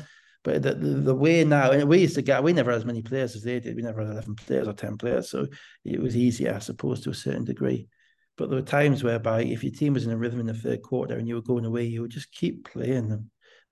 But 0.47 0.62
the, 0.62 0.74
the, 0.74 1.01
the, 1.01 1.14
way 1.14 1.42
now, 1.42 1.72
and 1.72 1.88
we 1.88 1.99
used 1.99 2.14
to 2.14 2.22
get, 2.22 2.40
we 2.40 2.53
never 2.53 2.70
had 2.70 2.78
as 2.78 2.84
many 2.84 3.03
players 3.03 3.34
as 3.34 3.42
they 3.42 3.59
did. 3.59 3.74
We 3.74 3.82
never 3.82 4.03
had 4.03 4.12
11 4.12 4.36
players 4.36 4.68
or 4.68 4.74
10 4.74 4.97
players. 4.97 5.28
So 5.28 5.49
it 5.84 6.01
was 6.01 6.16
easier, 6.16 6.55
I 6.55 6.61
suppose, 6.61 7.01
to 7.01 7.11
a 7.11 7.14
certain 7.14 7.44
degree. 7.44 7.88
But 8.38 8.49
there 8.49 8.61
were 8.61 8.64
times 8.64 9.03
whereby 9.03 9.42
if 9.42 9.64
your 9.64 9.72
team 9.72 9.94
was 9.94 10.07
in 10.07 10.12
a 10.12 10.16
rhythm 10.16 10.38
in 10.38 10.47
the 10.47 10.55
third 10.55 10.82
quarter 10.82 11.16
and 11.16 11.26
you 11.26 11.34
were 11.34 11.42
going 11.42 11.64
away, 11.64 11.86
you 11.86 12.03
would 12.03 12.12
just 12.12 12.30
keep 12.30 12.70
playing 12.70 13.09
them 13.09 13.28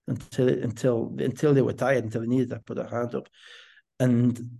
until 0.08 0.48
until 0.48 1.14
until 1.18 1.54
they 1.54 1.62
were 1.62 1.74
tired, 1.74 2.02
until 2.02 2.22
they 2.22 2.26
needed 2.26 2.50
to 2.50 2.58
put 2.58 2.76
their 2.76 2.88
hand 2.88 3.14
up. 3.14 3.28
And 4.00 4.58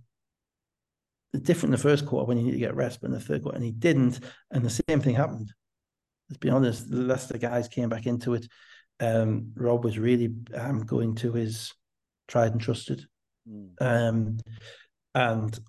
different 1.33 1.75
in 1.75 1.77
the 1.77 1.89
first 1.89 2.05
quarter 2.05 2.29
when 2.29 2.37
you 2.37 2.45
need 2.45 2.53
to 2.53 2.59
get 2.59 2.77
rest, 2.77 3.01
but 3.01 3.07
in 3.07 3.13
the 3.13 3.19
third 3.19 3.43
quarter, 3.43 3.57
and 3.57 3.65
he 3.65 3.73
didn't. 3.73 4.21
And 4.51 4.63
the 4.63 4.81
same 4.87 5.01
thing 5.01 5.15
happened. 5.15 5.51
Let's 6.29 6.39
be 6.39 6.49
honest, 6.49 6.89
the 6.89 6.95
Leicester 6.95 7.37
guys 7.37 7.67
came 7.67 7.89
back 7.89 8.05
into 8.05 8.35
it. 8.35 8.47
Um, 9.01 9.51
Rob 9.57 9.83
was 9.83 9.99
really 9.99 10.33
um, 10.53 10.85
going 10.85 11.15
to 11.15 11.33
his 11.33 11.73
tried 12.27 12.51
and 12.51 12.61
trusted. 12.61 13.05
Mm. 13.49 13.69
Um, 13.79 14.37
and 15.13 15.59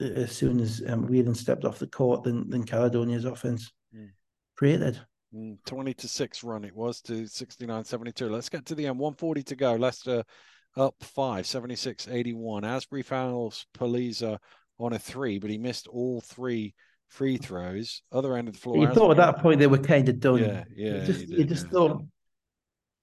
as 0.00 0.32
soon 0.32 0.60
as 0.60 0.82
um, 0.86 1.06
Whelan 1.06 1.34
stepped 1.34 1.64
off 1.64 1.78
the 1.78 1.86
court, 1.86 2.24
then 2.24 2.44
then 2.48 2.64
Caledonia's 2.64 3.24
offense 3.24 3.72
mm. 3.94 4.08
created. 4.56 5.00
Mm, 5.34 5.58
20 5.66 5.92
to 5.92 6.08
6 6.08 6.42
run 6.42 6.64
it 6.64 6.74
was 6.74 7.02
to 7.02 7.26
69 7.26 7.84
72. 7.84 8.30
Let's 8.30 8.48
get 8.48 8.64
to 8.66 8.74
the 8.74 8.86
end. 8.86 8.98
140 8.98 9.42
to 9.42 9.56
go. 9.56 9.74
Leicester 9.74 10.24
up 10.76 10.94
5, 11.00 11.46
76 11.46 12.08
81. 12.08 12.64
Asbury 12.64 13.02
fouls 13.02 13.66
Paliza 13.76 14.38
on 14.78 14.92
a 14.92 14.98
three, 14.98 15.38
but 15.38 15.50
he 15.50 15.58
missed 15.58 15.86
all 15.88 16.20
three 16.20 16.74
free 17.08 17.36
throws. 17.36 18.02
Other 18.12 18.36
end 18.36 18.48
of 18.48 18.54
the 18.54 18.60
floor. 18.60 18.76
You 18.76 18.82
Asbury, 18.84 18.94
thought 18.94 19.10
at 19.12 19.16
that 19.34 19.42
point 19.42 19.58
they 19.58 19.66
were 19.66 19.78
kind 19.78 20.08
of 20.08 20.20
done. 20.20 20.38
Yeah, 20.38 20.64
yeah. 20.74 21.00
You 21.00 21.06
just, 21.06 21.20
did, 21.20 21.30
you 21.30 21.44
just 21.44 21.66
yeah. 21.66 21.72
thought 21.72 22.02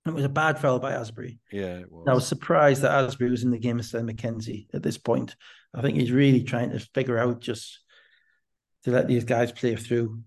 it 0.06 0.14
was 0.14 0.24
a 0.24 0.30
bad 0.30 0.60
foul 0.60 0.80
by 0.80 0.94
Asbury. 0.94 1.40
Yeah, 1.52 1.80
it 1.80 1.92
was. 1.92 2.06
I 2.08 2.14
was 2.14 2.28
surprised 2.28 2.84
that 2.84 2.92
Asbury 2.92 3.32
was 3.32 3.44
in 3.44 3.52
the 3.52 3.58
game 3.58 3.78
instead 3.78 4.02
of 4.02 4.08
McKenzie 4.08 4.68
at 4.74 4.84
this 4.84 4.98
point. 4.98 5.36
I 5.74 5.82
think 5.82 5.98
he's 5.98 6.12
really 6.12 6.44
trying 6.44 6.72
to 6.72 6.80
figure 6.80 7.18
out 7.18 7.42
just 7.42 7.80
to 8.84 8.92
let 8.92 9.08
these 9.08 9.24
guys 9.24 9.52
play 9.52 9.76
through 9.76 10.20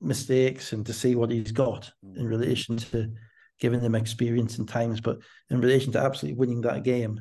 mistakes 0.00 0.72
and 0.72 0.86
to 0.86 0.92
see 0.92 1.14
what 1.14 1.30
he's 1.30 1.52
got 1.52 1.90
mm. 2.04 2.16
in 2.16 2.26
relation 2.26 2.76
to 2.76 3.12
giving 3.60 3.80
them 3.80 3.94
experience 3.94 4.58
and 4.58 4.68
times, 4.68 5.00
but 5.00 5.18
in 5.50 5.60
relation 5.60 5.92
to 5.92 6.00
absolutely 6.00 6.38
winning 6.38 6.60
that 6.62 6.82
game, 6.82 7.20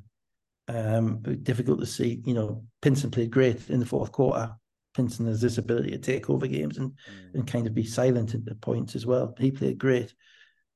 um, 0.68 1.22
difficult 1.44 1.80
to 1.80 1.86
see. 1.86 2.22
You 2.26 2.34
know, 2.34 2.64
Pinson 2.82 3.12
played 3.12 3.32
great 3.32 3.70
in 3.70 3.80
the 3.80 3.86
fourth 3.86 4.12
quarter. 4.12 4.52
Pinson 4.96 5.26
has 5.28 5.42
this 5.42 5.58
ability 5.58 5.92
to 5.92 5.98
take 5.98 6.30
over 6.30 6.48
games 6.48 6.78
and, 6.78 6.92
mm. 6.92 7.34
and 7.36 7.48
kind 7.48 7.66
of 7.66 7.74
be 7.74 7.86
silent 7.86 8.34
at 8.34 8.46
the 8.46 8.56
points 8.56 8.96
as 8.96 9.06
well. 9.06 9.34
He 9.40 9.52
played 9.52 9.78
great. 9.78 10.14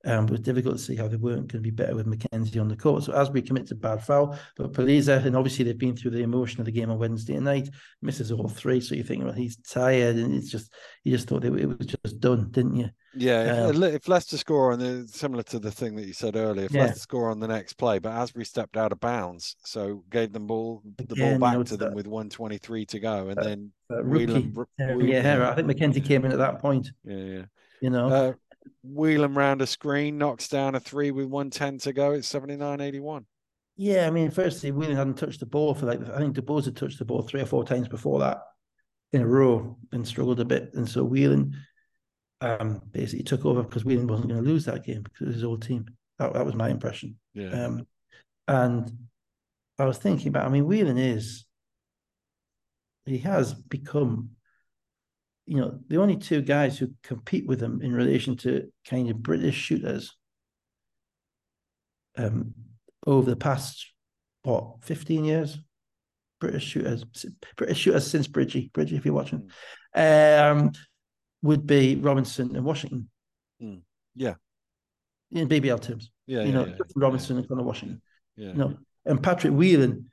Um, 0.06 0.26
it 0.26 0.32
was 0.32 0.40
difficult 0.41 0.77
to 0.77 0.84
see 0.84 0.95
how 0.95 1.07
they 1.07 1.18
weren't 1.18 1.48
going 1.48 1.48
to 1.48 1.60
be 1.60 1.72
better 1.72 1.95
with 1.95 2.06
McKenzie 2.06 2.61
on 2.61 2.68
the 2.68 2.76
court. 2.76 3.03
So 3.03 3.15
Asbury 3.15 3.41
commits 3.41 3.72
a 3.72 3.76
bad 3.76 4.03
foul, 4.03 4.38
but 4.56 4.72
Paliza, 4.72 5.26
and 5.26 5.36
obviously 5.36 5.65
they've 5.65 5.77
been 5.77 5.95
through 5.95 6.11
the 6.11 6.22
emotion 6.22 6.60
of 6.60 6.65
the 6.65 6.72
game 6.72 6.91
on 6.91 6.99
Wednesday 6.99 7.40
night, 7.40 7.69
misses 8.03 8.32
all 8.32 8.48
three. 8.48 8.80
So 8.80 8.94
you 8.94 9.03
think, 9.03 9.23
well, 9.23 9.34
he's 9.34 9.57
tired, 9.57 10.18
and 10.18 10.36
it's 10.36 10.52
just 10.52 10.72
you 11.03 11.11
just 11.11 11.27
thought 11.27 11.44
it, 11.44 11.52
was 11.52 11.88
just 11.88 12.19
done, 12.19 12.52
didn't 12.52 12.76
you? 12.76 12.90
Yeah, 13.18 13.69
if, 13.69 13.76
um, 13.76 13.84
if 13.84 14.07
Leicester 14.07 14.38
score 14.38 14.73
on 14.73 14.80
the 14.80 15.07
similar 15.07 15.44
to 15.44 15.57
the 15.57 15.72
thing 15.72 15.95
that 15.95 16.06
you 16.06 16.14
said 16.14 16.36
earlier, 16.36 16.65
if 16.65 16.72
yeah. 16.72 16.82
Leicester 16.82 16.99
score 16.99 17.32
on 17.32 17.40
the 17.40 17.48
next 17.48 17.73
play, 17.73 17.98
but 17.98 18.11
Asbury 18.11 18.45
stepped 18.45 18.77
out 18.77 18.91
of 18.91 18.99
bounds, 18.99 19.56
so 19.64 20.03
gave 20.11 20.34
them 20.34 20.45
ball 20.45 20.84
the 20.98 21.03
Again, 21.03 21.40
ball 21.40 21.52
back 21.60 21.65
to 21.68 21.77
them 21.77 21.95
with 21.95 22.07
123 22.07 22.86
to 22.88 22.99
go, 22.99 23.30
and 23.30 23.40
uh, 23.40 23.44
then 23.44 23.72
uh, 23.91 24.03
rookie, 24.03 24.52
Whelan, 24.77 25.07
yeah, 25.07 25.49
I 25.49 25.56
think 25.56 25.68
McKenzie 25.68 26.06
came 26.06 26.26
in 26.26 26.32
at 26.32 26.38
that 26.38 26.60
point. 26.60 26.91
Yeah, 27.03 27.15
yeah. 27.15 27.45
You 27.82 27.90
know, 27.90 28.36
Whelan 28.84 29.34
round 29.34 29.62
a 29.62 29.68
screen, 29.68 30.18
knocks 30.18 30.48
down 30.48 30.76
a 30.76 30.80
three 30.80 31.12
with 31.12 31.28
110 31.28 31.80
to 31.80 31.94
go. 31.94 32.12
It's 32.12 32.28
79 32.28 32.82
81. 32.82 33.26
Yeah, 33.78 34.08
I 34.08 34.10
mean, 34.10 34.32
firstly, 34.32 34.72
Whelan 34.72 34.96
hadn't 34.96 35.18
touched 35.18 35.42
the 35.42 35.46
ball 35.46 35.74
for 35.74 35.86
like, 35.86 36.00
I 36.10 36.18
think 36.20 36.36
DuBose 36.36 36.66
had 36.66 36.78
touched 36.78 37.00
the 37.00 37.06
ball 37.06 37.22
three 37.22 37.42
or 37.42 37.46
four 37.46 37.66
times 37.66 37.88
before 37.88 38.20
that 38.20 38.42
in 39.12 39.22
a 39.22 39.28
row 39.28 39.78
and 39.92 40.08
struggled 40.08 40.40
a 40.40 40.46
bit. 40.46 40.72
And 40.74 40.88
so 40.88 41.04
Whelan 41.04 41.56
um, 42.42 42.82
basically 42.92 43.24
took 43.24 43.46
over 43.46 43.64
because 43.64 43.84
Whelan 43.84 44.08
wasn't 44.08 44.30
going 44.30 44.44
to 44.44 44.50
lose 44.50 44.66
that 44.66 44.86
game 44.86 45.04
because 45.04 45.28
of 45.28 45.34
his 45.34 45.44
old 45.44 45.62
team. 45.62 45.88
That, 46.20 46.34
that 46.34 46.46
was 46.46 46.56
my 46.56 46.70
impression. 46.70 47.18
Yeah. 47.34 47.66
Um, 47.66 47.88
and 48.48 48.92
I 49.78 49.86
was 49.86 49.98
thinking 49.98 50.30
about, 50.30 50.46
I 50.46 50.50
mean, 50.50 50.66
Whelan 50.66 50.98
is, 50.98 51.46
he 53.06 53.18
has 53.20 53.54
become 53.54 54.32
you 55.46 55.58
know, 55.58 55.80
the 55.88 55.98
only 55.98 56.18
two 56.18 56.42
guys 56.42 56.78
who 56.78 56.92
compete 57.04 57.46
with 57.46 57.62
him 57.62 57.82
in 57.82 57.94
relation 57.94 58.36
to 58.38 58.72
kind 58.88 59.10
of 59.10 59.22
British 59.22 59.56
shooters 59.56 60.16
um, 62.18 62.54
over 63.06 63.30
the 63.30 63.36
past, 63.36 63.94
what, 64.44 64.84
15 64.84 65.26
years? 65.26 65.58
British 66.40 66.64
shooters, 66.64 67.06
British 67.56 67.78
shooters 67.78 68.08
since 68.08 68.28
Bridgie, 68.28 68.70
Bridgie, 68.74 68.98
if 68.98 69.06
you're 69.06 69.14
watching, 69.14 69.50
mm. 69.96 70.52
um, 70.52 70.72
would 71.42 71.66
be 71.66 71.96
Robinson 71.96 72.56
and 72.56 72.66
Washington. 72.66 73.10
Mm. 73.62 73.82
Yeah. 74.16 74.36
In 75.32 75.48
BBL 75.48 75.82
terms. 75.82 76.12
Yeah. 76.28 76.42
You 76.42 76.48
yeah, 76.48 76.54
know, 76.54 76.66
yeah, 76.66 76.76
Robinson 76.96 77.36
yeah. 77.36 77.40
and 77.40 77.50
Conor 77.50 77.64
Washington. 77.64 78.02
Yeah. 78.36 78.68
And 79.06 79.22
Patrick 79.22 79.54
Whelan 79.54 80.10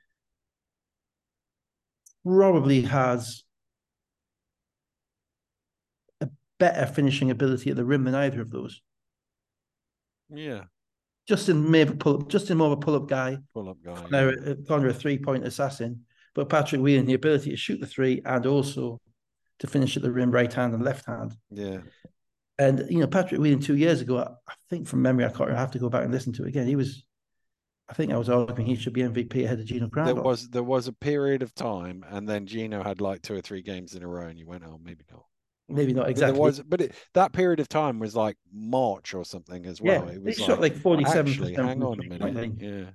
probably 2.25 2.81
has 2.81 3.43
a 6.21 6.29
better 6.59 6.85
finishing 6.85 7.31
ability 7.31 7.69
at 7.69 7.75
the 7.75 7.85
rim 7.85 8.03
than 8.03 8.15
either 8.15 8.41
of 8.41 8.51
those. 8.51 8.81
Yeah. 10.29 10.63
Justin 11.27 11.69
may 11.71 11.79
have 11.79 11.99
pull 11.99 12.21
up, 12.21 12.29
Justin 12.29 12.57
more 12.57 12.67
of 12.67 12.73
a 12.73 12.77
pull 12.77 12.95
up 12.95 13.07
guy. 13.07 13.37
Pull 13.53 13.69
up 13.69 13.77
guy. 13.83 13.95
Connor, 13.95 14.33
yeah. 14.45 14.51
Uh, 14.51 14.55
Connor 14.67 14.89
a 14.89 14.93
three 14.93 15.17
point 15.17 15.45
assassin, 15.45 16.01
but 16.35 16.49
Patrick 16.49 16.81
Whelan 16.81 17.05
the 17.05 17.13
ability 17.13 17.51
to 17.51 17.57
shoot 17.57 17.79
the 17.79 17.87
three 17.87 18.21
and 18.25 18.45
also 18.45 18.99
to 19.59 19.67
finish 19.67 19.95
at 19.95 20.03
the 20.03 20.11
rim 20.11 20.31
right 20.31 20.51
hand 20.51 20.73
and 20.73 20.83
left 20.83 21.05
hand. 21.05 21.33
Yeah. 21.49 21.79
And 22.59 22.85
you 22.89 22.99
know 22.99 23.07
Patrick 23.07 23.39
Whelan 23.39 23.61
two 23.61 23.77
years 23.77 24.01
ago, 24.01 24.19
I 24.47 24.53
think 24.69 24.87
from 24.87 25.01
memory, 25.01 25.25
I 25.25 25.29
can't. 25.29 25.49
I 25.49 25.57
have 25.57 25.71
to 25.71 25.79
go 25.79 25.89
back 25.89 26.03
and 26.03 26.11
listen 26.11 26.33
to 26.33 26.43
it 26.43 26.49
again. 26.49 26.67
He 26.67 26.75
was, 26.75 27.03
I 27.87 27.93
think 27.93 28.11
I 28.11 28.17
was 28.17 28.29
arguing 28.29 28.65
he 28.65 28.75
should 28.75 28.93
be 28.93 29.01
MVP 29.01 29.45
ahead 29.45 29.59
of 29.59 29.65
Geno 29.65 29.87
Crandall. 29.87 30.15
There 30.15 30.23
was 30.23 30.49
there 30.49 30.63
was 30.63 30.87
a 30.87 30.93
period 30.93 31.41
of 31.41 31.55
time, 31.55 32.05
and 32.09 32.27
then 32.27 32.45
Gino 32.45 32.83
had 32.83 32.99
like 32.99 33.21
two 33.21 33.35
or 33.35 33.41
three 33.41 33.61
games 33.61 33.95
in 33.95 34.03
a 34.03 34.07
row, 34.07 34.27
and 34.27 34.37
you 34.37 34.45
went, 34.45 34.63
oh, 34.65 34.79
maybe 34.83 35.05
not. 35.09 35.25
Maybe 35.69 35.93
not 35.93 36.09
exactly. 36.09 36.33
But 36.33 36.35
there 36.37 36.43
was, 36.43 36.59
but 36.61 36.81
it, 36.81 36.95
that 37.13 37.31
period 37.33 37.59
of 37.59 37.69
time 37.69 37.99
was 37.99 38.15
like 38.15 38.37
March 38.51 39.13
or 39.13 39.23
something 39.23 39.65
as 39.65 39.81
well. 39.81 40.05
Yeah, 40.05 40.13
it 40.15 40.21
was 40.23 40.35
shot 40.35 40.59
like 40.61 40.75
forty-seven. 40.75 41.31
Actually, 41.31 41.53
hang 41.53 41.81
on 41.81 41.99
a 41.99 42.03
minute. 42.03 42.53
Yeah. 42.59 42.85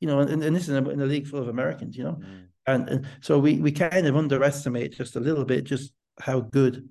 You 0.00 0.08
know, 0.08 0.20
and, 0.20 0.42
and 0.42 0.54
this 0.56 0.64
is 0.64 0.70
in 0.70 0.86
a, 0.86 0.90
in 0.90 1.00
a 1.00 1.06
league 1.06 1.26
full 1.26 1.40
of 1.40 1.48
Americans. 1.48 1.96
You 1.96 2.04
know, 2.04 2.12
Mm. 2.20 2.46
and, 2.66 2.88
and 2.88 3.06
so 3.20 3.38
we 3.38 3.60
we 3.60 3.70
kind 3.70 4.06
of 4.06 4.16
underestimate 4.16 4.92
just 4.96 5.16
a 5.16 5.20
little 5.20 5.44
bit 5.44 5.64
just 5.64 5.92
how 6.18 6.40
good 6.40 6.88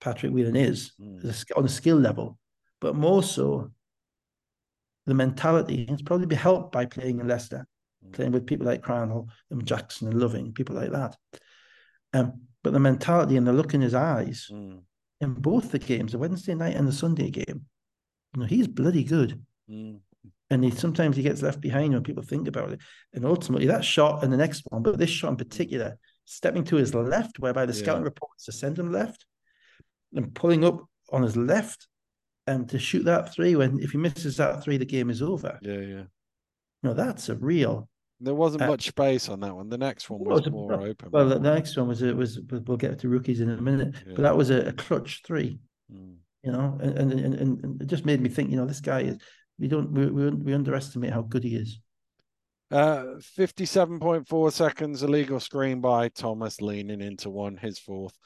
Patrick 0.00 0.32
Whelan 0.32 0.56
is 0.56 0.92
Mm. 1.00 1.44
on 1.56 1.64
a 1.64 1.68
skill 1.68 1.98
level, 1.98 2.38
but 2.80 2.96
more 2.96 3.22
so 3.22 3.70
the 5.06 5.14
mentality. 5.14 5.86
It's 5.88 6.02
probably 6.02 6.26
be 6.26 6.34
helped 6.34 6.72
by 6.72 6.86
playing 6.86 7.20
in 7.20 7.28
Leicester, 7.28 7.66
Mm. 8.06 8.12
playing 8.12 8.32
with 8.32 8.46
people 8.46 8.66
like 8.66 8.82
Crandall 8.82 9.28
and 9.50 9.66
Jackson 9.66 10.08
and 10.08 10.18
Loving, 10.18 10.52
people 10.52 10.76
like 10.76 10.92
that. 10.92 11.16
Um, 12.14 12.42
but 12.62 12.72
the 12.72 12.80
mentality 12.80 13.36
and 13.36 13.46
the 13.46 13.52
look 13.52 13.74
in 13.74 13.80
his 13.80 13.94
eyes 13.94 14.48
Mm. 14.50 14.82
in 15.20 15.34
both 15.34 15.70
the 15.72 15.78
games, 15.78 16.12
the 16.12 16.18
Wednesday 16.18 16.54
night 16.54 16.76
and 16.76 16.86
the 16.86 16.92
Sunday 16.92 17.30
game, 17.30 17.66
you 18.34 18.40
know, 18.40 18.46
he's 18.46 18.68
bloody 18.68 19.04
good. 19.04 19.44
Mm. 19.68 20.00
And 20.50 20.64
he 20.64 20.70
sometimes 20.70 21.16
he 21.16 21.22
gets 21.22 21.42
left 21.42 21.60
behind 21.60 21.94
when 21.94 22.02
people 22.02 22.22
think 22.22 22.46
about 22.46 22.72
it. 22.72 22.80
And 23.14 23.24
ultimately, 23.24 23.66
that 23.68 23.84
shot 23.84 24.22
and 24.22 24.32
the 24.32 24.36
next 24.36 24.62
one, 24.68 24.82
but 24.82 24.98
this 24.98 25.10
shot 25.10 25.30
in 25.30 25.36
particular, 25.36 25.98
stepping 26.26 26.64
to 26.64 26.76
his 26.76 26.94
left, 26.94 27.38
whereby 27.38 27.64
the 27.66 27.72
Yeah. 27.72 27.78
scouting 27.82 28.04
reports 28.04 28.44
to 28.44 28.52
send 28.52 28.78
him 28.78 28.92
left, 28.92 29.24
and 30.14 30.34
pulling 30.34 30.62
up 30.64 30.84
on 31.10 31.22
his 31.22 31.36
left, 31.36 31.88
and 32.46 32.68
to 32.68 32.78
shoot 32.78 33.04
that 33.04 33.32
three. 33.32 33.56
When 33.56 33.78
if 33.80 33.92
he 33.92 33.98
misses 33.98 34.36
that 34.36 34.62
three, 34.62 34.76
the 34.76 34.84
game 34.84 35.08
is 35.10 35.22
over. 35.22 35.58
Yeah, 35.62 35.80
yeah. 35.80 36.04
No, 36.82 36.92
that's 36.94 37.28
a 37.28 37.34
real. 37.36 37.88
There 38.22 38.34
wasn't 38.34 38.62
Uh, 38.62 38.68
much 38.68 38.86
space 38.88 39.28
on 39.28 39.40
that 39.40 39.54
one. 39.54 39.68
The 39.68 39.78
next 39.78 40.08
one 40.10 40.20
was 40.20 40.40
was 40.40 40.46
a- 40.46 40.50
more 40.50 40.72
open. 40.74 41.10
Well, 41.10 41.28
the 41.28 41.38
next 41.40 41.76
one 41.76 41.88
was 41.88 42.02
it 42.02 42.16
was 42.16 42.40
we'll 42.66 42.76
get 42.76 42.98
to 43.00 43.08
rookies 43.08 43.40
in 43.40 43.50
a 43.50 43.60
minute, 43.60 43.94
Yeah. 44.06 44.12
but 44.16 44.22
that 44.22 44.36
was 44.36 44.50
a, 44.50 44.68
a 44.68 44.72
clutch 44.72 45.22
three. 45.24 45.58
Mm. 45.92 46.16
You 46.44 46.52
know, 46.52 46.78
and 46.80 46.98
and, 46.98 47.12
and 47.12 47.60
and 47.60 47.82
it 47.82 47.86
just 47.86 48.04
made 48.04 48.20
me 48.20 48.28
think. 48.28 48.50
You 48.50 48.56
know, 48.56 48.66
this 48.66 48.80
guy 48.80 49.00
is. 49.02 49.18
We 49.58 49.68
don't 49.68 49.92
we, 49.92 50.06
we, 50.06 50.30
we 50.30 50.54
underestimate 50.54 51.12
how 51.12 51.22
good 51.22 51.44
he 51.44 51.54
is. 51.56 51.78
Uh, 52.70 53.16
57.4 53.38 54.52
seconds, 54.52 55.02
illegal 55.02 55.38
screen 55.40 55.80
by 55.80 56.08
Thomas 56.08 56.60
leaning 56.60 57.00
into 57.02 57.28
one, 57.30 57.56
his 57.56 57.78
fourth. 57.78 58.16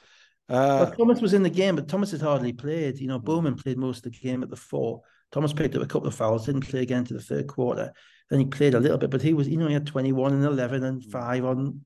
Uh, 0.49 0.87
Well, 0.87 0.91
Thomas 0.95 1.21
was 1.21 1.33
in 1.33 1.43
the 1.43 1.49
game, 1.49 1.75
but 1.75 1.87
Thomas 1.89 2.11
had 2.11 2.21
hardly 2.21 2.53
played. 2.53 2.97
You 2.99 3.07
know, 3.07 3.19
Mm. 3.19 3.25
Bowman 3.25 3.55
played 3.55 3.77
most 3.77 4.05
of 4.05 4.11
the 4.13 4.17
game 4.17 4.43
at 4.43 4.49
the 4.49 4.55
four. 4.55 5.01
Thomas 5.33 5.51
picked 5.51 5.75
up 5.75 5.81
a 5.83 5.85
couple 5.85 6.07
of 6.07 6.15
fouls, 6.15 6.45
didn't 6.45 6.61
play 6.69 6.81
again 6.81 7.03
to 7.05 7.13
the 7.13 7.21
third 7.21 7.47
quarter. 7.47 7.91
Then 8.29 8.39
he 8.39 8.45
played 8.45 8.73
a 8.73 8.79
little 8.79 8.97
bit, 8.97 9.09
but 9.09 9.21
he 9.21 9.33
was, 9.33 9.47
you 9.47 9.57
know, 9.57 9.67
he 9.67 9.73
had 9.73 9.87
21 9.87 10.33
and 10.33 10.43
11 10.43 10.83
and 10.83 11.01
Mm. 11.01 11.11
five 11.11 11.45
on 11.45 11.85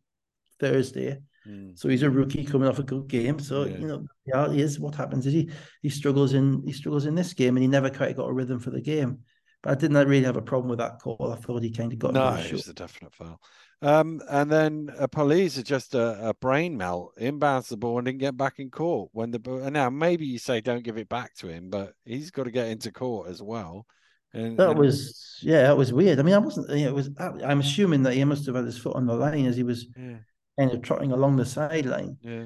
Thursday. 0.59 1.19
mm, 1.47 1.77
So 1.77 1.89
he's 1.89 2.03
a 2.03 2.09
rookie 2.09 2.45
coming 2.45 2.68
off 2.68 2.80
a 2.80 2.84
good 2.84 3.07
game. 3.07 3.39
So, 3.39 3.65
Yeah. 3.65 3.77
you 3.77 3.88
know, 3.88 4.05
yeah, 4.26 4.51
he 4.51 4.61
is 4.61 4.80
what 4.80 4.95
happens 4.95 5.26
is 5.27 5.34
he 5.34 5.49
he 5.81 5.89
struggles 5.89 6.34
in 6.34 6.63
he 6.65 6.72
struggles 6.73 7.05
in 7.05 7.15
this 7.15 7.34
game 7.34 7.55
and 7.57 7.63
he 7.63 7.68
never 7.68 7.89
quite 7.89 8.15
got 8.15 8.30
a 8.30 8.34
rhythm 8.34 8.59
for 8.59 8.72
the 8.72 8.81
game. 8.81 9.19
But 9.63 9.72
I 9.72 9.76
didn't 9.76 10.07
really 10.07 10.26
have 10.26 10.38
a 10.38 10.41
problem 10.41 10.69
with 10.69 10.80
that 10.80 10.99
call. 10.99 11.31
I 11.31 11.35
thought 11.35 11.61
he 11.61 11.72
kind 11.72 11.93
of 11.93 11.99
got 11.99 12.13
no, 12.13 12.35
it 12.35 12.51
was 12.51 12.68
a 12.68 12.73
definite 12.73 13.13
foul. 13.13 13.39
Um, 13.84 14.22
and 14.30 14.51
then 14.51 14.93
uh, 14.99 15.07
police 15.07 15.57
are 15.57 15.63
just 15.63 15.95
a, 15.95 16.30
a 16.30 16.34
brain 16.35 16.77
melt, 16.77 17.13
inbounds 17.19 17.68
the 17.68 17.77
ball 17.77 17.97
and 17.97 18.05
didn't 18.05 18.19
get 18.19 18.38
back 18.38 18.59
in 18.59 18.69
court. 18.69 19.09
When 19.13 19.31
the 19.31 19.39
now 19.72 19.89
maybe 19.89 20.26
you 20.26 20.38
say 20.38 20.61
don't 20.61 20.84
give 20.84 20.97
it 20.97 21.09
back 21.09 21.34
to 21.35 21.47
him, 21.47 21.69
but 21.69 21.93
he's 22.05 22.30
got 22.31 22.43
to 22.43 22.51
get 22.51 22.68
into 22.68 22.91
court 22.91 23.30
as 23.30 23.41
well. 23.41 23.88
And 24.34 24.58
That 24.58 24.72
and- 24.72 24.80
was 24.80 25.40
yeah, 25.41 25.64
that 25.64 25.78
was 25.78 25.91
weird. 25.91 26.20
I 26.20 26.22
mean, 26.24 26.36
I 26.36 26.38
wasn't. 26.40 26.70
You 26.70 26.86
know, 26.86 26.90
it 26.90 26.95
was. 26.95 27.10
I'm 27.20 27.60
assuming 27.60 28.03
that 28.03 28.14
he 28.14 28.24
must 28.24 28.45
have 28.45 28.56
had 28.56 28.66
his 28.66 28.78
foot 28.78 28.95
on 28.95 29.08
the 29.08 29.16
line 29.16 29.45
as 29.45 29.56
he 29.58 29.64
was 29.64 29.88
yeah, 29.98 30.18
kind 30.60 30.72
of 30.72 30.82
trotting 30.84 31.12
along 31.12 31.38
the 31.38 31.45
sideline. 31.45 32.18
yeah, 32.22 32.45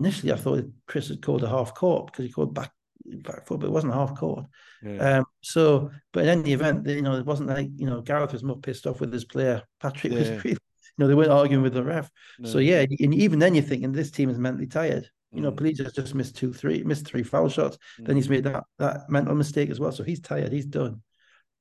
Initially, 0.00 0.32
I 0.32 0.36
thought 0.36 0.64
Chris 0.86 1.08
had 1.08 1.20
called 1.22 1.42
a 1.42 1.48
half 1.48 1.74
court 1.74 2.06
because 2.06 2.24
he 2.24 2.30
called 2.32 2.54
back 2.54 2.70
back 3.04 3.46
foot, 3.46 3.60
but 3.60 3.66
it 3.66 3.72
wasn't 3.72 3.92
a 3.92 3.96
half 3.96 4.16
court. 4.16 4.44
yeah. 4.82 5.18
Um, 5.18 5.24
so, 5.40 5.90
but 6.12 6.24
in 6.24 6.38
any 6.40 6.52
event, 6.52 6.86
you 6.86 7.02
know, 7.02 7.16
it 7.16 7.26
wasn't 7.26 7.48
like 7.48 7.68
you 7.76 7.86
know 7.86 8.00
Gareth 8.02 8.32
was 8.32 8.44
more 8.44 8.58
pissed 8.58 8.86
off 8.86 9.00
with 9.00 9.12
his 9.12 9.24
player. 9.24 9.62
Patrick 9.80 10.12
was, 10.12 10.28
Yeah. 10.28 10.36
really, 10.44 10.50
you 10.50 10.56
know, 10.98 11.08
they 11.08 11.14
weren't 11.14 11.30
arguing 11.32 11.62
with 11.64 11.74
the 11.74 11.82
ref. 11.82 12.08
So 12.44 12.58
yeah, 12.58 12.80
and 13.00 13.14
even 13.14 13.38
then 13.40 13.54
you're 13.54 13.64
thinking 13.64 13.90
this 13.92 14.10
team 14.12 14.30
is 14.30 14.38
mentally 14.38 14.66
tired. 14.68 15.08
You 15.32 15.40
know, 15.42 15.50
Mm. 15.52 15.56
Police 15.56 15.78
has 15.80 15.92
just 15.92 16.14
missed 16.14 16.36
two, 16.36 16.52
three, 16.54 16.82
missed 16.84 17.06
three 17.06 17.22
foul 17.24 17.48
shots. 17.50 17.76
Then 17.98 18.16
he's 18.16 18.30
made 18.30 18.44
that 18.44 18.64
that 18.78 19.10
mental 19.10 19.34
mistake 19.34 19.70
as 19.70 19.80
well. 19.80 19.92
So 19.92 20.04
he's 20.04 20.20
tired. 20.20 20.52
He's 20.52 20.64
done. 20.66 21.02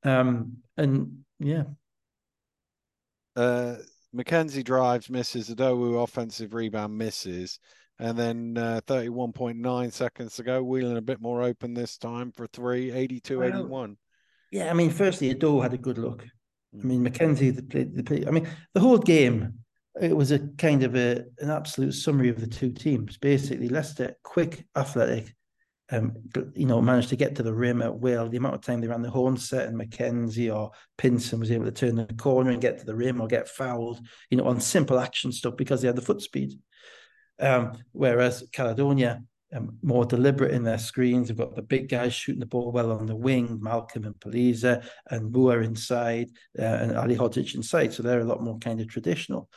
Um, 0.04 0.58
and 0.78 1.20
yeah, 1.40 1.64
uh, 3.36 3.76
Mackenzie 4.14 4.64
drives, 4.64 5.10
misses. 5.10 5.50
Idowu 5.50 6.02
offensive 6.04 6.54
rebound 6.54 6.98
misses. 6.98 7.60
And 8.00 8.18
then 8.18 8.58
uh, 8.58 8.82
31.9 8.86 9.92
seconds 9.92 10.36
to 10.36 10.44
go. 10.44 10.64
Whelan 10.64 10.98
a 10.98 11.02
bit 11.02 11.20
more 11.20 11.42
open 11.42 11.74
this 11.74 11.98
time 11.98 12.32
for 12.32 12.46
three, 12.48 12.92
82 12.92 13.40
Well, 13.40 13.48
81. 13.48 13.98
yeah. 14.52 14.70
I 14.70 14.74
mean, 14.74 14.92
firstly, 14.92 15.32
Ado 15.32 15.62
had 15.62 15.74
a 15.74 15.78
good 15.78 15.98
look. 15.98 16.24
I 16.24 16.78
Mm. 16.78 16.84
mean, 16.84 17.04
Mackenzie, 17.04 17.50
the 17.50 17.64
play, 17.64 17.86
the 17.86 18.04
play. 18.04 18.24
I 18.28 18.32
mean, 18.32 18.48
the 18.74 18.82
whole 18.82 18.98
game, 19.00 19.54
it 20.00 20.16
was 20.16 20.32
a 20.32 20.40
kind 20.58 20.84
of 20.84 20.96
a 20.96 21.24
an 21.40 21.50
absolute 21.50 21.94
summary 21.94 22.30
of 22.30 22.40
the 22.40 22.46
two 22.46 22.72
teams. 22.72 23.18
Basically, 23.18 23.70
Leicester, 23.70 24.16
quick, 24.24 24.68
athletic, 24.76 25.34
um, 25.92 26.14
you 26.54 26.66
know, 26.66 26.82
managed 26.82 27.10
to 27.10 27.16
get 27.16 27.36
to 27.36 27.44
the 27.44 27.54
rim 27.54 27.82
at 27.82 27.98
will. 27.98 28.28
The 28.28 28.38
amount 28.38 28.56
of 28.56 28.62
time 28.62 28.82
they 28.82 28.88
ran 28.88 29.02
the 29.02 29.10
horn 29.10 29.38
set 29.38 29.68
and 29.68 29.78
Mackenzie 29.78 30.52
or 30.52 30.72
Pinson 30.98 31.40
was 31.40 31.52
able 31.52 31.66
to 31.66 31.72
turn 31.72 31.96
the 31.96 32.06
corner 32.18 32.52
and 32.52 32.62
get 32.62 32.80
to 32.80 32.86
the 32.86 32.96
rim 32.96 33.22
or 33.22 33.28
get 33.28 33.48
fouled, 33.48 34.00
you 34.30 34.38
know, 34.38 34.46
on 34.46 34.60
simple 34.60 35.00
action 35.00 35.32
stuff 35.32 35.56
because 35.56 35.82
they 35.82 35.88
had 35.88 35.96
the 35.96 36.02
foot 36.02 36.22
speed. 36.22 36.60
Um, 37.40 37.78
whereas 37.92 38.44
Caledonia, 38.52 39.22
um, 39.54 39.78
more 39.82 40.06
deliberate 40.06 40.52
in 40.52 40.64
their 40.64 40.78
screens. 40.78 41.28
They've 41.28 41.38
got 41.38 41.56
the 41.56 41.62
big 41.62 41.88
guys 41.88 42.14
shooting 42.14 42.42
the 42.42 42.46
ball 42.46 42.72
well 42.72 42.92
on 42.92 43.06
the 43.06 43.16
wing, 43.16 43.60
Malcolm 43.62 44.04
and 44.04 44.16
Paliza 44.20 44.86
and 45.10 45.32
Moore 45.32 45.62
inside, 45.62 46.30
uh, 46.60 46.64
and 46.64 46.98
Ali 46.98 47.16
Hodzic 47.16 47.56
inside. 47.56 47.94
So 47.94 48.04
they're 48.04 48.20
a 48.20 48.26
lot 48.26 48.44
more 48.44 48.58
kind 48.60 48.82
of 48.82 48.90
traditional. 48.90 49.50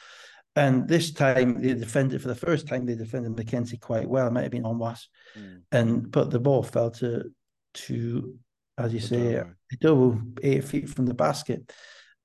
And 0.56 0.88
this 0.88 1.12
time 1.12 1.62
they 1.62 1.74
defended 1.74 2.20
for 2.20 2.28
the 2.28 2.34
first 2.34 2.66
time. 2.66 2.84
They 2.84 2.96
defended 2.96 3.36
Mackenzie 3.36 3.76
quite 3.78 4.08
well. 4.08 4.26
It 4.26 4.32
might 4.32 4.42
have 4.42 4.50
been 4.50 4.64
on 4.66 4.78
was, 4.78 5.08
Mm. 5.38 5.62
and 5.70 6.10
but 6.10 6.30
the 6.30 6.40
ball 6.40 6.62
fell 6.62 6.90
to 6.92 7.30
to 7.74 8.36
as 8.76 8.92
you 8.92 9.00
say. 9.00 9.42
Idowu 9.74 10.38
eight 10.42 10.64
feet 10.64 10.88
from 10.88 11.06
the 11.06 11.14
basket. 11.14 11.72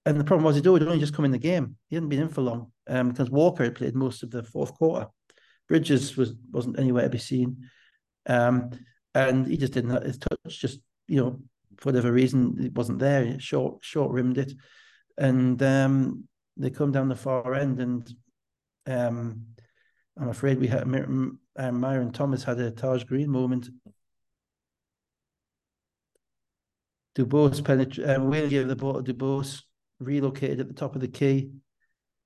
And 0.08 0.20
the 0.20 0.24
problem 0.24 0.46
was 0.46 0.60
Idowu 0.60 0.80
had 0.80 0.88
only 0.88 1.00
just 1.00 1.14
come 1.14 1.26
in 1.26 1.32
the 1.32 1.38
game. 1.38 1.78
He 1.90 1.96
hadn't 1.96 2.10
been 2.10 2.22
in 2.22 2.30
for 2.30 2.42
long 2.42 2.72
um, 2.88 3.10
because 3.10 3.30
Walker 3.30 3.64
had 3.64 3.76
played 3.76 3.96
most 3.96 4.24
of 4.24 4.32
the 4.32 4.44
fourth 4.44 4.74
quarter. 4.74 5.08
Bridges 5.68 6.16
was 6.18 6.34
wasn't 6.52 6.80
anywhere 6.80 7.04
to 7.04 7.10
be 7.10 7.18
seen, 7.18 7.70
um, 8.28 8.72
and 9.14 9.46
he 9.48 9.58
just 9.58 9.74
didn't. 9.74 9.92
have 9.92 10.04
His 10.04 10.18
touch 10.18 10.60
just 10.60 10.80
you 11.08 11.20
know 11.22 11.40
for 11.78 11.90
whatever 11.90 12.12
reason 12.12 12.58
it 12.60 12.74
wasn't 12.74 13.00
there. 13.00 13.24
He 13.26 13.40
Short 13.40 13.80
short 13.82 14.12
rimmed 14.12 14.38
it, 14.38 14.54
and 15.18 15.62
um, 15.62 16.28
they 16.58 16.70
come 16.70 16.92
down 16.92 17.10
the 17.10 17.16
far 17.16 17.54
end, 17.54 17.80
and 17.80 18.14
um, 18.88 19.46
I'm 20.18 20.30
afraid 20.30 20.60
we 20.60 20.68
had 20.68 20.84
uh, 21.58 21.72
Myron 21.72 22.12
Thomas 22.12 22.44
had 22.44 22.60
a 22.60 22.72
Taj 22.72 23.04
Green 23.04 23.30
moment. 23.30 23.70
Dubose 27.18 27.64
penetrated. 27.64 28.16
Um, 28.16 28.30
Whale 28.30 28.50
gave 28.50 28.68
the 28.68 28.76
ball 28.76 29.02
to 29.02 29.14
Dubose, 29.14 29.62
relocated 30.00 30.60
at 30.60 30.68
the 30.68 30.74
top 30.74 30.96
of 30.96 31.02
the 31.02 31.08
key 31.08 31.52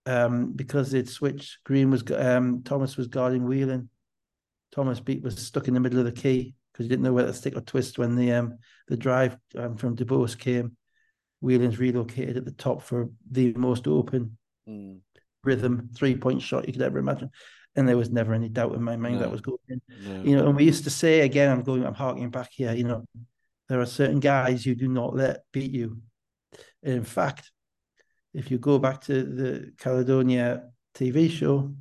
um, 0.05 0.51
because 0.53 0.91
they'd 0.91 1.09
switched. 1.09 1.63
Green 1.63 1.91
was 1.91 2.03
um, 2.11 2.63
Thomas 2.63 2.97
was 2.97 3.07
guarding 3.07 3.45
Whelan. 3.45 3.89
Thomas 4.71 4.99
beat 4.99 5.23
was 5.23 5.37
stuck 5.37 5.67
in 5.67 5.73
the 5.73 5.79
middle 5.79 5.99
of 5.99 6.05
the 6.05 6.11
key 6.11 6.55
because 6.71 6.85
he 6.85 6.89
didn't 6.89 7.03
know 7.03 7.13
whether 7.13 7.29
to 7.29 7.33
stick 7.33 7.55
or 7.55 7.61
twist 7.61 7.97
when 7.97 8.15
the 8.15 8.31
um, 8.33 8.57
the 8.87 8.97
drive 8.97 9.37
um, 9.57 9.77
from 9.77 9.95
Dubose 9.95 10.37
came. 10.37 10.75
Whelan's 11.41 11.79
relocated 11.79 12.37
at 12.37 12.45
the 12.45 12.51
top 12.51 12.81
for 12.81 13.09
the 13.31 13.53
most 13.53 13.87
open. 13.87 14.37
Mm. 14.67 14.99
rhythm 15.43 15.89
three 15.95 16.15
point 16.15 16.41
shot 16.41 16.67
you 16.67 16.73
could 16.73 16.81
ever 16.81 16.99
imagine. 16.99 17.29
And 17.75 17.87
there 17.87 17.97
was 17.97 18.09
never 18.11 18.33
any 18.33 18.49
doubt 18.49 18.75
in 18.75 18.83
my 18.83 18.97
mind 18.97 19.15
No. 19.15 19.21
that 19.21 19.31
was 19.31 19.41
going 19.41 19.57
in. 19.69 19.81
No. 20.03 20.23
You 20.23 20.35
know, 20.37 20.47
and 20.47 20.55
we 20.55 20.65
used 20.65 20.83
to 20.83 20.89
say 20.89 21.21
again, 21.21 21.49
I'm 21.49 21.63
going, 21.63 21.85
I'm 21.85 21.93
harking 21.93 22.29
back 22.29 22.49
here, 22.51 22.73
you 22.73 22.83
know, 22.83 23.05
there 23.67 23.79
are 23.79 23.85
certain 23.85 24.19
guys 24.19 24.65
you 24.65 24.75
do 24.75 24.87
not 24.87 25.15
let 25.15 25.41
beat 25.53 25.71
you. 25.71 26.01
And 26.83 26.93
in 26.95 27.03
fact, 27.03 27.51
if 28.33 28.51
you 28.51 28.57
go 28.57 28.79
back 28.79 29.01
to 29.01 29.23
the 29.23 29.71
Caledonia 29.79 30.63
TV 30.95 31.29
show, 31.31 31.73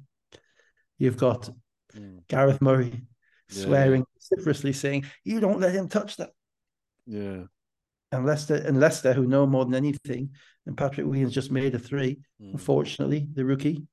you've 0.98 1.16
got 1.18 1.50
Mm. 1.96 2.26
Gareth 2.28 2.60
Murray 2.60 2.92
Yeah, 3.50 3.64
swearing 3.64 4.04
vociferously 4.14 4.74
saying, 4.74 5.06
You 5.24 5.40
don't 5.40 5.58
let 5.58 5.74
him 5.74 5.88
touch 5.88 6.18
that. 6.18 6.30
Yeah. 7.06 7.44
And 8.10 8.24
Leicester 8.24 8.54
and 8.54 8.80
Leicester, 8.80 9.12
who 9.12 9.26
know 9.26 9.46
more 9.46 9.64
than 9.64 9.74
anything, 9.74 10.30
and 10.66 10.76
Patrick 10.76 11.06
Williams 11.06 11.34
just 11.34 11.50
made 11.50 11.74
a 11.74 11.78
three. 11.78 12.18
Mm. 12.40 12.52
Unfortunately, 12.52 13.26
the 13.34 13.44
rookie 13.44 13.86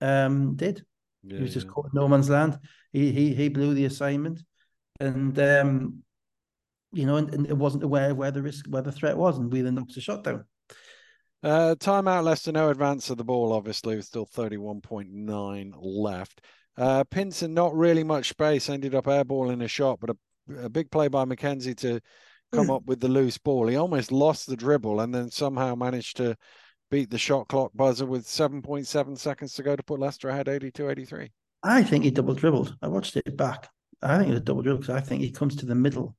um, 0.00 0.56
did. 0.56 0.84
Yeah, 1.22 1.36
he 1.36 1.42
was 1.42 1.54
just 1.54 1.66
yeah. 1.66 1.72
caught 1.72 1.86
in 1.86 1.90
no 1.94 2.08
man's 2.08 2.28
land. 2.28 2.58
He 2.92 3.12
he 3.12 3.34
he 3.34 3.48
blew 3.48 3.74
the 3.74 3.84
assignment, 3.84 4.42
and 4.98 5.38
um, 5.38 6.02
you 6.92 7.06
know, 7.06 7.16
and, 7.16 7.32
and 7.34 7.46
it 7.46 7.56
wasn't 7.56 7.84
aware 7.84 8.10
of 8.10 8.16
where 8.16 8.30
the 8.30 8.42
risk, 8.42 8.66
where 8.68 8.82
the 8.82 8.92
threat 8.92 9.16
was, 9.16 9.38
and 9.38 9.52
Whelan 9.52 9.76
knocks 9.76 9.96
a 9.96 10.00
shot 10.00 10.24
down. 10.24 10.44
Uh, 11.42 11.74
timeout, 11.78 12.22
Leicester, 12.22 12.52
no 12.52 12.70
advance 12.70 13.10
of 13.10 13.16
the 13.16 13.24
ball, 13.24 13.52
obviously, 13.52 13.96
with 13.96 14.04
still 14.04 14.26
31.9 14.26 15.72
left. 15.80 16.40
Uh, 16.76 17.02
Pinson, 17.04 17.52
not 17.52 17.74
really 17.74 18.04
much 18.04 18.28
space, 18.28 18.68
ended 18.68 18.94
up 18.94 19.06
airballing 19.06 19.64
a 19.64 19.68
shot, 19.68 19.98
but 20.00 20.10
a, 20.10 20.64
a 20.64 20.68
big 20.68 20.90
play 20.90 21.08
by 21.08 21.24
Mackenzie 21.24 21.74
to 21.74 22.00
come 22.52 22.66
Hmm. 22.66 22.72
up 22.72 22.84
with 22.86 23.00
the 23.00 23.08
loose 23.08 23.38
ball. 23.38 23.66
He 23.66 23.76
almost 23.76 24.12
lost 24.12 24.46
the 24.46 24.56
dribble 24.56 25.00
and 25.00 25.14
then 25.14 25.30
somehow 25.30 25.74
managed 25.74 26.16
to 26.18 26.36
beat 26.90 27.10
the 27.10 27.18
shot 27.18 27.48
clock 27.48 27.72
buzzer 27.74 28.04
with 28.06 28.26
7.7 28.26 29.16
seconds 29.16 29.54
to 29.54 29.62
go 29.62 29.74
to 29.74 29.82
put 29.82 29.98
Leicester 30.00 30.28
ahead 30.28 30.48
82 30.48 30.88
83. 30.90 31.32
I 31.62 31.82
think 31.82 32.04
he 32.04 32.10
double 32.10 32.34
dribbled. 32.34 32.76
I 32.82 32.88
watched 32.88 33.16
it 33.16 33.36
back. 33.36 33.68
I 34.02 34.16
think 34.18 34.28
it 34.28 34.32
was 34.32 34.40
a 34.40 34.44
double 34.44 34.62
dribble 34.62 34.80
because 34.80 34.94
I 34.96 35.00
think 35.00 35.22
he 35.22 35.30
comes 35.30 35.56
to 35.56 35.66
the 35.66 35.74
middle, 35.76 36.16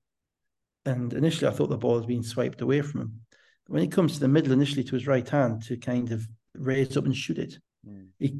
and 0.86 1.14
initially 1.14 1.52
I 1.52 1.54
thought 1.54 1.70
the 1.70 1.78
ball 1.78 1.98
was 1.98 2.06
being 2.06 2.24
swiped 2.24 2.62
away 2.62 2.82
from 2.82 3.02
him. 3.02 3.22
When 3.68 3.82
he 3.82 3.88
comes 3.88 4.14
to 4.14 4.20
the 4.22 4.28
middle, 4.28 4.54
initially 4.54 4.84
to 4.86 4.96
his 4.96 5.06
right 5.08 5.28
hand 5.28 5.64
to 5.64 5.78
kind 5.78 6.12
of 6.12 6.28
raise 6.56 6.96
up 6.98 7.06
and 7.06 7.16
shoot 7.16 7.38
it, 7.38 7.56
Mm. 7.88 8.08
he 8.18 8.40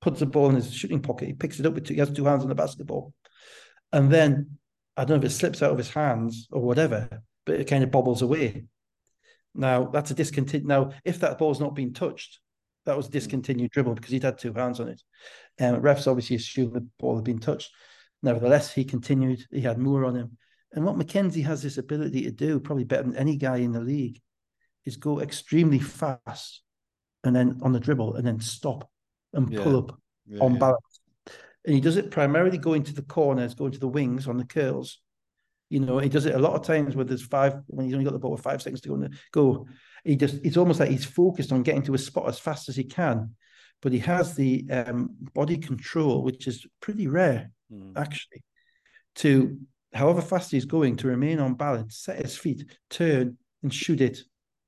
puts 0.00 0.18
the 0.18 0.26
ball 0.26 0.48
in 0.50 0.56
his 0.56 0.72
shooting 0.74 1.00
pocket. 1.00 1.26
He 1.28 1.32
picks 1.34 1.60
it 1.60 1.66
up 1.66 1.74
with 1.74 1.86
two, 1.86 1.94
he 1.94 2.00
has 2.00 2.10
two 2.10 2.24
hands 2.24 2.42
on 2.42 2.48
the 2.48 2.54
basketball. 2.56 3.14
And 3.92 4.10
then 4.10 4.58
I 4.96 5.04
don't 5.04 5.20
know 5.20 5.26
if 5.26 5.30
it 5.30 5.34
slips 5.34 5.62
out 5.62 5.70
of 5.70 5.78
his 5.78 5.90
hands 5.90 6.48
or 6.50 6.60
whatever, 6.62 7.22
but 7.50 7.58
it 7.60 7.66
kind 7.68 7.82
of 7.82 7.90
bobbles 7.90 8.22
away. 8.22 8.64
Now 9.54 9.86
that's 9.86 10.12
a 10.12 10.14
discontinued. 10.14 10.68
Now, 10.68 10.92
if 11.04 11.18
that 11.20 11.38
ball's 11.38 11.58
not 11.58 11.74
been 11.74 11.92
touched, 11.92 12.38
that 12.86 12.96
was 12.96 13.08
a 13.08 13.10
discontinued 13.10 13.72
dribble 13.72 13.94
because 13.94 14.12
he'd 14.12 14.22
had 14.22 14.38
two 14.38 14.52
hands 14.52 14.78
on 14.78 14.88
it. 14.88 15.02
Um, 15.60 15.82
refs 15.82 16.06
obviously 16.06 16.36
assumed 16.36 16.74
the 16.74 16.86
ball 17.00 17.16
had 17.16 17.24
been 17.24 17.40
touched. 17.40 17.72
Nevertheless, 18.22 18.72
he 18.72 18.84
continued. 18.84 19.44
He 19.50 19.60
had 19.60 19.78
more 19.78 20.04
on 20.04 20.14
him. 20.14 20.38
And 20.72 20.84
what 20.84 20.96
McKenzie 20.96 21.44
has 21.44 21.60
this 21.62 21.78
ability 21.78 22.22
to 22.22 22.30
do, 22.30 22.60
probably 22.60 22.84
better 22.84 23.02
than 23.02 23.16
any 23.16 23.36
guy 23.36 23.56
in 23.56 23.72
the 23.72 23.80
league, 23.80 24.20
is 24.84 24.96
go 24.96 25.18
extremely 25.20 25.80
fast 25.80 26.62
and 27.24 27.34
then 27.34 27.58
on 27.62 27.72
the 27.72 27.80
dribble 27.80 28.14
and 28.14 28.24
then 28.24 28.38
stop 28.40 28.88
and 29.32 29.52
Yeah. 29.52 29.64
pull 29.64 29.76
up 29.76 30.00
Yeah, 30.26 30.44
on 30.44 30.52
yeah. 30.52 30.58
balance. 30.58 31.00
And 31.64 31.74
he 31.74 31.80
does 31.80 31.96
it 31.96 32.12
primarily 32.12 32.56
going 32.56 32.84
to 32.84 32.94
the 32.94 33.02
corners, 33.02 33.54
going 33.54 33.72
to 33.72 33.80
the 33.80 33.88
wings 33.88 34.28
on 34.28 34.36
the 34.36 34.44
curls. 34.44 35.00
You 35.70 35.80
know, 35.80 35.98
he 35.98 36.08
does 36.08 36.26
it 36.26 36.34
a 36.34 36.38
lot 36.38 36.54
of 36.54 36.64
times 36.66 36.94
where 36.96 37.04
there's 37.04 37.24
five 37.24 37.54
when 37.68 37.86
he's 37.86 37.94
only 37.94 38.04
got 38.04 38.12
the 38.12 38.18
ball 38.18 38.32
with 38.32 38.42
five 38.42 38.60
seconds 38.60 38.80
to 38.82 38.88
go. 38.88 38.94
And 38.96 39.14
go, 39.32 39.66
he 40.04 40.16
just 40.16 40.34
it's 40.44 40.56
almost 40.56 40.80
like 40.80 40.90
he's 40.90 41.04
focused 41.04 41.52
on 41.52 41.62
getting 41.62 41.82
to 41.84 41.94
a 41.94 41.98
spot 41.98 42.28
as 42.28 42.38
fast 42.40 42.68
as 42.68 42.76
he 42.76 42.84
can, 42.84 43.34
but 43.80 43.92
he 43.92 44.00
has 44.00 44.34
the 44.34 44.66
um, 44.70 45.16
body 45.32 45.56
control, 45.56 46.22
which 46.22 46.46
is 46.46 46.66
pretty 46.80 47.06
rare 47.06 47.50
Mm. 47.72 47.92
actually, 47.96 48.42
to 49.14 49.56
however 49.94 50.20
fast 50.20 50.50
he's 50.50 50.64
going 50.64 50.96
to 50.96 51.06
remain 51.06 51.38
on 51.38 51.54
balance, 51.54 51.98
set 51.98 52.20
his 52.20 52.36
feet, 52.36 52.64
turn 52.90 53.38
and 53.62 53.72
shoot 53.72 54.00
it 54.00 54.18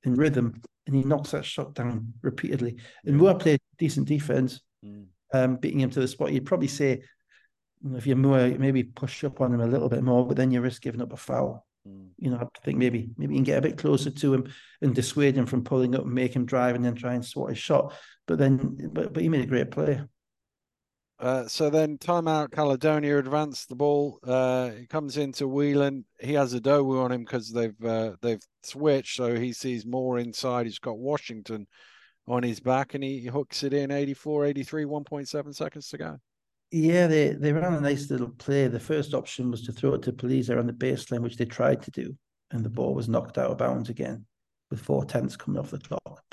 in 0.03 0.15
rhythm, 0.15 0.61
and 0.87 0.95
he 0.95 1.03
knocks 1.03 1.31
that 1.31 1.43
shot 1.43 1.73
down 1.73 2.13
repeatedly. 2.21 2.77
And 3.05 3.15
Yeah. 3.15 3.21
Moore 3.21 3.35
played 3.37 3.59
decent 3.77 4.07
defense, 4.07 4.61
Mm. 4.85 5.07
um, 5.33 5.57
beating 5.57 5.81
him 5.81 5.89
to 5.89 5.99
the 5.99 6.07
spot. 6.07 6.31
You'd 6.31 6.45
probably 6.45 6.69
say 6.69 7.03
if 7.95 8.07
you're 8.07 8.15
Moore, 8.15 8.55
maybe 8.57 8.83
push 8.83 9.23
up 9.23 9.41
on 9.41 9.53
him 9.53 9.61
a 9.61 9.67
little 9.67 9.89
bit 9.89 10.03
more, 10.03 10.25
but 10.25 10.37
then 10.37 10.51
you 10.51 10.61
risk 10.61 10.81
giving 10.81 11.01
up 11.01 11.13
a 11.13 11.17
foul. 11.17 11.65
Mm. 11.87 12.09
You 12.17 12.31
know, 12.31 12.37
I 12.37 12.59
think 12.63 12.77
maybe 12.77 13.09
maybe 13.17 13.33
you 13.33 13.39
can 13.39 13.43
get 13.43 13.57
a 13.57 13.61
bit 13.61 13.77
closer 13.77 14.09
to 14.09 14.33
him 14.33 14.53
and 14.81 14.95
dissuade 14.95 15.35
him 15.35 15.45
from 15.45 15.63
pulling 15.63 15.95
up 15.95 16.03
and 16.03 16.13
make 16.13 16.35
him 16.35 16.45
drive 16.45 16.75
and 16.75 16.83
then 16.83 16.95
try 16.95 17.13
and 17.13 17.25
swat 17.25 17.49
his 17.49 17.59
shot. 17.59 17.93
But 18.25 18.37
then, 18.37 18.89
but 18.93 19.13
but 19.13 19.21
he 19.21 19.29
made 19.29 19.43
a 19.43 19.47
great 19.47 19.71
play. 19.71 20.01
Uh, 21.19 21.47
so 21.47 21.69
then 21.69 21.97
timeout, 21.97 22.51
Caledonia 22.51 23.17
advance 23.17 23.65
the 23.65 23.75
ball. 23.75 24.19
Uh, 24.23 24.71
he 24.71 24.87
comes 24.87 25.17
into 25.17 25.47
Whelan. 25.47 26.05
He 26.19 26.33
has 26.33 26.53
a 26.53 26.59
Dowu 26.59 27.01
on 27.01 27.11
him 27.11 27.21
because 27.21 27.51
they've 27.51 27.81
uh, 27.83 28.13
they've 28.21 28.41
switched, 28.63 29.17
so 29.17 29.35
he 29.35 29.53
sees 29.53 29.85
more 29.85 30.19
inside. 30.19 30.65
He's 30.65 30.79
got 30.79 30.97
Washington 30.97 31.67
on 32.27 32.43
his 32.43 32.59
back 32.59 32.93
and 32.93 33.03
he 33.03 33.25
hooks 33.25 33.63
it 33.63 33.73
in 33.73 33.91
84, 33.91 34.45
83, 34.45 34.85
1.7 34.85 35.55
seconds 35.55 35.89
to 35.89 35.97
go. 35.97 36.19
Yeah, 36.75 37.05
they 37.05 37.33
they 37.33 37.53
ran 37.53 37.75
a 37.75 37.79
nice 37.79 38.09
little 38.09 38.29
play. 38.29 38.67
The 38.67 38.79
first 38.79 39.13
option 39.13 39.51
was 39.51 39.61
to 39.61 39.71
throw 39.71 39.93
it 39.93 40.01
to 40.03 40.11
Paliza 40.11 40.57
on 40.57 40.65
the 40.65 40.73
baseline, 40.73 41.21
which 41.21 41.37
they 41.37 41.45
tried 41.45 41.83
to 41.83 41.91
do, 41.91 42.17
and 42.49 42.65
the 42.65 42.69
ball 42.71 42.95
was 42.95 43.07
knocked 43.07 43.37
out 43.37 43.51
of 43.51 43.59
bounds 43.59 43.89
again 43.89 44.25
with 44.71 44.79
four 44.79 45.05
tenths 45.05 45.35
coming 45.35 45.59
off 45.59 45.69
the 45.69 45.77
clock. 45.77 46.23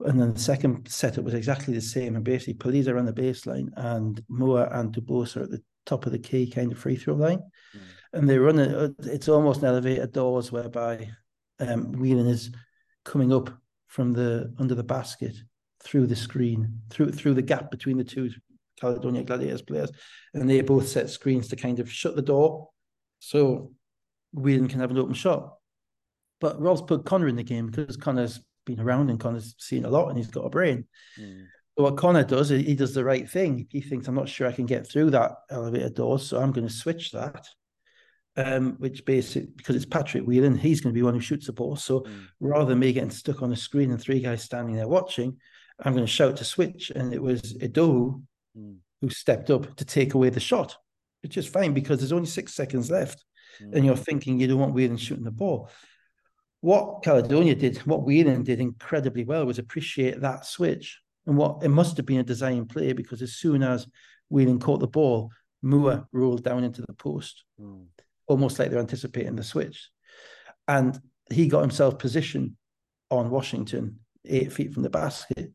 And 0.00 0.20
then 0.20 0.34
the 0.34 0.38
second 0.38 0.86
setup 0.90 1.24
was 1.24 1.32
exactly 1.32 1.72
the 1.72 1.80
same. 1.80 2.16
And 2.16 2.24
basically, 2.24 2.52
Paliza 2.52 2.94
ran 2.94 3.06
the 3.06 3.14
baseline, 3.14 3.70
and 3.78 4.22
Moore 4.28 4.68
and 4.74 4.92
Dubose 4.94 5.38
are 5.38 5.44
at 5.44 5.50
the 5.50 5.62
top 5.86 6.04
of 6.04 6.12
the 6.12 6.18
key 6.18 6.50
kind 6.50 6.70
of 6.70 6.78
free 6.78 6.96
throw 6.96 7.14
line. 7.14 7.40
Mm. 7.74 7.80
And 8.12 8.28
they 8.28 8.36
run 8.36 8.58
it, 8.58 8.94
it's 9.04 9.30
almost 9.30 9.62
an 9.62 9.68
elevator 9.68 10.06
doors 10.06 10.52
whereby 10.52 11.08
um, 11.60 11.92
Whelan 11.92 12.26
is 12.26 12.50
coming 13.06 13.32
up 13.32 13.48
from 13.86 14.12
the 14.12 14.52
under 14.58 14.74
the 14.74 14.84
basket 14.84 15.34
through 15.82 16.08
the 16.08 16.16
screen, 16.16 16.82
through 16.90 17.12
through 17.12 17.32
the 17.32 17.40
gap 17.40 17.70
between 17.70 17.96
the 17.96 18.04
two 18.04 18.28
Caledonia 18.80 19.22
Gladiators 19.22 19.62
players, 19.62 19.90
and 20.34 20.48
they 20.48 20.60
both 20.62 20.88
set 20.88 21.10
screens 21.10 21.48
to 21.48 21.56
kind 21.56 21.80
of 21.80 21.90
shut 21.90 22.16
the 22.16 22.22
door 22.22 22.70
so 23.18 23.72
Whelan 24.32 24.68
can 24.68 24.80
have 24.80 24.90
an 24.90 24.98
open 24.98 25.14
shot. 25.14 25.54
But 26.40 26.60
Rob's 26.60 26.82
put 26.82 27.04
Connor 27.04 27.28
in 27.28 27.36
the 27.36 27.42
game 27.42 27.66
because 27.66 27.96
Connor's 27.96 28.40
been 28.64 28.80
around 28.80 29.10
and 29.10 29.20
Connor's 29.20 29.54
seen 29.58 29.84
a 29.84 29.90
lot 29.90 30.08
and 30.08 30.16
he's 30.16 30.28
got 30.28 30.46
a 30.46 30.50
brain. 30.50 30.86
Mm. 31.20 31.44
So 31.76 31.84
what 31.84 31.96
Connor 31.96 32.24
does, 32.24 32.48
he 32.48 32.62
he 32.62 32.74
does 32.74 32.94
the 32.94 33.04
right 33.04 33.28
thing. 33.28 33.66
He 33.70 33.80
thinks, 33.80 34.08
I'm 34.08 34.14
not 34.14 34.28
sure 34.28 34.48
I 34.48 34.52
can 34.52 34.66
get 34.66 34.86
through 34.86 35.10
that 35.10 35.32
elevator 35.50 35.90
door, 35.90 36.18
so 36.18 36.40
I'm 36.40 36.52
going 36.52 36.66
to 36.66 36.72
switch 36.72 37.12
that. 37.12 37.46
Um, 38.36 38.76
which 38.78 39.04
basically 39.04 39.50
because 39.56 39.76
it's 39.76 39.84
Patrick 39.84 40.24
Whelan, 40.24 40.56
he's 40.56 40.80
going 40.80 40.94
to 40.94 40.98
be 40.98 41.02
one 41.02 41.14
who 41.14 41.20
shoots 41.20 41.46
the 41.46 41.52
ball. 41.52 41.76
So 41.76 42.00
Mm. 42.00 42.26
rather 42.38 42.70
than 42.70 42.78
me 42.78 42.92
getting 42.92 43.10
stuck 43.10 43.42
on 43.42 43.52
a 43.52 43.56
screen 43.56 43.90
and 43.90 44.00
three 44.00 44.20
guys 44.20 44.42
standing 44.42 44.76
there 44.76 44.88
watching, 44.88 45.36
I'm 45.80 45.92
going 45.92 46.06
to 46.06 46.10
shout 46.10 46.36
to 46.36 46.44
switch. 46.44 46.90
And 46.90 47.12
it 47.12 47.20
was 47.20 47.60
Edo 47.62 48.22
Mm. 48.56 48.78
who 49.00 49.08
stepped 49.10 49.50
up 49.50 49.76
to 49.76 49.84
take 49.84 50.14
away 50.14 50.28
the 50.30 50.40
shot, 50.40 50.76
which 51.22 51.36
is 51.36 51.46
fine 51.46 51.72
because 51.72 51.98
there's 52.00 52.12
only 52.12 52.26
six 52.26 52.52
seconds 52.54 52.90
left. 52.90 53.24
Mm. 53.62 53.76
And 53.76 53.86
you're 53.86 53.96
thinking 53.96 54.40
you 54.40 54.46
don't 54.48 54.58
want 54.58 54.74
Whelan 54.74 54.96
shooting 54.96 55.24
the 55.24 55.30
ball. 55.30 55.70
What 56.60 57.02
Caledonia 57.02 57.54
did, 57.54 57.78
what 57.78 58.04
Whelan 58.04 58.42
did 58.42 58.60
incredibly 58.60 59.24
well 59.24 59.46
was 59.46 59.58
appreciate 59.58 60.20
that 60.20 60.44
switch. 60.44 61.00
And 61.26 61.36
what 61.36 61.62
it 61.62 61.68
must 61.68 61.96
have 61.96 62.06
been 62.06 62.20
a 62.20 62.24
design 62.24 62.66
play 62.66 62.92
because 62.92 63.22
as 63.22 63.34
soon 63.34 63.62
as 63.62 63.86
Whelan 64.30 64.58
caught 64.58 64.80
the 64.80 64.86
ball, 64.88 65.30
Moore 65.62 66.08
rolled 66.12 66.42
down 66.42 66.64
into 66.64 66.82
the 66.82 66.92
post 66.94 67.44
Mm. 67.60 67.86
almost 68.26 68.58
like 68.58 68.70
they're 68.70 68.78
anticipating 68.80 69.36
the 69.36 69.44
switch. 69.44 69.90
And 70.66 70.98
he 71.30 71.46
got 71.48 71.60
himself 71.60 71.98
positioned 71.98 72.56
on 73.10 73.30
Washington, 73.30 74.00
eight 74.24 74.52
feet 74.52 74.72
from 74.72 74.82
the 74.82 74.90
basket. 74.90 75.52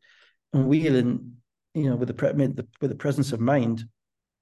And 0.53 0.67
Whelan, 0.67 1.37
you 1.75 1.89
know, 1.89 1.95
with 1.95 2.07
the, 2.15 2.33
with 2.33 2.55
the 2.55 2.67
with 2.81 2.89
the 2.91 2.95
presence 2.97 3.31
of 3.33 3.39
mind, 3.39 3.83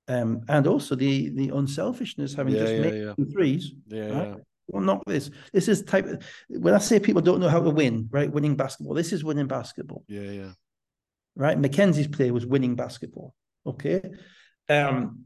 um, 0.08 0.42
and 0.48 0.68
also 0.68 0.96
the 0.96 1.30
the 1.30 1.50
unselfishness, 1.50 2.34
having 2.34 2.54
Yeah, 2.54 2.60
just 2.62 2.74
yeah, 2.74 2.82
made 2.82 3.04
yeah. 3.04 3.14
two 3.16 3.26
threes. 3.32 3.72
Yeah, 3.88 4.10
Right. 4.10 4.28
yeah. 4.30 4.36
Well, 4.68 4.82
not 4.84 5.04
this. 5.06 5.30
This 5.52 5.68
is 5.68 5.82
type. 5.84 6.06
Of, 6.06 6.24
when 6.48 6.74
I 6.74 6.78
say 6.78 7.00
people 7.00 7.22
don't 7.22 7.42
know 7.42 7.50
how 7.50 7.62
to 7.62 7.70
win, 7.70 8.08
right? 8.12 8.32
Winning 8.32 8.56
basketball. 8.56 8.94
This 8.96 9.12
is 9.12 9.24
winning 9.24 9.48
basketball 9.48 10.06
Yeah, 10.08 10.22
yeah. 10.32 10.52
right? 11.36 11.60
Mackenzie's 11.60 12.08
play 12.08 12.32
was 12.32 12.46
winning 12.46 12.76
basketball. 12.76 13.34
Okay. 13.66 14.02
Um, 14.70 15.26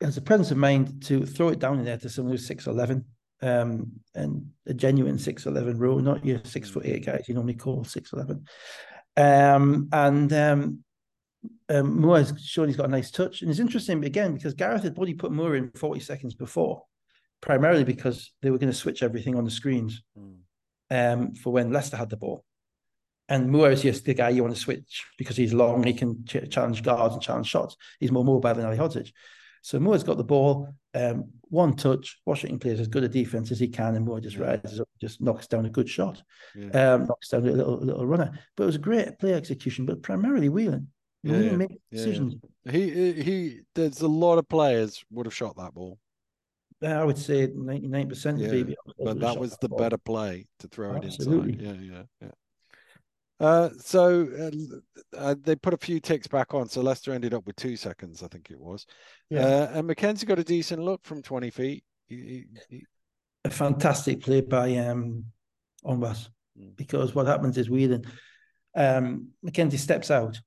has 0.00 0.14
the 0.14 0.20
presence 0.22 0.50
of 0.50 0.56
mind 0.56 1.02
to 1.04 1.24
throw 1.26 1.48
it 1.48 1.58
down 1.58 1.78
in 1.78 1.84
there 1.84 1.98
to 1.98 2.08
someone 2.08 2.32
who's 2.32 2.48
6'11 2.48 3.04
um, 3.42 3.92
and 4.14 4.46
a 4.66 4.74
genuine 4.74 5.16
6'11 5.16 5.78
row, 5.78 5.98
not 5.98 6.24
your 6.24 6.40
six 6.44 6.68
foot 6.70 6.84
eight 6.86 7.04
guys 7.06 7.24
you 7.28 7.34
normally 7.34 7.54
call 7.54 7.84
6'11. 7.84 8.42
Um, 9.16 9.88
and 9.92 10.32
um, 10.32 10.78
um, 11.68 12.00
Moore 12.00 12.18
has 12.18 12.32
shown 12.40 12.68
he's 12.68 12.76
got 12.76 12.86
a 12.86 12.90
nice 12.92 13.10
touch. 13.10 13.42
And 13.42 13.50
it's 13.50 13.60
interesting 13.60 14.04
again 14.04 14.34
because 14.34 14.54
Gareth 14.54 14.82
had 14.82 14.98
only 14.98 15.14
put 15.14 15.32
Moore 15.32 15.56
in 15.56 15.70
40 15.70 16.00
seconds 16.00 16.34
before, 16.34 16.82
primarily 17.40 17.84
because 17.84 18.32
they 18.42 18.50
were 18.50 18.58
going 18.58 18.72
to 18.72 18.76
switch 18.78 19.02
everything 19.02 19.36
on 19.36 19.44
the 19.44 19.50
screens 19.50 20.02
Mm. 20.18 20.34
um, 20.90 21.34
for 21.34 21.52
when 21.52 21.72
Leicester 21.72 21.96
had 21.96 22.10
the 22.10 22.16
ball. 22.16 22.44
And 23.28 23.50
Moore 23.50 23.70
is 23.70 23.82
just 23.82 24.04
the 24.04 24.12
guy 24.14 24.28
you 24.30 24.42
want 24.42 24.54
to 24.54 24.60
switch 24.60 25.04
because 25.16 25.36
he's 25.36 25.54
long, 25.54 25.82
he 25.84 25.94
can 25.94 26.26
ch- 26.26 26.50
challenge 26.50 26.82
guards 26.82 27.14
and 27.14 27.22
challenge 27.22 27.46
shots. 27.46 27.76
He's 27.98 28.12
more 28.12 28.24
mobile 28.24 28.52
than 28.54 28.66
Ali 28.66 28.76
Hodzic. 28.76 29.12
So 29.64 29.80
Moore's 29.80 30.04
got 30.04 30.18
the 30.18 30.24
ball, 30.24 30.68
um, 30.92 31.30
one 31.44 31.74
touch. 31.74 32.20
Washington 32.26 32.58
plays 32.58 32.80
as 32.80 32.86
good 32.86 33.02
a 33.02 33.08
defense 33.08 33.50
as 33.50 33.58
he 33.58 33.66
can, 33.66 33.94
and 33.94 34.04
Moore 34.04 34.20
just 34.20 34.36
yeah. 34.36 34.42
rises 34.42 34.78
up, 34.78 34.88
just 35.00 35.22
knocks 35.22 35.46
down 35.46 35.64
a 35.64 35.70
good 35.70 35.88
shot, 35.88 36.22
yeah. 36.54 36.92
um, 36.94 37.06
knocks 37.06 37.30
down 37.30 37.48
a 37.48 37.50
little, 37.50 37.78
little 37.78 38.06
runner. 38.06 38.38
But 38.56 38.64
it 38.64 38.66
was 38.66 38.76
a 38.76 38.80
great 38.80 39.18
play 39.18 39.32
execution, 39.32 39.86
but 39.86 40.02
primarily 40.02 40.50
Whelan. 40.50 40.88
Yeah, 41.22 41.38
Whelan 41.38 41.56
made 41.56 41.78
decisions. 41.90 42.34
He 42.70 43.12
he. 43.14 43.60
There's 43.74 44.02
a 44.02 44.06
lot 44.06 44.36
of 44.36 44.46
players 44.50 45.02
would 45.10 45.24
have 45.24 45.34
shot 45.34 45.56
that 45.56 45.72
ball. 45.72 45.98
I 46.82 47.02
would 47.02 47.16
say 47.16 47.46
99% 47.46 48.38
yeah, 48.38 48.48
maybe. 48.48 48.76
But 49.02 49.18
that 49.20 49.38
was 49.38 49.56
the 49.62 49.70
better 49.70 49.96
play 49.96 50.44
to 50.58 50.68
throw 50.68 50.96
Absolutely. 50.96 51.54
it 51.54 51.60
inside. 51.62 51.80
Yeah, 51.80 51.94
yeah, 51.94 52.02
yeah. 52.20 52.28
Uh, 53.40 53.68
so 53.78 54.28
uh, 54.38 55.16
uh, 55.16 55.34
they 55.42 55.56
put 55.56 55.74
a 55.74 55.78
few 55.78 56.00
ticks 56.00 56.26
back 56.26 56.54
on. 56.54 56.68
So 56.68 56.80
Leicester 56.80 57.12
ended 57.12 57.34
up 57.34 57.46
with 57.46 57.56
two 57.56 57.76
seconds, 57.76 58.22
I 58.22 58.28
think 58.28 58.50
it 58.50 58.60
was. 58.60 58.86
Yeah. 59.30 59.40
Uh, 59.40 59.70
and 59.74 59.88
McKenzie 59.88 60.26
got 60.26 60.38
a 60.38 60.44
decent 60.44 60.82
look 60.82 61.04
from 61.04 61.22
20 61.22 61.50
feet. 61.50 61.84
He, 62.06 62.44
he... 62.68 62.84
A 63.44 63.50
fantastic 63.50 64.22
play 64.22 64.40
by 64.40 64.76
um, 64.76 65.24
Onwas 65.84 66.28
mm. 66.58 66.74
because 66.76 67.14
what 67.14 67.26
happens 67.26 67.58
is 67.58 67.68
Whelan, 67.68 68.04
um, 68.74 69.28
McKenzie 69.44 69.78
steps 69.78 70.10
out 70.10 70.40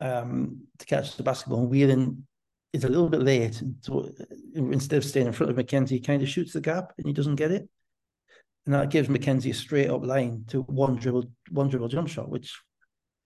um, 0.00 0.62
to 0.78 0.86
catch 0.86 1.16
the 1.16 1.22
basketball, 1.22 1.60
and 1.60 1.70
Whelan 1.70 2.26
is 2.72 2.84
a 2.84 2.88
little 2.88 3.08
bit 3.08 3.22
late. 3.22 3.62
So 3.82 4.10
instead 4.54 4.96
of 4.96 5.04
staying 5.04 5.26
in 5.26 5.32
front 5.32 5.50
of 5.50 5.56
McKenzie, 5.58 5.90
he 5.90 6.00
kind 6.00 6.22
of 6.22 6.28
shoots 6.28 6.54
the 6.54 6.60
gap 6.60 6.92
and 6.96 7.06
he 7.06 7.12
doesn't 7.12 7.36
get 7.36 7.50
it. 7.50 7.68
And 8.64 8.74
that 8.74 8.90
gives 8.90 9.08
McKenzie 9.08 9.50
a 9.50 9.54
straight 9.54 9.90
up 9.90 10.04
line 10.04 10.44
to 10.48 10.62
one 10.62 10.96
dribble, 10.96 11.24
one 11.50 11.68
dribble 11.68 11.88
jump 11.88 12.08
shot, 12.08 12.28
which 12.28 12.60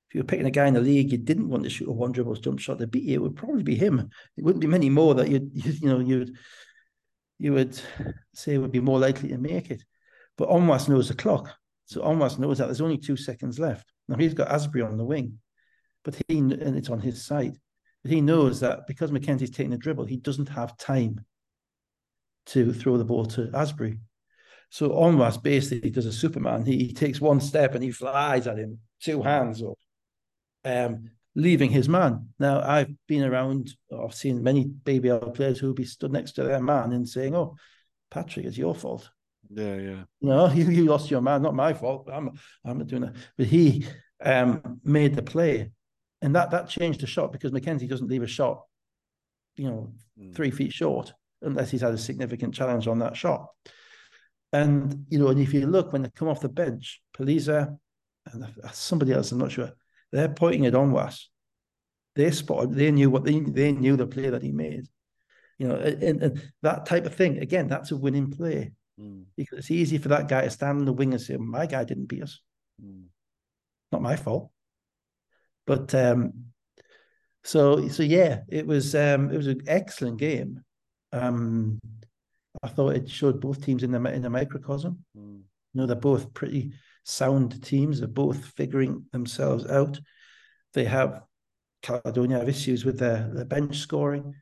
if 0.08 0.14
you 0.14 0.20
were 0.20 0.26
picking 0.26 0.46
a 0.46 0.50
guy 0.50 0.66
in 0.66 0.74
the 0.74 0.80
league 0.80 1.12
you 1.12 1.18
didn't 1.18 1.48
want 1.48 1.64
to 1.64 1.70
shoot 1.70 1.88
a 1.88 1.92
one 1.92 2.12
dribble 2.12 2.36
jump 2.36 2.58
shot 2.58 2.78
to 2.78 2.86
beat 2.86 3.04
you, 3.04 3.16
it 3.16 3.22
would 3.22 3.36
probably 3.36 3.62
be 3.62 3.74
him. 3.74 4.08
It 4.36 4.44
wouldn't 4.44 4.62
be 4.62 4.66
many 4.66 4.88
more 4.88 5.14
that 5.14 5.28
you'd, 5.28 5.50
you, 5.54 5.72
you 5.72 5.88
know, 5.88 6.00
you'd 6.00 6.36
you 7.38 7.52
would 7.52 7.78
say 8.34 8.56
would 8.56 8.72
be 8.72 8.80
more 8.80 8.98
likely 8.98 9.28
to 9.28 9.38
make 9.38 9.70
it. 9.70 9.82
But 10.38 10.48
Onwas 10.48 10.88
knows 10.88 11.08
the 11.08 11.14
clock. 11.14 11.54
So 11.86 12.02
Onwas 12.02 12.38
knows 12.38 12.58
that 12.58 12.66
there's 12.66 12.80
only 12.80 12.98
two 12.98 13.16
seconds 13.16 13.58
left. 13.58 13.92
Now 14.08 14.16
he's 14.16 14.34
got 14.34 14.50
Asbury 14.50 14.82
on 14.82 14.96
the 14.96 15.04
wing, 15.04 15.38
but 16.04 16.20
he 16.28 16.38
and 16.38 16.52
it's 16.52 16.90
on 16.90 17.00
his 17.00 17.24
side. 17.24 17.56
But 18.02 18.12
he 18.12 18.20
knows 18.20 18.60
that 18.60 18.86
because 18.86 19.10
McKenzie's 19.10 19.50
taking 19.50 19.72
a 19.72 19.78
dribble, 19.78 20.06
he 20.06 20.16
doesn't 20.16 20.48
have 20.48 20.76
time 20.76 21.24
to 22.46 22.72
throw 22.72 22.96
the 22.96 23.04
ball 23.04 23.26
to 23.26 23.50
Asbury. 23.52 23.98
So 24.68 24.90
Onwas 24.90 25.42
basically 25.42 25.90
does 25.90 26.06
a 26.06 26.12
Superman. 26.12 26.64
He, 26.64 26.78
he, 26.78 26.92
takes 26.92 27.20
one 27.20 27.40
step 27.40 27.74
and 27.74 27.82
he 27.82 27.90
flies 27.90 28.46
at 28.46 28.58
him, 28.58 28.78
two 29.00 29.22
hands 29.22 29.62
up, 29.62 29.78
um, 30.64 31.10
leaving 31.34 31.70
his 31.70 31.88
man. 31.88 32.28
Now, 32.38 32.60
I've 32.60 32.92
been 33.06 33.24
around, 33.24 33.72
I've 33.96 34.14
seen 34.14 34.42
many 34.42 34.64
BBL 34.64 35.34
players 35.34 35.58
who 35.58 35.68
will 35.68 35.74
be 35.74 35.84
stood 35.84 36.12
next 36.12 36.32
to 36.32 36.42
their 36.42 36.60
man 36.60 36.92
and 36.92 37.08
saying, 37.08 37.34
Oh, 37.34 37.56
Patrick, 38.10 38.46
it's 38.46 38.58
your 38.58 38.74
fault. 38.74 39.08
Yeah, 39.50 39.76
yeah. 39.76 40.02
No, 40.20 40.48
you, 40.52 40.64
you 40.64 40.84
lost 40.84 41.10
your 41.10 41.20
man, 41.20 41.42
not 41.42 41.54
my 41.54 41.72
fault. 41.72 42.08
I'm 42.12 42.38
I'm 42.64 42.78
not 42.78 42.86
doing 42.86 43.02
that. 43.02 43.16
But 43.36 43.46
he 43.46 43.86
um, 44.22 44.80
made 44.84 45.14
the 45.14 45.22
play. 45.22 45.70
And 46.22 46.34
that 46.34 46.50
that 46.50 46.68
changed 46.68 47.00
the 47.00 47.06
shot 47.06 47.32
because 47.32 47.52
McKenzie 47.52 47.88
doesn't 47.88 48.08
leave 48.08 48.22
a 48.22 48.26
shot, 48.26 48.62
you 49.56 49.68
know, 49.70 49.92
mm. 50.18 50.34
three 50.34 50.50
feet 50.50 50.72
short 50.72 51.12
unless 51.42 51.70
he's 51.70 51.82
had 51.82 51.92
a 51.92 51.98
significant 51.98 52.54
challenge 52.54 52.88
on 52.88 52.98
that 53.00 53.16
shot. 53.16 53.48
And 54.52 55.06
you 55.08 55.18
know, 55.18 55.28
and 55.28 55.40
if 55.40 55.52
you 55.52 55.66
look 55.66 55.92
when 55.92 56.02
they 56.02 56.10
come 56.10 56.28
off 56.28 56.40
the 56.40 56.48
bench, 56.48 57.00
Paliza 57.16 57.76
and 58.32 58.46
somebody 58.72 59.12
else, 59.12 59.32
I'm 59.32 59.38
not 59.38 59.52
sure, 59.52 59.72
they're 60.12 60.28
pointing 60.28 60.66
at 60.66 60.74
Onwas. 60.74 61.24
They 62.14 62.30
spotted, 62.30 62.74
they 62.74 62.90
knew 62.90 63.10
what 63.10 63.24
they 63.24 63.40
they 63.40 63.72
knew 63.72 63.96
the 63.96 64.06
play 64.06 64.30
that 64.30 64.42
he 64.42 64.52
made. 64.52 64.86
You 65.58 65.68
know, 65.68 65.76
and, 65.76 66.22
and 66.22 66.52
that 66.62 66.86
type 66.86 67.06
of 67.06 67.14
thing. 67.14 67.38
Again, 67.38 67.68
that's 67.68 67.90
a 67.90 67.96
winning 67.96 68.30
play. 68.30 68.72
Mm. 69.00 69.24
Because 69.36 69.58
it's 69.58 69.70
easy 69.70 69.98
for 69.98 70.08
that 70.08 70.28
guy 70.28 70.42
to 70.42 70.50
stand 70.50 70.80
in 70.80 70.84
the 70.84 70.92
wing 70.92 71.12
and 71.12 71.20
say, 71.20 71.36
My 71.36 71.66
guy 71.66 71.84
didn't 71.84 72.06
beat 72.06 72.22
us. 72.22 72.40
Mm. 72.82 73.04
Not 73.92 74.02
my 74.02 74.16
fault. 74.16 74.50
But 75.66 75.94
um 75.94 76.32
so 77.44 77.88
so 77.88 78.02
yeah, 78.02 78.40
it 78.48 78.66
was 78.66 78.94
um 78.94 79.30
it 79.30 79.36
was 79.36 79.46
an 79.46 79.62
excellent 79.66 80.18
game. 80.18 80.62
Um 81.12 81.78
I 82.62 82.68
thought 82.68 82.96
it 82.96 83.08
showed 83.08 83.40
both 83.40 83.64
teams 83.64 83.82
in 83.82 83.90
the 83.90 84.02
in 84.12 84.24
a 84.24 84.30
microcosm. 84.30 85.04
Mm. 85.16 85.42
You 85.72 85.80
know, 85.80 85.86
they're 85.86 85.96
both 85.96 86.32
pretty 86.32 86.72
sound 87.04 87.62
teams. 87.62 87.98
They're 87.98 88.08
both 88.08 88.44
figuring 88.56 89.04
themselves 89.12 89.66
out. 89.66 89.98
They 90.74 90.84
have 90.84 91.22
Caledonia 91.82 92.38
have 92.38 92.48
issues 92.48 92.84
with 92.84 92.98
their, 92.98 93.30
their 93.32 93.44
bench 93.44 93.78
scoring. 93.78 94.34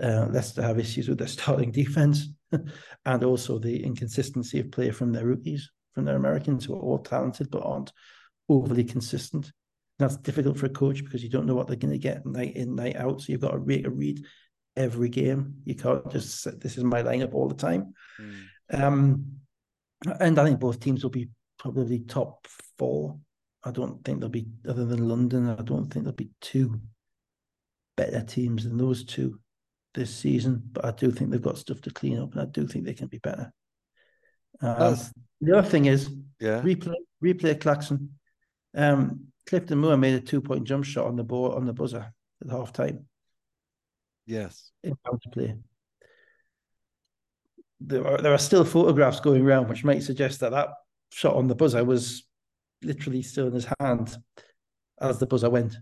Uh, 0.00 0.26
Leicester 0.30 0.62
have 0.62 0.78
issues 0.78 1.08
with 1.08 1.18
their 1.18 1.28
starting 1.28 1.70
defense, 1.82 2.28
and 3.04 3.24
also 3.24 3.58
the 3.58 3.82
inconsistency 3.82 4.60
of 4.60 4.70
play 4.70 4.90
from 4.90 5.12
their 5.12 5.26
rookies, 5.26 5.70
from 5.94 6.04
their 6.04 6.16
Americans 6.16 6.64
who 6.64 6.74
are 6.74 6.80
all 6.80 6.98
talented 6.98 7.50
but 7.50 7.64
aren't 7.64 7.92
overly 8.48 8.84
consistent. 8.84 9.52
That's 9.98 10.16
difficult 10.16 10.58
for 10.58 10.66
a 10.66 10.70
coach 10.70 11.04
because 11.04 11.22
you 11.22 11.28
don't 11.28 11.46
know 11.46 11.54
what 11.54 11.66
they're 11.66 11.76
going 11.76 11.92
to 11.92 11.98
get 11.98 12.24
night 12.24 12.56
in, 12.56 12.74
night 12.74 12.96
out. 12.96 13.20
So 13.20 13.32
you've 13.32 13.42
got 13.42 13.52
to 13.52 13.58
read, 13.58 13.86
a 13.86 13.90
read 13.90 14.24
every 14.80 15.08
game. 15.08 15.56
You 15.64 15.74
can't 15.74 16.10
just 16.10 16.42
say, 16.42 16.52
this 16.56 16.78
is 16.78 16.84
my 16.84 17.02
lineup 17.02 17.34
all 17.34 17.48
the 17.48 17.54
time. 17.54 17.94
Mm. 18.20 18.82
Um, 18.82 19.26
and 20.18 20.38
I 20.38 20.44
think 20.44 20.60
both 20.60 20.80
teams 20.80 21.02
will 21.02 21.10
be 21.10 21.28
probably 21.58 22.00
top 22.00 22.46
four. 22.78 23.18
I 23.62 23.70
don't 23.70 24.02
think 24.04 24.20
there'll 24.20 24.30
be, 24.30 24.46
other 24.66 24.86
than 24.86 25.08
London, 25.08 25.48
I 25.50 25.62
don't 25.62 25.92
think 25.92 26.04
there'll 26.04 26.12
be 26.16 26.30
two 26.40 26.80
better 27.96 28.22
teams 28.22 28.64
than 28.64 28.78
those 28.78 29.04
two 29.04 29.38
this 29.92 30.14
season. 30.14 30.62
But 30.72 30.86
I 30.86 30.92
do 30.92 31.10
think 31.10 31.30
they've 31.30 31.42
got 31.42 31.58
stuff 31.58 31.82
to 31.82 31.90
clean 31.90 32.18
up, 32.18 32.32
and 32.32 32.40
I 32.40 32.46
do 32.46 32.66
think 32.66 32.84
they 32.84 32.94
can 32.94 33.08
be 33.08 33.18
better. 33.18 33.52
Um, 34.62 34.96
the 35.40 35.58
other 35.58 35.68
thing 35.68 35.86
is, 35.86 36.10
yeah, 36.38 36.62
replay, 36.62 36.94
replay 37.22 37.60
Clarkson. 37.60 38.10
Um, 38.74 39.26
Clifton 39.46 39.78
Moore 39.78 39.96
made 39.96 40.14
a 40.14 40.20
two 40.20 40.40
point 40.40 40.64
jump 40.64 40.84
shot 40.84 41.06
on 41.06 41.16
the 41.16 41.24
ball 41.24 41.52
on 41.52 41.66
the 41.66 41.72
buzzer 41.72 42.12
at 42.42 42.50
half 42.50 42.72
time. 42.72 43.06
Yes. 44.30 44.70
In 44.84 44.96
counterplay. 45.04 45.60
There 47.80 48.06
are, 48.06 48.18
there 48.18 48.32
are 48.32 48.38
still 48.38 48.64
photographs 48.64 49.18
going 49.18 49.44
around 49.44 49.68
which 49.68 49.84
might 49.84 50.04
suggest 50.04 50.40
that 50.40 50.52
that 50.52 50.68
shot 51.10 51.34
on 51.34 51.48
the 51.48 51.54
buzzer 51.56 51.84
was 51.84 52.24
literally 52.82 53.22
still 53.22 53.48
in 53.48 53.54
his 53.54 53.66
hand 53.80 54.16
as 55.00 55.18
the 55.18 55.26
buzzer 55.26 55.50
went. 55.50 55.76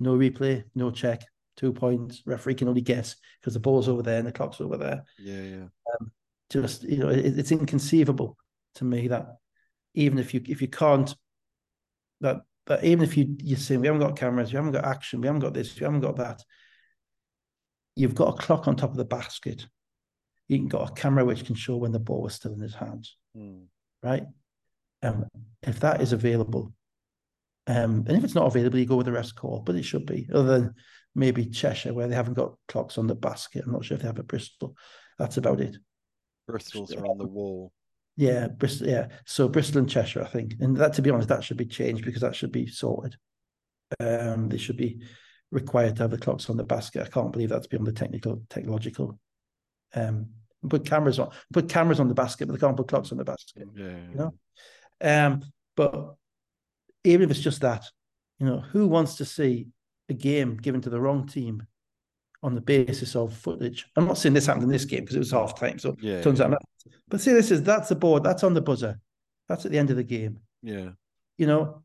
No 0.00 0.16
replay, 0.16 0.64
no 0.74 0.90
check, 0.90 1.22
two 1.56 1.72
points. 1.72 2.22
Referee 2.26 2.56
can 2.56 2.68
only 2.68 2.80
guess 2.80 3.14
because 3.40 3.54
the 3.54 3.60
ball's 3.60 3.88
over 3.88 4.02
there 4.02 4.18
and 4.18 4.26
the 4.26 4.32
clock's 4.32 4.60
over 4.60 4.76
there. 4.76 5.04
Yeah, 5.18 5.42
yeah. 5.42 5.66
Um, 6.00 6.10
just 6.50 6.82
you 6.82 6.98
know, 6.98 7.08
it, 7.08 7.38
it's 7.38 7.52
inconceivable 7.52 8.36
to 8.76 8.84
me 8.84 9.08
that 9.08 9.36
even 9.94 10.18
if 10.18 10.34
you 10.34 10.40
if 10.48 10.60
you 10.60 10.68
can't 10.68 11.14
that 12.20 12.38
that 12.66 12.82
even 12.82 13.04
if 13.04 13.16
you 13.16 13.36
you 13.38 13.54
say 13.56 13.76
we 13.76 13.86
haven't 13.86 14.02
got 14.02 14.16
cameras, 14.16 14.52
we 14.52 14.56
haven't 14.56 14.72
got 14.72 14.84
action, 14.84 15.20
we 15.20 15.26
haven't 15.28 15.42
got 15.42 15.54
this, 15.54 15.78
we 15.78 15.84
haven't 15.84 16.00
got 16.00 16.16
that, 16.16 16.42
you've 17.98 18.14
got 18.14 18.34
a 18.34 18.40
clock 18.40 18.68
on 18.68 18.76
top 18.76 18.90
of 18.90 18.96
the 18.96 19.04
basket. 19.04 19.66
You've 20.46 20.68
got 20.68 20.90
a 20.90 20.94
camera 20.94 21.24
which 21.24 21.44
can 21.44 21.56
show 21.56 21.76
when 21.76 21.92
the 21.92 21.98
ball 21.98 22.22
was 22.22 22.34
still 22.34 22.54
in 22.54 22.60
his 22.60 22.74
hands, 22.74 23.16
mm. 23.36 23.64
right? 24.02 24.22
Um, 25.02 25.26
if 25.62 25.80
that 25.80 26.00
is 26.00 26.12
available, 26.12 26.72
um, 27.66 28.04
and 28.06 28.16
if 28.16 28.24
it's 28.24 28.36
not 28.36 28.46
available, 28.46 28.78
you 28.78 28.86
go 28.86 28.96
with 28.96 29.06
the 29.06 29.12
rest 29.12 29.34
call, 29.34 29.62
but 29.66 29.74
it 29.74 29.82
should 29.82 30.06
be, 30.06 30.28
other 30.32 30.60
than 30.60 30.74
maybe 31.14 31.46
Cheshire, 31.46 31.92
where 31.92 32.06
they 32.08 32.14
haven't 32.14 32.34
got 32.34 32.54
clocks 32.68 32.98
on 32.98 33.08
the 33.08 33.14
basket. 33.14 33.64
I'm 33.66 33.72
not 33.72 33.84
sure 33.84 33.96
if 33.96 34.02
they 34.02 34.08
have 34.08 34.18
a 34.18 34.22
Bristol. 34.22 34.74
That's 35.18 35.36
about 35.36 35.60
it. 35.60 35.76
Bristol's 36.46 36.94
are 36.94 37.04
on 37.04 37.18
the 37.18 37.26
wall. 37.26 37.72
Yeah, 38.16 38.46
Bristol. 38.48 38.88
Yeah, 38.88 39.08
so 39.26 39.48
Bristol 39.48 39.80
and 39.80 39.90
Cheshire, 39.90 40.22
I 40.22 40.28
think, 40.28 40.54
and 40.60 40.76
that, 40.76 40.94
to 40.94 41.02
be 41.02 41.10
honest, 41.10 41.28
that 41.28 41.44
should 41.44 41.56
be 41.56 41.66
changed 41.66 42.04
because 42.04 42.22
that 42.22 42.36
should 42.36 42.52
be 42.52 42.68
sorted. 42.68 43.16
Um, 44.00 44.48
they 44.48 44.58
should 44.58 44.76
be 44.76 45.02
required 45.50 45.96
to 45.96 46.02
have 46.02 46.10
the 46.10 46.18
clocks 46.18 46.50
on 46.50 46.56
the 46.56 46.64
basket. 46.64 47.02
I 47.02 47.08
can't 47.08 47.32
believe 47.32 47.48
that's 47.48 47.66
beyond 47.66 47.86
the 47.86 47.92
technical 47.92 48.42
technological. 48.50 49.18
Um, 49.94 50.28
put 50.68 50.84
cameras 50.84 51.18
on, 51.18 51.30
put 51.52 51.68
cameras 51.68 52.00
on 52.00 52.08
the 52.08 52.14
basket, 52.14 52.46
but 52.46 52.54
they 52.54 52.66
can't 52.66 52.76
put 52.76 52.88
clocks 52.88 53.12
on 53.12 53.18
the 53.18 53.24
basket. 53.24 53.68
Yeah, 53.74 53.96
you 54.10 54.14
know. 54.14 54.34
Um, 55.00 55.42
but 55.76 56.14
even 57.04 57.22
if 57.22 57.30
it's 57.30 57.40
just 57.40 57.60
that, 57.62 57.84
you 58.38 58.46
know, 58.46 58.60
who 58.60 58.86
wants 58.86 59.16
to 59.16 59.24
see 59.24 59.68
a 60.08 60.14
game 60.14 60.56
given 60.56 60.80
to 60.82 60.90
the 60.90 61.00
wrong 61.00 61.26
team 61.26 61.66
on 62.42 62.54
the 62.54 62.60
basis 62.60 63.16
of 63.16 63.32
footage? 63.32 63.86
I'm 63.96 64.06
not 64.06 64.18
saying 64.18 64.34
this 64.34 64.46
happened 64.46 64.64
in 64.64 64.70
this 64.70 64.84
game 64.84 65.00
because 65.00 65.16
it 65.16 65.20
was 65.20 65.30
half 65.30 65.58
time, 65.58 65.78
so 65.78 65.96
yeah, 66.00 66.20
turns 66.20 66.40
yeah. 66.40 66.46
out. 66.46 66.62
But 67.08 67.20
see, 67.20 67.32
this 67.32 67.50
is 67.50 67.62
that's 67.62 67.88
the 67.88 67.96
board, 67.96 68.24
that's 68.24 68.44
on 68.44 68.54
the 68.54 68.60
buzzer, 68.60 68.98
that's 69.48 69.64
at 69.64 69.72
the 69.72 69.78
end 69.78 69.90
of 69.90 69.96
the 69.96 70.04
game. 70.04 70.40
Yeah, 70.62 70.90
you 71.36 71.46
know, 71.46 71.82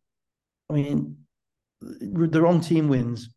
I 0.70 0.74
mean, 0.74 1.18
the 1.82 2.42
wrong 2.42 2.60
team 2.60 2.88
wins 2.88 3.30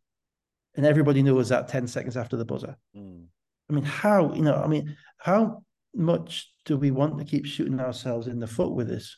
and 0.77 0.85
everybody 0.85 1.23
knows 1.23 1.49
that 1.49 1.67
10 1.67 1.87
seconds 1.87 2.15
after 2.15 2.37
the 2.37 2.45
buzzer. 2.45 2.77
Mm. 2.95 3.25
I 3.69 3.73
mean, 3.73 3.83
how, 3.83 4.33
you 4.33 4.43
know, 4.43 4.55
I 4.55 4.67
mean, 4.67 4.95
how 5.17 5.63
much 5.93 6.51
do 6.65 6.77
we 6.77 6.91
want 6.91 7.17
to 7.17 7.25
keep 7.25 7.45
shooting 7.45 7.79
ourselves 7.79 8.27
in 8.27 8.39
the 8.39 8.47
foot 8.47 8.71
with 8.71 8.87
this? 8.87 9.17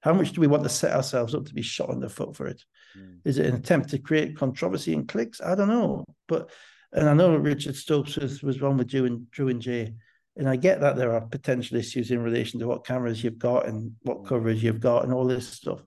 How 0.00 0.12
much 0.12 0.32
do 0.32 0.40
we 0.40 0.46
want 0.46 0.64
to 0.64 0.68
set 0.68 0.94
ourselves 0.94 1.34
up 1.34 1.46
to 1.46 1.54
be 1.54 1.62
shot 1.62 1.90
on 1.90 2.00
the 2.00 2.08
foot 2.08 2.36
for 2.36 2.48
it? 2.48 2.62
Mm. 2.98 3.20
Is 3.24 3.38
it 3.38 3.46
an 3.46 3.54
attempt 3.54 3.90
to 3.90 3.98
create 3.98 4.36
controversy 4.36 4.92
and 4.92 5.08
clicks? 5.08 5.40
I 5.40 5.54
don't 5.54 5.68
know. 5.68 6.04
But 6.26 6.50
and 6.92 7.08
I 7.08 7.14
know 7.14 7.36
Richard 7.36 7.76
Stokes 7.76 8.16
was, 8.16 8.42
was 8.42 8.60
wrong 8.60 8.76
with 8.76 8.88
Drew 8.88 9.04
and 9.04 9.30
Drew 9.30 9.48
and 9.48 9.62
Jay. 9.62 9.94
And 10.36 10.48
I 10.48 10.56
get 10.56 10.80
that 10.80 10.96
there 10.96 11.12
are 11.12 11.20
potential 11.20 11.76
issues 11.76 12.10
in 12.10 12.22
relation 12.22 12.60
to 12.60 12.68
what 12.68 12.86
cameras 12.86 13.22
you've 13.22 13.38
got 13.38 13.66
and 13.66 13.92
what 14.02 14.22
mm. 14.22 14.26
coverage 14.26 14.62
you've 14.62 14.80
got 14.80 15.04
and 15.04 15.12
all 15.12 15.26
this 15.26 15.48
stuff. 15.48 15.82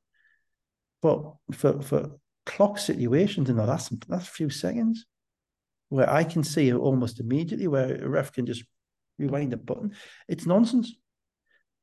But 1.02 1.34
for 1.54 1.82
for 1.82 2.12
clock 2.46 2.78
situations 2.78 3.50
in 3.50 3.56
the 3.56 3.66
last 3.66 3.94
last 4.10 4.30
few 4.30 4.50
seconds, 4.50 5.06
where 5.90 6.10
I 6.10 6.24
can 6.24 6.44
see 6.44 6.74
almost 6.74 7.20
immediately 7.20 7.68
where 7.68 7.96
a 7.96 8.08
ref 8.08 8.32
can 8.32 8.46
just 8.46 8.64
rewind 9.20 9.54
a 9.54 9.58
button, 9.58 9.94
it's 10.28 10.46
nonsense. 10.46 10.94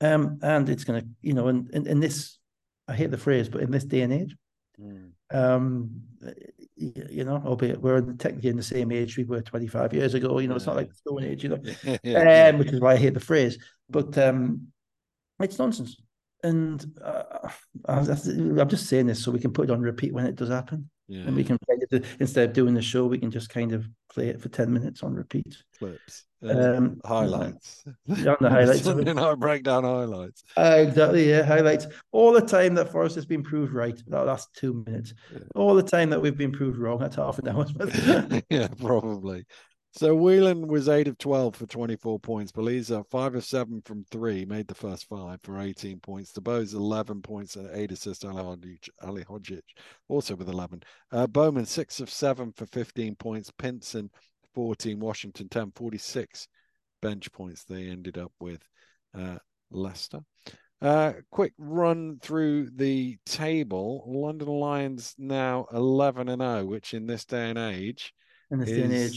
Um, 0.00 0.38
and 0.42 0.68
it's 0.68 0.84
going 0.84 1.00
to, 1.00 1.08
you 1.22 1.32
know, 1.32 1.48
in, 1.48 1.68
in, 1.72 1.86
in, 1.86 2.00
this, 2.00 2.38
I 2.86 2.94
hate 2.94 3.10
the 3.10 3.18
phrase, 3.18 3.48
but 3.48 3.62
in 3.62 3.70
this 3.70 3.84
day 3.84 4.02
and 4.02 4.12
age, 4.12 4.36
mm. 4.80 5.10
um, 5.32 6.02
you 6.76 7.24
know, 7.24 7.42
albeit 7.44 7.80
we're 7.80 8.00
technically 8.12 8.50
in 8.50 8.56
the 8.56 8.62
same 8.62 8.92
age 8.92 9.16
we 9.16 9.24
were 9.24 9.42
25 9.42 9.92
years 9.92 10.14
ago, 10.14 10.38
you 10.38 10.46
know, 10.46 10.54
it's 10.54 10.66
not 10.66 10.76
like 10.76 10.88
the 10.88 10.94
Stone 10.94 11.24
Age, 11.24 11.42
you 11.42 11.50
know, 11.50 11.60
yeah. 12.04 12.50
um, 12.52 12.58
which 12.58 12.72
is 12.72 12.80
why 12.80 12.92
I 12.92 12.96
hate 12.96 13.14
the 13.14 13.20
phrase, 13.20 13.58
but 13.90 14.16
um, 14.18 14.68
it's 15.40 15.58
nonsense. 15.58 15.96
And 16.42 16.84
uh, 17.02 17.48
I'm 17.86 18.68
just 18.68 18.86
saying 18.86 19.06
this 19.06 19.22
so 19.22 19.30
we 19.30 19.40
can 19.40 19.52
put 19.52 19.68
it 19.68 19.72
on 19.72 19.80
repeat 19.80 20.12
when 20.12 20.26
it 20.26 20.36
does 20.36 20.48
happen. 20.48 20.88
Yeah. 21.08 21.22
And 21.22 21.34
we 21.34 21.42
can 21.42 21.58
instead 22.20 22.50
of 22.50 22.54
doing 22.54 22.74
the 22.74 22.82
show, 22.82 23.06
we 23.06 23.18
can 23.18 23.30
just 23.30 23.48
kind 23.48 23.72
of 23.72 23.88
play 24.12 24.28
it 24.28 24.40
for 24.40 24.50
10 24.50 24.70
minutes 24.72 25.02
on 25.02 25.14
repeat. 25.14 25.56
Clips. 25.78 26.26
Uh, 26.44 26.76
um, 26.76 27.00
highlights. 27.04 27.82
On 27.86 28.36
the 28.40 28.50
highlights. 28.50 28.86
you 28.86 29.14
know, 29.14 29.34
breakdown 29.34 29.84
highlights. 29.84 30.44
Uh, 30.56 30.84
exactly, 30.86 31.28
yeah. 31.28 31.42
Highlights. 31.42 31.86
All 32.12 32.32
the 32.32 32.42
time 32.42 32.74
that 32.74 32.92
Forest 32.92 33.14
has 33.16 33.24
been 33.24 33.42
proved 33.42 33.72
right, 33.72 34.00
that 34.08 34.26
last 34.26 34.54
two 34.54 34.84
minutes. 34.86 35.14
Yeah. 35.32 35.40
All 35.54 35.74
the 35.74 35.82
time 35.82 36.10
that 36.10 36.20
we've 36.20 36.36
been 36.36 36.52
proved 36.52 36.78
wrong, 36.78 36.98
that's 36.98 37.16
half 37.16 37.38
an 37.38 37.48
hour. 37.48 37.66
yeah, 38.50 38.68
probably. 38.78 39.46
So 39.98 40.14
Whelan 40.14 40.68
was 40.68 40.88
8 40.88 41.08
of 41.08 41.18
12 41.18 41.56
for 41.56 41.66
24 41.66 42.20
points. 42.20 42.52
Paliza, 42.52 43.04
5 43.10 43.34
of 43.34 43.44
7 43.44 43.82
from 43.84 44.04
3, 44.12 44.44
made 44.44 44.68
the 44.68 44.74
first 44.76 45.08
5 45.08 45.40
for 45.42 45.60
18 45.60 45.98
points. 45.98 46.30
DeBose, 46.30 46.72
11 46.72 47.20
points 47.20 47.56
and 47.56 47.68
8 47.72 47.90
assists. 47.90 48.24
Ali 48.24 49.24
Hodzic 49.24 49.62
also 50.06 50.36
with 50.36 50.48
11. 50.48 50.84
Uh, 51.10 51.26
Bowman, 51.26 51.66
6 51.66 51.98
of 51.98 52.10
7 52.10 52.52
for 52.52 52.66
15 52.66 53.16
points. 53.16 53.50
Pinson, 53.58 54.08
14. 54.54 55.00
Washington, 55.00 55.48
10, 55.48 55.72
46 55.74 56.46
bench 57.02 57.32
points 57.32 57.64
they 57.64 57.88
ended 57.88 58.18
up 58.18 58.30
with. 58.38 58.62
Uh, 59.12 59.38
Leicester. 59.72 60.20
Uh, 60.80 61.14
quick 61.32 61.54
run 61.58 62.20
through 62.22 62.70
the 62.70 63.16
table. 63.26 64.04
London 64.06 64.46
Lions 64.46 65.16
now 65.18 65.66
11 65.72 66.28
and 66.28 66.40
0, 66.40 66.66
which 66.66 66.94
in 66.94 67.06
this 67.08 67.24
day 67.24 67.50
and 67.50 67.58
age 67.58 68.14
in 68.50 68.60
this 68.60 68.70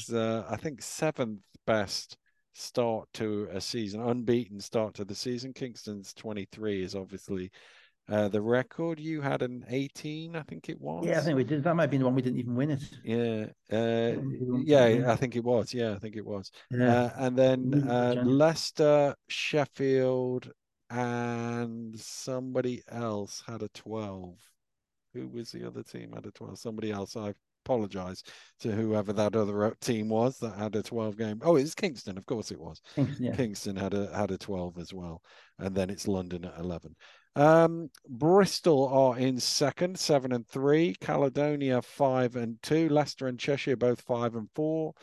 is, 0.08 0.14
uh, 0.14 0.46
I 0.50 0.58
think 0.58 0.82
seventh 0.82 1.42
best 1.66 2.18
start 2.54 3.08
to 3.14 3.48
a 3.52 3.62
season, 3.62 4.02
unbeaten 4.02 4.60
start 4.60 4.94
to 4.96 5.06
the 5.06 5.16
season. 5.16 5.54
Kingston's 5.54 6.14
23 6.14 6.84
is 6.84 6.96
obviously 6.96 7.52
uh, 8.10 8.28
the 8.28 8.42
record. 8.42 9.00
You 9.00 9.22
had 9.22 9.42
an 9.42 9.66
18, 9.70 10.36
I 10.36 10.42
think 10.42 10.70
it 10.70 10.80
was. 10.80 11.06
Yeah, 11.06 11.20
I 11.20 11.22
think 11.22 11.38
we 11.38 11.44
did. 11.44 11.64
That 11.64 11.76
might 11.76 11.88
be 11.88 11.98
the 11.98 12.06
one 12.06 12.16
we 12.16 12.22
didn't 12.22 12.40
even 12.40 12.56
win 12.56 12.72
it. 12.72 12.84
Yeah, 13.04 13.46
uh, 13.72 14.22
yeah, 14.64 15.12
I 15.12 15.16
think 15.16 15.36
it 15.36 15.44
was. 15.44 15.74
Yeah, 15.74 15.94
I 15.94 16.00
think 16.00 16.16
it 16.16 16.26
was. 16.26 16.52
Yeah. 16.70 16.94
Uh, 16.94 17.10
and 17.18 17.38
then 17.38 17.88
uh, 17.90 18.22
Leicester, 18.26 19.16
Sheffield, 19.30 20.52
and 20.90 21.98
somebody 21.98 22.82
else 22.90 23.44
had 23.48 23.62
a 23.62 23.70
12. 23.70 24.38
Who 25.14 25.28
was 25.28 25.52
the 25.52 25.66
other 25.68 25.84
team 25.84 26.12
had 26.14 26.26
a 26.26 26.32
12? 26.32 26.60
Somebody 26.60 26.92
else. 26.92 27.16
I've 27.16 27.36
apologise 27.66 28.24
to 28.60 28.72
whoever 28.72 29.14
that 29.14 29.36
other 29.36 29.76
team 29.82 30.10
was 30.10 30.38
that 30.40 30.58
had 30.58 30.76
a 30.76 30.84
12 30.84 31.18
game. 31.18 31.40
Oh, 31.44 31.56
it's 31.56 31.76
Kingston, 31.76 32.18
of 32.18 32.26
course 32.26 32.52
it 32.52 32.60
was. 32.60 32.82
Kingston, 32.96 33.26
yeah. 33.26 33.36
Kingston 33.36 33.76
had 33.76 33.94
a 33.94 34.16
had 34.16 34.32
a 34.32 34.38
12 34.38 34.78
as 34.78 34.94
well, 34.94 35.22
and 35.60 35.76
then 35.76 35.90
it's 35.90 36.08
London 36.08 36.46
at 36.46 36.58
11. 36.60 36.96
Um, 37.36 37.90
Bristol 38.10 38.88
are 38.90 39.18
in 39.18 39.40
second, 39.40 39.98
seven 39.98 40.34
and 40.34 40.48
three. 40.48 40.96
Caledonia 41.00 41.82
five 41.82 42.36
and 42.36 42.62
two. 42.62 42.90
Leicester 42.90 43.28
and 43.28 43.40
Cheshire 43.40 43.78
both 43.78 44.02
five 44.02 44.36
and 44.36 44.50
four. 44.54 44.94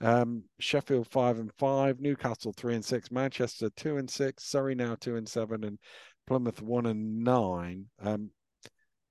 Um, 0.00 0.44
Sheffield 0.60 1.08
five 1.10 1.38
and 1.38 1.52
five. 1.58 2.00
Newcastle 2.00 2.54
three 2.56 2.74
and 2.74 2.84
six. 2.84 3.10
Manchester 3.10 3.70
two 3.76 3.98
and 3.98 4.08
six. 4.08 4.44
Surrey 4.44 4.74
now 4.74 4.96
two 4.98 5.16
and 5.16 5.28
seven, 5.28 5.64
and 5.64 5.78
Plymouth 6.26 6.62
one 6.62 6.86
and 6.86 7.22
nine. 7.22 7.86
Um, 8.00 8.30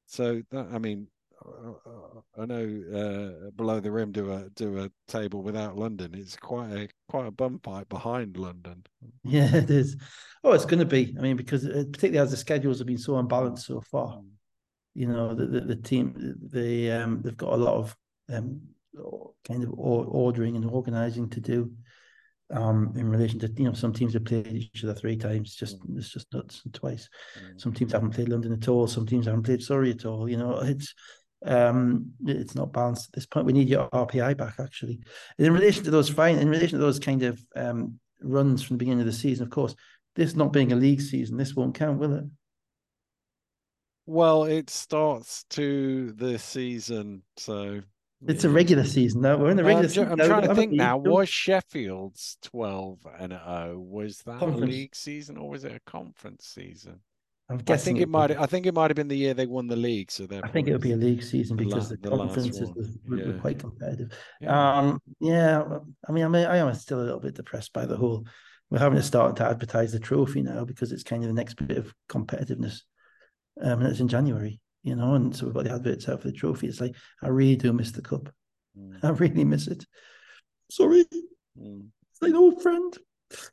so 0.08 0.42
that 0.52 0.68
I 0.74 0.80
mean, 0.80 1.08
I 2.38 2.46
know 2.46 2.64
uh, 2.94 3.52
below 3.52 3.80
the 3.80 3.92
rim 3.92 4.12
do 4.12 4.32
a 4.32 4.50
do 4.56 4.80
a 4.80 4.90
table 5.08 5.42
without 5.42 5.78
London. 5.78 6.14
It's 6.16 6.36
quite 6.36 6.72
a 6.72 6.88
quite 7.08 7.28
a 7.28 7.32
bum 7.32 7.60
fight 7.64 7.90
behind 7.90 8.38
London. 8.38 8.86
Yeah, 9.26 9.56
it 9.56 9.70
is. 9.70 9.96
Oh, 10.44 10.52
it's 10.52 10.66
going 10.66 10.80
to 10.80 10.86
be. 10.86 11.16
I 11.18 11.22
mean, 11.22 11.38
because 11.38 11.66
uh, 11.66 11.86
particularly 11.92 12.20
as 12.20 12.32
the 12.32 12.38
schedules 12.38 12.80
have 12.80 12.88
been 12.88 12.98
so 12.98 13.18
unbalanced 13.18 13.66
so 13.66 13.80
far, 13.80 14.18
mm. 14.18 14.26
you 14.96 15.08
know, 15.08 15.34
the, 15.34 15.46
the, 15.46 15.62
the 15.62 15.76
team 15.78 16.36
they 16.42 16.92
um 16.92 17.22
they've 17.22 17.38
got 17.38 17.54
a 17.54 17.58
lot 17.58 17.76
of 17.76 17.96
um 18.30 18.62
kind 19.48 19.64
of 19.64 19.74
ordering 19.74 20.56
and 20.56 20.70
organizing 20.70 21.30
to 21.30 21.40
do 21.40 21.72
um, 22.52 22.94
in 22.96 23.08
relation 23.10 23.40
to 23.40 23.52
you 23.58 23.66
know 23.66 23.74
some 23.74 23.94
teams 23.94 24.14
have 24.14 24.26
played 24.26 24.48
each 24.48 24.84
other 24.84 24.94
three 24.94 25.18
times. 25.18 25.56
Just 25.56 25.80
mm. 25.80 25.98
it's 25.98 26.10
just 26.10 26.32
nuts 26.34 26.62
and 26.66 26.74
twice. 26.74 27.10
Mm. 27.40 27.62
Some 27.62 27.74
teams 27.74 27.94
haven't 27.94 28.12
played 28.12 28.30
London 28.30 28.54
at 28.54 28.68
all. 28.68 28.88
Some 28.88 29.06
teams 29.06 29.26
haven't 29.26 29.44
played 29.44 29.64
Surrey 29.64 29.92
at 29.92 30.06
all. 30.06 30.30
You 30.30 30.38
know, 30.38 30.60
it's 30.60 30.94
um, 31.46 32.12
it's 32.26 32.56
not 32.56 32.74
balanced 32.74 33.08
at 33.08 33.14
this 33.14 33.26
point. 33.26 33.46
We 33.46 33.54
need 33.54 33.70
your 33.70 33.90
RPI 33.90 34.38
back 34.38 34.56
actually. 34.60 35.00
And 35.38 35.48
in 35.48 35.54
relation 35.54 35.84
to 35.84 35.92
those 35.92 36.10
fine, 36.10 36.38
in 36.38 36.50
relation 36.50 36.80
to 36.80 36.86
those 36.86 37.00
kind 37.00 37.24
of 37.24 37.44
um, 37.56 38.00
runs 38.22 38.64
from 38.64 38.76
the 38.76 38.80
beginning 38.80 39.02
of 39.02 39.06
the 39.06 39.14
season, 39.14 39.46
of 39.46 39.52
course, 39.52 39.76
this 40.16 40.36
not 40.36 40.54
being 40.54 40.72
a 40.72 40.76
league 40.76 41.02
season, 41.02 41.38
this 41.38 41.56
won't 41.56 41.76
count, 41.76 42.00
will 42.00 42.14
it? 42.14 42.26
Well, 44.06 44.44
it 44.44 44.70
starts 44.70 45.46
to 45.52 46.12
the 46.14 46.38
season, 46.38 47.24
so 47.38 47.82
it's 48.28 48.44
a 48.44 48.50
regular 48.50 48.84
season. 48.84 49.22
No, 49.22 49.38
we're 49.38 49.52
in 49.52 49.58
the 49.58 49.64
regular. 49.64 49.86
Uh, 49.86 49.90
season. 49.90 50.12
I'm 50.12 50.28
trying 50.28 50.48
to 50.48 50.56
think 50.56 50.74
now. 50.74 50.98
Was 50.98 51.30
Sheffield's 51.30 52.38
twelve 52.42 53.00
and 53.20 53.32
zero? 53.32 53.80
Was 53.80 54.20
that 54.26 54.40
conference. 54.40 54.62
a 54.62 54.66
league 54.66 54.96
season 54.96 55.38
or 55.38 55.50
was 55.50 55.64
it 55.64 55.74
a 55.74 55.80
conference 55.90 56.46
season? 56.46 57.00
I'm 57.50 57.58
guessing. 57.58 57.74
I 57.74 57.78
think 57.78 58.00
it, 58.00 58.04
it 58.04 58.10
might. 58.10 58.32
I 58.32 58.46
think 58.46 58.66
it 58.66 58.74
might 58.74 58.90
have 58.90 58.96
been 58.96 59.08
the 59.08 59.18
year 59.18 59.34
they 59.34 59.46
won 59.46 59.68
the 59.68 59.76
league. 59.76 60.12
So 60.12 60.28
I 60.44 60.48
think 60.48 60.68
it 60.68 60.72
would 60.72 60.82
be 60.82 60.94
a 60.94 60.98
league 60.98 61.24
season 61.24 61.58
because 61.58 61.90
the, 61.90 61.98
the 61.98 62.10
conferences 62.10 62.72
were, 63.06 63.18
yeah. 63.18 63.28
were, 63.28 63.40
quite 63.40 63.60
competitive. 63.60 64.18
Yeah. 64.40 64.80
Um, 64.80 65.00
yeah. 65.20 65.64
I 66.08 66.12
mean, 66.12 66.24
I 66.24 66.28
mean, 66.30 66.46
I 66.46 66.58
am 66.58 66.74
still 66.74 67.02
a 67.02 67.04
little 67.04 67.20
bit 67.20 67.36
depressed 67.36 67.74
by 67.74 67.86
the 67.86 67.98
whole. 67.98 68.26
We're 68.70 68.80
having 68.80 68.98
to 68.98 69.04
start 69.04 69.36
to 69.36 69.46
advertise 69.46 69.92
the 69.92 70.00
trophy 70.00 70.42
now 70.42 70.66
because 70.66 70.92
it's 70.92 71.04
kind 71.04 71.24
of 71.24 71.28
the 71.28 71.36
next 71.36 71.56
bit 71.56 71.78
of 71.78 71.94
competitiveness. 72.10 72.80
Um, 73.62 73.82
and 73.82 73.88
it's 73.88 74.00
in 74.00 74.08
January, 74.08 74.60
you 74.82 74.96
know, 74.96 75.14
and 75.14 75.36
so 75.36 75.46
we've 75.46 75.54
got 75.54 75.66
the 75.66 75.74
adverts 75.74 76.10
out 76.10 76.22
for 76.22 76.30
the 76.30 76.34
trophy. 76.34 76.68
It's 76.68 76.82
like 76.82 76.96
I 77.22 77.28
really 77.28 77.56
do 77.56 77.72
miss 77.72 77.92
the 77.92 78.02
cup. 78.02 78.34
Mm. 78.78 78.98
I 79.04 79.10
really 79.10 79.44
miss 79.44 79.68
it. 79.68 79.86
Sorry, 80.72 81.06
mm. 81.60 81.88
it's 82.12 82.22
like 82.22 82.34
old 82.34 82.64
friend. 82.64 82.98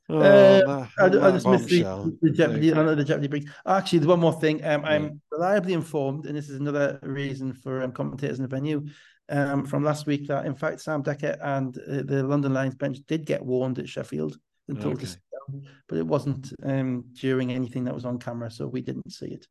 Oh, 0.08 0.20
uh, 0.20 0.86
I, 0.98 1.04
I, 1.04 1.30
just 1.30 1.46
missed 1.46 1.68
the, 1.68 2.18
the 2.20 2.30
Jeopardy. 2.30 2.72
I 2.72 2.76
know 2.76 2.94
the 2.94 3.04
Jeopardy. 3.04 3.46
Actually, 3.66 4.00
there's 4.00 4.08
one 4.08 4.20
more 4.20 4.38
thing. 4.40 4.64
Um, 4.64 4.82
yeah. 4.82 4.88
I'm 4.88 5.20
reliably 5.30 5.72
informed, 5.72 6.26
and 6.26 6.36
this 6.36 6.48
is 6.48 6.60
another 6.60 6.98
reason 7.02 7.52
for 7.52 7.82
um, 7.82 7.92
commentators 7.92 8.38
in 8.38 8.42
the 8.42 8.48
venue 8.48 8.86
um, 9.30 9.64
from 9.64 9.84
last 9.84 10.06
week 10.06 10.26
that 10.28 10.44
in 10.44 10.54
fact 10.54 10.80
Sam 10.80 11.02
Dekker 11.02 11.38
and 11.40 11.76
uh, 11.78 12.02
the 12.04 12.22
London 12.22 12.52
Lions 12.52 12.74
bench 12.74 12.98
did 13.06 13.24
get 13.24 13.44
warned 13.44 13.78
at 13.78 13.88
Sheffield 13.88 14.36
and 14.68 14.80
told 14.80 14.96
okay. 14.96 15.06
to 15.06 15.12
down, 15.12 15.62
but 15.88 15.98
it 15.98 16.06
wasn't 16.06 16.52
um, 16.64 17.04
during 17.14 17.52
anything 17.52 17.84
that 17.84 17.94
was 17.94 18.04
on 18.04 18.18
camera, 18.18 18.50
so 18.50 18.66
we 18.66 18.82
didn't 18.82 19.10
see 19.12 19.26
it. 19.26 19.46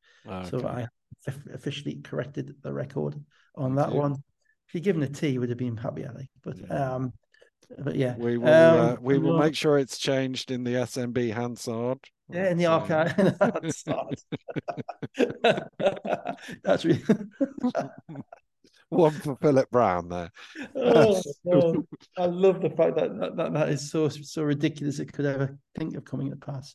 So 0.50 0.68
I 0.68 0.88
officially 1.54 2.00
corrected 2.04 2.56
the 2.62 2.74
record 2.74 3.16
on 3.56 3.76
that 3.76 3.92
one. 3.92 4.14
If 4.68 4.76
you'd 4.76 4.84
given 4.84 5.04
a 5.04 5.08
T, 5.08 5.38
would 5.40 5.50
have 5.50 5.58
been 5.58 5.78
happy, 5.78 6.06
Ali. 6.06 6.30
But 6.44 6.58
yeah. 6.60 6.96
um, 6.96 7.14
but 7.78 7.96
yeah, 7.96 8.16
we 8.18 8.38
will. 8.38 8.48
Um, 8.48 8.80
uh, 8.80 8.96
we 9.02 9.18
will 9.18 9.38
make 9.38 9.56
sure 9.56 9.78
it's 9.78 9.98
changed 9.98 10.52
in 10.52 10.64
the 10.64 10.74
SNB 10.74 11.34
Hansard. 11.34 12.00
Yeah, 12.32 12.50
in 12.50 12.58
the 12.58 12.68
archive. 12.68 13.16
That's 16.64 16.86
really. 16.86 17.04
One 18.90 19.12
for 19.12 19.36
Phillip 19.36 19.70
Brown 19.70 20.10
there. 20.10 20.32
oh, 20.76 21.22
oh, 21.54 21.86
I 22.18 22.26
love 22.26 22.60
the 22.60 22.72
fact 22.72 22.96
that, 22.96 23.20
that 23.20 23.38
that, 23.38 23.54
that 23.54 23.70
is 23.70 23.92
so 23.92 24.10
so 24.10 24.42
ridiculous 24.42 24.98
it 24.98 25.14
could 25.14 25.28
ever 25.28 25.60
think 25.78 25.96
of 25.96 26.06
coming 26.06 26.32
to 26.32 26.36
pass. 26.36 26.74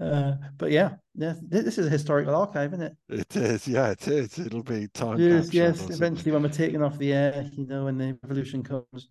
Uh, 0.00 0.34
but 0.58 0.70
yeah, 0.70 0.94
yeah, 1.16 1.34
this 1.42 1.76
is 1.76 1.88
a 1.88 1.90
historical 1.90 2.36
archive, 2.36 2.72
isn't 2.72 2.86
it? 2.86 2.96
It 3.08 3.36
is, 3.36 3.66
yeah, 3.66 3.90
it 3.90 4.06
is. 4.06 4.38
It'll 4.38 4.62
be 4.62 4.86
time. 4.86 5.18
Yes, 5.18 5.52
yes. 5.52 5.90
Eventually, 5.90 6.30
when 6.30 6.44
we're 6.44 6.50
taken 6.50 6.82
off 6.82 6.98
the 6.98 7.12
air, 7.12 7.50
you 7.52 7.66
know, 7.66 7.86
when 7.86 7.98
the 7.98 8.16
revolution 8.22 8.62
comes, 8.62 9.08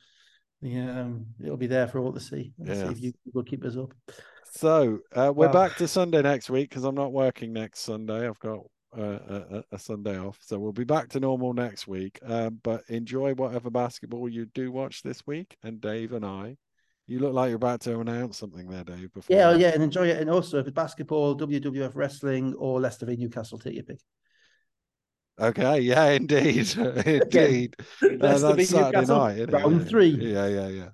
yeah, 0.65 1.01
um, 1.01 1.25
it'll 1.43 1.57
be 1.57 1.67
there 1.67 1.87
for 1.87 1.99
all 1.99 2.13
to 2.13 2.19
see. 2.19 2.53
Let's 2.57 2.79
see 2.79 2.87
if 2.87 3.01
you 3.01 3.13
will 3.33 3.43
keep 3.43 3.63
us 3.63 3.77
up. 3.77 3.93
So 4.51 4.99
uh, 5.13 5.33
we're 5.35 5.51
back 5.51 5.75
to 5.77 5.87
Sunday 5.87 6.21
next 6.21 6.49
week 6.49 6.69
because 6.69 6.85
I'm 6.85 6.95
not 6.95 7.11
working 7.11 7.51
next 7.51 7.81
Sunday. 7.81 8.27
I've 8.27 8.39
got 8.39 8.59
a, 8.97 9.63
a, 9.71 9.79
Sunday 9.79 10.17
off. 10.17 10.37
So 10.41 10.57
we'll 10.57 10.71
be 10.71 10.83
back 10.85 11.09
to 11.09 11.19
normal 11.19 11.53
next 11.53 11.87
week. 11.87 12.19
Um, 12.25 12.59
but 12.63 12.83
enjoy 12.87 13.33
whatever 13.33 13.69
basketball 13.69 14.29
you 14.29 14.45
do 14.45 14.71
watch 14.71 15.01
this 15.03 15.25
week. 15.27 15.57
And 15.63 15.81
Dave 15.81 16.13
and 16.13 16.25
I, 16.25 16.55
you 17.07 17.19
look 17.19 17.33
like 17.33 17.49
you're 17.49 17.57
about 17.57 17.81
to 17.81 17.99
announce 17.99 18.37
something 18.37 18.67
there, 18.67 18.83
Dave. 18.83 19.13
Before 19.13 19.35
yeah, 19.35 19.53
yeah, 19.55 19.71
and 19.73 19.83
enjoy 19.83 20.07
it. 20.07 20.19
And 20.19 20.29
also, 20.29 20.59
if 20.59 20.67
it's 20.67 20.73
basketball, 20.73 21.37
WWF 21.37 21.91
wrestling, 21.95 22.53
or 22.55 22.79
Leicester 22.79 23.05
v 23.05 23.15
Newcastle, 23.15 23.59
take 23.59 23.75
your 23.75 23.83
pick. 23.83 23.99
Okay, 25.39 25.79
yeah, 25.81 26.11
indeed, 26.11 26.73
indeed. 27.05 27.75
uh, 28.01 28.37
that's 28.37 28.69
Saturday 28.69 29.05
night, 29.05 29.51
round 29.51 29.87
three. 29.87 30.09
Yeah, 30.09 30.47
yeah, 30.47 30.67
yeah. 30.67 30.89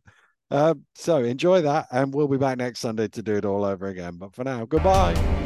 Um, 0.49 0.85
so 0.95 1.23
enjoy 1.23 1.61
that, 1.61 1.87
and 1.91 2.13
we'll 2.13 2.27
be 2.27 2.37
back 2.37 2.57
next 2.57 2.79
Sunday 2.79 3.07
to 3.09 3.21
do 3.21 3.35
it 3.35 3.45
all 3.45 3.63
over 3.63 3.87
again. 3.87 4.17
But 4.17 4.33
for 4.33 4.43
now, 4.43 4.65
goodbye. 4.65 5.40